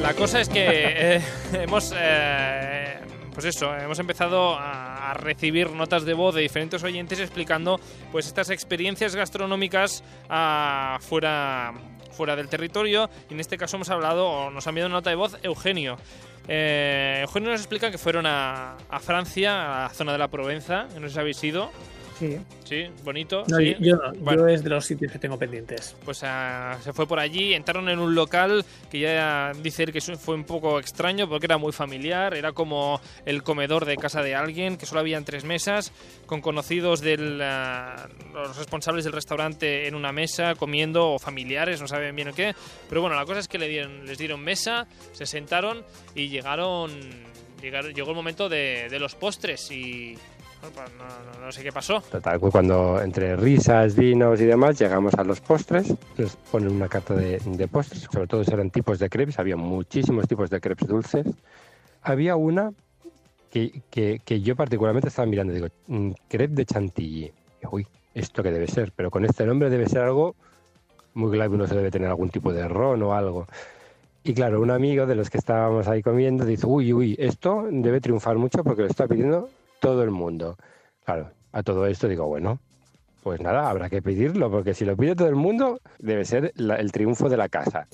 La 0.00 0.14
cosa 0.14 0.40
es 0.40 0.48
que 0.48 0.64
eh, 1.16 1.22
hemos. 1.54 1.94
eh, 1.96 2.98
pues 3.34 3.46
eso, 3.46 3.76
hemos 3.76 3.98
empezado 3.98 4.56
a, 4.56 5.12
recibir 5.14 5.70
notas 5.70 6.04
de 6.04 6.14
voz 6.14 6.34
de 6.34 6.40
diferentes 6.40 6.82
oyentes 6.82 7.20
explicando 7.20 7.78
pues 8.10 8.26
estas 8.26 8.50
experiencias 8.50 9.14
gastronómicas 9.14 10.02
ah, 10.28 10.98
fuera, 11.00 11.72
fuera 12.12 12.36
del 12.36 12.48
territorio. 12.48 13.10
Y 13.28 13.34
en 13.34 13.40
este 13.40 13.58
caso 13.58 13.76
hemos 13.76 13.90
hablado, 13.90 14.26
o 14.26 14.50
nos 14.50 14.66
ha 14.66 14.70
enviado 14.70 14.88
una 14.88 14.96
nota 14.98 15.10
de 15.10 15.16
voz 15.16 15.36
Eugenio. 15.42 15.98
Eh, 16.48 17.18
Eugenio 17.22 17.50
nos 17.50 17.60
explica 17.60 17.90
que 17.90 17.98
fueron 17.98 18.26
a, 18.26 18.76
a 18.88 19.00
Francia, 19.00 19.82
a 19.82 19.82
la 19.84 19.88
zona 19.90 20.12
de 20.12 20.18
la 20.18 20.28
Provenza, 20.28 20.86
no 20.98 21.08
sé 21.08 21.14
si 21.14 21.20
habéis 21.20 21.42
ido. 21.44 21.70
Sí. 22.18 22.38
Sí, 22.64 22.86
bonito. 23.02 23.44
No, 23.48 23.58
sí. 23.58 23.74
yo, 23.78 23.78
yo 23.80 23.96
no, 23.96 24.12
Bueno. 24.20 24.42
yo 24.42 24.48
es 24.48 24.62
de 24.62 24.70
los 24.70 24.84
sitios 24.84 25.12
que 25.12 25.18
tengo 25.18 25.38
pendientes. 25.38 25.96
Pues 26.04 26.22
ah, 26.22 26.78
se 26.82 26.92
fue 26.92 27.06
por 27.06 27.18
allí, 27.18 27.54
entraron 27.54 27.88
en 27.88 27.98
un 27.98 28.14
local 28.14 28.64
que 28.90 29.00
ya 29.00 29.52
dice 29.62 29.82
él 29.82 29.92
que 29.92 30.00
fue 30.00 30.34
un 30.34 30.44
poco 30.44 30.78
extraño 30.78 31.28
porque 31.28 31.46
era 31.46 31.58
muy 31.58 31.72
familiar, 31.72 32.34
era 32.34 32.52
como 32.52 33.00
el 33.26 33.42
comedor 33.42 33.84
de 33.84 33.96
casa 33.96 34.22
de 34.22 34.34
alguien, 34.34 34.76
que 34.76 34.86
solo 34.86 35.00
habían 35.00 35.24
tres 35.24 35.44
mesas, 35.44 35.92
con 36.26 36.40
conocidos 36.40 37.00
de 37.00 37.16
los 37.16 38.56
responsables 38.56 39.04
del 39.04 39.12
restaurante 39.12 39.88
en 39.88 39.94
una 39.94 40.12
mesa, 40.12 40.54
comiendo, 40.54 41.12
o 41.12 41.18
familiares, 41.18 41.80
no 41.80 41.88
saben 41.88 42.14
bien 42.14 42.28
o 42.28 42.32
qué. 42.32 42.54
Pero 42.88 43.00
bueno, 43.00 43.16
la 43.16 43.24
cosa 43.24 43.40
es 43.40 43.48
que 43.48 43.58
le 43.58 43.68
dieron, 43.68 44.06
les 44.06 44.18
dieron 44.18 44.40
mesa, 44.40 44.86
se 45.12 45.26
sentaron 45.26 45.84
y 46.14 46.28
llegaron, 46.28 46.92
llegaron 47.60 47.92
llegó 47.92 48.10
el 48.10 48.16
momento 48.16 48.48
de, 48.48 48.88
de 48.88 48.98
los 48.98 49.14
postres 49.14 49.70
y... 49.70 50.16
Pues 50.74 50.90
no, 50.98 51.04
no- 51.04 51.46
no 51.46 51.52
sé 51.52 51.62
qué 51.62 51.72
pasó. 51.72 52.00
Total, 52.00 52.40
cuando 52.40 53.00
entre 53.02 53.36
risas, 53.36 53.94
vinos 53.96 54.40
y 54.40 54.44
demás 54.44 54.78
llegamos 54.78 55.14
a 55.14 55.24
los 55.24 55.40
postres, 55.40 55.94
nos 56.16 56.36
ponen 56.36 56.70
una 56.72 56.88
carta 56.88 57.14
de, 57.14 57.38
de 57.44 57.68
postres, 57.68 58.02
sobre 58.10 58.26
todo 58.26 58.42
eran 58.42 58.70
tipos 58.70 58.98
de 58.98 59.08
crepes, 59.10 59.38
había 59.38 59.56
muchísimos 59.56 60.26
tipos 60.26 60.48
de 60.50 60.60
crepes 60.60 60.88
dulces. 60.88 61.26
Había 62.02 62.36
una 62.36 62.72
que, 63.50 63.82
que- 63.90 64.20
que 64.24 64.40
yo 64.40 64.56
particularmente 64.56 65.08
estaba 65.08 65.26
mirando, 65.26 65.52
digo, 65.52 65.68
mm, 65.86 66.10
crepe 66.28 66.54
de 66.54 66.64
chantilly. 66.66 67.32
Uy, 67.70 67.86
¿esto 68.14 68.42
qué 68.42 68.50
debe 68.50 68.66
ser? 68.66 68.92
Pero 68.96 69.10
con 69.10 69.24
este 69.24 69.44
nombre 69.46 69.70
debe 69.70 69.88
ser 69.88 70.02
algo 70.02 70.34
muy 71.14 71.30
glamuroso, 71.32 71.74
debe 71.74 71.90
tener 71.90 72.08
algún 72.08 72.30
tipo 72.30 72.52
de 72.52 72.66
ron 72.68 73.02
o 73.02 73.14
algo. 73.14 73.46
Y 74.24 74.32
claro, 74.34 74.60
un 74.60 74.70
amigo 74.70 75.06
de 75.06 75.14
los 75.14 75.28
que 75.30 75.38
estábamos 75.38 75.86
ahí 75.88 76.02
comiendo 76.02 76.44
dice, 76.46 76.66
uy, 76.66 76.92
uy, 76.92 77.14
esto 77.18 77.66
debe 77.70 78.00
triunfar 78.00 78.36
mucho 78.38 78.64
porque 78.64 78.82
lo 78.82 78.88
está 78.88 79.06
pidiendo 79.06 79.48
todo 79.80 80.02
el 80.02 80.10
mundo. 80.10 80.56
Claro, 81.04 81.30
a 81.52 81.62
todo 81.62 81.86
esto 81.86 82.08
digo, 82.08 82.26
bueno, 82.26 82.60
pues 83.22 83.40
nada, 83.40 83.68
habrá 83.70 83.88
que 83.90 84.02
pedirlo, 84.02 84.50
porque 84.50 84.74
si 84.74 84.84
lo 84.84 84.96
pide 84.96 85.14
todo 85.16 85.28
el 85.28 85.34
mundo, 85.34 85.80
debe 85.98 86.24
ser 86.24 86.52
la- 86.56 86.76
el 86.76 86.92
triunfo 86.92 87.28
de 87.28 87.36
la 87.36 87.48
casa. 87.48 87.86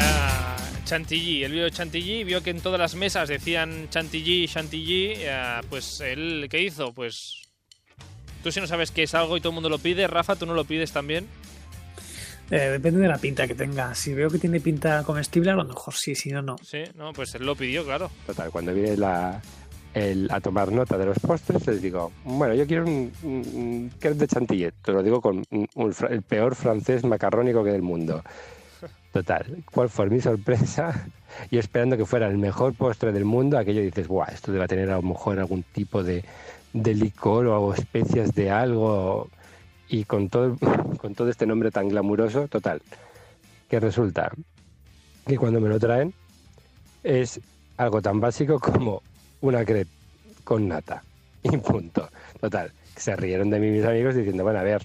Ah, 0.00 0.56
chantilly, 0.84 1.44
él 1.44 1.52
vio 1.52 1.68
chantilly, 1.70 2.24
vio 2.24 2.42
que 2.42 2.50
en 2.50 2.60
todas 2.60 2.78
las 2.80 2.94
mesas 2.94 3.28
decían 3.28 3.88
chantilly, 3.90 4.46
chantilly, 4.48 5.24
ah, 5.30 5.60
pues 5.68 6.00
él, 6.00 6.46
¿qué 6.50 6.62
hizo? 6.62 6.92
Pues 6.92 7.42
tú 8.42 8.50
si 8.52 8.60
no 8.60 8.66
sabes 8.66 8.90
qué 8.90 9.04
es 9.04 9.14
algo 9.14 9.36
y 9.36 9.40
todo 9.40 9.50
el 9.50 9.54
mundo 9.54 9.68
lo 9.68 9.78
pide, 9.78 10.06
Rafa, 10.06 10.36
tú 10.36 10.46
no 10.46 10.54
lo 10.54 10.64
pides 10.64 10.92
también. 10.92 11.26
Eh, 12.50 12.56
depende 12.72 13.00
de 13.00 13.08
la 13.08 13.16
pinta 13.16 13.46
que 13.46 13.54
tenga. 13.54 13.94
Si 13.94 14.12
veo 14.12 14.28
que 14.28 14.38
tiene 14.38 14.60
pinta 14.60 15.02
comestible, 15.02 15.50
a 15.50 15.54
lo 15.54 15.64
mejor 15.64 15.94
sí, 15.94 16.14
si 16.14 16.30
no, 16.30 16.42
no. 16.42 16.56
Sí, 16.62 16.82
no, 16.94 17.12
pues 17.14 17.34
él 17.34 17.46
lo 17.46 17.56
pidió, 17.56 17.84
claro. 17.84 18.10
Total, 18.26 18.50
cuando 18.50 18.74
viene 18.74 18.98
la, 18.98 19.40
a 20.30 20.40
tomar 20.40 20.72
nota 20.72 20.98
de 20.98 21.06
los 21.06 21.18
postres, 21.20 21.66
les 21.66 21.80
digo, 21.80 22.10
bueno, 22.24 22.54
yo 22.54 22.66
quiero 22.66 22.84
un, 22.84 23.12
un, 23.22 23.90
un 24.02 24.18
de 24.18 24.26
chantilly. 24.26 24.70
Te 24.84 24.92
lo 24.92 25.02
digo 25.02 25.20
con 25.20 25.44
el 26.10 26.22
peor 26.22 26.54
francés 26.54 27.04
macarrónico 27.04 27.62
que 27.62 27.70
del 27.70 27.82
mundo. 27.82 28.22
Total, 29.12 29.62
¿cuál 29.72 29.88
fue 29.88 30.10
mi 30.10 30.20
sorpresa? 30.20 31.06
Y 31.50 31.58
esperando 31.58 31.96
que 31.96 32.04
fuera 32.04 32.28
el 32.28 32.38
mejor 32.38 32.74
postre 32.74 33.10
del 33.10 33.24
mundo, 33.24 33.58
aquello 33.58 33.80
dices, 33.80 34.06
guau, 34.06 34.28
esto 34.32 34.52
debe 34.52 34.68
tener 34.68 34.88
a 34.90 34.96
lo 34.96 35.02
mejor 35.02 35.40
algún 35.40 35.64
tipo 35.64 36.04
de, 36.04 36.24
de 36.72 36.94
licor 36.94 37.46
o 37.48 37.74
especias 37.74 38.32
de 38.34 38.52
algo. 38.52 39.28
Y 39.88 40.04
con 40.04 40.28
todo, 40.28 40.56
con 41.00 41.16
todo 41.16 41.28
este 41.28 41.44
nombre 41.44 41.72
tan 41.72 41.88
glamuroso, 41.88 42.46
total, 42.46 42.82
que 43.68 43.80
resulta 43.80 44.30
que 45.26 45.36
cuando 45.36 45.60
me 45.60 45.68
lo 45.68 45.80
traen 45.80 46.14
es 47.02 47.40
algo 47.76 48.00
tan 48.00 48.20
básico 48.20 48.60
como 48.60 49.02
una 49.44 49.64
crepe 49.64 49.90
con 50.42 50.68
nata. 50.68 51.02
Y 51.42 51.56
punto. 51.58 52.08
Total, 52.40 52.72
se 52.96 53.14
rieron 53.16 53.50
de 53.50 53.58
mí 53.60 53.68
mis 53.70 53.84
amigos 53.84 54.14
diciendo, 54.14 54.42
bueno, 54.44 54.60
a 54.60 54.62
ver, 54.62 54.82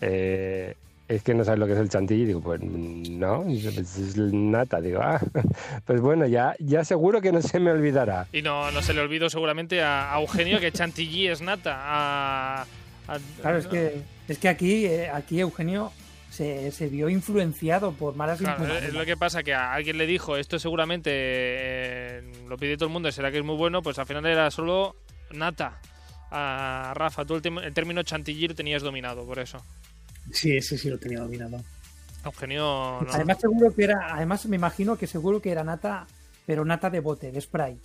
eh, 0.00 0.74
es 1.08 1.22
que 1.24 1.34
no 1.34 1.42
sabes 1.44 1.58
lo 1.58 1.66
que 1.66 1.72
es 1.72 1.78
el 1.80 1.88
chantilly. 1.88 2.24
Digo, 2.26 2.40
pues 2.40 2.60
no, 2.62 3.42
pues 3.42 3.96
es 3.98 4.16
nata. 4.16 4.80
Digo, 4.80 5.00
ah, 5.02 5.20
pues 5.86 6.00
bueno, 6.00 6.26
ya, 6.28 6.54
ya 6.60 6.84
seguro 6.84 7.20
que 7.20 7.32
no 7.32 7.42
se 7.42 7.58
me 7.58 7.72
olvidará. 7.72 8.28
Y 8.32 8.42
no, 8.42 8.70
no 8.70 8.80
se 8.82 8.94
le 8.94 9.00
olvidó 9.00 9.28
seguramente 9.28 9.82
a, 9.82 10.14
a 10.14 10.20
Eugenio 10.20 10.60
que 10.60 10.70
chantilly 10.70 11.26
es 11.28 11.40
nata. 11.42 11.74
A, 11.76 12.62
a- 12.62 13.18
Claro, 13.40 13.58
es 13.58 13.66
que, 13.66 14.02
es 14.28 14.38
que 14.38 14.48
aquí, 14.48 14.84
eh, 14.86 15.10
aquí 15.10 15.40
Eugenio 15.40 15.90
se, 16.38 16.70
se 16.70 16.88
vio 16.88 17.08
influenciado 17.08 17.90
por 17.92 18.14
malas 18.14 18.38
Claro, 18.38 18.60
influencias. 18.60 18.90
es 18.90 18.94
lo 18.94 19.04
que 19.04 19.16
pasa 19.16 19.42
que 19.42 19.54
a 19.54 19.72
alguien 19.72 19.98
le 19.98 20.06
dijo 20.06 20.36
esto 20.36 20.60
seguramente 20.60 21.10
eh, 21.12 22.22
lo 22.48 22.56
pide 22.56 22.76
todo 22.76 22.86
el 22.86 22.92
mundo 22.92 23.08
y 23.08 23.12
será 23.12 23.32
que 23.32 23.38
es 23.38 23.44
muy 23.44 23.56
bueno, 23.56 23.82
pues 23.82 23.98
al 23.98 24.06
final 24.06 24.24
era 24.24 24.48
solo 24.52 24.94
nata. 25.32 25.80
A 26.30 26.92
Rafa, 26.94 27.24
tú 27.24 27.34
el, 27.36 27.72
término 27.74 28.02
chantilly 28.04 28.48
lo 28.48 28.54
tenías 28.54 28.82
dominado, 28.82 29.24
por 29.26 29.40
eso. 29.40 29.58
Sí, 30.30 30.56
ese 30.56 30.78
sí 30.78 30.88
lo 30.90 30.98
tenía 30.98 31.20
dominado. 31.20 31.58
Eugenio 32.24 33.00
no. 33.00 33.06
Además, 33.10 33.38
seguro 33.40 33.74
que 33.74 33.84
era, 33.84 34.14
además 34.14 34.46
me 34.46 34.56
imagino 34.56 34.96
que 34.96 35.06
seguro 35.06 35.40
que 35.40 35.50
era 35.50 35.64
nata, 35.64 36.06
pero 36.46 36.64
nata 36.64 36.88
de 36.88 37.00
bote, 37.00 37.32
de 37.32 37.40
spray. 37.40 37.80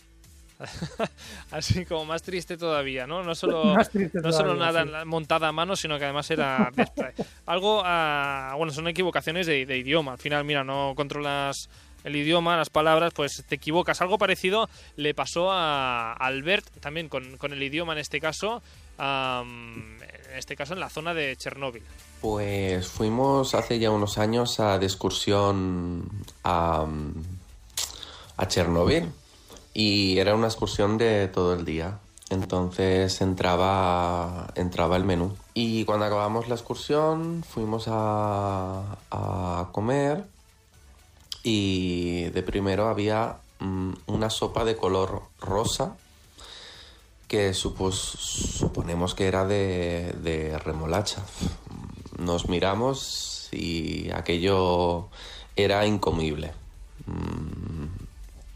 Así 1.51 1.85
como 1.85 2.05
más 2.05 2.21
triste 2.21 2.57
todavía, 2.57 3.07
¿no? 3.07 3.23
No 3.23 3.35
solo, 3.35 3.65
Más 3.65 3.89
triste 3.89 4.19
no 4.21 4.31
solo 4.31 4.53
todavía, 4.53 4.83
nada 4.83 5.01
sí. 5.01 5.07
montada 5.07 5.47
a 5.47 5.51
mano, 5.51 5.75
sino 5.75 5.97
que 5.97 6.05
además 6.05 6.29
era. 6.31 6.71
Algo, 7.45 7.81
ah, 7.85 8.53
bueno, 8.57 8.71
son 8.73 8.87
equivocaciones 8.87 9.47
de, 9.47 9.65
de 9.65 9.77
idioma. 9.77 10.13
Al 10.13 10.19
final, 10.19 10.43
mira, 10.43 10.63
no 10.63 10.93
controlas 10.95 11.69
el 12.03 12.15
idioma, 12.15 12.57
las 12.57 12.69
palabras, 12.69 13.13
pues 13.15 13.43
te 13.47 13.55
equivocas. 13.55 14.01
Algo 14.01 14.17
parecido 14.17 14.69
le 14.97 15.13
pasó 15.13 15.51
a 15.51 16.13
Albert 16.13 16.65
también 16.79 17.09
con, 17.09 17.37
con 17.37 17.53
el 17.53 17.63
idioma 17.63 17.93
en 17.93 17.99
este 17.99 18.19
caso, 18.19 18.61
en 18.99 19.97
este 20.35 20.55
caso 20.55 20.73
en 20.73 20.79
la 20.79 20.89
zona 20.89 21.13
de 21.13 21.35
Chernóbil. 21.35 21.83
Pues 22.21 22.87
fuimos 22.87 23.53
hace 23.55 23.79
ya 23.79 23.91
unos 23.91 24.17
años 24.17 24.59
a 24.59 24.79
de 24.79 24.85
excursión 24.85 26.09
a, 26.43 26.85
a 28.37 28.47
Chernóbil 28.47 29.09
y 29.73 30.17
era 30.19 30.35
una 30.35 30.47
excursión 30.47 30.97
de 30.97 31.27
todo 31.27 31.53
el 31.53 31.65
día. 31.65 31.99
Entonces 32.29 33.21
entraba, 33.21 34.47
entraba 34.55 34.95
el 34.97 35.03
menú. 35.03 35.35
Y 35.53 35.85
cuando 35.85 36.05
acabamos 36.05 36.47
la 36.47 36.55
excursión 36.55 37.43
fuimos 37.47 37.85
a, 37.87 38.97
a 39.11 39.69
comer 39.71 40.25
y 41.43 42.23
de 42.29 42.41
primero 42.43 42.87
había 42.87 43.37
mm, 43.59 43.91
una 44.07 44.29
sopa 44.29 44.63
de 44.65 44.77
color 44.77 45.23
rosa 45.39 45.95
que 47.27 47.53
supos- 47.53 47.93
suponemos 48.57 49.13
que 49.15 49.27
era 49.27 49.45
de, 49.45 50.15
de 50.23 50.57
remolacha. 50.59 51.23
Nos 52.17 52.47
miramos 52.47 53.49
y 53.51 54.09
aquello 54.11 55.09
era 55.55 55.85
incomible. 55.85 56.53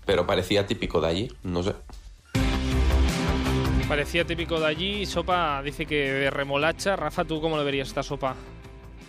Pero 0.07 0.25
parecía 0.25 0.65
típico 0.65 1.01
de 1.01 1.07
allí, 1.07 1.31
no 1.43 1.61
sé. 1.61 1.73
Parecía 3.87 4.25
típico 4.25 4.59
de 4.59 4.65
allí, 4.65 5.05
sopa 5.05 5.61
dice 5.61 5.85
que 5.85 6.11
de 6.11 6.29
remolacha. 6.29 6.95
Rafa, 6.95 7.25
¿tú 7.25 7.41
cómo 7.41 7.57
lo 7.57 7.65
verías 7.65 7.89
esta 7.89 8.03
sopa? 8.03 8.35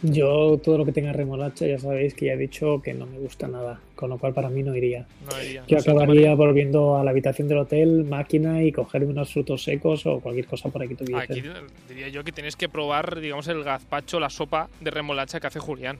Yo 0.03 0.61
todo 0.63 0.79
lo 0.79 0.85
que 0.85 0.93
tenga 0.93 1.13
remolacha 1.13 1.67
ya 1.67 1.79
sabéis 1.79 2.15
que 2.15 2.27
ya 2.27 2.33
he 2.33 2.37
dicho 2.37 2.81
que 2.83 2.95
no 2.95 3.07
me 3.07 3.19
gusta 3.19 3.49
nada, 3.49 3.81
con 3.95 4.11
lo 4.11 4.19
cual 4.19 4.35
para 4.35 4.49
mí 4.49 4.63
no 4.63 4.75
iría. 4.75 5.07
No 5.29 5.43
iría. 5.43 5.65
Yo 5.67 5.79
acabaría 5.79 6.35
volviendo 6.35 6.97
a 6.97 7.05
la 7.05 7.11
habitación 7.11 7.49
del 7.49 7.59
hotel, 7.59 8.05
máquina 8.05 8.63
y 8.63 8.73
cogerme 8.73 9.09
unos 9.09 9.33
frutos 9.33 9.63
secos 9.63 10.05
o 10.07 10.21
cualquier 10.21 10.47
cosa 10.47 10.69
por 10.69 10.83
aquí 10.83 10.95
que 10.97 11.05
tuviese. 11.05 11.33
Aquí 11.33 11.43
diría 11.89 12.09
yo 12.09 12.25
que 12.25 12.33
tienes 12.33 12.57
que 12.57 12.69
probar, 12.69 13.21
digamos, 13.21 13.47
el 13.49 13.63
gazpacho, 13.63 14.19
la 14.19 14.31
sopa 14.31 14.69
de 14.81 14.91
remolacha 14.91 15.39
que 15.39 15.47
hace 15.47 15.61
Julián. 15.61 15.99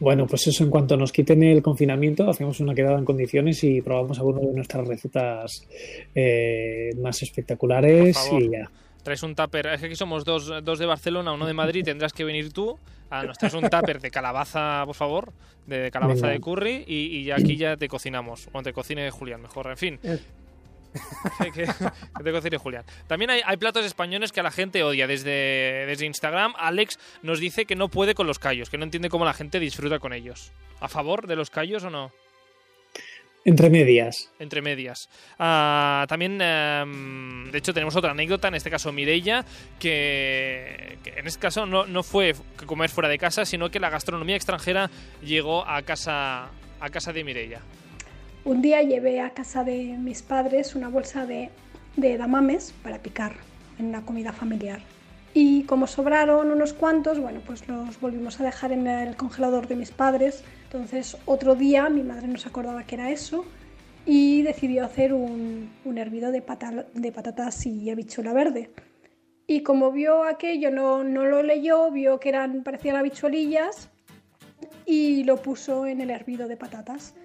Bueno, 0.00 0.26
pues 0.26 0.46
eso 0.46 0.64
en 0.64 0.70
cuanto 0.70 0.96
nos 0.96 1.12
quiten 1.12 1.42
el 1.42 1.62
confinamiento, 1.62 2.28
hacemos 2.28 2.60
una 2.60 2.74
quedada 2.74 2.98
en 2.98 3.04
condiciones 3.04 3.62
y 3.64 3.82
probamos 3.82 4.18
alguna 4.18 4.40
de 4.40 4.52
nuestras 4.52 4.86
recetas 4.86 5.66
eh, 6.14 6.90
más 7.00 7.22
espectaculares 7.22 8.16
y 8.32 8.50
ya. 8.50 8.70
Traes 9.02 9.22
un 9.22 9.34
tupper, 9.34 9.66
es 9.68 9.80
que 9.80 9.86
aquí 9.86 9.94
somos 9.94 10.24
dos, 10.24 10.52
dos 10.64 10.78
de 10.78 10.86
Barcelona, 10.86 11.32
uno 11.32 11.46
de 11.46 11.54
Madrid, 11.54 11.84
tendrás 11.84 12.12
que 12.12 12.24
venir 12.24 12.52
tú. 12.52 12.76
Ah, 13.08 13.22
nos 13.22 13.38
traes 13.38 13.54
un 13.54 13.68
tupper 13.68 14.00
de 14.00 14.10
calabaza, 14.10 14.82
por 14.84 14.96
favor, 14.96 15.32
de 15.66 15.90
calabaza 15.92 16.22
Venga. 16.22 16.32
de 16.32 16.40
curry 16.40 16.84
y, 16.88 17.18
y 17.18 17.24
ya 17.24 17.36
aquí 17.36 17.56
ya 17.56 17.76
te 17.76 17.86
cocinamos. 17.86 18.48
O 18.52 18.62
te 18.62 18.72
cocine 18.72 19.10
Julián, 19.10 19.42
mejor, 19.42 19.68
en 19.68 19.76
fin. 19.76 20.00
Que, 21.42 21.52
que- 21.52 21.66
que 21.66 22.24
te 22.24 22.32
cocine 22.32 22.56
Julián. 22.58 22.84
También 23.06 23.30
hay, 23.30 23.40
hay 23.44 23.56
platos 23.56 23.84
españoles 23.84 24.32
que 24.32 24.40
a 24.40 24.42
la 24.42 24.50
gente 24.50 24.82
odia. 24.82 25.06
Desde, 25.06 25.84
desde 25.86 26.06
Instagram, 26.06 26.54
Alex 26.58 26.98
nos 27.22 27.40
dice 27.40 27.64
que 27.66 27.76
no 27.76 27.88
puede 27.88 28.14
con 28.14 28.26
los 28.26 28.38
callos, 28.38 28.70
que 28.70 28.78
no 28.78 28.84
entiende 28.84 29.08
cómo 29.08 29.24
la 29.24 29.34
gente 29.34 29.60
disfruta 29.60 29.98
con 29.98 30.12
ellos. 30.12 30.52
¿A 30.80 30.88
favor 30.88 31.26
de 31.26 31.36
los 31.36 31.50
callos 31.50 31.84
o 31.84 31.90
no? 31.90 32.12
Entre 33.44 33.70
medias. 33.70 34.32
entre 34.40 34.60
medias. 34.60 35.08
Ah, 35.38 36.04
también, 36.08 36.40
em, 36.42 37.48
de 37.52 37.58
hecho, 37.58 37.72
tenemos 37.72 37.94
otra 37.94 38.10
anécdota, 38.10 38.48
en 38.48 38.56
este 38.56 38.70
caso 38.70 38.90
Mireia, 38.90 39.44
que, 39.78 40.98
que 41.04 41.10
en 41.10 41.26
este 41.28 41.38
caso 41.40 41.64
no, 41.64 41.86
no 41.86 42.02
fue 42.02 42.34
comer 42.66 42.90
fuera 42.90 43.08
de 43.08 43.18
casa, 43.18 43.44
sino 43.44 43.70
que 43.70 43.78
la 43.78 43.88
gastronomía 43.88 44.34
extranjera 44.34 44.90
llegó 45.22 45.64
a 45.64 45.80
casa, 45.82 46.48
a 46.80 46.90
casa 46.90 47.12
de 47.12 47.22
Mireia. 47.22 47.60
Un 48.46 48.62
día 48.62 48.80
llevé 48.80 49.20
a 49.20 49.30
casa 49.30 49.64
de 49.64 49.96
mis 49.98 50.22
padres 50.22 50.76
una 50.76 50.88
bolsa 50.88 51.26
de, 51.26 51.50
de 51.96 52.12
edamames 52.12 52.72
para 52.84 53.02
picar 53.02 53.32
en 53.76 53.86
una 53.86 54.02
comida 54.06 54.32
familiar. 54.32 54.78
Y 55.34 55.64
como 55.64 55.88
sobraron 55.88 56.52
unos 56.52 56.72
cuantos, 56.72 57.18
bueno, 57.18 57.40
pues 57.44 57.66
los 57.66 57.98
volvimos 58.00 58.38
a 58.38 58.44
dejar 58.44 58.70
en 58.70 58.86
el 58.86 59.16
congelador 59.16 59.66
de 59.66 59.74
mis 59.74 59.90
padres. 59.90 60.44
Entonces 60.62 61.16
otro 61.26 61.56
día 61.56 61.88
mi 61.88 62.04
madre 62.04 62.28
no 62.28 62.38
se 62.38 62.48
acordaba 62.48 62.84
que 62.84 62.94
era 62.94 63.10
eso 63.10 63.44
y 64.06 64.42
decidió 64.42 64.84
hacer 64.84 65.12
un, 65.12 65.68
un 65.84 65.98
hervido 65.98 66.30
de, 66.30 66.40
pata- 66.40 66.86
de 66.94 67.10
patatas 67.10 67.66
y 67.66 67.90
habichuela 67.90 68.32
verde. 68.32 68.70
Y 69.48 69.64
como 69.64 69.90
vio 69.90 70.22
aquello, 70.22 70.70
no, 70.70 71.02
no 71.02 71.24
lo 71.24 71.42
leyó, 71.42 71.90
vio 71.90 72.20
que 72.20 72.28
eran, 72.28 72.62
parecían 72.62 72.94
habichuelillas 72.94 73.90
y 74.86 75.24
lo 75.24 75.36
puso 75.42 75.84
en 75.88 76.00
el 76.00 76.10
hervido 76.10 76.46
de 76.46 76.56
patatas. 76.56 77.16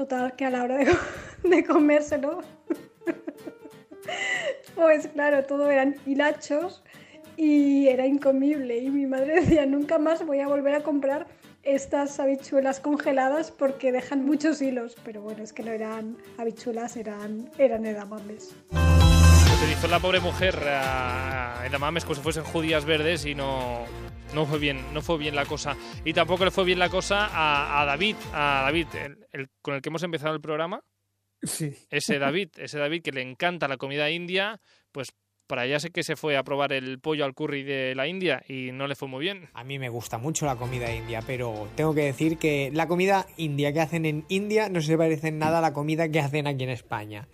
Total, 0.00 0.32
que 0.34 0.46
a 0.46 0.50
la 0.50 0.62
hora 0.62 0.78
de, 0.78 0.86
co- 0.86 0.96
de 1.50 1.62
comérselo 1.62 2.40
Pues 4.74 5.08
claro, 5.08 5.44
todo 5.44 5.70
eran 5.70 5.94
hilachos 6.06 6.82
y 7.36 7.86
era 7.88 8.06
incomible. 8.06 8.78
Y 8.78 8.88
mi 8.88 9.04
madre 9.04 9.34
decía, 9.42 9.66
nunca 9.66 9.98
más 9.98 10.24
voy 10.24 10.40
a 10.40 10.48
volver 10.48 10.74
a 10.74 10.82
comprar 10.82 11.26
estas 11.64 12.18
habichuelas 12.18 12.80
congeladas 12.80 13.50
porque 13.50 13.92
dejan 13.92 14.24
muchos 14.24 14.62
hilos. 14.62 14.96
Pero 15.04 15.20
bueno, 15.20 15.42
es 15.42 15.52
que 15.52 15.62
no 15.64 15.70
eran 15.70 16.16
habichuelas, 16.38 16.96
eran, 16.96 17.50
eran 17.58 17.84
edamames. 17.84 18.56
Utilizó 18.70 19.86
la 19.88 20.00
pobre 20.00 20.20
mujer 20.20 20.58
a 20.66 21.62
edamames 21.66 22.04
como 22.06 22.14
si 22.14 22.22
fuesen 22.22 22.44
judías 22.44 22.86
verdes 22.86 23.26
y 23.26 23.34
no, 23.34 23.84
no 24.34 24.46
fue 24.46 24.58
bien, 24.58 24.80
no 24.92 25.02
fue 25.02 25.18
bien 25.18 25.34
la 25.34 25.44
cosa. 25.46 25.76
Y 26.04 26.12
tampoco 26.12 26.44
le 26.44 26.50
fue 26.50 26.64
bien 26.64 26.78
la 26.78 26.88
cosa 26.88 27.26
a, 27.26 27.80
a 27.80 27.84
David, 27.84 28.16
a 28.32 28.62
David, 28.64 28.86
el, 28.94 29.18
el- 29.32 29.48
con 29.62 29.74
el 29.74 29.82
que 29.82 29.88
hemos 29.88 30.02
empezado 30.02 30.34
el 30.34 30.40
programa. 30.40 30.82
Sí. 31.42 31.72
Ese 31.90 32.18
David, 32.18 32.48
ese 32.58 32.78
David 32.78 33.02
que 33.02 33.12
le 33.12 33.22
encanta 33.22 33.68
la 33.68 33.76
comida 33.76 34.10
india, 34.10 34.60
pues 34.92 35.08
para 35.46 35.62
allá 35.62 35.80
sé 35.80 35.90
que 35.90 36.04
se 36.04 36.14
fue 36.14 36.36
a 36.36 36.44
probar 36.44 36.72
el 36.72 37.00
pollo 37.00 37.24
al 37.24 37.34
curry 37.34 37.64
de 37.64 37.94
la 37.96 38.06
India 38.06 38.40
y 38.48 38.70
no 38.70 38.86
le 38.86 38.94
fue 38.94 39.08
muy 39.08 39.18
bien. 39.20 39.48
A 39.54 39.64
mí 39.64 39.80
me 39.80 39.88
gusta 39.88 40.16
mucho 40.16 40.46
la 40.46 40.54
comida 40.54 40.94
india, 40.94 41.22
pero 41.26 41.66
tengo 41.74 41.92
que 41.92 42.02
decir 42.02 42.38
que 42.38 42.70
la 42.72 42.86
comida 42.86 43.26
india 43.36 43.72
que 43.72 43.80
hacen 43.80 44.06
en 44.06 44.24
India 44.28 44.68
no 44.68 44.80
se 44.80 44.96
parece 44.96 45.26
en 45.26 45.40
nada 45.40 45.58
a 45.58 45.60
la 45.60 45.72
comida 45.72 46.08
que 46.08 46.20
hacen 46.20 46.46
aquí 46.46 46.62
en 46.62 46.70
España. 46.70 47.26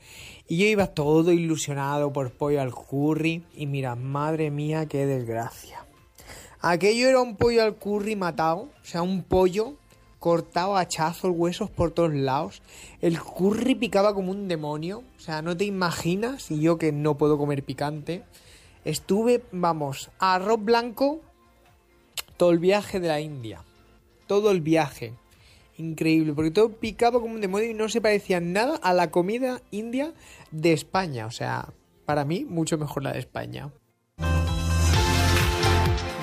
Y 0.49 0.57
yo 0.57 0.65
iba 0.65 0.87
todo 0.95 1.31
ilusionado 1.31 2.11
por 2.15 2.31
pollo 2.33 2.63
al 2.63 2.73
curry 2.73 3.43
y 3.55 3.67
mira, 3.67 3.97
madre 3.97 4.51
mía, 4.51 4.87
qué 4.87 5.05
desgracia. 5.05 5.85
Aquello 6.69 7.09
era 7.09 7.21
un 7.21 7.37
pollo 7.37 7.63
al 7.63 7.77
curry 7.77 8.17
matado, 8.17 8.71
o 8.83 8.85
sea, 8.85 9.03
un 9.03 9.23
pollo 9.23 9.75
cortado 10.19 10.77
a 10.77 10.81
hachazos, 10.81 11.31
huesos 11.33 11.71
por 11.71 11.93
todos 11.93 12.13
lados. 12.13 12.61
El 13.01 13.21
curry 13.21 13.77
picaba 13.77 14.13
como 14.15 14.33
un 14.33 14.49
demonio, 14.49 15.05
o 15.17 15.21
sea, 15.21 15.43
no 15.43 15.57
te 15.57 15.65
imaginas, 15.65 16.51
y 16.51 16.61
yo 16.61 16.77
que 16.77 16.91
no 16.91 17.17
puedo 17.17 17.39
comer 17.39 17.63
picante, 17.63 18.25
estuve, 18.85 19.45
vamos, 19.53 20.11
arroz 20.19 20.59
blanco 20.61 21.21
todo 22.37 22.51
el 22.51 22.59
viaje 22.59 22.99
de 22.99 23.07
la 23.07 23.21
India. 23.21 23.63
Todo 24.27 24.51
el 24.51 24.61
viaje. 24.61 25.13
Increíble, 25.79 26.33
porque 26.33 26.51
todo 26.51 26.71
picaba 26.71 27.21
como 27.21 27.35
un 27.35 27.41
demonio 27.41 27.71
y 27.71 27.75
no 27.75 27.89
se 27.89 28.01
parecía 28.01 28.41
nada 28.41 28.75
a 28.83 28.93
la 28.93 29.13
comida 29.13 29.63
india 29.71 30.15
de 30.51 30.73
España. 30.73 31.27
O 31.27 31.31
sea, 31.31 31.69
para 32.07 32.25
mí, 32.25 32.45
mucho 32.45 32.77
mejor 32.77 33.05
la 33.05 33.13
de 33.13 33.21
España. 33.21 33.71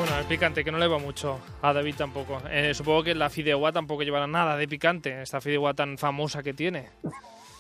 Bueno, 0.04 0.20
el 0.20 0.26
picante, 0.26 0.66
que 0.66 0.72
no 0.74 0.80
le 0.80 0.88
va 0.88 1.00
mucho. 1.00 1.40
A 1.62 1.72
David 1.72 1.96
tampoco. 1.96 2.42
Eh, 2.52 2.74
supongo 2.74 3.04
que 3.04 3.16
la 3.16 3.30
fideuá 3.30 3.72
tampoco 3.72 4.04
llevará 4.04 4.28
nada 4.28 4.58
de 4.58 4.68
picante. 4.68 5.22
Esta 5.22 5.40
fideuá 5.40 5.74
tan 5.74 5.98
famosa 5.98 6.44
que 6.44 6.54
tiene. 6.54 6.90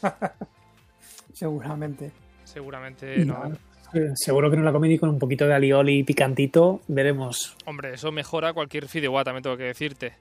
Seguramente. 1.34 2.12
Seguramente 2.44 3.24
no. 3.24 3.46
Eh, 3.94 4.12
Seguro 4.16 4.52
que 4.52 4.58
no 4.58 4.64
la 4.64 4.74
comí 4.74 4.90
ni 4.90 5.00
con 5.00 5.08
un 5.08 5.20
poquito 5.20 5.48
de 5.48 5.54
alioli 5.54 6.04
picantito. 6.04 6.82
Veremos. 6.90 7.56
Hombre, 7.64 7.94
eso 7.94 8.12
mejora 8.12 8.52
cualquier 8.52 8.90
fideuá, 8.90 9.24
también 9.24 9.44
tengo 9.44 9.56
que 9.56 9.64
decirte. 9.64 10.12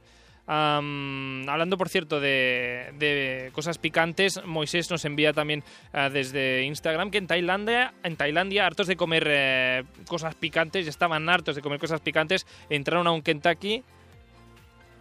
Am, 0.46 1.48
hablando, 1.48 1.78
por 1.78 1.88
cierto, 1.88 2.20
de, 2.20 3.50
cosas 3.52 3.78
picantes, 3.78 4.44
Moisés 4.44 4.90
nos 4.90 5.04
envía 5.04 5.32
también 5.32 5.62
eh, 5.92 6.10
desde 6.12 6.64
Instagram 6.64 7.10
que 7.10 7.18
en 7.18 7.26
Tailandia, 7.26 7.94
en 8.02 8.16
Tailandia, 8.16 8.66
hartos 8.66 8.88
de 8.88 8.96
comer 8.96 9.24
eh, 9.28 9.84
cosas 10.08 10.34
picantes, 10.34 10.88
estaban 10.88 11.28
hartos 11.28 11.54
de 11.54 11.62
comer 11.62 11.78
cosas 11.78 12.00
picantes, 12.00 12.46
entraron 12.68 13.06
a 13.06 13.12
un 13.12 13.22
Kentucky 13.22 13.84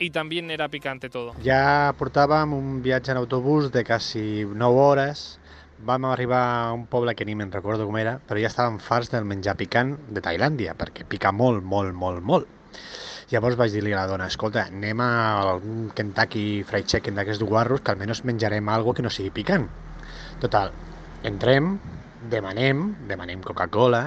y 0.01 0.09
también 0.09 0.49
era 0.51 0.67
picante 0.67 1.09
todo. 1.09 1.33
Ja 1.45 1.93
portàvem 1.97 2.53
un 2.57 2.81
viatge 2.81 3.13
en 3.13 3.19
autobús 3.21 3.71
de 3.71 3.83
quasi 3.85 4.43
9 4.45 4.81
hores. 4.81 5.39
Vam 5.81 6.05
arribar 6.05 6.41
a 6.41 6.73
un 6.73 6.85
poble 6.85 7.15
que 7.15 7.25
ni 7.25 7.33
me'n 7.33 7.51
recordo 7.53 7.85
com 7.85 7.97
era, 7.97 8.19
però 8.21 8.37
ja 8.41 8.49
estàvem 8.49 8.77
farts 8.81 9.09
del 9.13 9.25
menjar 9.25 9.55
de 9.57 10.21
Tailàndia, 10.21 10.75
perquè 10.77 11.05
pica 11.05 11.31
molt, 11.31 11.63
molt, 11.63 11.93
molt, 11.93 12.21
molt. 12.21 12.47
Llavors 13.31 13.55
vaig 13.55 13.71
dir-li 13.71 13.93
a 13.95 14.01
la 14.01 14.09
dona, 14.11 14.25
escolta, 14.27 14.65
anem 14.67 14.99
a 14.99 15.11
algun 15.39 15.85
Kentucky 15.95 16.41
Fried 16.67 16.89
Chicken 16.91 17.15
d'aquests 17.15 17.45
guarros 17.47 17.79
que 17.79 17.93
almenys 17.93 18.25
menjarem 18.27 18.67
algo 18.73 18.91
que 18.97 19.05
no 19.05 19.11
sigui 19.13 19.31
picant. 19.37 19.69
Total, 20.41 20.73
entrem, 21.29 21.69
demanem, 22.33 22.81
demanem 23.07 23.45
Coca-Cola, 23.45 24.01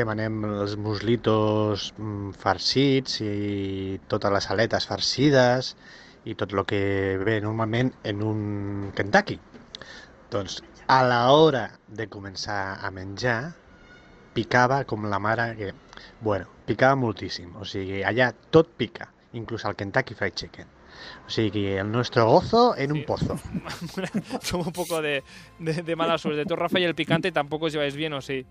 demanem 0.00 0.36
els 0.50 0.76
muslitos 0.76 1.86
mm, 1.96 2.34
farcits 2.42 3.22
i 3.24 3.96
totes 4.12 4.36
les 4.36 4.50
aletes 4.52 4.88
farcides 4.90 5.72
i 6.28 6.36
tot 6.36 6.52
el 6.52 6.66
que 6.68 6.82
ve 7.24 7.38
normalment 7.40 7.94
en 8.12 8.20
un 8.20 8.44
Kentucky. 9.00 9.38
Doncs 10.28 10.60
a 10.92 11.00
l'hora 11.08 11.64
de 11.88 12.10
començar 12.12 12.60
a 12.84 12.92
menjar 12.92 13.40
picava 14.34 14.84
com 14.84 15.06
la 15.10 15.18
mare 15.18 15.54
que... 15.56 15.72
Bueno, 16.20 16.46
picava 16.66 16.96
moltíssim. 16.96 17.54
O 17.60 17.64
sigui, 17.64 18.02
allà 18.04 18.30
tot 18.50 18.68
pica, 18.76 19.08
inclús 19.32 19.64
el 19.64 19.74
Kentucky 19.76 20.14
Fried 20.14 20.34
Chicken. 20.34 20.66
O 21.26 21.30
sigui, 21.32 21.66
el 21.80 21.90
nostre 21.90 22.22
gozo 22.22 22.74
en 22.76 22.92
un 22.92 23.04
pozo. 23.04 23.38
Somos 24.42 24.66
un 24.68 24.72
poco 24.72 25.00
de, 25.00 25.22
de- 25.58 25.82
de 25.82 25.96
mala 25.96 26.18
suerte. 26.18 26.44
Tú, 26.44 26.56
Rafa, 26.56 26.78
y 26.78 26.84
el 26.84 26.94
picante 26.94 27.32
tampoco 27.32 27.66
os 27.66 27.72
lleváis 27.72 27.96
bien, 27.96 28.12
¿o 28.12 28.20
sí? 28.20 28.44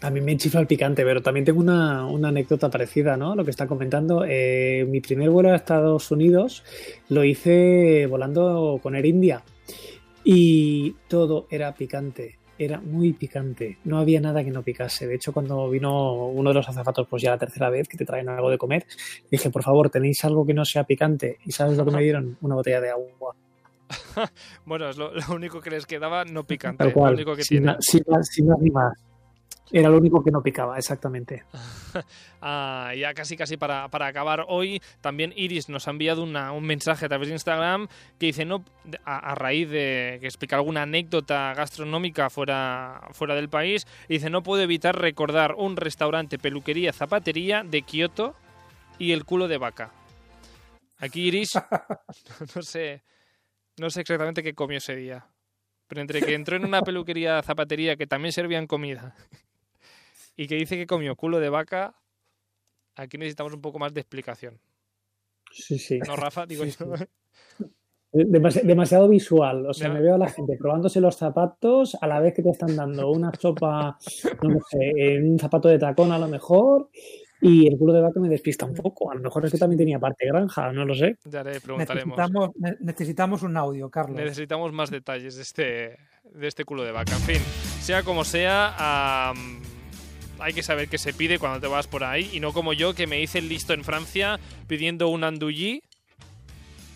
A 0.00 0.10
mí 0.10 0.20
me 0.20 0.36
chifla 0.36 0.60
el 0.60 0.66
picante, 0.66 1.04
pero 1.04 1.22
también 1.22 1.44
tengo 1.44 1.60
una, 1.60 2.06
una 2.06 2.28
anécdota 2.28 2.68
parecida, 2.70 3.16
¿no? 3.16 3.36
Lo 3.36 3.44
que 3.44 3.50
está 3.52 3.66
comentando. 3.68 4.24
Eh, 4.26 4.84
mi 4.88 5.00
primer 5.00 5.30
vuelo 5.30 5.50
a 5.52 5.56
Estados 5.56 6.10
Unidos 6.10 6.64
lo 7.08 7.22
hice 7.24 8.06
volando 8.08 8.80
con 8.82 8.96
Air 8.96 9.06
India 9.06 9.44
y 10.24 10.92
todo 11.08 11.46
era 11.50 11.74
picante. 11.74 12.38
Era 12.58 12.80
muy 12.80 13.12
picante. 13.12 13.78
No 13.84 13.98
había 13.98 14.20
nada 14.20 14.44
que 14.44 14.50
no 14.50 14.62
picase. 14.62 15.06
De 15.06 15.14
hecho, 15.14 15.32
cuando 15.32 15.68
vino 15.70 16.26
uno 16.26 16.50
de 16.50 16.54
los 16.54 16.68
azafatos, 16.68 17.06
pues 17.08 17.22
ya 17.22 17.30
la 17.30 17.38
tercera 17.38 17.70
vez 17.70 17.88
que 17.88 17.96
te 17.96 18.04
traen 18.04 18.28
algo 18.28 18.50
de 18.50 18.58
comer, 18.58 18.86
dije, 19.30 19.50
por 19.50 19.62
favor, 19.62 19.90
¿tenéis 19.90 20.24
algo 20.24 20.46
que 20.46 20.54
no 20.54 20.64
sea 20.64 20.84
picante? 20.84 21.38
¿Y 21.44 21.52
sabes 21.52 21.76
lo 21.76 21.84
que 21.84 21.90
me 21.90 22.02
dieron? 22.02 22.36
Una 22.40 22.54
botella 22.54 22.80
de 22.80 22.90
agua. 22.90 23.34
Bueno, 24.64 24.88
es 24.88 24.96
lo, 24.96 25.12
lo 25.14 25.34
único 25.34 25.60
que 25.60 25.70
les 25.70 25.86
quedaba 25.86 26.24
no 26.24 26.44
picante. 26.44 26.84
Tal 26.84 26.92
cual. 26.92 27.12
Lo 27.12 27.16
único 27.16 27.36
que 27.36 27.44
sin, 27.44 27.62
tiene. 27.62 27.76
sin 27.80 28.02
más 28.06 28.58
ni 28.60 28.70
más. 28.70 28.92
Era 29.74 29.88
lo 29.88 29.96
único 29.98 30.22
que 30.22 30.30
no 30.30 30.42
picaba, 30.42 30.76
exactamente. 30.78 31.44
Ah, 32.44 32.92
ya 32.98 33.14
casi 33.14 33.36
casi 33.36 33.56
para, 33.56 33.86
para 33.88 34.08
acabar 34.08 34.44
hoy, 34.48 34.82
también 35.00 35.32
Iris 35.36 35.68
nos 35.68 35.86
ha 35.86 35.92
enviado 35.92 36.24
una- 36.24 36.50
un 36.50 36.64
mensaje 36.64 37.04
a 37.04 37.08
través 37.08 37.28
de 37.28 37.34
Instagram 37.34 37.86
que 38.18 38.26
dice, 38.26 38.44
no, 38.44 38.64
a, 39.04 39.30
a 39.30 39.34
raíz 39.36 39.70
de 39.70 40.18
que 40.20 40.26
explica 40.26 40.56
alguna 40.56 40.82
anécdota 40.82 41.54
gastronómica 41.54 42.30
fuera, 42.30 43.00
fuera 43.12 43.36
del 43.36 43.48
país, 43.48 43.86
dice, 44.08 44.28
no 44.28 44.42
puedo 44.42 44.60
evitar 44.62 44.98
recordar 44.98 45.54
un 45.56 45.76
restaurante, 45.76 46.36
peluquería, 46.38 46.92
zapatería 46.92 47.62
de 47.62 47.82
Kioto 47.82 48.34
y 48.98 49.12
el 49.12 49.24
culo 49.24 49.46
de 49.46 49.58
vaca. 49.58 49.92
Aquí 50.98 51.28
Iris, 51.28 51.52
no 52.56 52.62
sé, 52.62 53.04
no 53.78 53.88
sé 53.90 54.00
exactamente 54.00 54.42
qué 54.42 54.52
comió 54.54 54.78
ese 54.78 54.96
día. 54.96 55.26
Pero 55.86 56.00
entre 56.00 56.22
que 56.22 56.34
entró 56.34 56.56
en 56.56 56.64
una 56.64 56.82
peluquería, 56.82 57.40
zapatería 57.42 57.94
que 57.94 58.08
también 58.08 58.32
servían 58.32 58.66
comida 58.66 59.14
y 60.36 60.46
que 60.46 60.56
dice 60.56 60.76
que 60.76 60.86
comió 60.86 61.16
culo 61.16 61.38
de 61.40 61.48
vaca, 61.50 61.94
aquí 62.96 63.18
necesitamos 63.18 63.52
un 63.54 63.60
poco 63.60 63.78
más 63.78 63.92
de 63.94 64.00
explicación. 64.00 64.60
Sí, 65.50 65.78
sí. 65.78 65.98
¿No, 66.06 66.16
Rafa? 66.16 66.46
Digo 66.46 66.64
yo. 66.64 66.94
Demasi- 68.14 68.62
demasiado 68.62 69.08
visual. 69.08 69.66
O 69.66 69.72
sea, 69.72 69.88
Ya. 69.88 69.94
me 69.94 70.00
veo 70.02 70.14
a 70.14 70.18
la 70.18 70.28
gente 70.28 70.56
probándose 70.58 71.00
los 71.00 71.16
zapatos 71.16 71.96
a 72.00 72.06
la 72.06 72.20
vez 72.20 72.34
que 72.34 72.42
te 72.42 72.50
están 72.50 72.76
dando 72.76 73.10
una 73.10 73.32
sopa, 73.38 73.96
no 74.42 74.58
sé, 74.68 74.92
en 74.96 75.30
un 75.32 75.38
zapato 75.38 75.68
de 75.68 75.78
tacón 75.78 76.12
a 76.12 76.18
lo 76.18 76.28
mejor, 76.28 76.90
y 77.40 77.66
el 77.66 77.78
culo 77.78 77.94
de 77.94 78.02
vaca 78.02 78.20
me 78.20 78.28
despista 78.28 78.66
un 78.66 78.74
poco. 78.74 79.10
A 79.10 79.14
lo 79.14 79.20
mejor 79.22 79.46
es 79.46 79.52
que 79.52 79.56
también 79.58 79.78
tenía 79.78 79.98
parte 79.98 80.26
granja, 80.26 80.70
no 80.72 80.84
lo 80.84 80.94
sé. 80.94 81.16
Ya 81.24 81.42
le 81.42 81.58
preguntaremos. 81.60 82.16
Necesitamos, 82.18 82.50
ne- 82.56 82.76
necesitamos 82.80 83.42
un 83.42 83.56
audio, 83.56 83.88
Carlos. 83.90 84.16
Necesitamos 84.20 84.72
más 84.74 84.90
detalles 84.90 85.36
de 85.36 85.42
este, 85.42 85.96
de 86.34 86.46
este 86.48 86.66
culo 86.66 86.84
de 86.84 86.92
vaca. 86.92 87.12
En 87.14 87.22
fin, 87.22 87.38
sea 87.80 88.02
como 88.02 88.24
sea, 88.24 89.32
hay 90.42 90.52
que 90.52 90.62
saber 90.62 90.88
qué 90.88 90.98
se 90.98 91.12
pide 91.12 91.38
cuando 91.38 91.60
te 91.60 91.66
vas 91.66 91.86
por 91.86 92.04
ahí 92.04 92.30
y 92.32 92.40
no 92.40 92.52
como 92.52 92.72
yo 92.72 92.94
que 92.94 93.06
me 93.06 93.20
hice 93.22 93.38
el 93.38 93.48
listo 93.48 93.72
en 93.72 93.84
Francia 93.84 94.38
pidiendo 94.66 95.08
un 95.08 95.24
andouillí, 95.24 95.82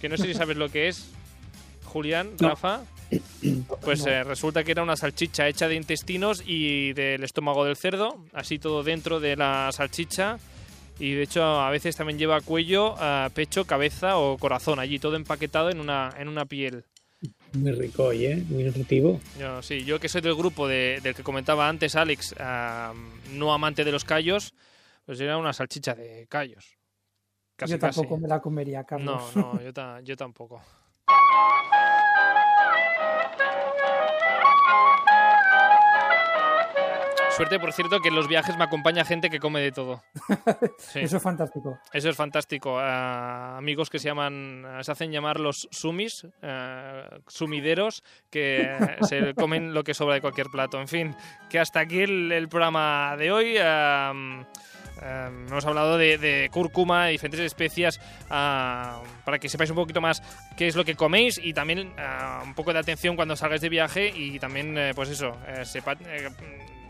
que 0.00 0.08
no 0.08 0.16
sé 0.16 0.24
si 0.26 0.34
sabes 0.34 0.56
lo 0.56 0.68
que 0.70 0.88
es. 0.88 1.10
Julián, 1.84 2.30
No. 2.40 2.50
Rafa. 2.50 2.82
Pues 3.82 4.04
No. 4.04 4.10
eh, 4.10 4.24
resulta 4.24 4.64
que 4.64 4.72
era 4.72 4.82
una 4.82 4.96
salchicha 4.96 5.46
hecha 5.48 5.68
de 5.68 5.76
intestinos 5.76 6.42
y 6.44 6.92
del 6.92 7.22
estómago 7.22 7.64
del 7.64 7.76
cerdo, 7.76 8.24
así 8.32 8.58
todo 8.58 8.82
dentro 8.82 9.20
de 9.20 9.36
la 9.36 9.70
salchicha. 9.72 10.38
Y 10.98 11.12
de 11.12 11.22
hecho 11.22 11.44
a 11.44 11.70
veces 11.70 11.94
también 11.94 12.18
lleva 12.18 12.40
cuello, 12.40 12.94
ah, 12.98 13.28
pecho, 13.34 13.64
cabeza 13.66 14.16
o 14.16 14.38
corazón, 14.38 14.78
allí 14.80 14.98
todo 14.98 15.14
empaquetado 15.14 15.70
en 15.70 15.78
una, 15.78 16.12
en 16.18 16.26
una 16.28 16.46
piel. 16.46 16.84
Muy 17.56 17.72
rico, 17.72 18.04
oye, 18.04 18.32
¿eh? 18.32 18.44
muy 18.48 18.64
nutritivo. 18.64 19.20
Yo, 19.38 19.62
sí, 19.62 19.84
yo 19.84 19.98
que 19.98 20.08
soy 20.08 20.20
del 20.20 20.34
grupo 20.34 20.68
de- 20.68 21.00
del 21.02 21.14
que 21.14 21.22
comentaba 21.22 21.68
antes 21.68 21.96
Alex, 21.96 22.34
no 23.32 23.52
amante 23.52 23.84
de 23.84 23.92
los 23.92 24.04
callos, 24.04 24.54
pues 25.04 25.20
era 25.20 25.36
una 25.38 25.52
salchicha 25.52 25.94
de 25.94 26.26
callos. 26.28 26.76
Casi, 27.56 27.72
Yo 27.72 27.78
tampoco 27.78 28.10
casi. 28.10 28.22
me 28.22 28.28
la 28.28 28.40
comería, 28.40 28.84
Carlos. 28.84 29.34
No, 29.34 29.54
no, 29.54 29.60
yo, 29.64 29.72
ta- 29.72 30.00
yo 30.02 30.16
tampoco. 30.16 30.60
Suerte, 37.36 37.58
por 37.60 37.72
cierto, 37.72 38.00
que 38.00 38.08
en 38.08 38.14
los 38.14 38.28
viajes 38.28 38.56
me 38.56 38.64
acompaña 38.64 39.04
gente 39.04 39.28
que 39.28 39.38
come 39.38 39.60
de 39.60 39.72
todo. 39.72 40.02
Sí. 40.78 41.00
Eso 41.00 41.16
es 41.18 41.22
fantástico. 41.22 41.78
Eso 41.92 42.08
es 42.08 42.16
fantástico. 42.16 42.78
Amigos 42.78 43.90
que 43.90 43.98
se 43.98 44.08
llaman, 44.08 44.64
se 44.82 44.92
hacen 44.92 45.10
llamar 45.12 45.38
los 45.40 45.68
sumis, 45.70 46.26
eh, 46.42 47.02
sumideros, 47.26 48.02
que 48.30 48.70
se 49.08 49.34
comen 49.34 49.74
lo 49.74 49.84
que 49.84 49.94
sobra 49.94 50.14
de 50.14 50.20
cualquier 50.20 50.46
plato. 50.48 50.80
En 50.80 50.88
fin, 50.88 51.14
que 51.50 51.58
hasta 51.58 51.80
aquí 51.80 52.00
el, 52.00 52.32
el 52.32 52.48
programa 52.48 53.16
de 53.18 53.32
hoy. 53.32 53.58
am, 53.58 54.44
am, 55.02 55.46
hemos 55.48 55.64
hablado 55.66 55.98
de, 55.98 56.16
de 56.18 56.48
cúrcuma, 56.50 57.06
de 57.06 57.12
diferentes 57.12 57.40
especias, 57.40 58.00
para 58.28 59.38
que 59.40 59.48
sepáis 59.48 59.70
un 59.70 59.76
poquito 59.76 60.00
más 60.00 60.22
qué 60.56 60.68
es 60.68 60.76
lo 60.76 60.84
que 60.84 60.94
coméis 60.94 61.38
y 61.42 61.52
también 61.52 61.92
un 62.42 62.54
poco 62.54 62.72
de 62.72 62.78
atención 62.78 63.16
cuando 63.16 63.36
salgáis 63.36 63.60
de 63.60 63.68
viaje 63.68 64.08
y 64.14 64.38
también, 64.38 64.76
eh, 64.78 64.92
pues 64.94 65.10
eso, 65.10 65.36
eh, 65.48 65.64
sepa- 65.64 65.98
eh, 66.06 66.28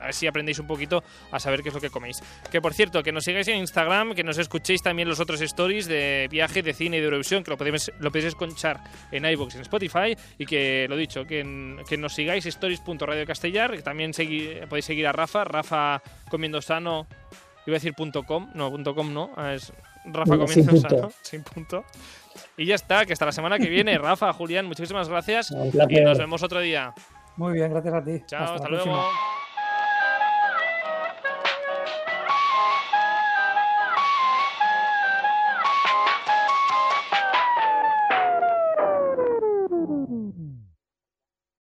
a 0.01 0.07
ver 0.07 0.15
si 0.15 0.27
aprendéis 0.27 0.59
un 0.59 0.67
poquito 0.67 1.03
a 1.31 1.39
saber 1.41 1.63
qué 1.63 1.69
es 1.71 1.75
lo 1.75 1.81
que 1.81 1.91
coméis. 1.91 2.23
Que 2.51 2.61
por 2.61 2.75
cierto, 2.75 3.03
que 3.03 3.13
nos 3.13 3.25
sigáis 3.25 3.49
en 3.49 3.57
Instagram, 3.59 4.15
que 4.15 4.25
nos 4.25 4.39
escuchéis 4.39 4.83
también 4.83 5.09
los 5.09 5.21
otros 5.21 5.41
stories 5.41 5.87
de 5.87 6.29
viaje, 6.31 6.63
de 6.63 6.73
cine 6.73 6.97
y 6.97 7.01
de 7.01 7.07
Eurovisión, 7.07 7.43
que 7.45 7.51
lo 7.51 7.57
podéis, 7.57 7.91
lo 7.99 8.11
podéis 8.11 8.27
escuchar 8.27 8.81
en 9.13 9.25
iVoox 9.25 9.55
y 9.55 9.57
en 9.59 9.63
Spotify. 9.63 10.17
Y 10.39 10.47
que, 10.47 10.87
lo 10.89 10.97
dicho, 10.97 11.25
que, 11.25 11.41
en- 11.41 11.81
que 11.89 11.97
nos 11.97 12.15
sigáis 12.15 12.47
stories.radio 12.47 13.25
castellar, 13.27 13.73
que 13.73 13.83
también 13.83 14.13
segui- 14.13 14.67
podéis 14.69 14.85
seguir 14.85 15.07
a 15.07 15.13
Rafa, 15.13 15.45
Rafa 15.45 16.03
comiendo 16.31 16.61
sano, 16.63 17.07
iba 17.67 17.75
a 17.75 17.79
decir 17.79 17.95
punto 17.95 18.23
.com, 18.25 18.49
no, 18.55 18.71
punto 18.71 18.95
.com 18.95 19.13
no, 19.13 19.31
es 19.53 19.73
Rafa 20.05 20.37
No, 20.37 20.47
comiendo 20.47 20.73
sin 20.73 20.81
sano, 20.81 20.97
punto. 21.03 21.13
sin 21.23 21.43
punto. 21.43 21.85
Y 22.57 22.67
ya 22.67 22.75
está, 22.75 23.05
que 23.07 23.13
hasta 23.13 23.25
la 23.27 23.33
semana 23.33 23.59
que 23.59 23.69
viene, 23.69 23.97
Rafa, 23.99 24.33
Julián, 24.33 24.67
muchísimas 24.67 25.09
gracias 25.09 25.51
Un 25.51 25.71
y 25.91 26.01
nos 26.01 26.19
vemos 26.19 26.43
otro 26.43 26.61
día. 26.61 26.93
Muy 27.37 27.55
bien, 27.55 27.71
gracias 27.71 27.95
a 27.95 28.05
ti. 28.05 28.23
Chao, 28.27 28.55
hasta, 28.55 28.65
la 28.65 28.69
luego. 28.77 28.85
próxima. 28.85 29.46